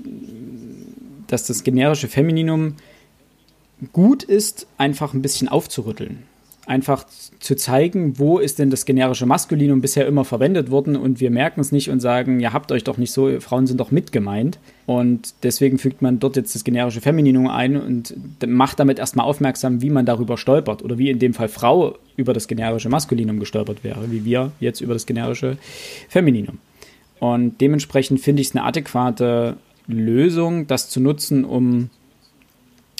dass 1.28 1.47
das 1.47 1.64
generische 1.64 2.08
Femininum 2.08 2.76
gut 3.91 4.24
ist, 4.24 4.68
einfach 4.78 5.14
ein 5.14 5.22
bisschen 5.22 5.49
aufzurütteln. 5.49 6.24
Einfach 6.66 7.06
zu 7.39 7.58
zeigen, 7.58 8.18
wo 8.20 8.39
ist 8.39 8.58
denn 8.60 8.70
das 8.70 8.86
generische 8.86 9.26
Maskulinum 9.26 9.82
bisher 9.82 10.08
immer 10.08 10.24
verwendet 10.24 10.72
worden 10.72 10.95
und 10.95 11.20
wir 11.20 11.30
merken 11.30 11.60
es 11.60 11.74
nicht 11.74 11.89
und 11.89 11.99
sagen, 11.99 12.39
ihr 12.39 12.54
habt 12.54 12.72
euch 12.72 12.86
doch 12.86 12.97
nicht 12.97 13.12
so, 13.12 13.41
Frauen 13.41 13.68
sind 13.68 13.82
doch 13.82 13.91
mit 13.91 14.14
gemeint. 14.14 14.60
Und 14.86 15.34
deswegen 15.44 15.78
fügt 15.78 16.02
man 16.02 16.20
dort 16.20 16.36
jetzt 16.36 16.56
das 16.56 16.64
generische 16.64 17.00
Femininum 17.00 17.48
ein 17.48 17.78
und 17.78 18.16
macht 18.46 18.80
damit 18.80 19.00
erstmal 19.00 19.26
aufmerksam, 19.26 19.82
wie 19.82 19.90
man 19.90 20.06
darüber 20.06 20.38
stolpert 20.38 20.84
oder 20.84 20.98
wie 20.98 21.10
in 21.10 21.20
dem 21.20 21.34
Fall 21.34 21.48
Frau 21.48 21.98
über 22.18 22.34
das 22.34 22.48
generische 22.48 22.90
Maskulinum 22.90 23.40
gestolpert 23.40 23.84
wäre, 23.84 24.12
wie 24.12 24.26
wir 24.26 24.52
jetzt 24.60 24.82
über 24.82 24.94
das 24.94 25.06
generische 25.06 25.58
Femininum. 26.10 26.58
Und 27.20 27.62
dementsprechend 27.62 28.20
finde 28.20 28.42
ich 28.42 28.50
es 28.50 28.56
eine 28.56 28.66
adäquate 28.66 29.56
Lösung, 29.88 30.68
das 30.68 30.90
zu 30.90 31.00
nutzen, 31.00 31.46
um 31.46 31.90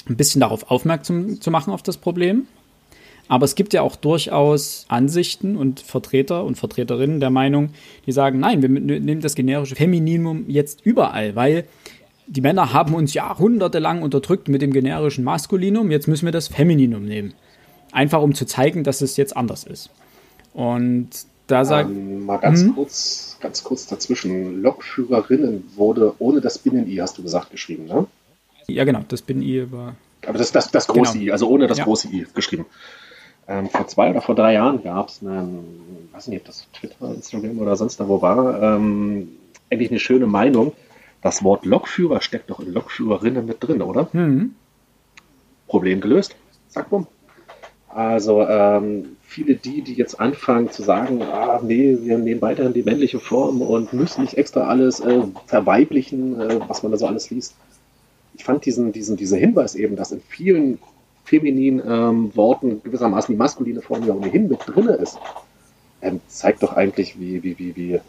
ein 0.08 0.16
bisschen 0.16 0.40
darauf 0.40 0.70
aufmerksam 0.70 1.40
zu 1.40 1.50
machen 1.50 1.72
auf 1.72 1.82
das 1.82 1.98
Problem. 1.98 2.46
Aber 3.28 3.44
es 3.44 3.54
gibt 3.54 3.72
ja 3.72 3.82
auch 3.82 3.96
durchaus 3.96 4.84
Ansichten 4.88 5.56
und 5.56 5.80
Vertreter 5.80 6.44
und 6.44 6.56
Vertreterinnen 6.56 7.20
der 7.20 7.30
Meinung, 7.30 7.70
die 8.06 8.12
sagen, 8.12 8.38
nein, 8.38 8.60
wir 8.60 8.68
nehmen 8.68 9.20
das 9.20 9.34
generische 9.34 9.76
Femininum 9.76 10.44
jetzt 10.48 10.84
überall, 10.84 11.34
weil 11.34 11.64
die 12.26 12.40
Männer 12.40 12.72
haben 12.72 12.94
uns 12.94 13.14
jahrhundertelang 13.14 14.02
unterdrückt 14.02 14.48
mit 14.48 14.62
dem 14.62 14.72
generischen 14.72 15.24
Maskulinum, 15.24 15.90
jetzt 15.90 16.08
müssen 16.08 16.26
wir 16.26 16.32
das 16.32 16.48
Femininum 16.48 17.04
nehmen. 17.04 17.34
Einfach 17.92 18.22
um 18.22 18.34
zu 18.34 18.44
zeigen, 18.44 18.84
dass 18.84 19.00
es 19.00 19.16
jetzt 19.16 19.36
anders 19.36 19.64
ist. 19.64 19.90
Und 20.52 21.10
da 21.46 21.64
sagt. 21.64 21.90
Ähm, 21.90 22.24
mal 22.24 22.38
ganz 22.38 22.62
hm? 22.62 22.74
kurz, 22.74 23.36
ganz 23.40 23.62
kurz 23.62 23.86
dazwischen. 23.86 24.62
Lokführerinnen 24.62 25.64
wurde 25.76 26.14
ohne 26.18 26.40
das 26.40 26.58
Binnen-I, 26.58 26.96
hast 26.96 27.18
du 27.18 27.22
gesagt, 27.22 27.50
geschrieben, 27.50 27.86
ne? 27.86 28.06
Ja, 28.66 28.84
genau, 28.84 29.04
das 29.08 29.20
bin 29.20 29.42
I 29.42 29.70
war. 29.70 29.94
Aber 30.26 30.38
das, 30.38 30.52
das, 30.52 30.70
das 30.70 30.86
große 30.86 31.18
genau. 31.18 31.24
I, 31.24 31.32
also 31.32 31.48
ohne 31.48 31.66
das 31.66 31.78
ja. 31.78 31.84
große 31.84 32.08
I 32.08 32.26
geschrieben. 32.34 32.64
Ähm, 33.46 33.68
vor 33.68 33.86
zwei 33.88 34.10
oder 34.10 34.22
vor 34.22 34.34
drei 34.34 34.54
Jahren 34.54 34.82
gab 34.82 35.08
es 35.08 35.20
einen, 35.20 36.08
weiß 36.12 36.28
nicht, 36.28 36.40
ob 36.40 36.46
das 36.46 36.66
Twitter, 36.72 37.14
Instagram 37.14 37.58
oder 37.58 37.76
sonst 37.76 38.00
da 38.00 38.08
wo 38.08 38.22
war, 38.22 38.62
ähm, 38.62 39.28
eigentlich 39.70 39.90
eine 39.90 40.00
schöne 40.00 40.26
Meinung. 40.26 40.72
Das 41.20 41.42
Wort 41.42 41.66
Lokführer 41.66 42.20
steckt 42.20 42.50
doch 42.50 42.60
in 42.60 42.72
Lokführerinnen 42.72 43.44
mit 43.44 43.62
drin, 43.62 43.82
oder? 43.82 44.08
Mhm. 44.12 44.54
Problem 45.66 46.00
gelöst. 46.00 46.36
Zack, 46.68 46.90
bumm. 46.90 47.06
Also 47.88 48.42
ähm, 48.42 49.16
viele 49.22 49.54
die, 49.54 49.82
die 49.82 49.94
jetzt 49.94 50.18
anfangen 50.18 50.70
zu 50.70 50.82
sagen, 50.82 51.22
ah 51.22 51.60
nee, 51.62 51.96
wir 52.00 52.18
nehmen 52.18 52.42
weiterhin 52.42 52.72
die 52.72 52.82
männliche 52.82 53.20
Form 53.20 53.62
und 53.62 53.92
müssen 53.92 54.22
nicht 54.22 54.34
extra 54.34 54.66
alles 54.66 54.98
äh, 55.00 55.22
verweiblichen, 55.46 56.40
äh, 56.40 56.60
was 56.66 56.82
man 56.82 56.90
da 56.90 56.98
so 56.98 57.06
alles 57.06 57.30
liest. 57.30 57.54
Ich 58.34 58.42
fand 58.42 58.66
diesen, 58.66 58.90
diesen, 58.90 59.16
dieser 59.16 59.36
Hinweis 59.36 59.76
eben, 59.76 59.94
dass 59.94 60.10
in 60.10 60.20
vielen 60.20 60.80
femininen 61.24 61.82
ähm, 61.86 62.36
Worten 62.36 62.82
gewissermaßen 62.82 63.32
die 63.34 63.38
maskuline 63.38 63.80
Form 63.82 64.06
ja 64.06 64.14
ohnehin 64.14 64.48
mit 64.48 64.60
drin 64.66 64.88
ist, 64.88 65.18
ähm, 66.02 66.20
zeigt 66.28 66.62
doch 66.62 66.74
eigentlich, 66.74 67.18
wie, 67.18 67.42
wie, 67.42 67.58
wie, 67.58 67.76
wie, 67.76 68.00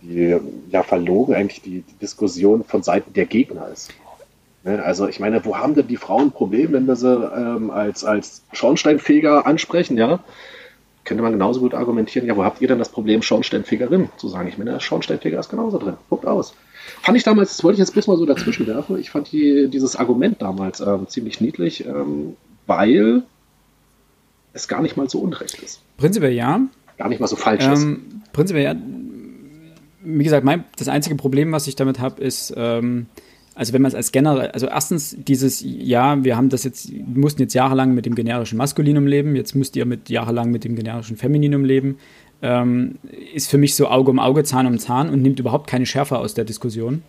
wie 0.00 0.40
ja, 0.70 0.82
verlogen 0.82 1.34
eigentlich 1.34 1.62
die, 1.62 1.82
die 1.82 1.98
Diskussion 2.00 2.64
von 2.64 2.82
Seiten 2.82 3.12
der 3.12 3.26
Gegner 3.26 3.68
ist. 3.68 3.92
Ne? 4.64 4.82
Also 4.82 5.08
ich 5.08 5.20
meine, 5.20 5.44
wo 5.44 5.56
haben 5.56 5.74
denn 5.74 5.88
die 5.88 5.96
Frauen 5.96 6.28
ein 6.28 6.32
Problem, 6.32 6.72
wenn 6.72 6.86
wir 6.86 6.96
sie 6.96 7.12
ähm, 7.12 7.70
als, 7.70 8.04
als 8.04 8.42
Schornsteinfeger 8.52 9.46
ansprechen, 9.46 9.96
ja? 9.96 10.20
Könnte 11.04 11.24
man 11.24 11.32
genauso 11.32 11.58
gut 11.58 11.74
argumentieren, 11.74 12.28
ja, 12.28 12.36
wo 12.36 12.44
habt 12.44 12.60
ihr 12.60 12.68
denn 12.68 12.78
das 12.78 12.90
Problem, 12.90 13.22
Schornsteinfegerin 13.22 14.08
zu 14.18 14.28
sagen? 14.28 14.46
Ich 14.46 14.56
meine, 14.56 14.78
Schornsteinfeger 14.78 15.40
ist 15.40 15.48
genauso 15.48 15.78
drin. 15.78 15.96
Guckt 16.08 16.26
aus. 16.26 16.54
Fand 17.00 17.18
ich 17.18 17.24
damals, 17.24 17.56
das 17.56 17.64
wollte 17.64 17.74
ich 17.74 17.80
jetzt 17.80 17.92
bloß 17.92 18.06
mal 18.06 18.16
so 18.16 18.24
dazwischen 18.24 18.68
werfen, 18.68 18.98
ich 18.98 19.10
fand 19.10 19.32
die, 19.32 19.68
dieses 19.68 19.96
Argument 19.96 20.40
damals 20.40 20.80
ähm, 20.80 21.08
ziemlich 21.08 21.40
niedlich, 21.40 21.84
ähm, 21.86 22.36
weil 22.66 23.22
es 24.52 24.68
gar 24.68 24.82
nicht 24.82 24.96
mal 24.96 25.08
so 25.08 25.20
unrecht 25.20 25.62
ist. 25.62 25.80
Prinzipiell 25.96 26.32
ja. 26.32 26.60
Gar 26.98 27.08
nicht 27.08 27.20
mal 27.20 27.26
so 27.26 27.36
falsch 27.36 27.66
ist. 27.66 27.82
Ähm, 27.82 28.22
prinzipiell 28.32 28.64
ja. 28.64 28.76
Wie 30.04 30.24
gesagt, 30.24 30.44
mein, 30.44 30.64
das 30.76 30.88
einzige 30.88 31.14
Problem, 31.14 31.52
was 31.52 31.66
ich 31.68 31.76
damit 31.76 32.00
habe, 32.00 32.20
ist, 32.20 32.52
ähm, 32.56 33.06
also 33.54 33.72
wenn 33.72 33.82
man 33.82 33.90
es 33.90 33.94
als 33.94 34.10
generell, 34.10 34.50
also 34.50 34.66
erstens 34.66 35.16
dieses, 35.16 35.62
ja, 35.64 36.24
wir 36.24 36.36
haben 36.36 36.48
das 36.48 36.64
jetzt, 36.64 36.90
mussten 36.92 37.42
jetzt 37.42 37.54
jahrelang 37.54 37.94
mit 37.94 38.04
dem 38.04 38.14
generischen 38.14 38.58
Maskulinum 38.58 39.06
leben, 39.06 39.36
jetzt 39.36 39.54
müsst 39.54 39.76
ihr 39.76 39.84
mit 39.84 40.10
jahrelang 40.10 40.50
mit 40.50 40.64
dem 40.64 40.74
generischen 40.74 41.16
Femininum 41.16 41.64
leben, 41.64 41.98
ähm, 42.42 42.96
ist 43.34 43.48
für 43.48 43.58
mich 43.58 43.76
so 43.76 43.88
Auge 43.88 44.10
um 44.10 44.18
Auge, 44.18 44.42
Zahn 44.42 44.66
um 44.66 44.78
Zahn 44.78 45.08
und 45.10 45.22
nimmt 45.22 45.38
überhaupt 45.38 45.68
keine 45.68 45.86
Schärfe 45.86 46.18
aus 46.18 46.34
der 46.34 46.44
Diskussion. 46.44 47.02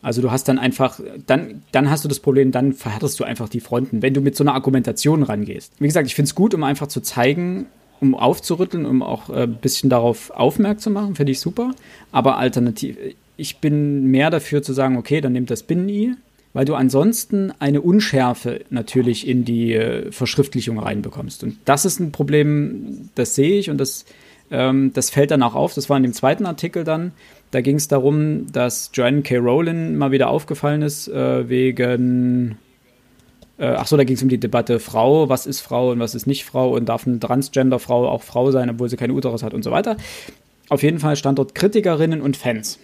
Also 0.00 0.22
du 0.22 0.30
hast 0.30 0.48
dann 0.48 0.58
einfach, 0.58 1.00
dann, 1.26 1.62
dann 1.72 1.90
hast 1.90 2.04
du 2.04 2.08
das 2.08 2.20
Problem, 2.20 2.52
dann 2.52 2.72
verhärtest 2.72 3.18
du 3.18 3.24
einfach 3.24 3.48
die 3.48 3.60
Fronten, 3.60 4.00
wenn 4.00 4.14
du 4.14 4.20
mit 4.20 4.36
so 4.36 4.44
einer 4.44 4.54
Argumentation 4.54 5.22
rangehst. 5.22 5.72
Wie 5.78 5.86
gesagt, 5.86 6.06
ich 6.06 6.14
finde 6.14 6.28
es 6.28 6.34
gut, 6.34 6.54
um 6.54 6.62
einfach 6.62 6.86
zu 6.86 7.00
zeigen, 7.00 7.66
um 8.00 8.14
aufzurütteln, 8.14 8.86
um 8.86 9.02
auch 9.02 9.28
ein 9.28 9.42
äh, 9.42 9.46
bisschen 9.46 9.90
darauf 9.90 10.30
aufmerksam 10.30 10.78
zu 10.78 10.90
machen, 10.90 11.14
finde 11.16 11.32
ich 11.32 11.40
super. 11.40 11.72
Aber 12.12 12.38
alternativ, 12.38 12.96
ich 13.36 13.58
bin 13.58 14.06
mehr 14.06 14.30
dafür 14.30 14.62
zu 14.62 14.72
sagen, 14.72 14.96
okay, 14.96 15.20
dann 15.20 15.32
nimmt 15.32 15.50
das 15.50 15.64
Binnen-I, 15.64 16.14
weil 16.52 16.64
du 16.64 16.74
ansonsten 16.74 17.52
eine 17.58 17.80
Unschärfe 17.80 18.60
natürlich 18.70 19.26
in 19.26 19.44
die 19.44 19.74
äh, 19.74 20.10
Verschriftlichung 20.12 20.78
reinbekommst. 20.78 21.42
Und 21.42 21.58
das 21.64 21.84
ist 21.84 22.00
ein 22.00 22.12
Problem, 22.12 23.10
das 23.14 23.34
sehe 23.34 23.58
ich 23.58 23.70
und 23.70 23.78
das, 23.78 24.04
ähm, 24.50 24.92
das 24.92 25.10
fällt 25.10 25.30
dann 25.30 25.42
auch 25.42 25.54
auf. 25.54 25.74
Das 25.74 25.90
war 25.90 25.96
in 25.96 26.02
dem 26.02 26.12
zweiten 26.12 26.46
Artikel 26.46 26.84
dann. 26.84 27.12
Da 27.50 27.60
ging 27.60 27.76
es 27.76 27.88
darum, 27.88 28.46
dass 28.52 28.90
Joanne 28.92 29.22
K. 29.22 29.38
Rowland 29.38 29.96
mal 29.96 30.10
wieder 30.10 30.28
aufgefallen 30.28 30.82
ist 30.82 31.08
äh, 31.08 31.48
wegen 31.48 32.58
äh, 33.58 33.66
ach 33.66 33.86
so, 33.86 33.96
da 33.96 34.04
ging 34.04 34.16
es 34.16 34.22
um 34.22 34.28
die 34.28 34.38
Debatte 34.38 34.78
Frau, 34.78 35.28
was 35.28 35.46
ist 35.46 35.60
Frau 35.60 35.90
und 35.90 35.98
was 35.98 36.14
ist 36.14 36.26
nicht 36.26 36.44
Frau 36.44 36.74
und 36.74 36.88
darf 36.88 37.06
eine 37.06 37.18
Transgender-Frau 37.18 38.08
auch 38.08 38.22
Frau 38.22 38.50
sein, 38.50 38.70
obwohl 38.70 38.88
sie 38.88 38.96
keine 38.96 39.12
Uterus 39.12 39.42
hat 39.42 39.52
und 39.52 39.64
so 39.64 39.70
weiter. 39.70 39.96
Auf 40.68 40.82
jeden 40.82 41.00
Fall 41.00 41.16
stand 41.16 41.38
dort 41.38 41.54
Kritikerinnen 41.54 42.20
und 42.20 42.36
Fans. 42.36 42.78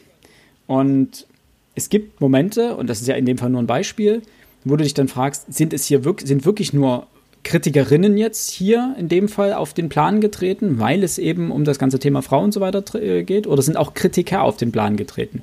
Und 0.67 1.27
es 1.75 1.89
gibt 1.89 2.21
Momente, 2.21 2.77
und 2.77 2.89
das 2.89 3.01
ist 3.01 3.07
ja 3.07 3.15
in 3.15 3.27
dem 3.27 3.39
Fall 3.39 3.51
nur 3.51 3.62
ein 3.62 3.67
Beispiel, 3.67 4.23
wo 4.65 4.77
du 4.77 4.83
dich 4.83 4.95
dann 4.95 5.09
fragst, 5.09 5.53
sind 5.53 5.73
es 5.73 5.85
hier 5.85 6.05
wirklich, 6.05 6.29
sind 6.29 6.45
wirklich 6.45 6.73
nur 6.73 7.07
Kritikerinnen 7.45 8.16
jetzt 8.16 8.51
hier 8.51 8.97
in 8.99 9.09
dem 9.09 9.28
Fall 9.28 9.53
auf 9.53 9.74
den 9.74 9.88
Plan 9.88 10.20
getreten, 10.20 10.78
weil 10.78 11.05
es 11.05 11.18
eben 11.18 11.51
um 11.51 11.64
das 11.64 11.78
ganze 11.78 11.99
Thema 11.99 12.22
Frau 12.22 12.42
und 12.42 12.53
so 12.53 12.61
weiter 12.61 12.82
äh, 13.01 13.22
geht, 13.22 13.47
oder 13.47 13.62
sind 13.62 13.76
auch 13.76 13.95
Kritiker 13.95 14.42
auf 14.42 14.57
den 14.57 14.72
Plan 14.72 14.97
getreten? 14.97 15.42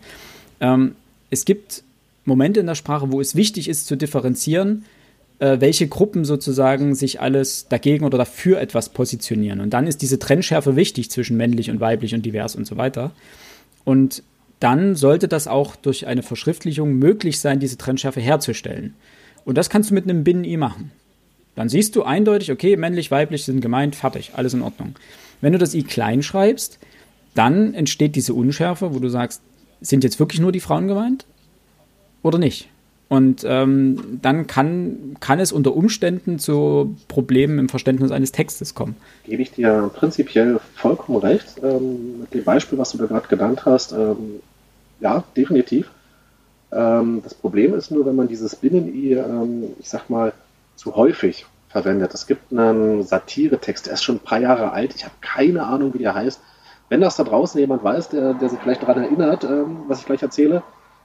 Ähm, 0.59 0.95
es 1.29 1.45
gibt 1.45 1.83
Momente 2.25 2.59
in 2.59 2.67
der 2.67 2.75
Sprache, 2.75 3.11
wo 3.11 3.21
es 3.21 3.35
wichtig 3.35 3.69
ist 3.69 3.87
zu 3.87 3.95
differenzieren, 3.95 4.85
äh, 5.39 5.59
welche 5.59 5.87
Gruppen 5.87 6.25
sozusagen 6.25 6.93
sich 6.95 7.21
alles 7.21 7.67
dagegen 7.67 8.05
oder 8.05 8.17
dafür 8.17 8.59
etwas 8.59 8.89
positionieren. 8.89 9.59
Und 9.59 9.71
dann 9.71 9.87
ist 9.87 10.01
diese 10.01 10.19
Trennschärfe 10.19 10.75
wichtig 10.75 11.09
zwischen 11.09 11.37
männlich 11.37 11.71
und 11.71 11.79
weiblich 11.79 12.13
und 12.13 12.25
divers 12.25 12.55
und 12.55 12.65
so 12.67 12.77
weiter. 12.77 13.11
Und 13.83 14.23
dann 14.59 14.95
sollte 14.95 15.27
das 15.27 15.47
auch 15.47 15.75
durch 15.75 16.05
eine 16.05 16.21
Verschriftlichung 16.21 16.93
möglich 16.93 17.39
sein, 17.39 17.59
diese 17.59 17.77
Trennschärfe 17.77 18.21
herzustellen. 18.21 18.93
Und 19.43 19.57
das 19.57 19.69
kannst 19.69 19.89
du 19.89 19.95
mit 19.95 20.03
einem 20.03 20.23
Binnen-I 20.23 20.57
machen. 20.57 20.91
Dann 21.55 21.69
siehst 21.69 21.95
du 21.95 22.03
eindeutig, 22.03 22.51
okay, 22.51 22.77
männlich, 22.77 23.11
weiblich 23.11 23.43
sind 23.43 23.61
gemeint, 23.61 23.95
fertig, 23.95 24.31
alles 24.35 24.53
in 24.53 24.61
Ordnung. 24.61 24.95
Wenn 25.41 25.53
du 25.53 25.59
das 25.59 25.73
I 25.73 25.83
klein 25.83 26.23
schreibst, 26.23 26.79
dann 27.35 27.73
entsteht 27.73 28.15
diese 28.15 28.33
Unschärfe, 28.33 28.93
wo 28.93 28.99
du 28.99 29.09
sagst, 29.09 29.41
sind 29.81 30.03
jetzt 30.03 30.19
wirklich 30.19 30.39
nur 30.39 30.51
die 30.51 30.59
Frauen 30.59 30.87
gemeint 30.87 31.25
oder 32.21 32.37
nicht? 32.37 32.69
Und 33.09 33.43
ähm, 33.45 34.19
dann 34.21 34.47
kann, 34.47 35.17
kann 35.19 35.41
es 35.41 35.51
unter 35.51 35.75
Umständen 35.75 36.39
zu 36.39 36.95
Problemen 37.09 37.59
im 37.59 37.67
Verständnis 37.67 38.09
eines 38.09 38.31
Textes 38.31 38.73
kommen. 38.73 38.95
Gebe 39.25 39.41
ich 39.41 39.51
dir 39.51 39.91
prinzipiell 39.93 40.61
vollkommen 40.75 41.17
recht. 41.17 41.55
Ähm, 41.61 42.21
mit 42.21 42.33
dem 42.33 42.45
Beispiel, 42.45 42.77
was 42.77 42.91
du 42.91 42.99
da 42.99 43.07
gerade 43.07 43.27
genannt 43.27 43.65
hast, 43.65 43.91
ähm, 43.91 44.39
ja, 45.01 45.25
definitiv. 45.35 45.89
Ähm, 46.71 47.19
das 47.21 47.33
Problem 47.33 47.73
ist 47.73 47.91
nur, 47.91 48.05
wenn 48.05 48.15
man 48.15 48.29
dieses 48.29 48.55
Binnen-I, 48.55 49.15
ähm, 49.15 49.63
ich 49.77 49.89
sag 49.89 50.09
mal, 50.09 50.31
zu 50.82 50.95
häufig 50.95 51.45
verwendet. 51.69 52.11
Es 52.15 52.25
gibt 52.25 52.51
einen 52.51 53.03
Satire-Text, 53.03 53.86
der 53.86 53.93
ist 53.93 54.03
schon 54.03 54.15
ein 54.15 54.19
paar 54.23 54.39
Jahre 54.39 54.71
alt. 54.71 54.95
Ich 54.95 55.03
habe 55.03 55.13
keine 55.21 55.63
Ahnung, 55.63 55.93
wie 55.93 55.99
der 55.99 56.15
heißt. 56.15 56.41
Wenn 56.89 57.01
das 57.01 57.17
da 57.17 57.23
draußen 57.23 57.59
jemand 57.59 57.84
weiß, 57.84 58.09
der, 58.09 58.34
der 58.34 58.49
sich 58.49 58.59
vielleicht 58.59 58.82
daran 58.82 59.03
erinnert, 59.03 59.43
ähm, 59.43 59.84
was 59.88 59.99
ich 59.99 60.07
gleich 60.07 60.23
erzähle, 60.23 60.63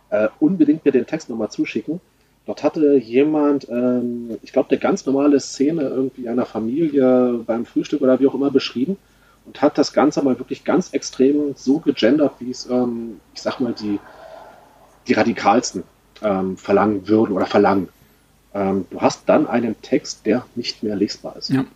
äh, 0.09 0.29
unbedingt 0.41 0.87
mir 0.87 0.93
den 0.93 1.07
Text 1.07 1.29
nochmal 1.29 1.51
zuschicken. 1.51 2.01
Dort 2.47 2.63
hatte 2.63 2.97
jemand, 2.97 3.69
ähm, 3.69 4.39
ich 4.41 4.53
glaube, 4.53 4.71
eine 4.71 4.79
ganz 4.79 5.05
normale 5.05 5.39
Szene 5.41 5.83
irgendwie 5.83 6.27
einer 6.27 6.47
Familie 6.47 7.41
beim 7.47 7.67
Frühstück 7.67 8.01
oder 8.01 8.19
wie 8.19 8.27
auch 8.27 8.35
immer 8.35 8.51
beschrieben 8.51 8.97
und 9.45 9.61
hat 9.61 9.77
das 9.77 9.93
Ganze 9.93 10.23
mal 10.23 10.39
wirklich 10.39 10.65
ganz 10.65 10.95
extrem 10.95 11.55
so 11.55 11.81
gegendert, 11.81 12.33
wie 12.39 12.51
es, 12.51 12.65
ähm, 12.71 13.21
ich 13.35 13.43
sag 13.43 13.61
mal, 13.61 13.75
die, 13.75 14.01
die 15.07 15.13
radikalsten 15.13 15.83
ähm, 16.23 16.57
verlangen 16.57 17.07
würden 17.07 17.37
oder 17.37 17.47
verlangen. 17.47 17.91
Ähm, 18.57 18.87
du 18.91 19.01
hast 19.03 19.29
dann 19.29 19.47
einen 19.47 19.81
Text, 19.83 20.25
der 20.25 20.47
nicht 20.55 20.83
mehr 20.83 20.97
lesbar 20.97 21.37
ist. 21.37 21.51
Ja. 21.51 21.67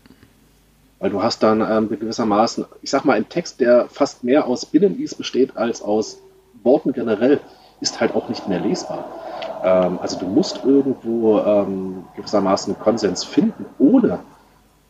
Weil 0.99 1.11
du 1.11 1.23
hast 1.23 1.43
dann 1.43 1.61
ähm, 1.61 1.89
gewissermaßen, 1.89 2.65
ich 2.81 2.91
sag 2.91 3.05
mal, 3.05 3.15
einen 3.15 3.29
Text, 3.29 3.61
der 3.61 3.87
fast 3.89 4.25
mehr 4.25 4.47
aus 4.47 4.65
Binnen-Is 4.65 5.15
besteht 5.15 5.57
als 5.57 5.83
aus 5.83 6.19
Worten 6.63 6.93
generell, 6.93 7.41
ist 7.81 8.01
halt 8.01 8.15
auch 8.15 8.29
nicht 8.29 8.49
mehr 8.49 8.61
lesbar. 8.61 9.05
Ähm, 9.63 9.99
also 10.01 10.19
du 10.19 10.27
musst 10.27 10.65
irgendwo 10.65 11.39
ähm, 11.41 12.05
gewissermaßen 12.17 12.79
Konsens 12.79 13.25
finden, 13.25 13.67
ohne 13.79 14.21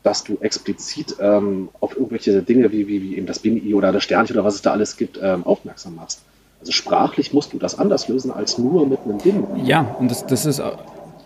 dass 0.04 0.24
du 0.24 0.38
explizit 0.40 1.16
ähm, 1.20 1.68
auf 1.80 1.94
irgendwelche 1.94 2.42
Dinge 2.42 2.70
wie, 2.72 2.86
wie, 2.86 3.02
wie 3.02 3.16
eben 3.16 3.26
das 3.26 3.40
BNI 3.40 3.74
oder 3.74 3.92
das 3.92 4.04
Sternchen 4.04 4.36
oder 4.36 4.44
was 4.44 4.54
es 4.54 4.62
da 4.62 4.72
alles 4.72 4.96
gibt, 4.96 5.18
ähm, 5.20 5.44
aufmerksam 5.44 5.96
machst. 5.96 6.22
Also 6.60 6.72
sprachlich 6.72 7.32
musst 7.32 7.52
du 7.52 7.58
das 7.58 7.78
anders 7.78 8.08
lösen 8.08 8.30
als 8.30 8.58
nur 8.58 8.86
mit 8.86 9.00
einem 9.04 9.18
Bin. 9.18 9.64
Ja, 9.64 9.96
und 9.98 10.10
das, 10.10 10.26
das 10.26 10.46
ist 10.46 10.60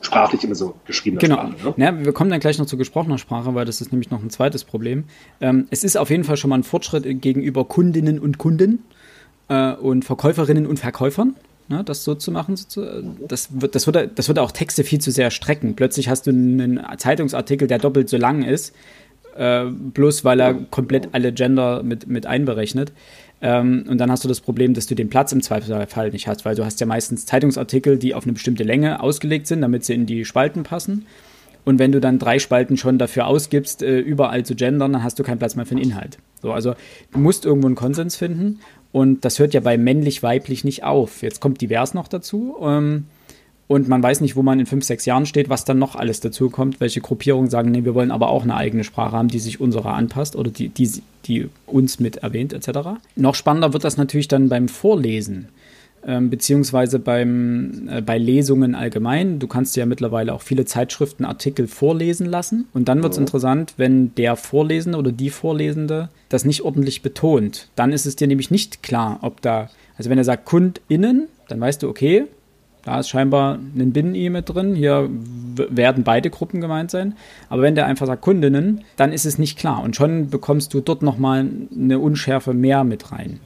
sprachlich 0.05 0.45
immer 0.45 0.55
so 0.55 0.75
geschrieben. 0.87 1.19
Genau. 1.19 1.37
Sprache, 1.37 1.75
ne? 1.81 1.85
ja, 1.85 2.05
wir 2.05 2.13
kommen 2.13 2.31
dann 2.31 2.41
gleich 2.41 2.59
noch 2.59 2.67
zu 2.67 2.77
gesprochener 2.77 3.19
Sprache, 3.19 3.55
weil 3.55 3.65
das 3.65 3.81
ist 3.81 3.93
nämlich 3.93 4.11
noch 4.11 4.23
ein 4.23 4.31
zweites 4.31 4.65
Problem. 4.65 5.05
Ähm, 5.41 5.67
es 5.71 5.85
ist 5.85 5.97
auf 5.97 6.11
jeden 6.11 6.25
Fall 6.25 6.37
schon 6.37 6.51
mal 6.51 6.57
ein 6.57 6.65
Fortschritt 6.65 7.05
gegenüber 7.23 7.65
Kundinnen 7.65 8.19
und 8.19 8.39
Kunden 8.39 8.85
äh, 9.49 9.73
und 9.73 10.05
Verkäuferinnen 10.05 10.67
und 10.67 10.79
Verkäufern 10.79 11.35
ne, 11.69 11.85
das 11.85 12.05
so 12.05 12.15
zu 12.15 12.31
machen. 12.31 12.59
Das, 13.29 13.61
wird, 13.61 13.75
das, 13.75 13.87
würde, 13.87 14.09
das 14.09 14.29
würde 14.29 14.43
auch 14.43 14.51
Texte 14.51 14.85
viel 14.85 15.01
zu 15.01 15.11
sehr 15.11 15.31
strecken. 15.31 15.77
Plötzlich 15.77 16.09
hast 16.09 16.27
du 16.27 16.31
einen 16.31 16.81
Zeitungsartikel, 16.99 17.69
der 17.69 17.79
doppelt 17.79 18.09
so 18.09 18.17
lang 18.17 18.43
ist, 18.43 18.75
äh, 19.37 19.65
bloß 19.65 20.25
weil 20.25 20.41
er 20.41 20.55
komplett 20.55 21.09
alle 21.13 21.33
Gender 21.33 21.83
mit, 21.83 22.07
mit 22.07 22.27
einberechnet. 22.27 22.93
Ähm, 23.45 23.85
und 23.87 23.99
dann 23.99 24.11
hast 24.11 24.25
du 24.25 24.29
das 24.29 24.41
Problem, 24.41 24.73
dass 24.73 24.87
du 24.87 24.95
den 24.95 25.11
Platz 25.11 25.31
im 25.31 25.43
Zweifelsfall 25.43 26.11
nicht 26.11 26.27
hast, 26.27 26.47
weil 26.47 26.55
du 26.55 26.65
hast 26.65 26.81
ja 26.81 26.87
meistens 26.87 27.27
Zeitungsartikel, 27.27 27.99
die 27.99 28.15
auf 28.15 28.25
eine 28.25 28.33
bestimmte 28.33 28.65
Länge 28.65 29.03
ausgelegt 29.03 29.47
sind, 29.47 29.61
damit 29.61 29.85
sie 29.85 29.93
in 29.93 30.07
die 30.07 30.25
Spalten 30.25 30.63
passen. 30.63 31.05
Und 31.67 31.79
wenn 31.79 31.93
du 31.93 32.01
dann 32.01 32.19
drei 32.19 32.39
Spalten 32.39 32.79
schon 32.79 32.97
dafür 32.97 33.27
ausgibst, 33.27 33.83
äh, 33.83 33.99
überall 33.99 34.47
zu 34.47 34.55
gendern, 34.55 34.95
dann 34.95 35.03
hast 35.03 35.19
du 35.19 35.23
keinen 35.23 35.39
Platz 35.39 35.57
mehr 35.57 35.67
für 35.67 35.75
den 35.75 35.85
Inhalt. 35.85 36.17
So, 36.41 36.53
also 36.53 36.75
du 37.13 37.19
musst 37.19 37.45
irgendwo 37.45 37.67
einen 37.67 37.77
Konsens 37.77 38.17
finden. 38.17 38.61
Und 38.93 39.27
das 39.27 39.39
hört 39.39 39.53
ja 39.53 39.61
bei 39.61 39.77
männlich-weiblich 39.77 40.65
nicht 40.65 40.85
auf. 40.85 41.21
Jetzt 41.23 41.41
kommt 41.41 41.61
divers 41.61 41.93
noch 41.93 42.09
dazu. 42.09 42.57
Ähm, 42.63 43.05
und 43.67 43.89
man 43.89 44.03
weiß 44.03 44.21
nicht, 44.21 44.37
wo 44.37 44.43
man 44.43 44.61
in 44.61 44.67
fünf, 44.67 44.85
sechs 44.85 45.07
Jahren 45.07 45.27
steht, 45.27 45.49
was 45.49 45.65
dann 45.65 45.79
noch 45.79 45.97
alles 45.97 46.21
dazu 46.21 46.51
kommt. 46.51 46.81
Welche 46.81 47.01
Gruppierungen 47.01 47.49
sagen, 47.49 47.71
nee, 47.71 47.85
wir 47.85 47.95
wollen 47.95 48.11
aber 48.11 48.29
auch 48.29 48.43
eine 48.43 48.57
eigene 48.57 48.85
Sprache 48.85 49.17
haben, 49.17 49.29
die 49.29 49.39
sich 49.39 49.61
unserer 49.61 49.95
anpasst 49.95 50.37
oder 50.37 50.51
die, 50.51 50.69
die, 50.69 50.91
die 51.25 51.49
uns 51.67 51.99
mit 51.99 52.19
erwähnt, 52.19 52.53
etc. 52.53 53.01
Noch 53.17 53.35
spannender 53.35 53.73
wird 53.73 53.85
das 53.85 53.97
natürlich 53.97 54.29
dann 54.29 54.49
beim 54.49 54.69
Vorlesen. 54.69 55.49
ähm, 56.07 56.31
beziehungsweise 56.31 56.99
beim, 56.99 57.89
äh, 57.89 58.03
bei 58.03 58.19
Lesungen 58.19 58.75
allgemein. 58.75 59.39
Du 59.39 59.47
kannst 59.47 59.77
ja 59.77 59.87
mittlerweile 59.87 60.35
auch 60.35 60.43
viele 60.43 60.65
Zeitschriften, 60.65 61.25
Artikel 61.25 61.67
vorlesen 61.67 62.27
lassen. 62.27 62.67
Und 62.73 62.89
dann 62.89 63.03
wird 63.03 63.13
es 63.13 63.19
mhm. 63.19 63.25
interessant, 63.25 63.75
wenn 63.77 64.15
der 64.15 64.37
Vorlesende 64.37 64.99
oder 64.99 65.13
die 65.13 65.31
Vorlesende 65.31 66.11
das 66.29 66.45
nicht 66.45 66.63
ordentlich 66.63 67.03
betont. 67.03 67.69
Dann 67.75 67.93
ist 67.93 68.07
es 68.07 68.17
dir 68.17 68.29
nämlich 68.29 68.51
nicht 68.51 68.83
klar, 68.83 69.19
ob 69.23 69.41
da, 69.41 69.71
also 69.97 70.11
wenn 70.11 70.19
er 70.19 70.25
sagt 70.25 70.45
KundInnen, 70.45 71.29
dann 71.49 71.61
weißt 71.61 71.83
du, 71.83 71.89
okay, 71.89 72.25
da 72.85 73.01
ist 73.01 73.09
scheinbar 73.09 73.55
ein 73.55 73.93
Binnen-I 73.93 74.29
mit 74.29 74.49
drin. 74.51 74.75
Hier 74.75 75.09
werden 75.11 76.05
beide 76.05 76.29
Gruppen 76.29 76.61
gemeint 76.61 76.91
sein. 76.91 77.15
Aber 77.49 77.63
wenn 77.63 77.75
der 77.75 77.87
einfach 77.87 78.07
sagt 78.07 78.23
Kundinnen, 78.23 78.85
dann 78.97 79.13
ist 79.13 79.25
es 79.25 79.39
nicht 79.39 79.59
klar. 79.59 79.83
Und 79.83 79.97
schon 79.97 80.29
bekommst 80.29 80.75
du 80.75 80.81
dort 80.81 81.03
nochmal 81.03 81.49
eine 81.75 81.99
Unschärfe 81.99 82.53
mehr 82.53 82.85
mit 82.85 83.11
rein. 83.11 83.41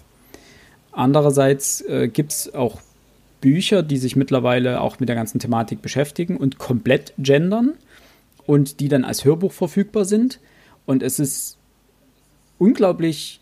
Andererseits 0.90 1.82
äh, 1.82 2.08
gibt 2.08 2.32
es 2.32 2.54
auch 2.54 2.80
Bücher, 3.40 3.84
die 3.84 3.98
sich 3.98 4.16
mittlerweile 4.16 4.80
auch 4.80 4.98
mit 4.98 5.08
der 5.08 5.14
ganzen 5.14 5.38
Thematik 5.38 5.82
beschäftigen 5.82 6.36
und 6.36 6.58
komplett 6.58 7.14
gendern 7.18 7.74
und 8.46 8.80
die 8.80 8.88
dann 8.88 9.04
als 9.04 9.24
Hörbuch 9.24 9.52
verfügbar 9.52 10.04
sind. 10.04 10.40
Und 10.84 11.04
es 11.04 11.20
ist 11.20 11.58
unglaublich 12.58 13.40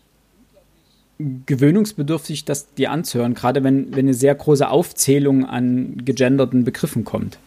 gewöhnungsbedürftig, 1.19 2.45
das 2.45 2.73
dir 2.73 2.91
anzuhören, 2.91 3.33
gerade 3.33 3.63
wenn, 3.63 3.95
wenn 3.95 4.05
eine 4.05 4.13
sehr 4.13 4.35
große 4.35 4.69
Aufzählung 4.69 5.45
an 5.45 5.97
gegenderten 6.03 6.63
Begriffen 6.63 7.05
kommt. 7.05 7.39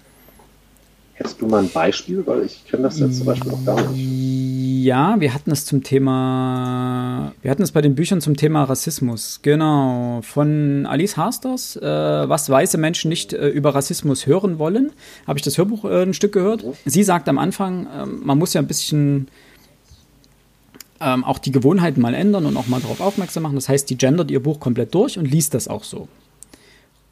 Hättest 1.20 1.42
du 1.42 1.46
mal 1.46 1.62
ein 1.62 1.68
Beispiel? 1.68 2.26
Weil 2.26 2.46
ich 2.46 2.64
kenne 2.66 2.84
das 2.84 2.98
jetzt 2.98 3.18
zum 3.18 3.26
Beispiel 3.26 3.52
noch 3.52 3.62
gar 3.66 3.90
nicht. 3.90 4.84
Ja, 4.84 5.20
wir 5.20 5.34
hatten 5.34 5.50
es 5.50 5.66
zum 5.66 5.82
Thema, 5.82 7.34
wir 7.42 7.50
hatten 7.50 7.62
es 7.62 7.72
bei 7.72 7.82
den 7.82 7.94
Büchern 7.94 8.22
zum 8.22 8.38
Thema 8.38 8.64
Rassismus. 8.64 9.40
Genau, 9.42 10.20
von 10.22 10.86
Alice 10.86 11.18
Hasters, 11.18 11.76
äh, 11.76 11.82
was 11.82 12.48
weiße 12.48 12.78
Menschen 12.78 13.10
nicht 13.10 13.34
äh, 13.34 13.48
über 13.48 13.74
Rassismus 13.74 14.26
hören 14.26 14.58
wollen. 14.58 14.92
Habe 15.26 15.38
ich 15.38 15.42
das 15.44 15.58
Hörbuch 15.58 15.84
äh, 15.84 16.04
ein 16.04 16.14
Stück 16.14 16.32
gehört. 16.32 16.64
Mhm. 16.64 16.72
Sie 16.86 17.02
sagt 17.02 17.28
am 17.28 17.36
Anfang, 17.36 17.86
ähm, 17.94 18.20
man 18.24 18.38
muss 18.38 18.54
ja 18.54 18.62
ein 18.62 18.66
bisschen 18.66 19.28
ähm, 21.00 21.24
auch 21.24 21.38
die 21.38 21.52
Gewohnheiten 21.52 22.00
mal 22.00 22.14
ändern 22.14 22.46
und 22.46 22.56
auch 22.56 22.66
mal 22.66 22.80
darauf 22.80 23.00
aufmerksam 23.00 23.42
machen. 23.42 23.54
Das 23.54 23.68
heißt, 23.68 23.88
die 23.90 23.96
gendert 23.96 24.30
ihr 24.30 24.42
Buch 24.42 24.60
komplett 24.60 24.94
durch 24.94 25.18
und 25.18 25.24
liest 25.24 25.54
das 25.54 25.68
auch 25.68 25.84
so. 25.84 26.08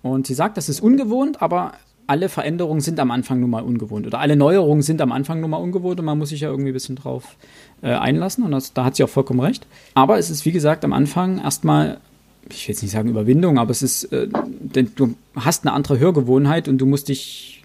Und 0.03 0.27
sie 0.27 0.35
sagt, 0.35 0.57
das 0.57 0.69
ist 0.69 0.81
ungewohnt, 0.81 1.43
aber 1.43 1.73
alle 2.07 2.29
Veränderungen 2.29 2.81
sind 2.81 3.01
am 3.01 3.11
Anfang 3.11 3.41
nun 3.41 3.51
mal 3.51 3.63
ungewohnt 3.63 4.07
oder 4.07 4.19
alle 4.19 4.35
Neuerungen 4.35 4.83
sind 4.83 5.03
am 5.03 5.13
Anfang 5.13 5.41
nun 5.41 5.51
mal 5.51 5.59
ungewohnt 5.59 6.01
und 6.01 6.07
man 6.07 6.17
muss 6.17 6.31
sich 6.31 6.41
ja 6.41 6.49
irgendwie 6.49 6.71
ein 6.71 6.75
bisschen 6.75 6.97
drauf 6.97 7.37
äh, 7.83 7.89
einlassen 7.89 8.45
und 8.45 8.51
das, 8.51 8.73
da 8.73 8.85
hat 8.85 8.97
sie 8.97 9.05
auch 9.05 9.11
vollkommen 9.11 9.41
recht. 9.41 9.67
Aber 9.95 10.19
es 10.19 10.31
ist, 10.31 10.47
wie 10.47 10.53
gesagt, 10.53 10.85
am 10.85 10.95
Anfang 10.95 11.39
erstmal, 11.39 12.01
ich 12.49 12.67
will 12.67 12.75
jetzt 12.75 12.83
nicht 12.83 12.93
sagen 12.93 13.11
Überwindung, 13.11 13.59
aber 13.59 13.73
es 13.73 13.83
ist, 13.83 14.05
äh, 14.05 14.29
denn 14.61 14.91
du 14.97 15.17
hast 15.37 15.67
eine 15.67 15.75
andere 15.75 15.99
Hörgewohnheit 15.99 16.67
und 16.67 16.79
du 16.79 16.87
musst 16.87 17.09
dich 17.09 17.63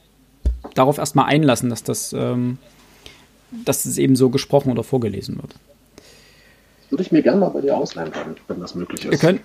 darauf 0.73 0.97
erstmal 0.97 1.25
einlassen, 1.25 1.69
dass 1.69 1.83
das, 1.83 2.11
ähm, 2.11 2.57
dass 3.63 3.85
es 3.85 3.97
eben 3.97 4.17
so 4.17 4.29
gesprochen 4.29 4.71
oder 4.71 4.83
vorgelesen 4.83 5.37
wird. 5.37 5.55
Würde 6.93 7.01
ich 7.01 7.11
mir 7.11 7.23
gerne 7.23 7.39
mal 7.39 7.49
bei 7.49 7.61
dir 7.61 7.75
ausleihen 7.75 8.11
wenn 8.47 8.59
das 8.59 8.75
möglich 8.75 9.03
ist. 9.03 9.11
Wir 9.11 9.17
können, 9.17 9.39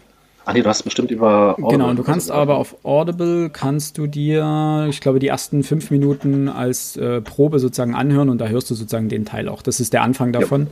Ach 0.44 0.52
nee, 0.52 0.60
du 0.60 0.68
hast 0.68 0.82
bestimmt 0.82 1.10
über 1.10 1.52
Audible. 1.52 1.70
Genau, 1.70 1.88
und 1.88 1.98
du 1.98 2.02
kannst 2.02 2.30
aber 2.30 2.58
auf 2.58 2.84
Audible 2.84 3.48
kannst 3.48 3.96
du 3.96 4.06
dir, 4.06 4.86
ich 4.90 5.00
glaube, 5.00 5.18
die 5.18 5.28
ersten 5.28 5.62
fünf 5.62 5.90
Minuten 5.90 6.50
als 6.50 6.98
äh, 6.98 7.22
Probe 7.22 7.58
sozusagen 7.58 7.94
anhören 7.94 8.28
und 8.28 8.38
da 8.38 8.48
hörst 8.48 8.68
du 8.68 8.74
sozusagen 8.74 9.08
den 9.08 9.24
Teil 9.24 9.48
auch. 9.48 9.62
Das 9.62 9.80
ist 9.80 9.94
der 9.94 10.02
Anfang 10.02 10.32
davon. 10.32 10.66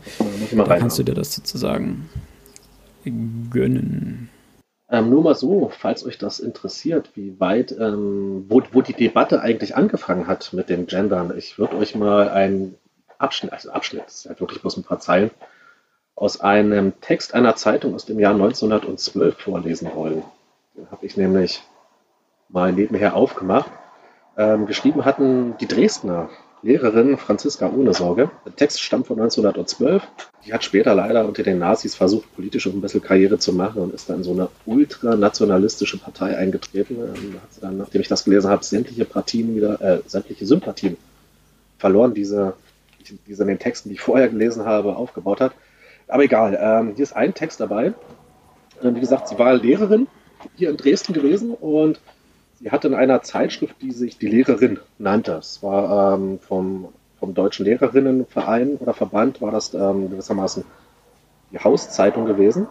Ja, 0.52 0.64
da 0.64 0.76
kannst 0.76 0.98
du 0.98 1.02
dir 1.02 1.14
das 1.14 1.34
sozusagen 1.34 2.10
gönnen. 3.50 4.28
Ähm, 4.90 5.08
nur 5.08 5.22
mal 5.22 5.34
so, 5.34 5.72
falls 5.78 6.04
euch 6.04 6.18
das 6.18 6.40
interessiert, 6.40 7.10
wie 7.14 7.40
weit, 7.40 7.72
ähm, 7.72 8.44
wo, 8.50 8.62
wo 8.72 8.82
die 8.82 8.92
Debatte 8.92 9.40
eigentlich 9.40 9.76
angefangen 9.76 10.26
hat 10.26 10.52
mit 10.52 10.68
den 10.68 10.86
Gendern. 10.86 11.32
Ich 11.38 11.58
würde 11.58 11.76
euch 11.78 11.94
mal 11.94 12.28
einen 12.28 12.76
Abschnitt, 13.18 13.52
also 13.52 13.70
Abschnitt, 13.70 14.04
das 14.06 14.14
ist 14.16 14.26
halt 14.28 14.40
wirklich 14.40 14.60
bloß 14.60 14.76
ein 14.76 14.84
paar 14.84 15.00
Zeilen, 15.00 15.30
aus 16.16 16.40
einem 16.40 16.98
Text 17.00 17.34
einer 17.34 17.56
Zeitung 17.56 17.94
aus 17.94 18.06
dem 18.06 18.18
Jahr 18.18 18.32
1912 18.32 19.38
vorlesen 19.38 19.90
wollen. 19.94 20.22
Den 20.76 20.90
habe 20.90 21.04
ich 21.06 21.16
nämlich 21.16 21.62
mal 22.48 22.72
nebenher 22.72 23.14
aufgemacht. 23.14 23.70
Ähm, 24.36 24.66
geschrieben 24.66 25.04
hatten 25.04 25.56
die 25.60 25.68
Dresdner 25.68 26.30
Lehrerin 26.62 27.18
Franziska 27.18 27.70
Ohnesorge. 27.70 28.30
Der 28.46 28.56
Text 28.56 28.80
stammt 28.80 29.06
von 29.06 29.20
1912. 29.20 30.02
Die 30.44 30.54
hat 30.54 30.64
später 30.64 30.94
leider 30.94 31.26
unter 31.26 31.42
den 31.42 31.58
Nazis 31.58 31.94
versucht, 31.94 32.34
politisch 32.34 32.66
ein 32.66 32.80
bisschen 32.80 33.02
Karriere 33.02 33.38
zu 33.38 33.52
machen 33.52 33.82
und 33.82 33.94
ist 33.94 34.08
dann 34.08 34.16
in 34.16 34.24
so 34.24 34.32
eine 34.32 34.48
ultranationalistische 34.64 35.98
Partei 35.98 36.36
eingetreten. 36.36 36.96
Ähm, 36.96 37.34
hat 37.42 37.52
sie 37.52 37.60
dann, 37.60 37.76
nachdem 37.76 38.00
ich 38.00 38.08
das 38.08 38.24
gelesen 38.24 38.50
habe, 38.50 38.64
sämtliche 38.64 39.04
Partien 39.04 39.54
wieder, 39.54 39.80
äh, 39.82 40.00
sämtliche 40.06 40.46
Sympathien 40.46 40.96
verloren, 41.78 42.14
diese, 42.14 42.54
diese 43.26 43.42
in 43.42 43.48
den 43.48 43.58
Texten, 43.58 43.90
die 43.90 43.96
ich 43.96 44.00
vorher 44.00 44.28
gelesen 44.28 44.64
habe, 44.64 44.96
aufgebaut 44.96 45.42
hat. 45.42 45.52
Aber 46.08 46.22
egal, 46.22 46.58
ähm, 46.60 46.94
hier 46.94 47.02
ist 47.02 47.14
ein 47.14 47.34
Text 47.34 47.60
dabei. 47.60 47.92
Ähm, 48.82 48.94
wie 48.94 49.00
gesagt, 49.00 49.28
sie 49.28 49.38
war 49.38 49.54
Lehrerin 49.54 50.06
hier 50.54 50.70
in 50.70 50.76
Dresden 50.76 51.12
gewesen 51.12 51.52
und 51.52 52.00
sie 52.60 52.70
hatte 52.70 52.88
in 52.88 52.94
einer 52.94 53.22
Zeitschrift, 53.22 53.76
die 53.82 53.92
sich 53.92 54.18
die 54.18 54.28
Lehrerin 54.28 54.78
nannte. 54.98 55.32
Es 55.32 55.62
war 55.62 56.14
ähm, 56.14 56.38
vom, 56.38 56.88
vom 57.18 57.34
Deutschen 57.34 57.64
Lehrerinnenverein 57.64 58.76
oder 58.76 58.94
Verband, 58.94 59.40
war 59.40 59.50
das 59.50 59.74
ähm, 59.74 60.10
gewissermaßen 60.10 60.64
die 61.52 61.58
Hauszeitung 61.58 62.26
gewesen. 62.26 62.66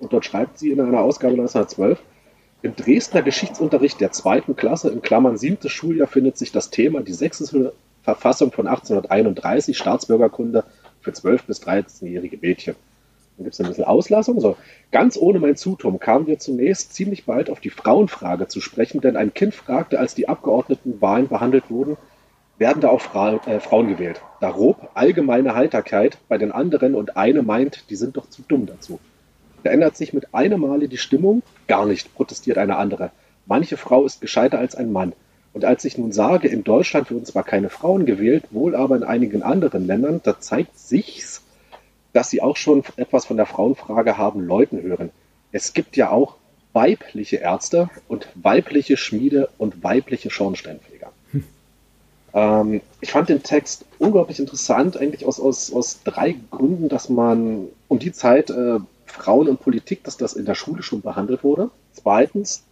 Und 0.00 0.12
dort 0.12 0.24
schreibt 0.24 0.58
sie 0.58 0.70
in 0.70 0.80
einer 0.80 1.00
Ausgabe 1.00 1.34
1912, 1.34 2.00
im 2.62 2.76
Dresdner 2.76 3.22
Geschichtsunterricht 3.22 4.00
der 4.00 4.12
zweiten 4.12 4.56
Klasse, 4.56 4.90
in 4.90 5.02
Klammern 5.02 5.38
siebtes 5.38 5.72
Schuljahr, 5.72 6.08
findet 6.08 6.36
sich 6.36 6.52
das 6.52 6.70
Thema 6.70 7.00
die 7.00 7.12
sächsische 7.12 7.72
Verfassung 8.02 8.52
von 8.52 8.66
1831, 8.66 9.76
Staatsbürgerkunde, 9.76 10.64
für 11.00 11.10
12- 11.10 11.46
bis 11.46 11.62
13-jährige 11.62 12.38
Mädchen. 12.38 12.76
Dann 13.36 13.44
gibt 13.44 13.54
es 13.54 13.60
ein 13.60 13.68
bisschen 13.68 13.84
Auslassung. 13.84 14.40
So, 14.40 14.56
ganz 14.92 15.16
ohne 15.16 15.38
mein 15.38 15.56
Zutun 15.56 15.98
kamen 15.98 16.26
wir 16.26 16.38
zunächst 16.38 16.92
ziemlich 16.94 17.24
bald 17.24 17.48
auf 17.48 17.60
die 17.60 17.70
Frauenfrage 17.70 18.48
zu 18.48 18.60
sprechen, 18.60 19.00
denn 19.00 19.16
ein 19.16 19.32
Kind 19.32 19.54
fragte, 19.54 19.98
als 19.98 20.14
die 20.14 20.28
Abgeordnetenwahlen 20.28 21.28
behandelt 21.28 21.70
wurden, 21.70 21.96
werden 22.58 22.82
da 22.82 22.88
auch 22.88 23.00
Fra 23.00 23.40
äh, 23.46 23.58
Frauen 23.58 23.88
gewählt. 23.88 24.20
Da 24.40 24.50
rob 24.50 24.90
allgemeine 24.92 25.54
Heiterkeit 25.54 26.18
bei 26.28 26.36
den 26.36 26.52
anderen 26.52 26.94
und 26.94 27.16
eine 27.16 27.42
meint, 27.42 27.88
die 27.88 27.96
sind 27.96 28.18
doch 28.18 28.28
zu 28.28 28.42
dumm 28.42 28.66
dazu. 28.66 29.00
Da 29.62 29.70
ändert 29.70 29.96
sich 29.96 30.12
mit 30.12 30.34
einem 30.34 30.60
Male 30.60 30.88
die 30.88 30.98
Stimmung, 30.98 31.42
gar 31.66 31.86
nicht, 31.86 32.14
protestiert 32.14 32.58
eine 32.58 32.76
andere. 32.76 33.10
Manche 33.46 33.78
Frau 33.78 34.04
ist 34.04 34.20
gescheiter 34.20 34.58
als 34.58 34.74
ein 34.74 34.92
Mann. 34.92 35.14
Und 35.52 35.64
als 35.64 35.84
ich 35.84 35.98
nun 35.98 36.12
sage, 36.12 36.48
in 36.48 36.62
Deutschland 36.62 37.10
würden 37.10 37.24
zwar 37.24 37.42
keine 37.42 37.70
Frauen 37.70 38.06
gewählt, 38.06 38.44
wohl 38.50 38.76
aber 38.76 38.96
in 38.96 39.02
einigen 39.02 39.42
anderen 39.42 39.86
Ländern, 39.86 40.20
da 40.22 40.38
zeigt 40.38 40.78
sich's, 40.78 41.42
dass 42.12 42.30
sie 42.30 42.42
auch 42.42 42.56
schon 42.56 42.84
etwas 42.96 43.26
von 43.26 43.36
der 43.36 43.46
Frauenfrage 43.46 44.16
haben 44.16 44.40
läuten 44.40 44.82
hören. 44.82 45.10
Es 45.52 45.72
gibt 45.72 45.96
ja 45.96 46.10
auch 46.10 46.36
weibliche 46.72 47.36
Ärzte 47.36 47.90
und 48.08 48.28
weibliche 48.34 48.96
Schmiede 48.96 49.48
und 49.58 49.82
weibliche 49.82 50.30
Schornsteinfeger. 50.30 51.10
Hm. 51.32 51.44
Ähm, 52.32 52.80
ich 53.00 53.10
fand 53.10 53.28
den 53.28 53.42
Text 53.42 53.84
unglaublich 53.98 54.38
interessant, 54.38 54.96
eigentlich 54.96 55.26
aus, 55.26 55.40
aus, 55.40 55.72
aus 55.72 56.00
drei 56.04 56.36
Gründen, 56.50 56.88
dass 56.88 57.08
man 57.08 57.66
um 57.88 57.98
die 57.98 58.12
Zeit 58.12 58.50
äh, 58.50 58.78
Frauen 59.06 59.48
und 59.48 59.60
Politik, 59.60 60.04
dass 60.04 60.16
das 60.16 60.34
in 60.34 60.44
der 60.44 60.54
Schule 60.54 60.84
schon 60.84 61.00
behandelt 61.00 61.42
wurde. 61.42 61.70
Zweitens, 61.92 62.62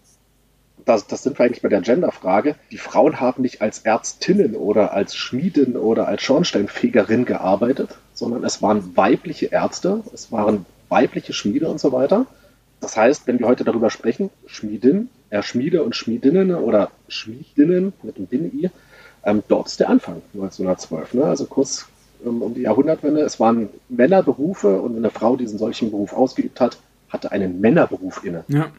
das, 0.88 1.06
das 1.06 1.22
sind 1.22 1.38
wir 1.38 1.44
eigentlich 1.44 1.62
bei 1.62 1.68
der 1.68 1.82
Genderfrage. 1.82 2.56
Die 2.70 2.78
Frauen 2.78 3.20
haben 3.20 3.42
nicht 3.42 3.60
als 3.60 3.80
Ärztinnen 3.80 4.56
oder 4.56 4.94
als 4.94 5.14
Schmiedin 5.14 5.76
oder 5.76 6.08
als 6.08 6.22
Schornsteinfegerin 6.22 7.26
gearbeitet, 7.26 7.98
sondern 8.14 8.42
es 8.42 8.62
waren 8.62 8.96
weibliche 8.96 9.46
Ärzte, 9.46 10.02
es 10.14 10.32
waren 10.32 10.64
weibliche 10.88 11.34
Schmiede 11.34 11.68
und 11.68 11.78
so 11.78 11.92
weiter. 11.92 12.26
Das 12.80 12.96
heißt, 12.96 13.26
wenn 13.26 13.38
wir 13.38 13.46
heute 13.46 13.64
darüber 13.64 13.90
sprechen, 13.90 14.30
Schmiedin, 14.46 15.10
äh, 15.28 15.42
Schmiede 15.42 15.82
und 15.82 15.94
Schmiedinnen 15.94 16.54
oder 16.54 16.90
Schmiedinnen 17.08 17.92
mit 18.02 18.16
dem 18.16 18.26
Bin-I, 18.26 18.70
ähm, 19.24 19.42
dort 19.46 19.66
ist 19.66 19.80
der 19.80 19.90
Anfang 19.90 20.22
1912. 20.32 21.14
Ne? 21.14 21.24
Also 21.24 21.44
kurz 21.46 21.86
ähm, 22.24 22.40
um 22.40 22.54
die 22.54 22.62
Jahrhundertwende. 22.62 23.20
Es 23.20 23.38
waren 23.38 23.68
Männerberufe 23.90 24.80
und 24.80 24.96
eine 24.96 25.10
Frau, 25.10 25.36
die 25.36 25.46
einen 25.46 25.58
solchen 25.58 25.90
Beruf 25.90 26.14
ausgeübt 26.14 26.60
hat, 26.60 26.78
hatte 27.10 27.30
einen 27.30 27.60
Männerberuf 27.60 28.24
inne. 28.24 28.44
Ja 28.48 28.70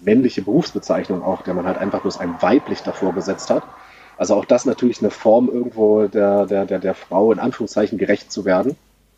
männliche 0.00 0.42
Berufsbezeichnung 0.42 1.22
auch, 1.22 1.42
der 1.42 1.54
man 1.54 1.66
halt 1.66 1.78
einfach 1.78 2.02
bloß 2.02 2.18
ein 2.18 2.40
weiblich 2.40 2.80
davor 2.82 3.12
gesetzt 3.14 3.50
hat. 3.50 3.62
Also 4.16 4.34
auch 4.34 4.44
das 4.44 4.64
natürlich 4.64 5.00
eine 5.00 5.10
Form 5.10 5.48
irgendwo 5.48 6.06
der, 6.06 6.46
der, 6.46 6.64
der, 6.64 6.78
der 6.78 6.94
Frau 6.94 7.32
in 7.32 7.38
Anführungszeichen 7.38 7.98
gerecht 7.98 8.32
zu 8.32 8.44
werden. 8.44 8.76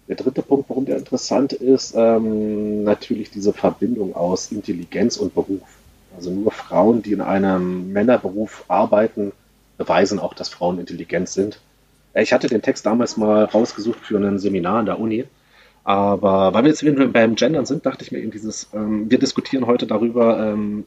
Der 0.08 0.16
dritte 0.16 0.42
Punkt, 0.42 0.68
warum 0.70 0.86
der 0.86 0.96
interessant 0.96 1.52
ist, 1.52 1.94
ähm, 1.94 2.82
natürlich 2.82 3.30
diese 3.30 3.52
Verbindung 3.52 4.16
aus 4.16 4.50
Intelligenz 4.50 5.18
und 5.18 5.34
Beruf. 5.34 5.62
Also 6.16 6.30
nur 6.30 6.50
Frauen, 6.50 7.02
die 7.02 7.12
in 7.12 7.20
einem 7.20 7.92
Männerberuf 7.92 8.64
arbeiten, 8.68 9.32
beweisen 9.76 10.18
auch, 10.18 10.34
dass 10.34 10.48
Frauen 10.48 10.80
intelligent 10.80 11.28
sind. 11.28 11.60
Ich 12.14 12.32
hatte 12.32 12.48
den 12.48 12.62
Text 12.62 12.86
damals 12.86 13.16
mal 13.16 13.44
rausgesucht 13.44 14.00
für 14.00 14.16
ein 14.16 14.38
Seminar 14.38 14.78
an 14.78 14.86
der 14.86 14.98
Uni 14.98 15.26
aber 15.84 16.52
weil 16.52 16.64
wir 16.64 16.70
jetzt 16.70 16.84
wieder 16.84 17.06
beim 17.06 17.34
Gendern 17.34 17.66
sind, 17.66 17.86
dachte 17.86 18.04
ich 18.04 18.12
mir 18.12 18.18
eben 18.18 18.30
dieses, 18.30 18.68
ähm, 18.74 19.10
wir 19.10 19.18
diskutieren 19.18 19.66
heute 19.66 19.86
darüber, 19.86 20.38
ähm, 20.38 20.84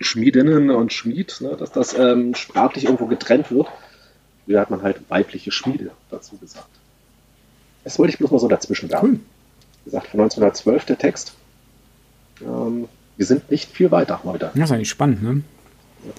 Schmiedinnen 0.00 0.70
und 0.70 0.92
Schmied, 0.92 1.40
ne, 1.40 1.56
dass 1.56 1.72
das 1.72 1.96
ähm, 1.96 2.34
sprachlich 2.34 2.84
irgendwo 2.84 3.06
getrennt 3.06 3.50
wird. 3.50 3.68
Früher 4.44 4.60
hat 4.60 4.70
man 4.70 4.82
halt 4.82 5.00
weibliche 5.08 5.52
Schmiede 5.52 5.92
dazu 6.10 6.36
gesagt. 6.36 6.68
Das 7.84 7.98
wollte 7.98 8.12
ich 8.12 8.18
bloß 8.18 8.30
mal 8.30 8.38
so 8.38 8.48
dazwischen 8.48 8.90
werfen. 8.90 9.08
Cool. 9.08 9.20
Wie 9.84 9.90
gesagt, 9.90 10.08
von 10.08 10.20
1912 10.20 10.84
der 10.84 10.98
Text. 10.98 11.34
Ähm, 12.40 12.88
wir 13.16 13.26
sind 13.26 13.50
nicht 13.50 13.70
viel 13.70 13.90
weiter 13.90 14.20
heute. 14.24 14.50
Das 14.54 14.64
ist 14.64 14.72
eigentlich 14.72 14.90
spannend, 14.90 15.22
ne? 15.22 15.42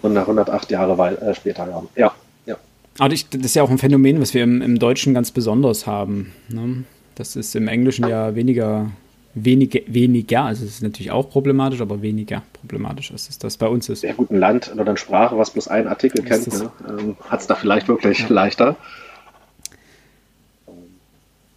Und 0.01 0.13
nach 0.13 0.23
108 0.23 0.71
Jahre 0.71 1.17
äh, 1.21 1.35
später, 1.35 1.67
ja. 1.67 1.83
ja. 1.95 2.13
ja. 2.45 2.57
Aber 2.99 3.09
das 3.09 3.25
ist 3.31 3.55
ja 3.55 3.63
auch 3.63 3.69
ein 3.69 3.77
Phänomen, 3.77 4.21
was 4.21 4.33
wir 4.33 4.43
im, 4.43 4.61
im 4.61 4.79
Deutschen 4.79 5.13
ganz 5.13 5.31
besonders 5.31 5.85
haben. 5.85 6.31
Ne? 6.47 6.85
Das 7.15 7.35
ist 7.35 7.55
im 7.55 7.67
Englischen 7.67 8.07
ja 8.07 8.35
weniger, 8.35 8.89
weniger, 9.35 9.79
weniger, 9.87 10.43
also 10.43 10.65
es 10.65 10.75
ist 10.75 10.83
natürlich 10.83 11.11
auch 11.11 11.29
problematisch, 11.29 11.81
aber 11.81 12.01
weniger 12.01 12.43
problematisch, 12.53 13.11
als 13.11 13.29
es 13.29 13.37
das 13.37 13.57
bei 13.57 13.67
uns 13.67 13.89
ist. 13.89 14.01
Sehr 14.01 14.13
guten 14.13 14.37
Land 14.37 14.71
oder 14.73 14.87
eine 14.87 14.97
Sprache, 14.97 15.37
was 15.37 15.51
bloß 15.51 15.67
einen 15.67 15.87
Artikel 15.87 16.23
kennt, 16.23 16.47
ne? 16.47 16.71
ähm, 16.87 17.17
hat 17.29 17.41
es 17.41 17.47
da 17.47 17.55
vielleicht 17.55 17.87
wirklich 17.87 18.19
ja. 18.19 18.27
leichter. 18.29 18.75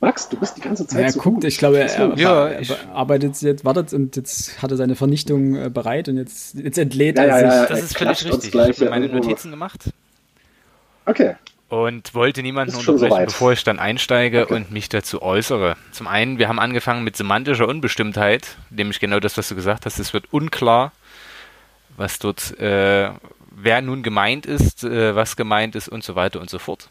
Max, 0.00 0.28
du 0.28 0.38
bist 0.38 0.56
die 0.58 0.60
ganze 0.60 0.86
Zeit 0.86 1.02
ja, 1.02 1.10
so 1.10 1.20
guckt, 1.20 1.36
gut. 1.36 1.44
ich 1.44 1.56
glaube, 1.56 1.78
er, 1.78 2.16
ja, 2.18 2.50
arbeitet 2.92 3.40
jetzt, 3.40 3.64
wartet 3.64 3.94
und 3.94 4.14
jetzt 4.14 4.60
hat 4.62 4.70
er 4.70 4.76
seine 4.76 4.94
Vernichtung 4.94 5.56
äh, 5.56 5.70
bereit 5.70 6.08
und 6.08 6.18
jetzt, 6.18 6.54
jetzt 6.54 6.76
entlädt 6.76 7.16
ja, 7.16 7.24
er 7.24 7.34
sich. 7.38 7.48
Ja, 7.48 7.66
das 7.66 7.82
ist 7.82 7.96
völlig 7.96 8.24
richtig. 8.24 8.54
Ich 8.54 8.80
habe 8.80 8.90
meine 8.90 9.08
Notizen 9.08 9.50
gemacht. 9.50 9.90
Okay. 11.06 11.36
Und 11.68 12.14
wollte 12.14 12.42
niemanden 12.42 12.76
unterbrechen, 12.76 13.10
so 13.10 13.24
bevor 13.24 13.52
ich 13.52 13.64
dann 13.64 13.80
einsteige 13.80 14.44
okay. 14.44 14.54
und 14.54 14.70
mich 14.70 14.88
dazu 14.88 15.20
äußere. 15.20 15.76
Zum 15.90 16.06
einen, 16.06 16.38
wir 16.38 16.46
haben 16.46 16.60
angefangen 16.60 17.02
mit 17.02 17.16
semantischer 17.16 17.66
Unbestimmtheit, 17.66 18.56
nämlich 18.70 19.00
genau 19.00 19.18
das, 19.18 19.36
was 19.36 19.48
du 19.48 19.56
gesagt 19.56 19.84
hast. 19.84 19.98
Es 19.98 20.12
wird 20.12 20.32
unklar, 20.32 20.92
was 21.96 22.20
dort, 22.20 22.56
äh, 22.60 23.10
wer 23.50 23.82
nun 23.82 24.04
gemeint 24.04 24.46
ist, 24.46 24.84
äh, 24.84 25.16
was 25.16 25.34
gemeint 25.34 25.74
ist 25.74 25.88
und 25.88 26.04
so 26.04 26.14
weiter 26.14 26.40
und 26.40 26.50
so 26.50 26.60
fort. 26.60 26.88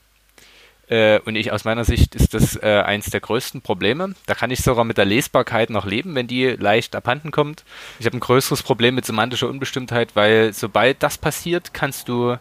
Äh, 0.88 1.20
und 1.22 1.36
ich 1.36 1.52
aus 1.52 1.64
meiner 1.64 1.86
Sicht 1.86 2.14
ist 2.14 2.34
das 2.34 2.58
äh, 2.62 2.84
eins 2.86 3.10
der 3.10 3.22
größten 3.22 3.62
Probleme. 3.62 4.14
Da 4.28 4.36
kann 4.36 4.52
ich 4.52 4.62
sogar 4.62 4.84
mit 4.84 4.98
der 4.98 5.06
Lesbarkeit 5.06 5.70
noch 5.70 5.86
leben, 5.86 6.16
wenn 6.16 6.28
die 6.28 6.48
leicht 6.48 6.96
abhanden 6.96 7.32
kommt. 7.32 7.64
Ich 8.00 8.06
habe 8.06 8.18
ein 8.18 8.20
größeres 8.20 8.62
Problem 8.62 8.96
mit 8.96 9.06
semantischer 9.06 9.48
Unbestimmtheit, 9.48 10.16
weil 10.16 10.54
sobald 10.54 11.02
das 11.02 11.18
passiert, 11.18 11.74
kannst 11.74 12.10
du 12.10 12.38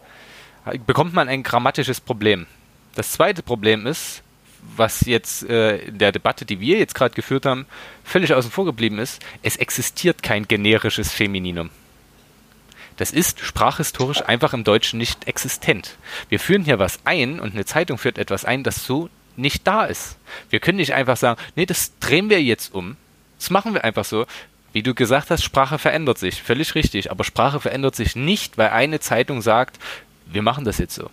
bekommt 0.87 1.15
man 1.15 1.29
ein 1.29 1.43
grammatisches 1.43 2.01
Problem. 2.01 2.47
Das 2.95 3.13
zweite 3.13 3.43
Problem 3.43 3.87
ist, 3.87 4.23
was 4.77 5.03
jetzt 5.03 5.49
äh, 5.49 5.79
in 5.79 5.99
der 5.99 6.13
Debatte, 6.13 6.45
die 6.45 6.61
wir 6.61 6.79
jetzt 6.79 6.95
gerade 6.95 7.15
geführt 7.15 7.47
haben, 7.47 7.67
völlig 8.03 8.33
außen 8.33 8.51
vor 8.51 8.65
geblieben 8.65 8.99
ist, 8.99 9.23
es 9.43 9.57
existiert 9.57 10.23
kein 10.23 10.49
generisches 10.49 11.13
Femininum. 11.13 11.71
Das 12.97 13.11
ist 13.11 13.41
sprachhistorisch 13.41 14.23
einfach 14.23 14.55
im 14.55 14.65
Deutschen 14.65 14.99
nicht 14.99 15.27
existent. 15.27 15.97
Wir 16.29 16.39
führen 16.39 16.65
hier 16.65 16.79
was 16.79 17.01
ein 17.05 17.41
und 17.41 17.55
eine 17.55 17.65
Zeitung 17.65 17.99
führt 17.99 18.19
etwas 18.19 18.45
ein, 18.45 18.63
das 18.63 18.87
so 18.87 19.11
nicht 19.37 19.67
da 19.67 19.85
ist. 19.85 20.17
Wir 20.49 20.61
können 20.61 20.77
nicht 20.79 20.95
einfach 20.95 21.17
sagen, 21.17 21.41
nee, 21.57 21.67
das 21.67 21.99
drehen 21.99 22.31
wir 22.31 22.41
jetzt 22.41 22.73
um. 22.73 22.97
Das 23.39 23.51
machen 23.51 23.75
wir 23.75 23.83
einfach 23.83 24.05
so. 24.05 24.27
Wie 24.73 24.83
du 24.83 24.95
gesagt 24.95 25.31
hast, 25.31 25.43
Sprache 25.43 25.79
verändert 25.79 26.19
sich. 26.19 26.43
Völlig 26.43 26.75
richtig. 26.77 27.11
Aber 27.11 27.25
Sprache 27.25 27.61
verändert 27.61 27.97
sich 27.97 28.15
nicht, 28.15 28.59
weil 28.59 28.71
eine 28.71 29.01
Zeitung 29.01 29.43
sagt, 29.43 29.79
wir 30.27 30.43
machen 30.43 30.65
das 30.65 30.79
jetzt 30.79 30.95
so. 30.95 31.11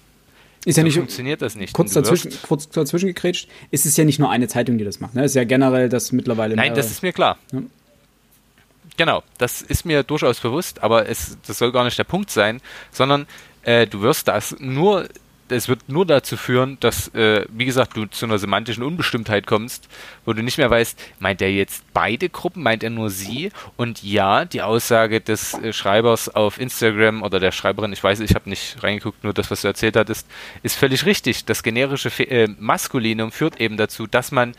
Ist 0.63 0.75
so 0.75 0.81
ja 0.81 0.83
nicht, 0.83 0.95
funktioniert 0.95 1.41
das 1.41 1.55
nicht. 1.55 1.73
Kurz 1.73 1.93
dazwischen, 1.93 2.31
kurz 2.43 2.69
dazwischen 2.69 3.07
gegrätscht, 3.07 3.49
ist 3.71 3.85
es 3.85 3.97
ja 3.97 4.03
nicht 4.03 4.19
nur 4.19 4.29
eine 4.29 4.47
Zeitung, 4.47 4.77
die 4.77 4.83
das 4.83 4.99
macht. 4.99 5.15
Ne? 5.15 5.25
Ist 5.25 5.35
ja 5.35 5.43
generell 5.43 5.89
das 5.89 6.11
mittlerweile. 6.11 6.55
Nein, 6.55 6.75
das 6.75 6.91
ist 6.91 7.01
mir 7.01 7.13
klar. 7.13 7.37
Ja. 7.51 7.61
Genau, 8.97 9.23
das 9.39 9.61
ist 9.61 9.85
mir 9.85 10.03
durchaus 10.03 10.39
bewusst, 10.39 10.83
aber 10.83 11.09
es, 11.09 11.37
das 11.47 11.57
soll 11.57 11.71
gar 11.71 11.83
nicht 11.83 11.97
der 11.97 12.03
Punkt 12.03 12.29
sein, 12.29 12.61
sondern 12.91 13.25
äh, 13.63 13.87
du 13.87 14.01
wirst 14.01 14.27
das 14.27 14.55
nur, 14.59 15.07
es 15.51 15.67
wird 15.67 15.89
nur 15.89 16.05
dazu 16.05 16.37
führen, 16.37 16.77
dass, 16.79 17.07
äh, 17.09 17.45
wie 17.49 17.65
gesagt, 17.65 17.97
du 17.97 18.05
zu 18.05 18.25
einer 18.25 18.39
semantischen 18.39 18.83
Unbestimmtheit 18.83 19.47
kommst, 19.47 19.87
wo 20.25 20.33
du 20.33 20.41
nicht 20.43 20.57
mehr 20.57 20.69
weißt, 20.69 20.99
meint 21.19 21.41
er 21.41 21.51
jetzt 21.51 21.83
beide 21.93 22.29
Gruppen, 22.29 22.63
meint 22.63 22.83
er 22.83 22.89
nur 22.89 23.09
sie? 23.09 23.51
Und 23.77 24.03
ja, 24.03 24.45
die 24.45 24.61
Aussage 24.61 25.21
des 25.21 25.53
äh, 25.55 25.73
Schreibers 25.73 26.29
auf 26.29 26.59
Instagram 26.59 27.23
oder 27.23 27.39
der 27.39 27.51
Schreiberin, 27.51 27.93
ich 27.93 28.03
weiß, 28.03 28.19
ich 28.21 28.35
habe 28.35 28.49
nicht 28.49 28.81
reingeguckt, 28.81 29.23
nur 29.23 29.33
das, 29.33 29.51
was 29.51 29.61
du 29.61 29.67
erzählt 29.67 29.95
hattest, 29.95 30.27
ist 30.63 30.77
völlig 30.77 31.05
richtig. 31.05 31.45
Das 31.45 31.63
generische 31.63 32.09
Fe 32.09 32.23
äh, 32.29 32.47
Maskulinum 32.59 33.31
führt 33.31 33.59
eben 33.59 33.77
dazu, 33.77 34.07
dass 34.07 34.31
man 34.31 34.53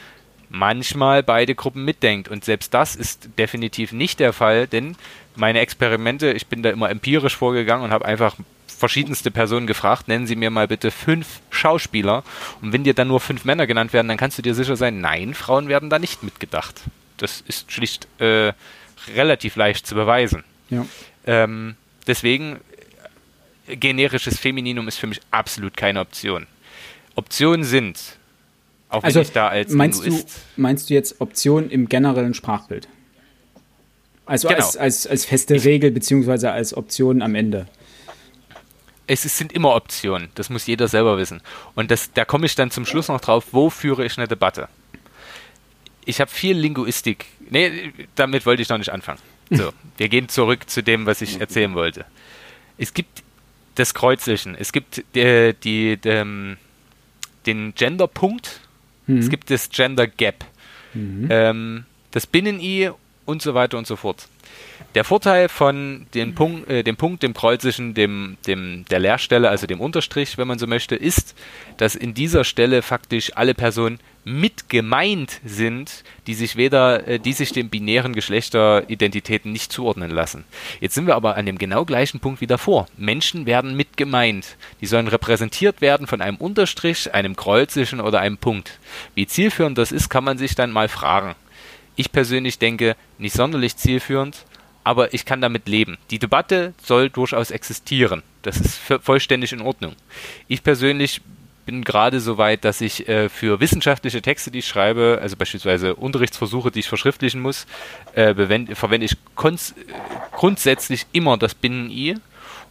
manchmal 0.52 1.23
beide 1.23 1.55
Gruppen 1.55 1.85
mitdenkt. 1.85 2.28
Und 2.28 2.44
selbst 2.44 2.74
das 2.74 2.94
ist 2.94 3.31
definitiv 3.39 3.93
nicht 3.93 4.20
der 4.20 4.32
Fall, 4.32 4.66
denn 4.66 4.97
meine 5.35 5.60
Experimente, 5.60 6.32
ich 6.32 6.47
bin 6.47 6.62
da 6.62 6.70
immer 6.70 6.90
empirisch 6.90 7.36
vorgegangen 7.36 7.85
und 7.85 7.90
habe 7.90 8.05
einfach 8.05 8.36
verschiedenste 8.77 9.31
Personen 9.31 9.66
gefragt, 9.66 10.09
nennen 10.09 10.27
Sie 10.27 10.36
mir 10.36 10.51
mal 10.51 10.69
bitte 10.69 10.90
fünf 10.90 11.40
Schauspieler. 11.51 12.24
Und 12.61 12.73
wenn 12.73 12.85
dir 12.85 12.94
dann 12.94 13.09
nur 13.09 13.20
fünf 13.20 13.44
Männer 13.44 13.66
genannt 13.66 13.93
werden, 13.93 14.09
dann 14.09 14.16
kannst 14.16 14.39
du 14.39 14.43
dir 14.43 14.55
sicher 14.55 14.77
sein, 14.77 15.01
nein, 15.01 15.35
Frauen 15.35 15.69
werden 15.69 15.90
da 15.90 15.99
nicht 15.99 16.23
mitgedacht. 16.23 16.81
Das 17.16 17.43
ist 17.47 17.70
schlicht 17.70 18.09
äh, 18.19 18.53
relativ 19.15 19.57
leicht 19.57 19.86
zu 19.86 19.94
beweisen. 19.94 20.44
Ja. 20.70 20.86
Ähm, 21.27 21.77
deswegen, 22.07 22.59
generisches 23.69 24.39
Femininum 24.39 24.89
ist 24.89 24.99
für 24.99 25.07
mich 25.07 25.20
absolut 25.31 25.77
keine 25.77 26.01
Option. 26.01 26.47
Optionen 27.15 27.65
sind, 27.65 27.99
auch 28.89 29.03
also, 29.05 29.16
wenn 29.16 29.23
ich 29.23 29.32
da 29.32 29.49
als 29.49 29.73
meinst 29.73 30.05
du, 30.05 30.23
meinst 30.57 30.90
du 30.90 30.94
jetzt 30.94 31.20
Optionen 31.20 31.70
im 31.70 31.89
generellen 31.89 32.35
Sprachbild? 32.35 32.89
Also 34.27 34.49
genau. 34.49 34.61
als, 34.61 34.77
als, 34.77 35.07
als 35.07 35.24
feste 35.24 35.57
ich, 35.57 35.65
Regel 35.65 35.90
beziehungsweise 35.90 36.53
als 36.53 36.77
Option 36.77 37.23
am 37.23 37.35
Ende 37.35 37.66
es 39.13 39.37
sind 39.37 39.53
immer 39.53 39.75
Optionen. 39.75 40.29
Das 40.35 40.51
muss 40.51 40.67
jeder 40.67 40.89
selber 40.89 41.19
wissen. 41.19 41.41
Und 41.75 41.91
das, 41.91 42.13
da 42.13 42.25
komme 42.25 42.47
ich 42.47 42.55
dann 42.55 42.71
zum 42.71 42.87
Schluss 42.87 43.09
noch 43.09 43.21
drauf, 43.21 43.47
wo 43.53 43.71
führe 43.71 44.05
ich 44.05 44.19
eine 44.19 44.29
Debatte? 44.29 44.69
Ich 46.05 46.21
habe 46.21 46.31
viel 46.31 46.57
Linguistik. 46.57 47.27
Nee, 47.51 47.93
damit 48.15 48.47
wollte 48.47 48.63
ich 48.63 48.69
noch 48.69 48.79
nicht 48.79 48.91
anfangen. 48.91 49.21
So, 49.51 49.73
wir 49.97 50.09
gehen 50.09 50.29
zurück 50.29 50.69
zu 50.69 50.83
dem, 50.83 51.07
was 51.07 51.21
ich 51.23 51.41
erzählen 51.41 51.75
wollte. 51.75 52.05
Es 52.79 52.95
gibt 52.95 53.23
das 53.75 53.95
Kreuzelchen, 53.95 54.55
es 54.55 54.73
gibt 54.73 54.99
äh, 55.17 55.55
die, 55.55 55.97
die, 55.97 56.09
ähm, 56.09 56.57
den 57.47 57.75
Gender-Punkt, 57.75 58.61
mhm. 59.07 59.19
es 59.19 59.31
gibt 59.31 59.51
das 59.51 59.71
Gender 59.71 60.07
Gap, 60.07 60.45
mhm. 60.93 61.29
ähm, 61.31 61.85
das 62.11 62.27
Binnen-I 62.27 62.91
und 63.24 63.43
so 63.43 63.55
weiter 63.55 63.78
und 63.78 63.86
so 63.86 63.97
fort. 63.97 64.28
Der 64.94 65.05
Vorteil 65.05 65.49
von 65.49 66.07
dem 66.15 66.35
Punkt, 66.35 66.69
äh, 66.69 66.82
dem 66.82 66.97
Punkt, 66.97 67.23
dem 67.23 67.32
Kreuzischen, 67.32 67.94
dem, 67.94 68.36
dem, 68.47 68.85
der 68.90 68.99
Leerstelle, 68.99 69.49
also 69.49 69.66
dem 69.66 69.81
Unterstrich, 69.81 70.36
wenn 70.36 70.49
man 70.49 70.59
so 70.59 70.66
möchte, 70.66 70.97
ist, 70.97 71.35
dass 71.78 71.94
in 71.94 72.12
dieser 72.15 72.44
Stelle 72.44 72.82
faktisch 72.82 73.32
alle 73.35 73.55
Personen 73.55 74.01
mit 74.24 74.69
gemeint 74.69 75.40
sind, 75.44 76.05
die 76.27 76.35
sich 76.35 76.57
weder, 76.57 77.09
äh, 77.09 77.19
die 77.19 77.32
sich 77.32 77.53
den 77.53 77.70
binären 77.70 78.12
Geschlechteridentitäten 78.12 79.51
nicht 79.51 79.73
zuordnen 79.73 80.11
lassen. 80.11 80.44
Jetzt 80.81 80.94
sind 80.94 81.07
wir 81.07 81.16
aber 81.16 81.36
an 81.36 81.47
dem 81.47 81.59
genau 81.59 81.85
gleichen 81.85 82.20
Punkt 82.20 82.40
wie 82.40 82.47
davor. 82.47 82.86
Menschen 82.97 83.47
werden 83.47 83.74
mit 83.77 83.97
gemeint. 83.97 84.57
Die 84.81 84.86
sollen 84.86 85.09
repräsentiert 85.09 85.81
werden 85.81 86.07
von 86.07 86.20
einem 86.20 86.36
Unterstrich, 86.36 87.15
einem 87.15 87.35
Kreuzischen 87.35 88.01
oder 88.01 88.20
einem 88.20 88.36
Punkt. 88.36 88.78
Wie 89.15 89.27
zielführend 89.27 89.78
das 89.78 89.90
ist, 89.90 90.09
kann 90.09 90.24
man 90.24 90.39
sich 90.39 90.55
dann 90.55 90.70
mal 90.70 90.89
fragen. 90.89 91.35
Ich 91.97 92.12
persönlich 92.12 92.59
denke, 92.59 92.97
nicht 93.19 93.35
sonderlich 93.35 93.77
zielführend, 93.77 94.44
aber 94.85 95.14
ich 95.14 95.24
kann 95.24 95.40
damit 95.40 95.69
leben. 95.69 95.98
Die 96.10 96.19
Debatte 96.19 96.74
soll 96.82 97.10
durchaus 97.10 97.51
existieren. 97.51 98.23
Das 98.43 98.59
ist 98.59 98.81
vollständig 99.02 99.52
in 99.52 99.60
Ordnung. 99.60 99.94
Ich 100.48 100.62
persönlich 100.62 101.20
bin 101.64 101.85
gerade 101.85 102.20
so 102.20 102.39
weit, 102.39 102.64
dass 102.64 102.81
ich 102.81 103.09
äh, 103.09 103.28
für 103.28 103.60
wissenschaftliche 103.60 104.20
Texte, 104.20 104.51
die 104.51 104.60
ich 104.60 104.66
schreibe, 104.66 105.20
also 105.23 105.36
beispielsweise 105.36 105.94
Unterrichtsversuche, 105.94 106.70
die 106.70 106.81
ich 106.81 106.89
verschriftlichen 106.89 107.40
muss, 107.40 107.66
äh, 108.14 108.35
verwende 108.35 109.05
ich 109.05 109.16
grundsätzlich 110.36 111.06
immer 111.12 111.36
das 111.36 111.55
Binnen-I 111.55 112.16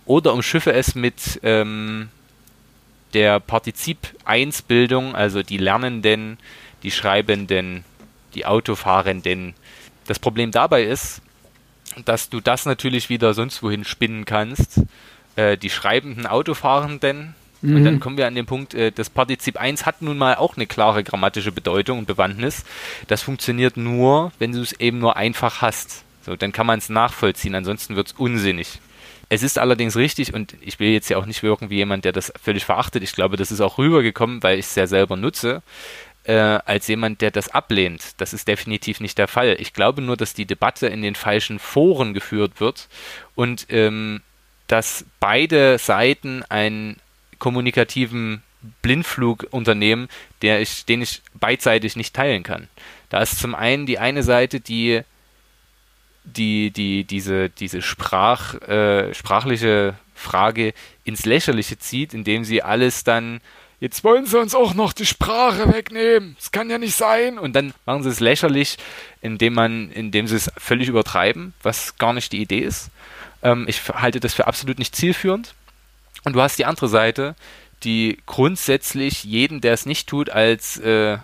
oder 0.05 0.33
umschiffe 0.33 0.73
es 0.73 0.95
mit 0.95 1.39
ähm, 1.43 2.09
der 3.13 3.39
Partizip-1-Bildung, 3.39 5.15
also 5.15 5.43
die 5.43 5.57
Lernenden, 5.57 6.37
die 6.83 6.91
Schreibenden, 6.91 7.85
die 8.35 8.45
Autofahrenden. 8.45 9.53
Das 10.07 10.19
Problem 10.19 10.51
dabei 10.51 10.83
ist, 10.83 11.21
dass 12.05 12.29
du 12.29 12.39
das 12.39 12.65
natürlich 12.65 13.09
wieder 13.09 13.33
sonst 13.33 13.63
wohin 13.63 13.83
spinnen 13.83 14.25
kannst. 14.25 14.81
Äh, 15.35 15.57
die 15.57 15.69
schreibenden 15.69 16.27
Autofahrenden. 16.27 17.35
Mhm. 17.61 17.75
Und 17.75 17.83
dann 17.85 17.99
kommen 17.99 18.17
wir 18.17 18.27
an 18.27 18.35
den 18.35 18.45
Punkt, 18.45 18.73
äh, 18.73 18.91
das 18.91 19.09
Partizip 19.09 19.59
1 19.59 19.85
hat 19.85 20.01
nun 20.01 20.17
mal 20.17 20.35
auch 20.35 20.57
eine 20.57 20.67
klare 20.67 21.03
grammatische 21.03 21.51
Bedeutung 21.51 21.99
und 21.99 22.05
Bewandtnis. 22.05 22.65
Das 23.07 23.21
funktioniert 23.21 23.77
nur, 23.77 24.31
wenn 24.39 24.51
du 24.51 24.61
es 24.61 24.73
eben 24.73 24.99
nur 24.99 25.15
einfach 25.15 25.61
hast. 25.61 26.03
So, 26.25 26.35
dann 26.35 26.51
kann 26.51 26.67
man 26.67 26.79
es 26.79 26.89
nachvollziehen, 26.89 27.55
ansonsten 27.55 27.95
wird 27.95 28.07
es 28.07 28.13
unsinnig. 28.13 28.79
Es 29.29 29.43
ist 29.43 29.57
allerdings 29.57 29.95
richtig, 29.95 30.33
und 30.33 30.55
ich 30.59 30.79
will 30.79 30.89
jetzt 30.89 31.09
ja 31.09 31.17
auch 31.17 31.25
nicht 31.25 31.41
wirken 31.41 31.69
wie 31.69 31.77
jemand, 31.77 32.03
der 32.03 32.11
das 32.11 32.33
völlig 32.41 32.65
verachtet. 32.65 33.01
Ich 33.01 33.13
glaube, 33.13 33.37
das 33.37 33.51
ist 33.51 33.61
auch 33.61 33.77
rübergekommen, 33.77 34.43
weil 34.43 34.59
ich 34.59 34.65
es 34.65 34.75
ja 34.75 34.87
selber 34.87 35.15
nutze 35.15 35.63
äh, 36.23 36.33
als 36.33 36.87
jemand, 36.87 37.21
der 37.21 37.31
das 37.31 37.49
ablehnt. 37.49 38.13
Das 38.17 38.33
ist 38.33 38.47
definitiv 38.47 38.99
nicht 38.99 39.17
der 39.17 39.27
Fall. 39.27 39.55
Ich 39.59 39.73
glaube 39.73 40.01
nur, 40.01 40.17
dass 40.17 40.33
die 40.33 40.45
Debatte 40.45 40.87
in 40.87 41.01
den 41.01 41.15
falschen 41.15 41.59
Foren 41.59 42.13
geführt 42.13 42.59
wird 42.59 42.87
und 43.35 43.67
ähm, 43.69 44.21
dass 44.67 45.05
beide 45.19 45.77
Seiten 45.77 46.43
einen 46.49 46.97
kommunikativen 47.39 48.43
Blindflug 48.81 49.47
unternehmen, 49.49 50.07
der 50.41 50.61
ich, 50.61 50.85
den 50.85 51.01
ich 51.01 51.21
beidseitig 51.33 51.95
nicht 51.95 52.15
teilen 52.15 52.43
kann. 52.43 52.67
Da 53.09 53.21
ist 53.21 53.39
zum 53.39 53.55
einen 53.55 53.85
die 53.85 53.97
eine 53.97 54.23
Seite, 54.23 54.59
die 54.59 55.01
die, 56.23 56.71
die, 56.71 57.03
diese, 57.03 57.49
diese 57.49 57.81
Sprach, 57.81 58.55
äh, 58.61 59.13
sprachliche 59.13 59.95
Frage 60.13 60.73
ins 61.03 61.25
Lächerliche 61.25 61.79
zieht, 61.79 62.13
indem 62.13 62.43
sie 62.43 62.61
alles 62.61 63.03
dann, 63.03 63.41
jetzt 63.81 64.05
wollen 64.05 64.25
sie 64.25 64.39
uns 64.39 64.55
auch 64.55 64.73
noch 64.73 64.93
die 64.93 65.05
Sprache 65.05 65.73
wegnehmen, 65.73 66.37
das 66.39 66.51
kann 66.51 66.69
ja 66.69 66.77
nicht 66.77 66.95
sein. 66.95 67.37
Und 67.37 67.53
dann 67.53 67.73
machen 67.85 68.03
sie 68.03 68.09
es 68.09 68.21
lächerlich, 68.21 68.77
indem 69.21 69.55
man, 69.55 69.91
indem 69.91 70.27
sie 70.27 70.37
es 70.37 70.49
völlig 70.55 70.87
übertreiben, 70.87 71.53
was 71.63 71.97
gar 71.97 72.13
nicht 72.13 72.31
die 72.31 72.41
Idee 72.41 72.59
ist. 72.59 72.89
Ähm, 73.43 73.65
ich 73.67 73.89
halte 73.89 74.21
das 74.21 74.33
für 74.33 74.47
absolut 74.47 74.79
nicht 74.79 74.95
zielführend. 74.95 75.53
Und 76.23 76.33
du 76.33 76.41
hast 76.41 76.59
die 76.59 76.65
andere 76.65 76.87
Seite, 76.87 77.35
die 77.83 78.19
grundsätzlich 78.27 79.23
jeden, 79.23 79.59
der 79.59 79.73
es 79.73 79.87
nicht 79.87 80.07
tut, 80.07 80.29
als 80.29 80.77
äh, 80.77 81.17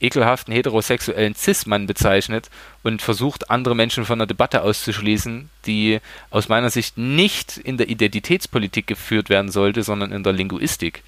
ekelhaften 0.00 0.52
heterosexuellen 0.52 1.34
Cis-Mann 1.34 1.86
bezeichnet 1.86 2.50
und 2.82 3.00
versucht, 3.00 3.50
andere 3.50 3.74
Menschen 3.74 4.04
von 4.04 4.18
der 4.18 4.26
Debatte 4.26 4.62
auszuschließen, 4.62 5.48
die 5.66 6.00
aus 6.30 6.48
meiner 6.48 6.68
Sicht 6.68 6.98
nicht 6.98 7.56
in 7.56 7.78
der 7.78 7.88
Identitätspolitik 7.88 8.86
geführt 8.86 9.30
werden 9.30 9.50
sollte, 9.50 9.82
sondern 9.82 10.12
in 10.12 10.22
der 10.22 10.34
Linguistik. 10.34 11.02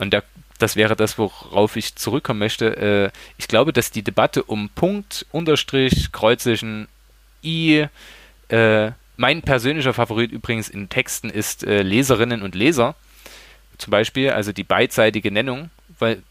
Und 0.00 0.12
der, 0.12 0.24
das 0.58 0.76
wäre 0.76 0.96
das, 0.96 1.18
worauf 1.18 1.76
ich 1.76 1.94
zurückkommen 1.94 2.38
möchte. 2.38 2.76
Äh, 2.76 3.18
ich 3.36 3.48
glaube, 3.48 3.72
dass 3.72 3.90
die 3.90 4.02
Debatte 4.02 4.42
um 4.42 4.70
Punkt, 4.70 5.26
Unterstrich, 5.30 6.10
Kreuzischen, 6.10 6.88
I, 7.44 7.86
äh, 8.48 8.90
mein 9.16 9.42
persönlicher 9.42 9.92
Favorit 9.92 10.32
übrigens 10.32 10.70
in 10.70 10.88
Texten 10.88 11.28
ist 11.28 11.64
äh, 11.64 11.82
Leserinnen 11.82 12.40
und 12.40 12.54
Leser. 12.54 12.94
Zum 13.76 13.90
Beispiel, 13.90 14.30
also 14.30 14.52
die 14.52 14.64
beidseitige 14.64 15.30
Nennung, 15.30 15.68
weil 15.98 16.22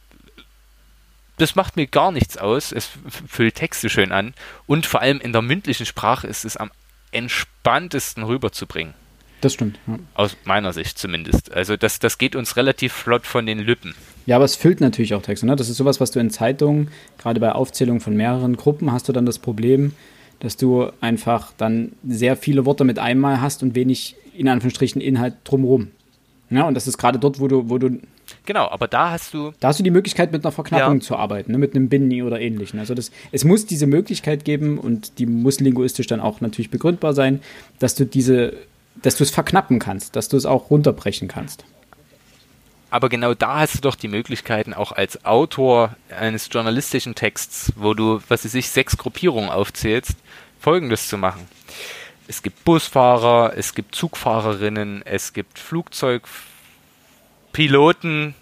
das 1.38 1.56
macht 1.56 1.76
mir 1.76 1.86
gar 1.86 2.12
nichts 2.12 2.38
aus. 2.38 2.72
Es 2.72 2.90
füllt 3.28 3.56
Texte 3.56 3.90
schön 3.90 4.12
an. 4.12 4.34
Und 4.66 4.88
vor 4.88 5.02
allem 5.02 5.22
in 5.22 5.32
der 5.32 5.44
mündlichen 5.44 5.86
Sprache 5.86 6.28
ist 6.28 6.44
es 6.44 6.58
am 6.58 6.72
entspanntesten 7.12 8.24
rüberzubringen. 8.24 8.96
Das 9.42 9.54
stimmt. 9.54 9.80
Ja. 9.88 9.98
Aus 10.16 10.36
meiner 10.44 10.74
Sicht 10.74 10.98
zumindest. 10.98 11.52
Also 11.54 11.78
das, 11.78 12.00
das 12.00 12.18
geht 12.18 12.36
uns 12.36 12.58
relativ 12.58 12.94
flott 12.94 13.26
von 13.26 13.46
den 13.46 13.60
Lippen. 13.60 13.96
Ja, 14.26 14.36
aber 14.36 14.46
es 14.46 14.56
füllt 14.56 14.82
natürlich 14.82 15.14
auch 15.14 15.22
Texte. 15.22 15.46
Ne? 15.46 15.56
Das 15.56 15.70
ist 15.70 15.78
sowas, 15.78 16.00
was 16.00 16.12
du 16.12 16.20
in 16.20 16.30
Zeitungen, 16.30 16.90
gerade 17.18 17.40
bei 17.40 17.52
Aufzählung 17.52 18.00
von 18.00 18.16
mehreren 18.16 18.58
Gruppen, 18.58 18.92
hast 18.92 19.08
du 19.08 19.14
dann 19.14 19.26
das 19.26 19.40
Problem, 19.40 19.94
dass 20.40 20.58
du 20.58 20.92
einfach 21.02 21.54
dann 21.58 21.94
sehr 22.08 22.36
viele 22.36 22.66
Worte 22.66 22.84
mit 22.84 23.00
einmal 23.00 23.42
hast 23.42 23.64
und 23.64 23.76
wenig, 23.76 24.16
in 24.38 24.48
Anführungsstrichen, 24.48 25.02
Inhalt 25.02 25.36
drumherum. 25.44 25.90
Ja, 26.50 26.68
und 26.68 26.74
das 26.74 26.88
ist 26.88 26.98
gerade 26.98 27.20
dort, 27.20 27.40
wo 27.40 27.48
du, 27.48 27.70
wo 27.70 27.78
du 27.78 28.00
Genau, 28.46 28.68
aber 28.70 28.88
da 28.88 29.12
hast 29.12 29.34
du. 29.34 29.52
Da 29.60 29.70
hast 29.70 29.80
du 29.80 29.84
die 29.84 29.92
Möglichkeit, 29.92 30.32
mit 30.32 30.46
einer 30.46 30.52
Verknappung 30.52 30.96
ja. 30.96 31.02
zu 31.02 31.16
arbeiten, 31.16 31.52
ne? 31.52 31.58
mit 31.58 31.76
einem 31.76 31.90
Binny 31.90 32.24
oder 32.24 32.40
ähnlichen. 32.40 32.80
Also 32.80 32.94
das, 32.94 33.12
es 33.32 33.44
muss 33.44 33.66
diese 33.66 33.88
Möglichkeit 33.88 34.46
geben 34.46 34.78
und 34.78 35.18
die 35.20 35.26
muss 35.26 35.60
linguistisch 35.60 36.08
dann 36.08 36.20
auch 36.20 36.42
natürlich 36.42 36.70
begründbar 36.70 37.14
sein, 37.14 37.42
dass 37.80 37.96
du 37.96 38.06
diese, 38.06 38.54
dass 38.96 39.16
du 39.16 39.24
es 39.24 39.32
verknappen 39.32 39.80
kannst, 39.80 40.16
dass 40.16 40.30
du 40.30 40.38
es 40.38 40.46
auch 40.46 40.70
runterbrechen 40.70 41.28
kannst. 41.28 41.66
Aber 42.92 43.10
genau 43.10 43.34
da 43.34 43.60
hast 43.60 43.76
du 43.76 43.82
doch 43.82 43.96
die 43.96 44.08
Möglichkeiten, 44.08 44.74
auch 44.74 44.92
als 44.92 45.24
Autor 45.24 45.96
eines 46.10 46.50
journalistischen 46.52 47.14
Texts, 47.14 47.72
wo 47.76 47.94
du, 47.94 48.20
was 48.30 48.46
weiß 48.46 48.56
ich, 48.56 48.70
sechs 48.70 48.98
Gruppierungen 48.98 49.50
aufzählst, 49.50 50.16
folgendes 50.60 51.08
zu 51.08 51.18
machen. 51.18 51.48
Es 52.28 52.42
gibt 52.42 52.64
Busfahrer, 52.66 53.54
es 53.56 53.76
gibt 53.76 53.96
Zugfahrerinnen, 53.96 55.04
es 55.06 55.34
gibt 55.34 55.60
Flugzeugfahrer, 55.60 56.50
Piloten, 57.52 58.36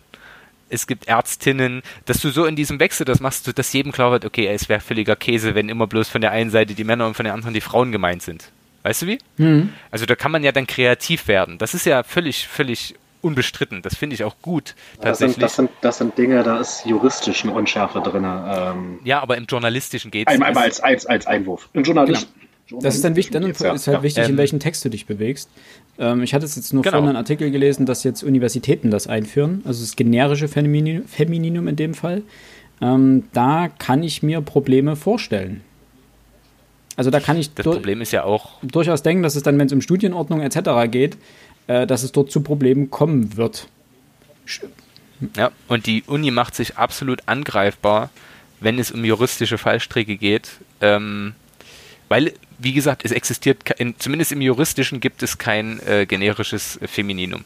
es 0.69 0.87
gibt 0.87 1.07
Ärztinnen, 1.07 1.81
dass 2.05 2.19
du 2.19 2.29
so 2.29 2.45
in 2.45 2.55
diesem 2.55 2.79
Wechsel 2.79 3.05
das 3.05 3.19
machst, 3.19 3.57
dass 3.57 3.73
jedem 3.73 3.91
klar 3.91 4.11
wird, 4.11 4.25
okay, 4.25 4.47
es 4.47 4.67
wäre 4.67 4.81
völliger 4.81 5.15
Käse, 5.15 5.55
wenn 5.55 5.69
immer 5.69 5.87
bloß 5.87 6.09
von 6.09 6.21
der 6.21 6.31
einen 6.31 6.49
Seite 6.49 6.73
die 6.73 6.83
Männer 6.83 7.07
und 7.07 7.15
von 7.15 7.23
der 7.23 7.33
anderen 7.33 7.53
die 7.53 7.61
Frauen 7.61 7.91
gemeint 7.91 8.21
sind. 8.21 8.51
Weißt 8.87 9.01
du 9.01 9.07
wie? 9.07 9.17
Mhm. 9.35 9.73
Also 9.91 10.05
da 10.05 10.15
kann 10.15 10.31
man 10.31 10.45
ja 10.45 10.53
dann 10.53 10.65
kreativ 10.65 11.27
werden. 11.27 11.57
Das 11.57 11.73
ist 11.73 11.85
ja 11.85 12.03
völlig, 12.03 12.47
völlig 12.47 12.95
unbestritten. 13.19 13.81
Das 13.81 13.97
finde 13.97 14.13
ich 14.13 14.23
auch 14.23 14.37
gut. 14.41 14.75
Das 15.01 15.17
sind, 15.17 15.41
das, 15.41 15.57
sind, 15.57 15.69
das 15.81 15.97
sind 15.97 16.17
Dinge, 16.17 16.41
da 16.43 16.61
ist 16.61 16.85
juristisch 16.85 17.43
eine 17.43 17.51
Unschärfe 17.51 17.99
drin. 17.99 18.23
Ähm, 18.23 18.99
ja, 19.03 19.19
aber 19.19 19.35
im 19.35 19.43
Journalistischen 19.43 20.09
geht 20.09 20.29
es. 20.29 20.33
Einmal 20.33 20.63
als, 20.63 20.79
als, 20.79 21.05
als 21.05 21.27
Einwurf. 21.27 21.67
Im 21.73 21.83
Journalist, 21.83 22.29
genau. 22.69 22.81
Das 22.81 22.95
ist 22.95 23.03
dann 23.03 23.17
wichtig, 23.17 23.33
dann 23.33 23.43
ist 23.43 23.59
halt 23.61 23.87
ja. 23.87 24.03
wichtig, 24.03 24.23
in 24.23 24.31
ähm, 24.31 24.37
welchen 24.37 24.61
Text 24.61 24.85
du 24.85 24.89
dich 24.89 25.05
bewegst. 25.05 25.49
Ähm, 25.99 26.23
ich 26.23 26.33
hatte 26.33 26.45
jetzt 26.45 26.73
nur 26.73 26.81
genau. 26.81 26.93
vorhin 26.93 27.09
einen 27.09 27.17
Artikel 27.17 27.51
gelesen, 27.51 27.85
dass 27.85 28.05
jetzt 28.05 28.23
Universitäten 28.23 28.89
das 28.89 29.07
einführen, 29.07 29.63
also 29.65 29.81
das 29.81 29.97
generische 29.97 30.47
Femininum, 30.47 31.05
Femininum 31.09 31.67
in 31.67 31.75
dem 31.75 31.93
Fall. 31.93 32.21
Ähm, 32.79 33.25
da 33.33 33.67
kann 33.67 34.01
ich 34.01 34.23
mir 34.23 34.39
Probleme 34.39 34.95
vorstellen. 34.95 35.61
Also 36.97 37.11
da 37.11 37.19
kann 37.19 37.37
ich 37.37 37.53
das 37.53 37.63
Problem 37.63 38.01
ist 38.01 38.11
ja 38.11 38.23
auch 38.23 38.49
durchaus 38.63 39.03
denken, 39.03 39.23
dass 39.23 39.35
es 39.35 39.43
dann, 39.43 39.57
wenn 39.59 39.67
es 39.67 39.73
um 39.73 39.81
Studienordnung 39.81 40.41
etc. 40.41 40.91
geht, 40.91 41.17
äh, 41.67 41.87
dass 41.87 42.03
es 42.03 42.11
dort 42.11 42.31
zu 42.31 42.41
Problemen 42.41 42.89
kommen 42.89 43.37
wird. 43.37 43.67
Ja, 45.35 45.51
und 45.67 45.85
die 45.85 46.03
Uni 46.07 46.31
macht 46.31 46.55
sich 46.55 46.77
absolut 46.77 47.21
angreifbar, 47.27 48.09
wenn 48.59 48.79
es 48.79 48.91
um 48.91 49.05
juristische 49.05 49.57
Fallstricke 49.57 50.17
geht. 50.17 50.49
Ähm, 50.81 51.33
weil 52.09 52.33
wie 52.59 52.73
gesagt, 52.73 53.05
es 53.05 53.11
existiert, 53.11 53.69
in, 53.77 53.99
zumindest 53.99 54.31
im 54.31 54.41
Juristischen 54.41 54.99
gibt 54.99 55.21
es 55.21 55.37
kein 55.37 55.79
äh, 55.85 56.05
generisches 56.05 56.79
Femininum. 56.85 57.43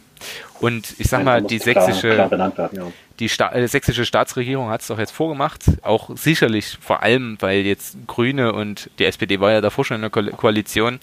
Und 0.60 0.96
ich 1.00 1.08
sag 1.08 1.24
mal, 1.24 1.42
die 1.42 1.58
sächsische, 1.58 2.14
klar, 2.14 2.30
klar 2.30 2.58
werden, 2.58 2.78
ja. 2.78 2.92
Die 3.22 3.30
Sta 3.30 3.52
äh, 3.54 3.68
sächsische 3.68 4.06
Staatsregierung 4.06 4.70
hat 4.70 4.82
es 4.82 4.88
doch 4.88 4.98
jetzt 4.98 5.12
vorgemacht, 5.12 5.64
auch 5.84 6.10
sicherlich 6.18 6.78
vor 6.82 7.04
allem, 7.04 7.38
weil 7.40 7.62
jetzt 7.62 7.96
Grüne 8.08 8.52
und 8.52 8.90
die 8.98 9.06
SPD 9.06 9.40
war 9.40 9.52
ja 9.52 9.62
davor 9.62 9.86
schon 9.86 9.96
in 9.96 10.02
der 10.02 10.10
Ko 10.10 10.24
Koalition, 10.36 11.00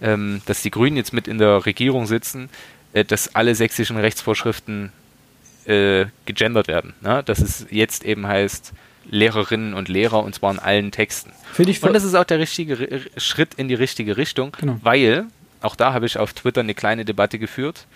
ähm, 0.00 0.40
dass 0.46 0.62
die 0.62 0.70
Grünen 0.70 0.96
jetzt 0.96 1.12
mit 1.12 1.26
in 1.26 1.38
der 1.38 1.66
Regierung 1.66 2.06
sitzen, 2.06 2.48
äh, 2.92 3.04
dass 3.04 3.34
alle 3.34 3.54
sächsischen 3.54 3.96
Rechtsvorschriften 3.96 4.92
äh, 5.66 6.06
gegendert 6.24 6.68
werden. 6.68 6.94
Ne? 7.00 7.22
Dass 7.24 7.40
es 7.40 7.66
jetzt 7.70 8.04
eben 8.04 8.26
heißt, 8.26 8.72
Lehrerinnen 9.08 9.74
und 9.74 9.88
Lehrer 9.88 10.22
und 10.22 10.34
zwar 10.34 10.52
in 10.52 10.60
allen 10.60 10.92
Texten. 10.92 11.32
und 11.88 11.94
das 11.94 12.04
ist 12.04 12.14
auch 12.14 12.24
der 12.24 12.38
richtige 12.38 13.02
Schritt 13.16 13.54
in 13.54 13.68
die 13.68 13.74
richtige 13.74 14.16
Richtung, 14.16 14.52
genau. 14.58 14.78
weil, 14.82 15.26
auch 15.62 15.74
da 15.74 15.92
habe 15.92 16.06
ich 16.06 16.18
auf 16.18 16.32
Twitter 16.32 16.60
eine 16.60 16.74
kleine 16.74 17.04
Debatte 17.04 17.38
geführt. 17.38 17.86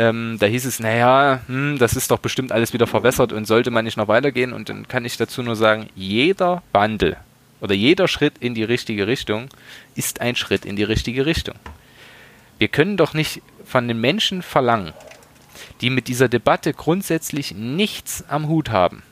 Ähm, 0.00 0.38
da 0.40 0.46
hieß 0.46 0.64
es, 0.64 0.80
naja, 0.80 1.42
hm, 1.46 1.76
das 1.76 1.92
ist 1.92 2.10
doch 2.10 2.20
bestimmt 2.20 2.52
alles 2.52 2.72
wieder 2.72 2.86
verwässert 2.86 3.34
und 3.34 3.46
sollte 3.46 3.70
man 3.70 3.84
nicht 3.84 3.98
noch 3.98 4.08
weitergehen. 4.08 4.54
Und 4.54 4.70
dann 4.70 4.88
kann 4.88 5.04
ich 5.04 5.18
dazu 5.18 5.42
nur 5.42 5.56
sagen, 5.56 5.90
jeder 5.94 6.62
Wandel 6.72 7.18
oder 7.60 7.74
jeder 7.74 8.08
Schritt 8.08 8.38
in 8.38 8.54
die 8.54 8.64
richtige 8.64 9.06
Richtung 9.06 9.50
ist 9.96 10.22
ein 10.22 10.36
Schritt 10.36 10.64
in 10.64 10.74
die 10.74 10.84
richtige 10.84 11.26
Richtung. 11.26 11.56
Wir 12.58 12.68
können 12.68 12.96
doch 12.96 13.12
nicht 13.12 13.42
von 13.66 13.88
den 13.88 14.00
Menschen 14.00 14.40
verlangen, 14.40 14.94
die 15.82 15.90
mit 15.90 16.08
dieser 16.08 16.30
Debatte 16.30 16.72
grundsätzlich 16.72 17.54
nichts 17.54 18.24
am 18.26 18.48
Hut 18.48 18.70
haben, 18.70 19.02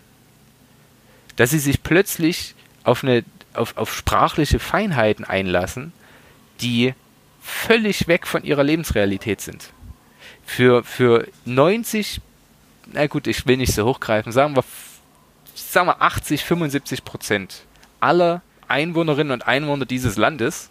dass 1.37 1.51
sie 1.51 1.59
sich 1.59 1.83
plötzlich 1.83 2.55
auf, 2.85 3.05
eine, 3.05 3.25
auf, 3.53 3.77
auf 3.77 3.95
sprachliche 3.95 4.59
Feinheiten 4.59 5.27
einlassen, 5.27 5.93
die 6.63 6.95
völlig 7.43 8.09
weg 8.09 8.27
von 8.27 8.43
ihrer 8.43 8.65
Lebensrealität 8.65 9.43
sind. 9.43 9.71
Für, 10.49 10.83
für 10.83 11.29
90, 11.45 12.23
na 12.93 13.07
gut, 13.07 13.27
ich 13.27 13.47
will 13.47 13.59
nicht 13.59 13.75
so 13.75 13.85
hochgreifen, 13.85 14.33
sagen 14.33 14.57
wir, 14.57 14.65
sagen 15.55 15.89
wir 15.89 16.01
80, 16.01 16.43
75 16.43 17.05
Prozent 17.05 17.65
aller 18.01 18.41
Einwohnerinnen 18.67 19.33
und 19.33 19.47
Einwohner 19.47 19.85
dieses 19.85 20.17
Landes 20.17 20.71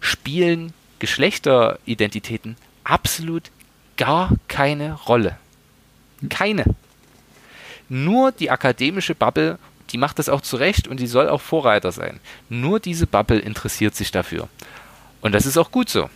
spielen 0.00 0.72
Geschlechteridentitäten 0.98 2.56
absolut 2.82 3.50
gar 3.98 4.30
keine 4.48 4.94
Rolle. 4.94 5.36
Keine. 6.30 6.64
Nur 7.90 8.32
die 8.32 8.50
akademische 8.50 9.14
Bubble, 9.14 9.58
die 9.90 9.98
macht 9.98 10.18
das 10.18 10.30
auch 10.30 10.40
zurecht 10.40 10.88
und 10.88 11.00
die 11.00 11.06
soll 11.06 11.28
auch 11.28 11.42
Vorreiter 11.42 11.92
sein. 11.92 12.18
Nur 12.48 12.80
diese 12.80 13.06
Bubble 13.06 13.40
interessiert 13.40 13.94
sich 13.94 14.10
dafür. 14.10 14.48
Und 15.20 15.32
das 15.32 15.44
ist 15.44 15.58
auch 15.58 15.70
gut 15.70 15.90
so. 15.90 16.08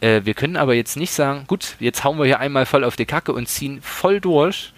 Äh, 0.00 0.22
wir 0.24 0.34
können 0.34 0.56
aber 0.56 0.74
jetzt 0.74 0.96
nicht 0.96 1.12
sagen, 1.12 1.44
gut, 1.46 1.76
jetzt 1.80 2.04
hauen 2.04 2.18
wir 2.18 2.26
hier 2.26 2.40
einmal 2.40 2.66
voll 2.66 2.84
auf 2.84 2.96
die 2.96 3.06
Kacke 3.06 3.32
und 3.32 3.48
ziehen 3.48 3.80
voll 3.82 4.20
durch 4.20 4.72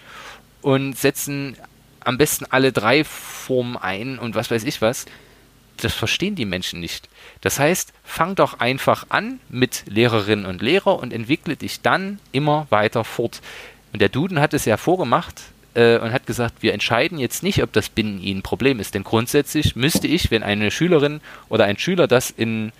und 0.62 0.96
setzen 0.96 1.56
am 2.00 2.18
besten 2.18 2.46
alle 2.50 2.72
drei 2.72 3.04
Formen 3.04 3.76
ein 3.76 4.18
und 4.18 4.34
was 4.34 4.50
weiß 4.50 4.64
ich 4.64 4.80
was. 4.80 5.06
Das 5.76 5.94
verstehen 5.94 6.34
die 6.34 6.44
Menschen 6.44 6.80
nicht. 6.80 7.08
Das 7.40 7.58
heißt, 7.58 7.92
fang 8.02 8.34
doch 8.34 8.58
einfach 8.58 9.06
an 9.10 9.38
mit 9.48 9.84
Lehrerinnen 9.86 10.46
und 10.46 10.60
Lehrer 10.60 10.98
und 10.98 11.12
entwickle 11.12 11.56
dich 11.56 11.82
dann 11.82 12.18
immer 12.32 12.66
weiter 12.70 13.04
fort. 13.04 13.40
Und 13.92 14.02
der 14.02 14.08
Duden 14.08 14.40
hat 14.40 14.54
es 14.54 14.64
ja 14.64 14.76
vorgemacht, 14.76 15.42
äh, 15.78 15.98
und 15.98 16.12
hat 16.12 16.26
gesagt, 16.26 16.56
wir 16.60 16.74
entscheiden 16.74 17.18
jetzt 17.18 17.42
nicht, 17.42 17.62
ob 17.62 17.72
das 17.72 17.88
Binnen 17.88 18.20
ihnen 18.20 18.40
ein 18.40 18.42
Problem 18.42 18.80
ist. 18.80 18.94
Denn 18.94 19.04
grundsätzlich 19.04 19.76
müsste 19.76 20.08
ich, 20.08 20.30
wenn 20.30 20.42
eine 20.42 20.70
Schülerin 20.70 21.20
oder 21.48 21.64
ein 21.64 21.78
Schüler 21.78 22.08
das 22.08 22.30
in, 22.30 22.72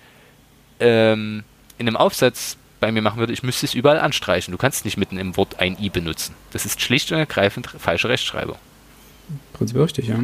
ähm, 0.81 1.43
in 1.79 1.87
einem 1.87 1.97
Aufsatz 1.97 2.57
bei 2.79 2.91
mir 2.91 3.01
machen 3.01 3.19
würde, 3.19 3.33
ich 3.33 3.43
müsste 3.43 3.65
es 3.65 3.73
überall 3.73 3.99
anstreichen. 3.99 4.51
Du 4.51 4.57
kannst 4.57 4.85
nicht 4.85 4.97
mitten 4.97 5.17
im 5.17 5.35
Wort 5.35 5.59
ein 5.59 5.77
i 5.79 5.89
benutzen. 5.89 6.35
Das 6.51 6.65
ist 6.65 6.81
schlicht 6.81 7.11
und 7.11 7.17
ergreifend 7.17 7.67
falsche 7.67 8.09
Rechtschreibung. 8.09 8.57
Prinzipiell 9.53 9.83
richtig, 9.83 10.07
ja. 10.07 10.19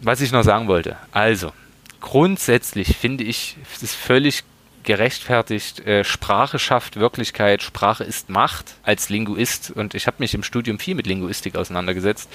Was 0.00 0.20
ich 0.20 0.32
noch 0.32 0.42
sagen 0.42 0.66
wollte, 0.68 0.96
also 1.12 1.52
grundsätzlich 2.00 2.96
finde 2.96 3.24
ich 3.24 3.56
es 3.80 3.94
völlig 3.94 4.44
gerechtfertigt, 4.82 5.80
äh, 5.86 6.04
Sprache 6.04 6.58
schafft 6.58 6.96
Wirklichkeit, 6.96 7.62
Sprache 7.62 8.04
ist 8.04 8.28
Macht 8.28 8.74
als 8.82 9.08
Linguist 9.08 9.70
und 9.70 9.94
ich 9.94 10.06
habe 10.06 10.16
mich 10.18 10.34
im 10.34 10.42
Studium 10.42 10.78
viel 10.78 10.94
mit 10.94 11.06
Linguistik 11.06 11.56
auseinandergesetzt, 11.56 12.28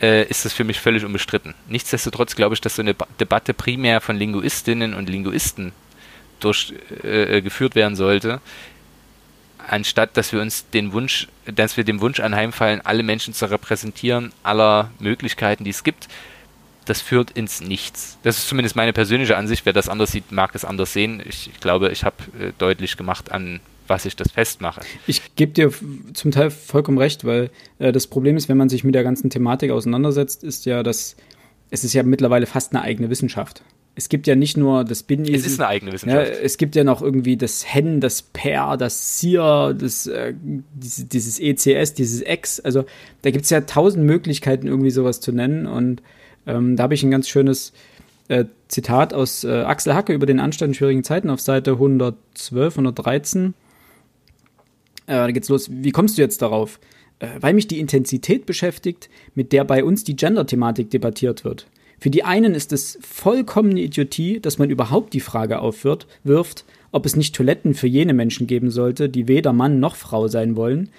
äh, 0.00 0.24
ist 0.28 0.44
das 0.44 0.52
für 0.52 0.62
mich 0.62 0.78
völlig 0.78 1.04
unbestritten. 1.04 1.54
Nichtsdestotrotz 1.68 2.36
glaube 2.36 2.54
ich, 2.54 2.60
dass 2.60 2.76
so 2.76 2.82
eine 2.82 2.94
ba 2.94 3.08
Debatte 3.18 3.54
primär 3.54 4.00
von 4.00 4.16
Linguistinnen 4.16 4.94
und 4.94 5.08
Linguisten 5.08 5.72
durchgeführt 6.40 7.76
äh, 7.76 7.78
äh 7.78 7.82
werden 7.82 7.96
sollte, 7.96 8.40
anstatt 9.68 10.16
dass 10.16 10.32
wir 10.32 10.40
uns 10.40 10.68
den 10.70 10.92
Wunsch, 10.92 11.28
dass 11.46 11.76
wir 11.76 11.84
dem 11.84 12.00
Wunsch 12.00 12.20
anheimfallen, 12.20 12.80
alle 12.84 13.02
Menschen 13.02 13.34
zu 13.34 13.50
repräsentieren, 13.50 14.32
aller 14.42 14.90
Möglichkeiten, 14.98 15.64
die 15.64 15.70
es 15.70 15.84
gibt, 15.84 16.08
das 16.84 17.00
führt 17.00 17.32
ins 17.32 17.60
Nichts. 17.60 18.16
Das 18.22 18.38
ist 18.38 18.48
zumindest 18.48 18.76
meine 18.76 18.92
persönliche 18.92 19.36
Ansicht. 19.36 19.66
Wer 19.66 19.72
das 19.72 19.88
anders 19.88 20.12
sieht, 20.12 20.30
mag 20.30 20.54
es 20.54 20.64
anders 20.64 20.92
sehen. 20.92 21.20
Ich, 21.28 21.50
ich 21.52 21.60
glaube, 21.60 21.90
ich 21.90 22.04
habe 22.04 22.16
äh, 22.40 22.52
deutlich 22.58 22.96
gemacht, 22.96 23.32
an 23.32 23.60
was 23.88 24.04
ich 24.04 24.16
das 24.16 24.32
festmache. 24.32 24.80
Ich 25.06 25.34
gebe 25.36 25.52
dir 25.52 25.72
zum 26.14 26.30
Teil 26.30 26.50
vollkommen 26.50 26.98
recht, 26.98 27.24
weil 27.24 27.50
äh, 27.78 27.92
das 27.92 28.06
Problem 28.06 28.36
ist, 28.36 28.48
wenn 28.48 28.56
man 28.56 28.68
sich 28.68 28.84
mit 28.84 28.94
der 28.94 29.04
ganzen 29.04 29.30
Thematik 29.30 29.70
auseinandersetzt, 29.70 30.44
ist 30.44 30.64
ja, 30.64 30.82
dass 30.82 31.16
es 31.70 31.84
ist 31.84 31.92
ja 31.92 32.02
mittlerweile 32.04 32.46
fast 32.46 32.74
eine 32.74 32.82
eigene 32.82 33.10
Wissenschaft 33.10 33.62
es 33.98 34.10
gibt 34.10 34.26
ja 34.26 34.36
nicht 34.36 34.58
nur 34.58 34.84
das 34.84 35.02
Binnen. 35.02 35.24
Es 35.24 35.46
ist 35.46 35.58
eine 35.58 35.68
eigene 35.68 35.92
Wissenschaft. 35.92 36.28
Ja, 36.28 36.34
es 36.34 36.58
gibt 36.58 36.76
ja 36.76 36.84
noch 36.84 37.00
irgendwie 37.00 37.38
das 37.38 37.74
Hen, 37.74 38.02
das 38.02 38.20
Per, 38.20 38.76
das 38.76 39.18
Sier, 39.18 39.74
das, 39.76 40.06
äh, 40.06 40.34
dieses, 40.74 41.08
dieses 41.08 41.40
ECS, 41.40 41.94
dieses 41.94 42.20
X. 42.20 42.60
Also 42.60 42.84
da 43.22 43.30
gibt 43.30 43.44
es 43.44 43.50
ja 43.50 43.62
tausend 43.62 44.04
Möglichkeiten, 44.04 44.66
irgendwie 44.66 44.90
sowas 44.90 45.20
zu 45.20 45.32
nennen. 45.32 45.66
Und 45.66 46.02
ähm, 46.46 46.76
da 46.76 46.82
habe 46.82 46.92
ich 46.92 47.02
ein 47.02 47.10
ganz 47.10 47.26
schönes 47.26 47.72
äh, 48.28 48.44
Zitat 48.68 49.14
aus 49.14 49.44
äh, 49.44 49.62
Axel 49.62 49.94
Hacke 49.94 50.12
über 50.12 50.26
den 50.26 50.40
Anstand 50.40 50.70
in 50.70 50.74
schwierigen 50.74 51.02
Zeiten 51.02 51.30
auf 51.30 51.40
Seite 51.40 51.72
112, 51.72 52.74
113. 52.74 53.54
Äh, 55.06 55.12
da 55.14 55.30
geht's 55.30 55.48
los. 55.48 55.70
Wie 55.70 55.90
kommst 55.90 56.18
du 56.18 56.22
jetzt 56.22 56.42
darauf? 56.42 56.80
Äh, 57.18 57.28
weil 57.40 57.54
mich 57.54 57.66
die 57.66 57.80
Intensität 57.80 58.44
beschäftigt, 58.44 59.08
mit 59.34 59.52
der 59.52 59.64
bei 59.64 59.82
uns 59.82 60.04
die 60.04 60.16
Gender-Thematik 60.16 60.90
debattiert 60.90 61.44
wird. 61.44 61.66
Für 61.98 62.10
die 62.10 62.24
einen 62.24 62.54
ist 62.54 62.72
es 62.72 62.98
vollkommene 63.00 63.80
Idiotie, 63.80 64.40
dass 64.40 64.58
man 64.58 64.70
überhaupt 64.70 65.14
die 65.14 65.20
Frage 65.20 65.60
aufwirft, 65.60 66.06
wirft, 66.24 66.64
ob 66.92 67.06
es 67.06 67.16
nicht 67.16 67.34
Toiletten 67.34 67.74
für 67.74 67.86
jene 67.86 68.14
Menschen 68.14 68.46
geben 68.46 68.70
sollte, 68.70 69.08
die 69.08 69.28
weder 69.28 69.52
Mann 69.52 69.80
noch 69.80 69.96
Frau 69.96 70.28
sein 70.28 70.56
wollen. 70.56 70.90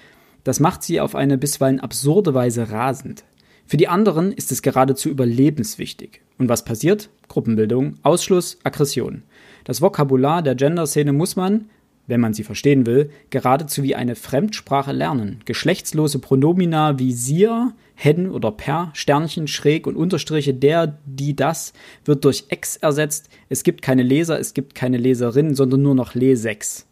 Das 0.44 0.60
macht 0.60 0.82
sie 0.82 1.00
auf 1.00 1.14
eine 1.14 1.38
bisweilen 1.38 1.80
absurde 1.80 2.34
Weise 2.34 2.70
rasend. 2.70 3.24
Für 3.66 3.76
die 3.76 3.88
anderen 3.88 4.32
ist 4.32 4.50
es 4.50 4.62
geradezu 4.62 5.08
überlebenswichtig. 5.08 6.22
Und 6.38 6.48
was 6.48 6.64
passiert? 6.64 7.10
Gruppenbildung, 7.28 7.96
Ausschluss, 8.02 8.58
Aggression. 8.64 9.22
Das 9.64 9.82
Vokabular 9.82 10.42
der 10.42 10.54
Gender-Szene 10.54 11.12
muss 11.12 11.36
man, 11.36 11.66
wenn 12.06 12.20
man 12.20 12.32
sie 12.32 12.44
verstehen 12.44 12.86
will, 12.86 13.10
geradezu 13.28 13.82
wie 13.82 13.94
eine 13.94 14.14
Fremdsprache 14.14 14.92
lernen. 14.92 15.40
Geschlechtslose 15.44 16.18
Pronomina 16.18 16.98
wie 16.98 17.12
sir, 17.12 17.74
hen 18.00 18.30
oder 18.30 18.52
per, 18.52 18.90
Sternchen, 18.94 19.48
schräg 19.48 19.88
und 19.88 19.96
Unterstriche, 19.96 20.54
der, 20.54 20.98
die, 21.04 21.34
das, 21.34 21.72
wird 22.04 22.24
durch 22.24 22.44
ex 22.48 22.76
ersetzt. 22.76 23.28
Es 23.48 23.64
gibt 23.64 23.82
keine 23.82 24.04
Leser, 24.04 24.38
es 24.38 24.54
gibt 24.54 24.76
keine 24.76 24.98
Leserin, 24.98 25.56
sondern 25.56 25.82
nur 25.82 25.96
noch 25.96 26.14
Lesex. 26.14 26.86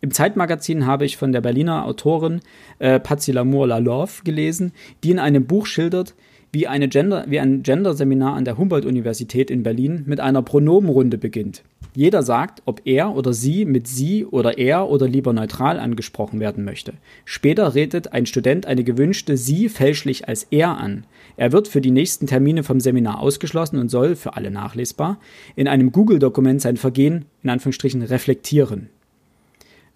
Im 0.00 0.12
Zeitmagazin 0.12 0.86
habe 0.86 1.04
ich 1.04 1.16
von 1.16 1.32
der 1.32 1.40
Berliner 1.40 1.84
Autorin 1.84 2.40
äh, 2.78 3.00
Patsy 3.00 3.32
Lamour 3.32 3.66
Lalove 3.66 4.22
gelesen, 4.22 4.72
die 5.02 5.10
in 5.10 5.18
einem 5.18 5.44
Buch 5.44 5.66
schildert, 5.66 6.14
wie, 6.52 6.68
eine 6.68 6.88
Gender, 6.88 7.24
wie 7.26 7.40
ein 7.40 7.64
Gender-Seminar 7.64 8.34
an 8.34 8.44
der 8.44 8.56
Humboldt-Universität 8.58 9.50
in 9.50 9.64
Berlin 9.64 10.04
mit 10.06 10.20
einer 10.20 10.42
Pronomenrunde 10.42 11.18
beginnt. 11.18 11.64
Jeder 11.98 12.22
sagt, 12.22 12.62
ob 12.64 12.82
er 12.84 13.16
oder 13.16 13.32
sie 13.32 13.64
mit 13.64 13.88
sie 13.88 14.24
oder 14.24 14.56
er 14.56 14.88
oder 14.88 15.08
lieber 15.08 15.32
neutral 15.32 15.80
angesprochen 15.80 16.38
werden 16.38 16.64
möchte. 16.64 16.92
Später 17.24 17.74
redet 17.74 18.12
ein 18.12 18.24
Student 18.24 18.66
eine 18.66 18.84
gewünschte 18.84 19.36
sie 19.36 19.68
fälschlich 19.68 20.28
als 20.28 20.46
er 20.52 20.78
an. 20.78 21.06
Er 21.36 21.50
wird 21.50 21.66
für 21.66 21.80
die 21.80 21.90
nächsten 21.90 22.28
Termine 22.28 22.62
vom 22.62 22.78
Seminar 22.78 23.18
ausgeschlossen 23.18 23.80
und 23.80 23.88
soll, 23.88 24.14
für 24.14 24.36
alle 24.36 24.52
nachlesbar, 24.52 25.18
in 25.56 25.66
einem 25.66 25.90
Google-Dokument 25.90 26.62
sein 26.62 26.76
Vergehen 26.76 27.24
in 27.42 27.50
Anführungsstrichen 27.50 28.02
reflektieren. 28.02 28.90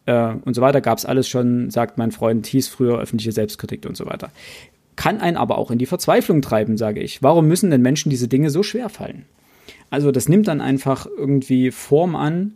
Äh, 0.07 0.35
und 0.45 0.55
so 0.55 0.61
weiter 0.61 0.81
gab 0.81 0.99
es 0.99 1.05
alles 1.05 1.29
schon, 1.29 1.71
sagt 1.71 1.99
mein 1.99 2.11
Freund, 2.11 2.49
hieß 2.49 2.67
früher 2.67 2.99
öffentliche 2.99 3.31
Selbstkritik 3.31 3.87
und 3.87 3.97
so 3.97 4.07
weiter 4.07 4.33
kann 4.95 5.21
einen 5.21 5.39
aber 5.39 5.57
auch 5.57 5.71
in 5.71 5.79
die 5.79 5.87
Verzweiflung 5.87 6.43
treiben, 6.43 6.77
sage 6.77 7.01
ich. 7.01 7.23
Warum 7.23 7.49
müssen 7.49 7.71
denn 7.71 7.81
Menschen 7.81 8.11
diese 8.11 8.29
Dinge 8.29 8.51
so 8.51 8.63
schwer 8.63 8.91
fallen? 8.91 9.25
Also 9.93 10.11
das 10.11 10.27
nimmt 10.27 10.49
dann 10.49 10.63
einfach 10.63 11.05
irgendwie 11.07 11.71
Form 11.71 12.17
an, 12.17 12.55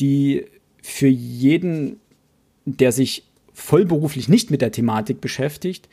die 0.00 0.46
für 0.82 1.06
jeden, 1.06 2.00
der 2.64 2.90
sich 2.90 3.24
vollberuflich 3.54 4.28
nicht 4.28 4.50
mit 4.50 4.62
der 4.62 4.72
Thematik 4.72 5.20
beschäftigt, 5.20 5.88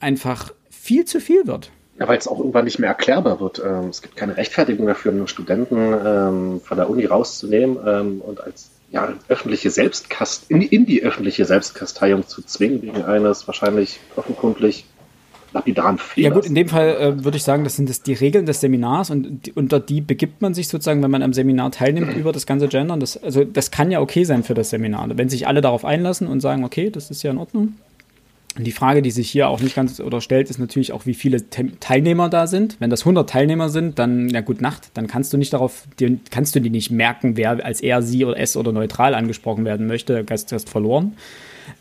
einfach 0.00 0.54
viel 0.70 1.04
zu 1.04 1.20
viel 1.20 1.46
wird. 1.46 1.70
Ja, 1.98 2.08
weil 2.08 2.16
es 2.16 2.26
auch 2.28 2.38
irgendwann 2.38 2.64
nicht 2.64 2.78
mehr 2.78 2.88
erklärbar 2.88 3.40
wird. 3.40 3.62
Ähm, 3.62 3.90
es 3.90 4.00
gibt 4.00 4.16
keine 4.16 4.38
Rechtfertigung 4.38 4.86
dafür, 4.86 5.12
einen 5.12 5.28
Studenten 5.28 5.76
ähm, 5.76 6.60
von 6.62 6.78
der 6.78 6.88
Uni 6.88 7.04
rauszunehmen 7.04 7.76
ähm, 7.86 8.22
und 8.22 8.40
als 8.40 8.70
ja, 8.90 9.12
öffentliche 9.28 9.68
Selbstkast 9.68 10.50
in, 10.50 10.62
in 10.62 10.86
die 10.86 11.02
öffentliche 11.02 11.44
Selbstkasteiung 11.44 12.26
zu 12.26 12.40
zwingen, 12.40 12.80
wegen 12.80 13.02
eines 13.02 13.46
wahrscheinlich 13.46 14.00
offenkundig 14.16 14.86
lapidaren 15.52 15.98
Fehlers. 15.98 16.28
Ja 16.28 16.34
gut, 16.34 16.46
in 16.46 16.54
dem 16.54 16.68
Fall 16.68 16.88
äh, 16.96 17.24
würde 17.24 17.36
ich 17.36 17.42
sagen, 17.42 17.64
das 17.64 17.76
sind 17.76 17.88
das 17.88 18.02
die 18.02 18.14
Regeln 18.14 18.46
des 18.46 18.60
Seminars 18.60 19.10
und 19.10 19.46
die, 19.46 19.52
unter 19.52 19.80
die 19.80 20.00
begibt 20.00 20.42
man 20.42 20.54
sich 20.54 20.68
sozusagen, 20.68 21.02
wenn 21.02 21.10
man 21.10 21.22
am 21.22 21.32
Seminar 21.32 21.70
teilnimmt 21.72 22.16
über 22.16 22.32
das 22.32 22.46
ganze 22.46 22.68
Gendern. 22.68 23.00
Das, 23.00 23.16
also 23.22 23.44
das 23.44 23.70
kann 23.70 23.90
ja 23.90 24.00
okay 24.00 24.24
sein 24.24 24.42
für 24.42 24.54
das 24.54 24.70
Seminar. 24.70 25.08
Wenn 25.16 25.28
sich 25.28 25.46
alle 25.46 25.60
darauf 25.60 25.84
einlassen 25.84 26.26
und 26.26 26.40
sagen, 26.40 26.64
okay, 26.64 26.90
das 26.90 27.10
ist 27.10 27.22
ja 27.22 27.30
in 27.30 27.38
Ordnung, 27.38 27.74
und 28.56 28.66
die 28.66 28.72
Frage, 28.72 29.00
die 29.00 29.12
sich 29.12 29.30
hier 29.30 29.48
auch 29.48 29.60
nicht 29.60 29.76
ganz 29.76 30.00
oder 30.00 30.20
stellt, 30.20 30.50
ist 30.50 30.58
natürlich 30.58 30.92
auch, 30.92 31.06
wie 31.06 31.14
viele 31.14 31.48
Teilnehmer 31.50 32.28
da 32.28 32.48
sind. 32.48 32.76
Wenn 32.80 32.90
das 32.90 33.02
100 33.02 33.30
Teilnehmer 33.30 33.68
sind, 33.68 34.00
dann, 34.00 34.28
ja 34.28 34.40
gut, 34.40 34.60
Nacht, 34.60 34.90
dann 34.94 35.06
kannst 35.06 35.32
du 35.32 35.36
nicht 35.36 35.52
darauf, 35.52 35.84
kannst 36.30 36.56
du 36.56 36.60
die 36.60 36.70
nicht 36.70 36.90
merken, 36.90 37.36
wer 37.36 37.64
als 37.64 37.80
er, 37.80 38.02
sie 38.02 38.24
oder 38.24 38.38
es 38.38 38.56
oder 38.56 38.72
neutral 38.72 39.14
angesprochen 39.14 39.64
werden 39.64 39.86
möchte. 39.86 40.24
Du 40.24 40.32
hast, 40.32 40.50
hast 40.50 40.68
verloren. 40.68 41.12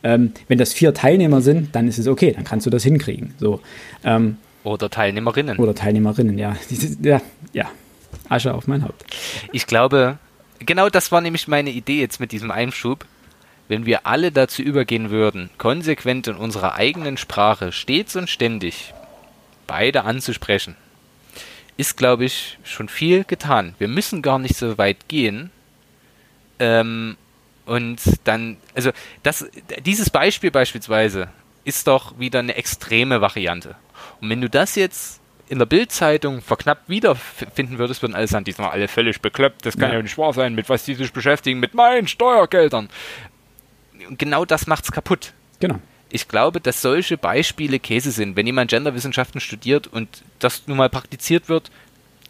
Ähm, 0.03 0.33
wenn 0.47 0.57
das 0.57 0.73
vier 0.73 0.93
Teilnehmer 0.93 1.41
sind, 1.41 1.75
dann 1.75 1.87
ist 1.87 1.97
es 1.97 2.07
okay, 2.07 2.31
dann 2.33 2.43
kannst 2.43 2.65
du 2.65 2.69
das 2.69 2.83
hinkriegen. 2.83 3.33
So, 3.37 3.61
ähm, 4.03 4.37
oder 4.63 4.89
Teilnehmerinnen. 4.89 5.57
Oder 5.57 5.75
Teilnehmerinnen, 5.75 6.37
ja. 6.37 6.55
ja. 7.01 7.21
Ja, 7.53 7.71
Asche 8.27 8.53
auf 8.53 8.67
mein 8.67 8.83
Haupt. 8.83 9.05
Ich 9.51 9.67
glaube, 9.67 10.17
genau 10.59 10.89
das 10.89 11.11
war 11.11 11.21
nämlich 11.21 11.47
meine 11.47 11.69
Idee 11.69 11.99
jetzt 11.99 12.19
mit 12.19 12.31
diesem 12.31 12.51
Einschub 12.51 13.05
wenn 13.69 13.85
wir 13.85 14.07
alle 14.07 14.31
dazu 14.31 14.63
übergehen 14.63 15.11
würden, 15.11 15.51
konsequent 15.59 16.27
in 16.27 16.35
unserer 16.35 16.73
eigenen 16.73 17.17
Sprache 17.17 17.71
stets 17.71 18.15
und 18.15 18.27
ständig 18.29 18.95
beide 19.67 20.03
anzusprechen, 20.03 20.75
ist, 21.77 21.95
glaube 21.95 22.25
ich, 22.25 22.57
schon 22.63 22.89
viel 22.89 23.23
getan. 23.23 23.75
Wir 23.77 23.87
müssen 23.87 24.23
gar 24.23 24.39
nicht 24.39 24.57
so 24.57 24.77
weit 24.79 25.07
gehen. 25.07 25.51
Ähm, 26.57 27.15
und 27.69 27.99
dann, 28.25 28.57
also 28.75 28.91
das, 29.23 29.49
dieses 29.85 30.09
Beispiel 30.09 30.51
beispielsweise 30.51 31.29
ist 31.63 31.87
doch 31.87 32.19
wieder 32.19 32.39
eine 32.39 32.55
extreme 32.55 33.21
Variante. 33.21 33.75
Und 34.21 34.29
wenn 34.29 34.41
du 34.41 34.49
das 34.49 34.75
jetzt 34.75 35.19
in 35.49 35.59
der 35.59 35.65
Bildzeitung 35.65 36.41
verknappt 36.41 36.89
wiederfinden 36.89 37.77
würdest, 37.77 38.01
würden 38.01 38.15
alle 38.15 38.27
sagen, 38.27 38.45
die 38.45 38.51
sind 38.51 38.65
alle 38.65 38.87
völlig 38.87 39.21
bekloppt, 39.21 39.65
das 39.65 39.77
kann 39.77 39.89
ja. 39.89 39.97
ja 39.97 40.01
nicht 40.01 40.17
wahr 40.17 40.33
sein, 40.33 40.53
mit 40.53 40.69
was 40.69 40.83
die 40.83 40.95
sich 40.95 41.11
beschäftigen, 41.13 41.59
mit 41.59 41.73
meinen 41.73 42.07
Steuergeldern 42.07 42.89
genau 44.17 44.45
das 44.45 44.67
macht's 44.67 44.91
kaputt. 44.91 45.33
Genau. 45.59 45.79
Ich 46.09 46.27
glaube, 46.27 46.59
dass 46.59 46.81
solche 46.81 47.17
Beispiele 47.17 47.79
Käse 47.79 48.11
sind. 48.11 48.35
Wenn 48.35 48.47
jemand 48.47 48.71
Genderwissenschaften 48.71 49.39
studiert 49.39 49.87
und 49.87 50.23
das 50.39 50.63
nun 50.67 50.77
mal 50.77 50.89
praktiziert 50.89 51.49
wird, 51.49 51.69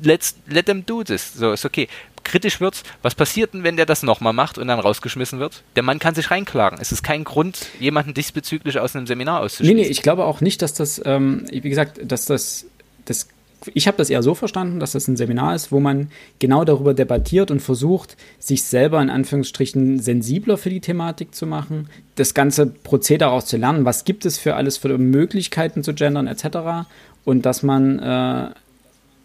let's, 0.02 0.36
let 0.48 0.66
them 0.66 0.86
do 0.86 1.04
this. 1.04 1.34
So, 1.34 1.54
ist 1.54 1.66
okay. 1.66 1.88
Kritisch 2.30 2.62
wird's. 2.62 2.84
Was 3.02 3.16
passiert 3.16 3.56
denn, 3.56 3.64
wenn 3.64 3.76
der 3.76 3.88
das 3.88 4.04
nochmal 4.04 4.34
macht 4.34 4.60
und 4.60 4.68
dann 4.68 4.80
rausgeschmissen 4.80 5.40
wird? 5.40 5.64
Der 5.76 5.82
Mann 5.82 5.98
kann 5.98 6.14
sich 6.14 6.30
reinklagen. 6.30 6.78
Es 6.80 6.92
ist 6.92 7.02
kein 7.02 7.24
Grund, 7.24 7.66
jemanden 7.80 8.14
diesbezüglich 8.14 8.80
aus 8.80 8.96
einem 8.96 9.08
Seminar 9.08 9.42
auszuschließen. 9.42 9.76
Nee, 9.76 9.84
nee, 9.84 9.88
ich 9.88 10.04
glaube 10.04 10.26
auch 10.26 10.40
nicht, 10.40 10.62
dass 10.62 10.76
das, 10.76 11.02
ähm, 11.06 11.46
wie 11.52 11.62
gesagt, 11.62 12.00
dass 12.04 12.26
das, 12.26 12.68
das 13.06 13.30
ich 13.74 13.88
habe 13.88 13.98
das 13.98 14.10
eher 14.10 14.24
so 14.24 14.36
verstanden, 14.36 14.80
dass 14.80 14.94
das 14.94 15.08
ein 15.08 15.18
Seminar 15.18 15.56
ist, 15.56 15.72
wo 15.72 15.80
man 15.80 16.12
genau 16.38 16.64
darüber 16.64 16.94
debattiert 16.94 17.52
und 17.52 17.62
versucht, 17.62 18.16
sich 18.38 18.64
selber 18.64 19.02
in 19.02 19.10
Anführungsstrichen 19.10 20.00
sensibler 20.00 20.58
für 20.58 20.70
die 20.70 20.80
Thematik 20.80 21.36
zu 21.36 21.46
machen, 21.46 21.90
das 22.16 22.34
ganze 22.34 22.68
Prozedere 22.68 23.32
auch 23.32 23.44
zu 23.44 23.58
lernen, 23.58 23.86
was 23.86 24.06
gibt 24.06 24.26
es 24.26 24.38
für 24.38 24.56
alles 24.56 24.78
für 24.78 24.98
Möglichkeiten 24.98 25.84
zu 25.84 25.94
gendern 25.94 26.28
etc. 26.28 26.88
Und 27.26 27.46
dass 27.46 27.64
man 27.64 28.00
äh, 28.00 28.50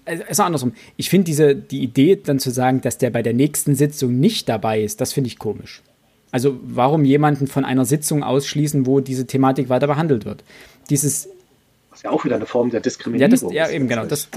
also 0.05 0.43
andersrum. 0.43 0.72
Ich 0.97 1.10
finde 1.10 1.24
diese 1.24 1.55
die 1.55 1.82
Idee 1.82 2.16
dann 2.16 2.39
zu 2.39 2.51
sagen, 2.51 2.81
dass 2.81 2.98
der 2.98 3.10
bei 3.10 3.22
der 3.22 3.32
nächsten 3.32 3.74
Sitzung 3.74 4.18
nicht 4.20 4.48
dabei 4.48 4.82
ist, 4.82 5.01
das 5.01 5.12
finde 5.12 5.28
ich 5.28 5.39
komisch. 5.39 5.82
Also 6.31 6.59
warum 6.62 7.05
jemanden 7.05 7.47
von 7.47 7.64
einer 7.64 7.85
Sitzung 7.85 8.24
ausschließen, 8.24 8.86
wo 8.86 9.01
diese 9.01 9.26
Thematik 9.26 9.68
weiter 9.68 9.86
behandelt 9.86 10.24
wird? 10.24 10.43
Dieses 10.90 11.28
was 11.90 12.02
ja 12.02 12.10
auch 12.10 12.24
wieder 12.24 12.36
eine 12.36 12.47
Form 12.47 12.70
der 12.70 12.81
Diskriminierung 12.81 13.31
ja, 13.31 13.47
das, 13.47 13.52
ja, 13.52 13.68
eben, 13.68 13.86
genau. 13.86 14.05
Das, 14.05 14.28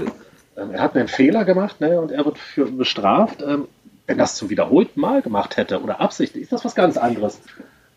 ähm, 0.56 0.70
er 0.72 0.80
hat 0.80 0.94
einen 0.94 1.08
Fehler 1.08 1.44
gemacht 1.44 1.80
ne, 1.80 2.00
und 2.00 2.12
er 2.12 2.24
wird 2.24 2.38
für 2.38 2.66
bestraft. 2.66 3.42
Ähm, 3.42 3.66
wenn 4.06 4.16
das 4.16 4.36
zum 4.36 4.48
wiederholten 4.48 5.00
Mal 5.00 5.22
gemacht 5.22 5.56
hätte 5.56 5.82
oder 5.82 6.00
absichtlich, 6.00 6.44
ist 6.44 6.52
das 6.52 6.64
was 6.64 6.74
ganz 6.74 6.96
anderes. 6.96 7.40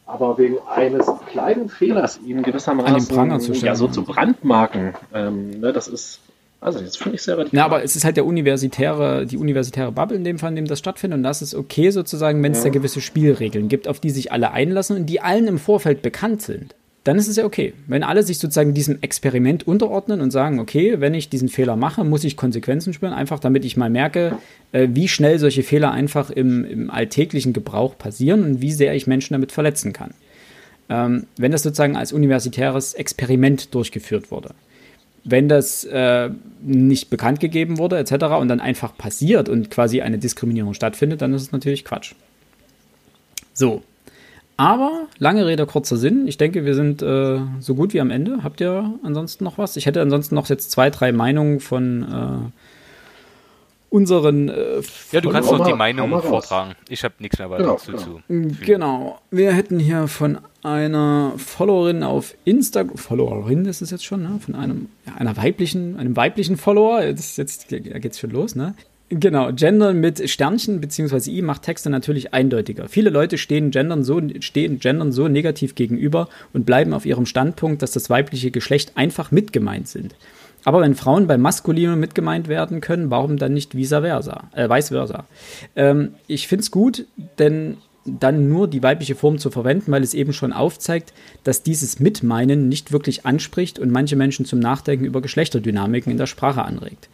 Aber 0.06 0.38
wegen 0.38 0.58
eines 0.68 1.06
kleinen 1.30 1.70
Fehlers 1.70 2.20
ihn 2.26 2.42
gewissermaßen 2.42 2.96
An 2.96 3.02
den 3.02 3.08
Pranger 3.08 3.40
zu 3.40 3.54
stellen. 3.54 3.68
ja, 3.68 3.76
so 3.76 3.88
zu 3.88 4.04
brandmarken, 4.04 4.94
ähm, 5.14 5.62
ne, 5.62 5.72
das 5.72 5.88
ist 5.88 6.20
also 6.62 6.80
das 6.80 6.96
finde 6.96 7.16
ich 7.16 7.24
sehr 7.24 7.38
radikal. 7.38 7.60
Na, 7.60 7.66
aber 7.66 7.84
es 7.84 7.96
ist 7.96 8.06
halt 8.06 8.18
der 8.18 8.26
universitäre, 8.26 9.26
die 9.26 9.38
universitäre 9.38 9.92
Bubble 9.92 10.16
in 10.16 10.24
dem 10.24 10.40
Fall, 10.40 10.52
in 10.52 10.56
dem 10.56 10.68
das 10.68 10.80
stattfindet. 10.80 11.18
Und 11.18 11.24
das 11.24 11.42
ist 11.42 11.56
okay 11.56 11.90
sozusagen, 11.90 12.42
wenn 12.44 12.54
es 12.54 12.60
ja. 12.60 12.66
da 12.66 12.70
gewisse 12.70 13.02
Spielregeln 13.02 13.68
gibt, 13.68 13.88
auf 13.88 14.00
die 14.00 14.12
sich 14.12 14.32
alle 14.32 14.52
einlassen 14.52 14.96
und 14.96 15.08
die 15.08 15.20
allen 15.22 15.48
im 15.48 15.58
Vorfeld 15.58 16.02
bekannt 16.02 16.42
sind 16.42 16.76
dann 17.04 17.18
ist 17.18 17.28
es 17.28 17.36
ja 17.36 17.46
okay. 17.46 17.74
Wenn 17.88 18.04
alle 18.04 18.22
sich 18.22 18.38
sozusagen 18.38 18.74
diesem 18.74 19.02
Experiment 19.02 19.68
unterordnen 19.68 20.22
und 20.22 20.30
sagen, 20.30 20.60
okay, 20.60 21.00
wenn 21.00 21.16
ich 21.16 21.30
diesen 21.30 21.50
Fehler 21.50 21.76
mache, 21.76 22.04
muss 22.04 22.24
ich 22.24 22.38
Konsequenzen 22.38 22.94
spüren, 22.94 23.14
einfach 23.14 23.40
damit 23.40 23.66
ich 23.66 23.76
mal 23.76 23.90
merke, 23.90 24.38
äh, 24.72 24.88
wie 24.92 25.08
schnell 25.08 25.40
solche 25.40 25.64
Fehler 25.64 25.92
einfach 25.92 26.30
im, 26.30 26.64
im, 26.64 26.92
alltäglichen 26.92 27.54
Gebrauch 27.54 27.98
passieren 27.98 28.44
und 28.44 28.62
wie 28.62 28.72
sehr 28.72 28.94
ich 28.94 29.08
Menschen 29.08 29.34
damit 29.34 29.52
verletzen 29.52 29.94
kann. 29.94 30.12
Ähm, 30.90 31.26
wenn 31.38 31.52
das 31.52 31.64
sozusagen 31.64 31.96
als 31.96 32.14
universitäres 32.14 32.94
Experiment 32.94 33.74
durchgeführt 33.74 34.30
wurde. 34.30 34.54
Wenn 35.24 35.48
das 35.48 35.84
äh, 35.84 36.30
nicht 36.62 37.10
bekannt 37.10 37.40
gegeben 37.40 37.78
wurde, 37.78 37.98
etc., 37.98 38.26
und 38.40 38.48
dann 38.48 38.60
einfach 38.60 38.98
passiert 38.98 39.50
und 39.50 39.70
quasi 39.70 40.02
eine 40.02 40.18
Diskriminierung 40.18 40.74
stattfindet, 40.74 41.22
dann 41.22 41.34
ist 41.34 41.44
es 41.44 41.52
natürlich 41.52 41.86
Quatsch. 41.86 42.14
So, 43.54 43.84
aber 44.58 45.08
lange 45.18 45.48
Rede, 45.48 45.66
kurzer 45.66 45.98
Sinn. 45.98 46.28
Ich 46.28 46.38
denke, 46.38 46.66
wir 46.66 46.76
sind 46.76 47.02
äh, 47.02 47.40
so 47.60 47.74
gut 47.74 47.94
wie 47.96 48.00
am 48.02 48.12
Ende. 48.12 48.44
Habt 48.44 48.62
ihr 48.62 48.94
ansonsten 49.02 49.44
noch 49.44 49.58
was? 49.58 49.76
Ich 49.76 49.88
hätte 49.88 50.02
ansonsten 50.02 50.36
noch 50.36 50.50
jetzt 50.50 50.70
zwei, 50.70 50.92
drei 50.92 51.12
Meinungen 51.12 51.60
von 51.60 52.04
äh, 52.04 52.61
unseren. 53.92 54.50
Äh, 54.50 54.82
ja, 55.12 55.22
du 55.22 55.30
kannst 55.30 55.52
noch 55.52 55.68
die 55.68 55.74
Meinung 55.74 56.10
vortragen. 56.22 56.74
Ich 56.90 57.04
habe 57.04 57.14
nichts 57.20 57.38
mehr 57.38 57.50
weiter 57.50 57.64
genau, 57.64 57.74
dazu 57.76 57.92
genau. 57.92 58.04
zu. 58.04 58.66
Genau. 58.66 59.20
Wir 59.30 59.52
hätten 59.52 59.80
hier 59.80 60.08
von 60.08 60.40
einer 60.64 61.34
Followerin 61.38 62.02
auf 62.02 62.34
Instagram, 62.46 62.98
Followerin 62.98 63.66
ist 63.66 63.82
es 63.82 63.92
jetzt 63.92 64.06
schon, 64.06 64.24
ne? 64.24 64.40
Von 64.44 64.56
einem, 64.56 64.88
ja, 65.06 65.16
einer 65.16 65.36
weiblichen, 65.38 65.98
einem 65.98 66.16
weiblichen 66.16 66.58
Follower. 66.58 67.04
Jetzt, 67.04 67.38
jetzt 67.38 67.68
geht's 67.68 68.20
schon 68.20 68.32
los, 68.32 68.56
ne? 68.56 68.74
Genau, 69.10 69.52
Gendern 69.52 70.00
mit 70.00 70.30
Sternchen 70.30 70.80
bzw. 70.80 71.30
I 71.30 71.42
macht 71.42 71.64
Texte 71.64 71.90
natürlich 71.90 72.34
eindeutiger. 72.34 72.88
Viele 72.88 73.10
Leute 73.10 73.38
stehen 73.38 73.70
Gendern, 73.70 74.06
so, 74.06 74.22
stehen 74.40 74.80
Gendern 74.80 75.12
so 75.12 75.28
negativ 75.28 75.76
gegenüber 75.76 76.30
und 76.54 76.66
bleiben 76.66 76.94
auf 76.94 77.06
ihrem 77.06 77.26
Standpunkt, 77.26 77.82
dass 77.82 77.92
das 77.92 78.10
weibliche 78.10 78.52
Geschlecht 78.52 78.94
einfach 78.96 79.32
mitgemeint 79.32 79.90
sind. 79.90 80.16
Aber 80.64 80.82
wenn 80.82 80.96
Frauen 80.96 81.28
beim 81.28 81.42
Maskulinum 81.42 82.00
mitgemeint 82.00 82.48
werden 82.48 82.82
können, 82.82 83.10
warum 83.10 83.38
dann 83.38 83.54
nicht 83.54 83.76
vice 83.76 83.90
versa? 83.90 84.50
Äh, 84.54 84.70
vice 84.70 84.90
versa. 84.90 85.26
Ähm, 85.76 86.16
ich 86.28 86.48
finde 86.48 86.64
es 86.64 86.72
gut, 86.72 87.06
denn 87.40 87.78
dann 88.04 88.50
nur 88.50 88.68
die 88.68 88.82
weibliche 88.82 89.16
Form 89.16 89.38
zu 89.38 89.52
verwenden, 89.52 89.92
weil 89.92 90.02
es 90.02 90.16
eben 90.16 90.34
schon 90.34 90.54
aufzeigt, 90.54 91.14
dass 91.44 91.62
dieses 91.62 92.00
Mitmeinen 92.00 92.68
nicht 92.68 92.92
wirklich 92.92 93.26
anspricht 93.26 93.78
und 93.78 93.92
manche 93.92 94.16
Menschen 94.16 94.46
zum 94.46 94.60
Nachdenken 94.60 95.06
über 95.06 95.22
Geschlechterdynamiken 95.22 96.12
in 96.12 96.18
der 96.18 96.26
Sprache 96.26 96.64
anregt. 96.64 97.10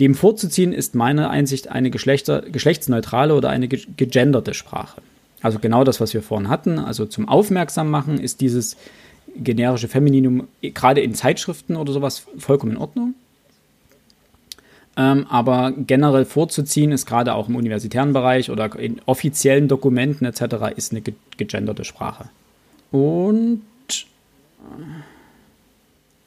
Dem 0.00 0.14
vorzuziehen 0.14 0.72
ist 0.72 0.94
meiner 0.96 1.30
Einsicht 1.30 1.68
eine 1.68 1.90
Geschlechter, 1.90 2.42
geschlechtsneutrale 2.42 3.34
oder 3.34 3.50
eine 3.50 3.68
gegenderte 3.68 4.54
Sprache. 4.54 5.00
Also 5.42 5.58
genau 5.58 5.84
das, 5.84 6.00
was 6.00 6.14
wir 6.14 6.22
vorhin 6.22 6.48
hatten. 6.48 6.78
Also 6.78 7.06
zum 7.06 7.28
Aufmerksam 7.28 7.90
machen 7.90 8.18
ist 8.18 8.40
dieses 8.40 8.76
generische 9.36 9.88
Femininum 9.88 10.48
gerade 10.60 11.00
in 11.00 11.14
Zeitschriften 11.14 11.76
oder 11.76 11.92
sowas 11.92 12.26
vollkommen 12.38 12.72
in 12.72 12.78
Ordnung. 12.78 13.14
Ähm, 14.96 15.26
aber 15.28 15.72
generell 15.72 16.26
vorzuziehen 16.26 16.92
ist 16.92 17.06
gerade 17.06 17.34
auch 17.34 17.48
im 17.48 17.56
universitären 17.56 18.12
Bereich 18.12 18.50
oder 18.50 18.78
in 18.78 19.00
offiziellen 19.06 19.68
Dokumenten 19.68 20.26
etc. 20.26 20.76
ist 20.76 20.92
eine 20.92 21.02
gegenderte 21.38 21.84
Sprache. 21.84 22.28
Und 22.90 23.62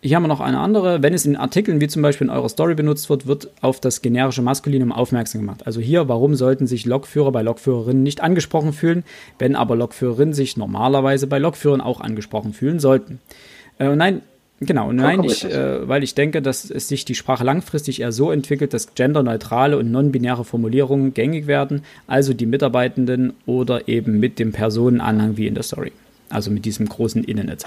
hier 0.06 0.18
haben 0.18 0.24
wir 0.24 0.28
noch 0.28 0.40
eine 0.40 0.60
andere. 0.60 1.02
Wenn 1.02 1.16
es 1.16 1.26
in 1.26 1.36
Artikeln 1.36 1.82
wie 1.82 1.88
zum 1.88 2.04
Beispiel 2.04 2.28
in 2.28 2.34
eurer 2.34 2.48
Story 2.48 2.76
benutzt 2.76 3.10
wird, 3.10 3.26
wird 3.26 3.50
auf 3.62 3.80
das 3.80 4.04
generische 4.04 4.44
Maskulinum 4.44 4.92
aufmerksam 4.92 5.42
gemacht. 5.42 5.66
Also 5.66 5.82
hier, 5.82 6.08
warum 6.08 6.36
sollten 6.36 6.68
sich 6.68 6.86
Lokführer 6.86 7.32
bei 7.32 7.42
Lokführerinnen 7.42 8.04
nicht 8.04 8.22
angesprochen 8.22 8.72
fühlen, 8.72 9.04
wenn 9.40 9.56
aber 9.56 9.76
Lokführerinnen 9.76 10.34
sich 10.34 10.58
normalerweise 10.58 11.26
bei 11.26 11.40
Lokführern 11.40 11.82
auch 11.82 12.02
angesprochen 12.02 12.54
fühlen 12.54 12.80
sollten? 12.80 13.20
Äh, 13.80 13.96
nein, 13.96 14.22
genau, 14.60 14.92
nein, 14.92 15.24
ich, 15.24 15.44
äh, 15.44 15.88
weil 15.88 16.04
ich 16.04 16.14
denke, 16.14 16.44
dass 16.44 16.70
es 16.70 16.88
sich 16.88 17.06
die 17.06 17.16
Sprache 17.16 17.44
langfristig 17.44 18.02
eher 18.02 18.12
so 18.12 18.30
entwickelt, 18.32 18.76
dass 18.76 18.94
genderneutrale 18.94 19.76
und 19.76 19.92
non-binäre 19.92 20.46
Formulierungen 20.46 21.16
gängig 21.16 21.48
werden, 21.48 21.82
also 22.06 22.36
die 22.36 22.46
Mitarbeitenden 22.46 23.34
oder 23.48 23.88
eben 23.88 24.20
mit 24.20 24.38
dem 24.38 24.52
Personenanhang 24.52 25.38
wie 25.38 25.48
in 25.48 25.56
der 25.56 25.64
Story. 25.64 25.94
Also 26.30 26.52
mit 26.52 26.66
diesem 26.66 26.88
großen 26.88 27.24
Innen 27.24 27.50
etc. 27.50 27.66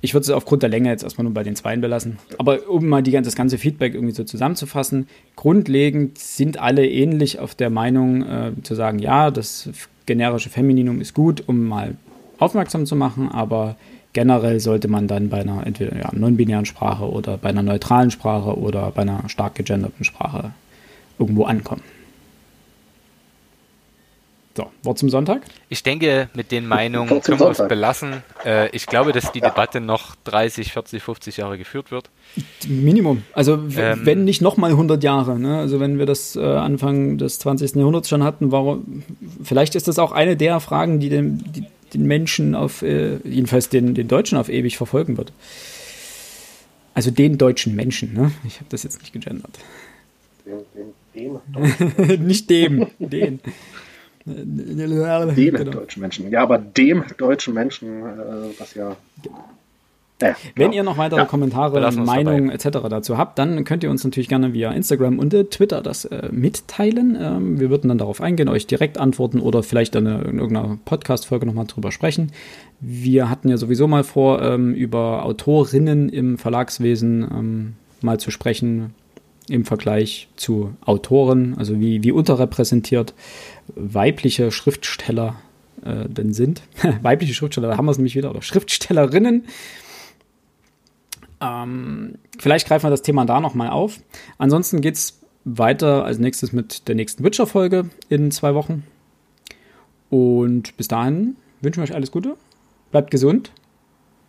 Ich 0.00 0.14
würde 0.14 0.22
es 0.22 0.30
aufgrund 0.30 0.62
der 0.62 0.70
Länge 0.70 0.90
jetzt 0.90 1.02
erstmal 1.02 1.24
nur 1.24 1.34
bei 1.34 1.42
den 1.42 1.56
Zweien 1.56 1.80
belassen. 1.80 2.18
Aber 2.38 2.68
um 2.68 2.86
mal 2.86 3.02
die, 3.02 3.10
das 3.12 3.34
ganze 3.34 3.58
Feedback 3.58 3.94
irgendwie 3.94 4.14
so 4.14 4.24
zusammenzufassen, 4.24 5.08
grundlegend 5.34 6.18
sind 6.18 6.58
alle 6.58 6.88
ähnlich 6.88 7.40
auf 7.40 7.54
der 7.54 7.70
Meinung 7.70 8.22
äh, 8.22 8.52
zu 8.62 8.74
sagen, 8.74 9.00
ja, 9.00 9.30
das 9.30 9.68
generische 10.06 10.50
Femininum 10.50 11.00
ist 11.00 11.14
gut, 11.14 11.42
um 11.46 11.64
mal 11.64 11.96
aufmerksam 12.38 12.86
zu 12.86 12.94
machen, 12.94 13.28
aber 13.28 13.76
generell 14.12 14.60
sollte 14.60 14.88
man 14.88 15.08
dann 15.08 15.28
bei 15.28 15.40
einer 15.40 15.66
entweder 15.66 15.96
ja, 15.96 16.10
non-binären 16.12 16.64
Sprache 16.64 17.10
oder 17.10 17.36
bei 17.36 17.48
einer 17.48 17.62
neutralen 17.62 18.10
Sprache 18.10 18.56
oder 18.56 18.90
bei 18.92 19.02
einer 19.02 19.28
stark 19.28 19.56
gegenderten 19.56 20.04
Sprache 20.04 20.52
irgendwo 21.18 21.44
ankommen. 21.44 21.82
So, 24.58 24.72
Wort 24.82 24.98
zum 24.98 25.08
Sonntag? 25.08 25.42
Ich 25.68 25.84
denke, 25.84 26.28
mit 26.34 26.50
den 26.50 26.66
Meinungen 26.66 27.22
können 27.22 27.38
wir 27.38 27.50
es 27.50 27.58
belassen. 27.58 28.24
Äh, 28.44 28.68
ich 28.74 28.86
glaube, 28.86 29.12
dass 29.12 29.30
die 29.30 29.40
Debatte 29.40 29.80
noch 29.80 30.16
30, 30.24 30.72
40, 30.72 31.00
50 31.00 31.36
Jahre 31.36 31.56
geführt 31.58 31.92
wird. 31.92 32.10
Minimum. 32.66 33.22
Also, 33.34 33.52
ähm, 33.76 34.00
wenn 34.02 34.24
nicht 34.24 34.42
nochmal 34.42 34.72
100 34.72 35.04
Jahre. 35.04 35.38
Ne? 35.38 35.58
Also, 35.58 35.78
wenn 35.78 36.00
wir 36.00 36.06
das 36.06 36.34
äh, 36.34 36.40
Anfang 36.40 37.18
des 37.18 37.38
20. 37.38 37.76
Jahrhunderts 37.76 38.08
schon 38.08 38.24
hatten, 38.24 38.50
warum, 38.50 39.04
vielleicht 39.44 39.76
ist 39.76 39.86
das 39.86 40.00
auch 40.00 40.10
eine 40.10 40.36
der 40.36 40.58
Fragen, 40.58 40.98
die 40.98 41.08
den, 41.08 41.38
die, 41.52 41.62
den 41.94 42.06
Menschen 42.06 42.56
auf, 42.56 42.82
äh, 42.82 43.18
jedenfalls 43.22 43.68
den, 43.68 43.94
den 43.94 44.08
Deutschen 44.08 44.38
auf 44.38 44.48
ewig 44.48 44.76
verfolgen 44.76 45.18
wird. 45.18 45.32
Also 46.94 47.12
den 47.12 47.38
deutschen 47.38 47.76
Menschen, 47.76 48.12
ne? 48.12 48.32
Ich 48.44 48.56
habe 48.56 48.66
das 48.70 48.82
jetzt 48.82 48.98
nicht 48.98 49.12
gegendert. 49.12 49.56
Dem, 50.44 50.58
dem, 51.14 52.08
dem 52.08 52.26
nicht 52.26 52.50
dem, 52.50 52.88
den. 52.98 53.38
Dem 55.34 55.54
genau. 55.54 55.70
deutschen 55.72 56.00
Menschen. 56.00 56.30
Ja, 56.30 56.42
aber 56.42 56.58
dem 56.58 57.04
deutschen 57.16 57.54
Menschen, 57.54 58.02
äh, 58.02 58.58
was 58.58 58.74
ja. 58.74 58.96
Ja, 60.20 60.34
Wenn 60.56 60.72
ihr 60.72 60.82
noch 60.82 60.98
weitere 60.98 61.20
ja, 61.20 61.26
Kommentare, 61.26 61.92
Meinungen 61.92 62.50
etc. 62.50 62.78
dazu 62.90 63.18
habt, 63.18 63.38
dann 63.38 63.62
könnt 63.62 63.84
ihr 63.84 63.90
uns 63.90 64.02
natürlich 64.02 64.28
gerne 64.28 64.52
via 64.52 64.72
Instagram 64.72 65.20
und 65.20 65.32
äh, 65.32 65.44
Twitter 65.44 65.80
das 65.80 66.06
äh, 66.06 66.28
mitteilen. 66.32 67.16
Ähm, 67.20 67.60
wir 67.60 67.70
würden 67.70 67.86
dann 67.86 67.98
darauf 67.98 68.20
eingehen, 68.20 68.48
euch 68.48 68.66
direkt 68.66 68.98
antworten 68.98 69.38
oder 69.38 69.62
vielleicht 69.62 69.94
dann 69.94 70.06
in 70.06 70.38
irgendeiner 70.40 70.76
Podcast-Folge 70.84 71.46
nochmal 71.46 71.66
drüber 71.66 71.92
sprechen. 71.92 72.32
Wir 72.80 73.30
hatten 73.30 73.48
ja 73.48 73.56
sowieso 73.58 73.86
mal 73.86 74.02
vor, 74.02 74.42
ähm, 74.42 74.74
über 74.74 75.24
Autorinnen 75.24 76.08
im 76.08 76.36
Verlagswesen 76.36 77.22
ähm, 77.22 77.74
mal 78.00 78.18
zu 78.18 78.32
sprechen, 78.32 78.94
im 79.48 79.64
Vergleich 79.64 80.28
zu 80.36 80.74
Autoren, 80.84 81.56
also 81.56 81.80
wie, 81.80 82.02
wie 82.02 82.12
unterrepräsentiert 82.12 83.14
weibliche 83.74 84.50
Schriftsteller 84.50 85.36
äh, 85.84 86.08
denn 86.08 86.32
sind. 86.32 86.62
weibliche 87.02 87.34
Schriftsteller, 87.34 87.68
da 87.68 87.76
haben 87.76 87.86
wir 87.86 87.92
es 87.92 87.98
nämlich 87.98 88.14
wieder, 88.14 88.30
oder 88.30 88.42
Schriftstellerinnen. 88.42 89.46
Ähm, 91.40 92.14
vielleicht 92.38 92.66
greifen 92.66 92.86
wir 92.86 92.90
das 92.90 93.02
Thema 93.02 93.24
da 93.24 93.40
nochmal 93.40 93.70
auf. 93.70 94.00
Ansonsten 94.38 94.80
geht 94.80 94.94
es 94.94 95.20
weiter 95.44 96.04
als 96.04 96.18
nächstes 96.18 96.52
mit 96.52 96.88
der 96.88 96.94
nächsten 96.94 97.24
Witcher-Folge 97.24 97.90
in 98.08 98.30
zwei 98.30 98.54
Wochen. 98.54 98.84
Und 100.10 100.76
bis 100.76 100.88
dahin 100.88 101.36
wünschen 101.60 101.80
wir 101.80 101.84
euch 101.84 101.94
alles 101.94 102.10
Gute. 102.10 102.36
Bleibt 102.90 103.10
gesund. 103.10 103.52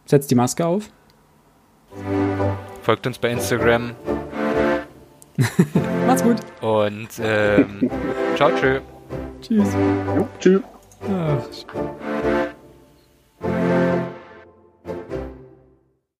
Setzt 0.05 0.31
die 0.31 0.35
Maske 0.35 0.65
auf. 0.65 0.89
Folgt 2.81 3.07
uns 3.07 3.17
bei 3.17 3.29
Instagram. 3.31 3.95
Macht's 6.07 6.23
gut. 6.23 6.37
Und 6.61 7.09
ähm, 7.21 7.89
ciao, 8.35 8.51
tschö. 8.51 8.79
Tschüss. 9.41 9.69
Jo, 10.15 10.27
tschüss. 10.39 10.61
Ach. 11.09 12.48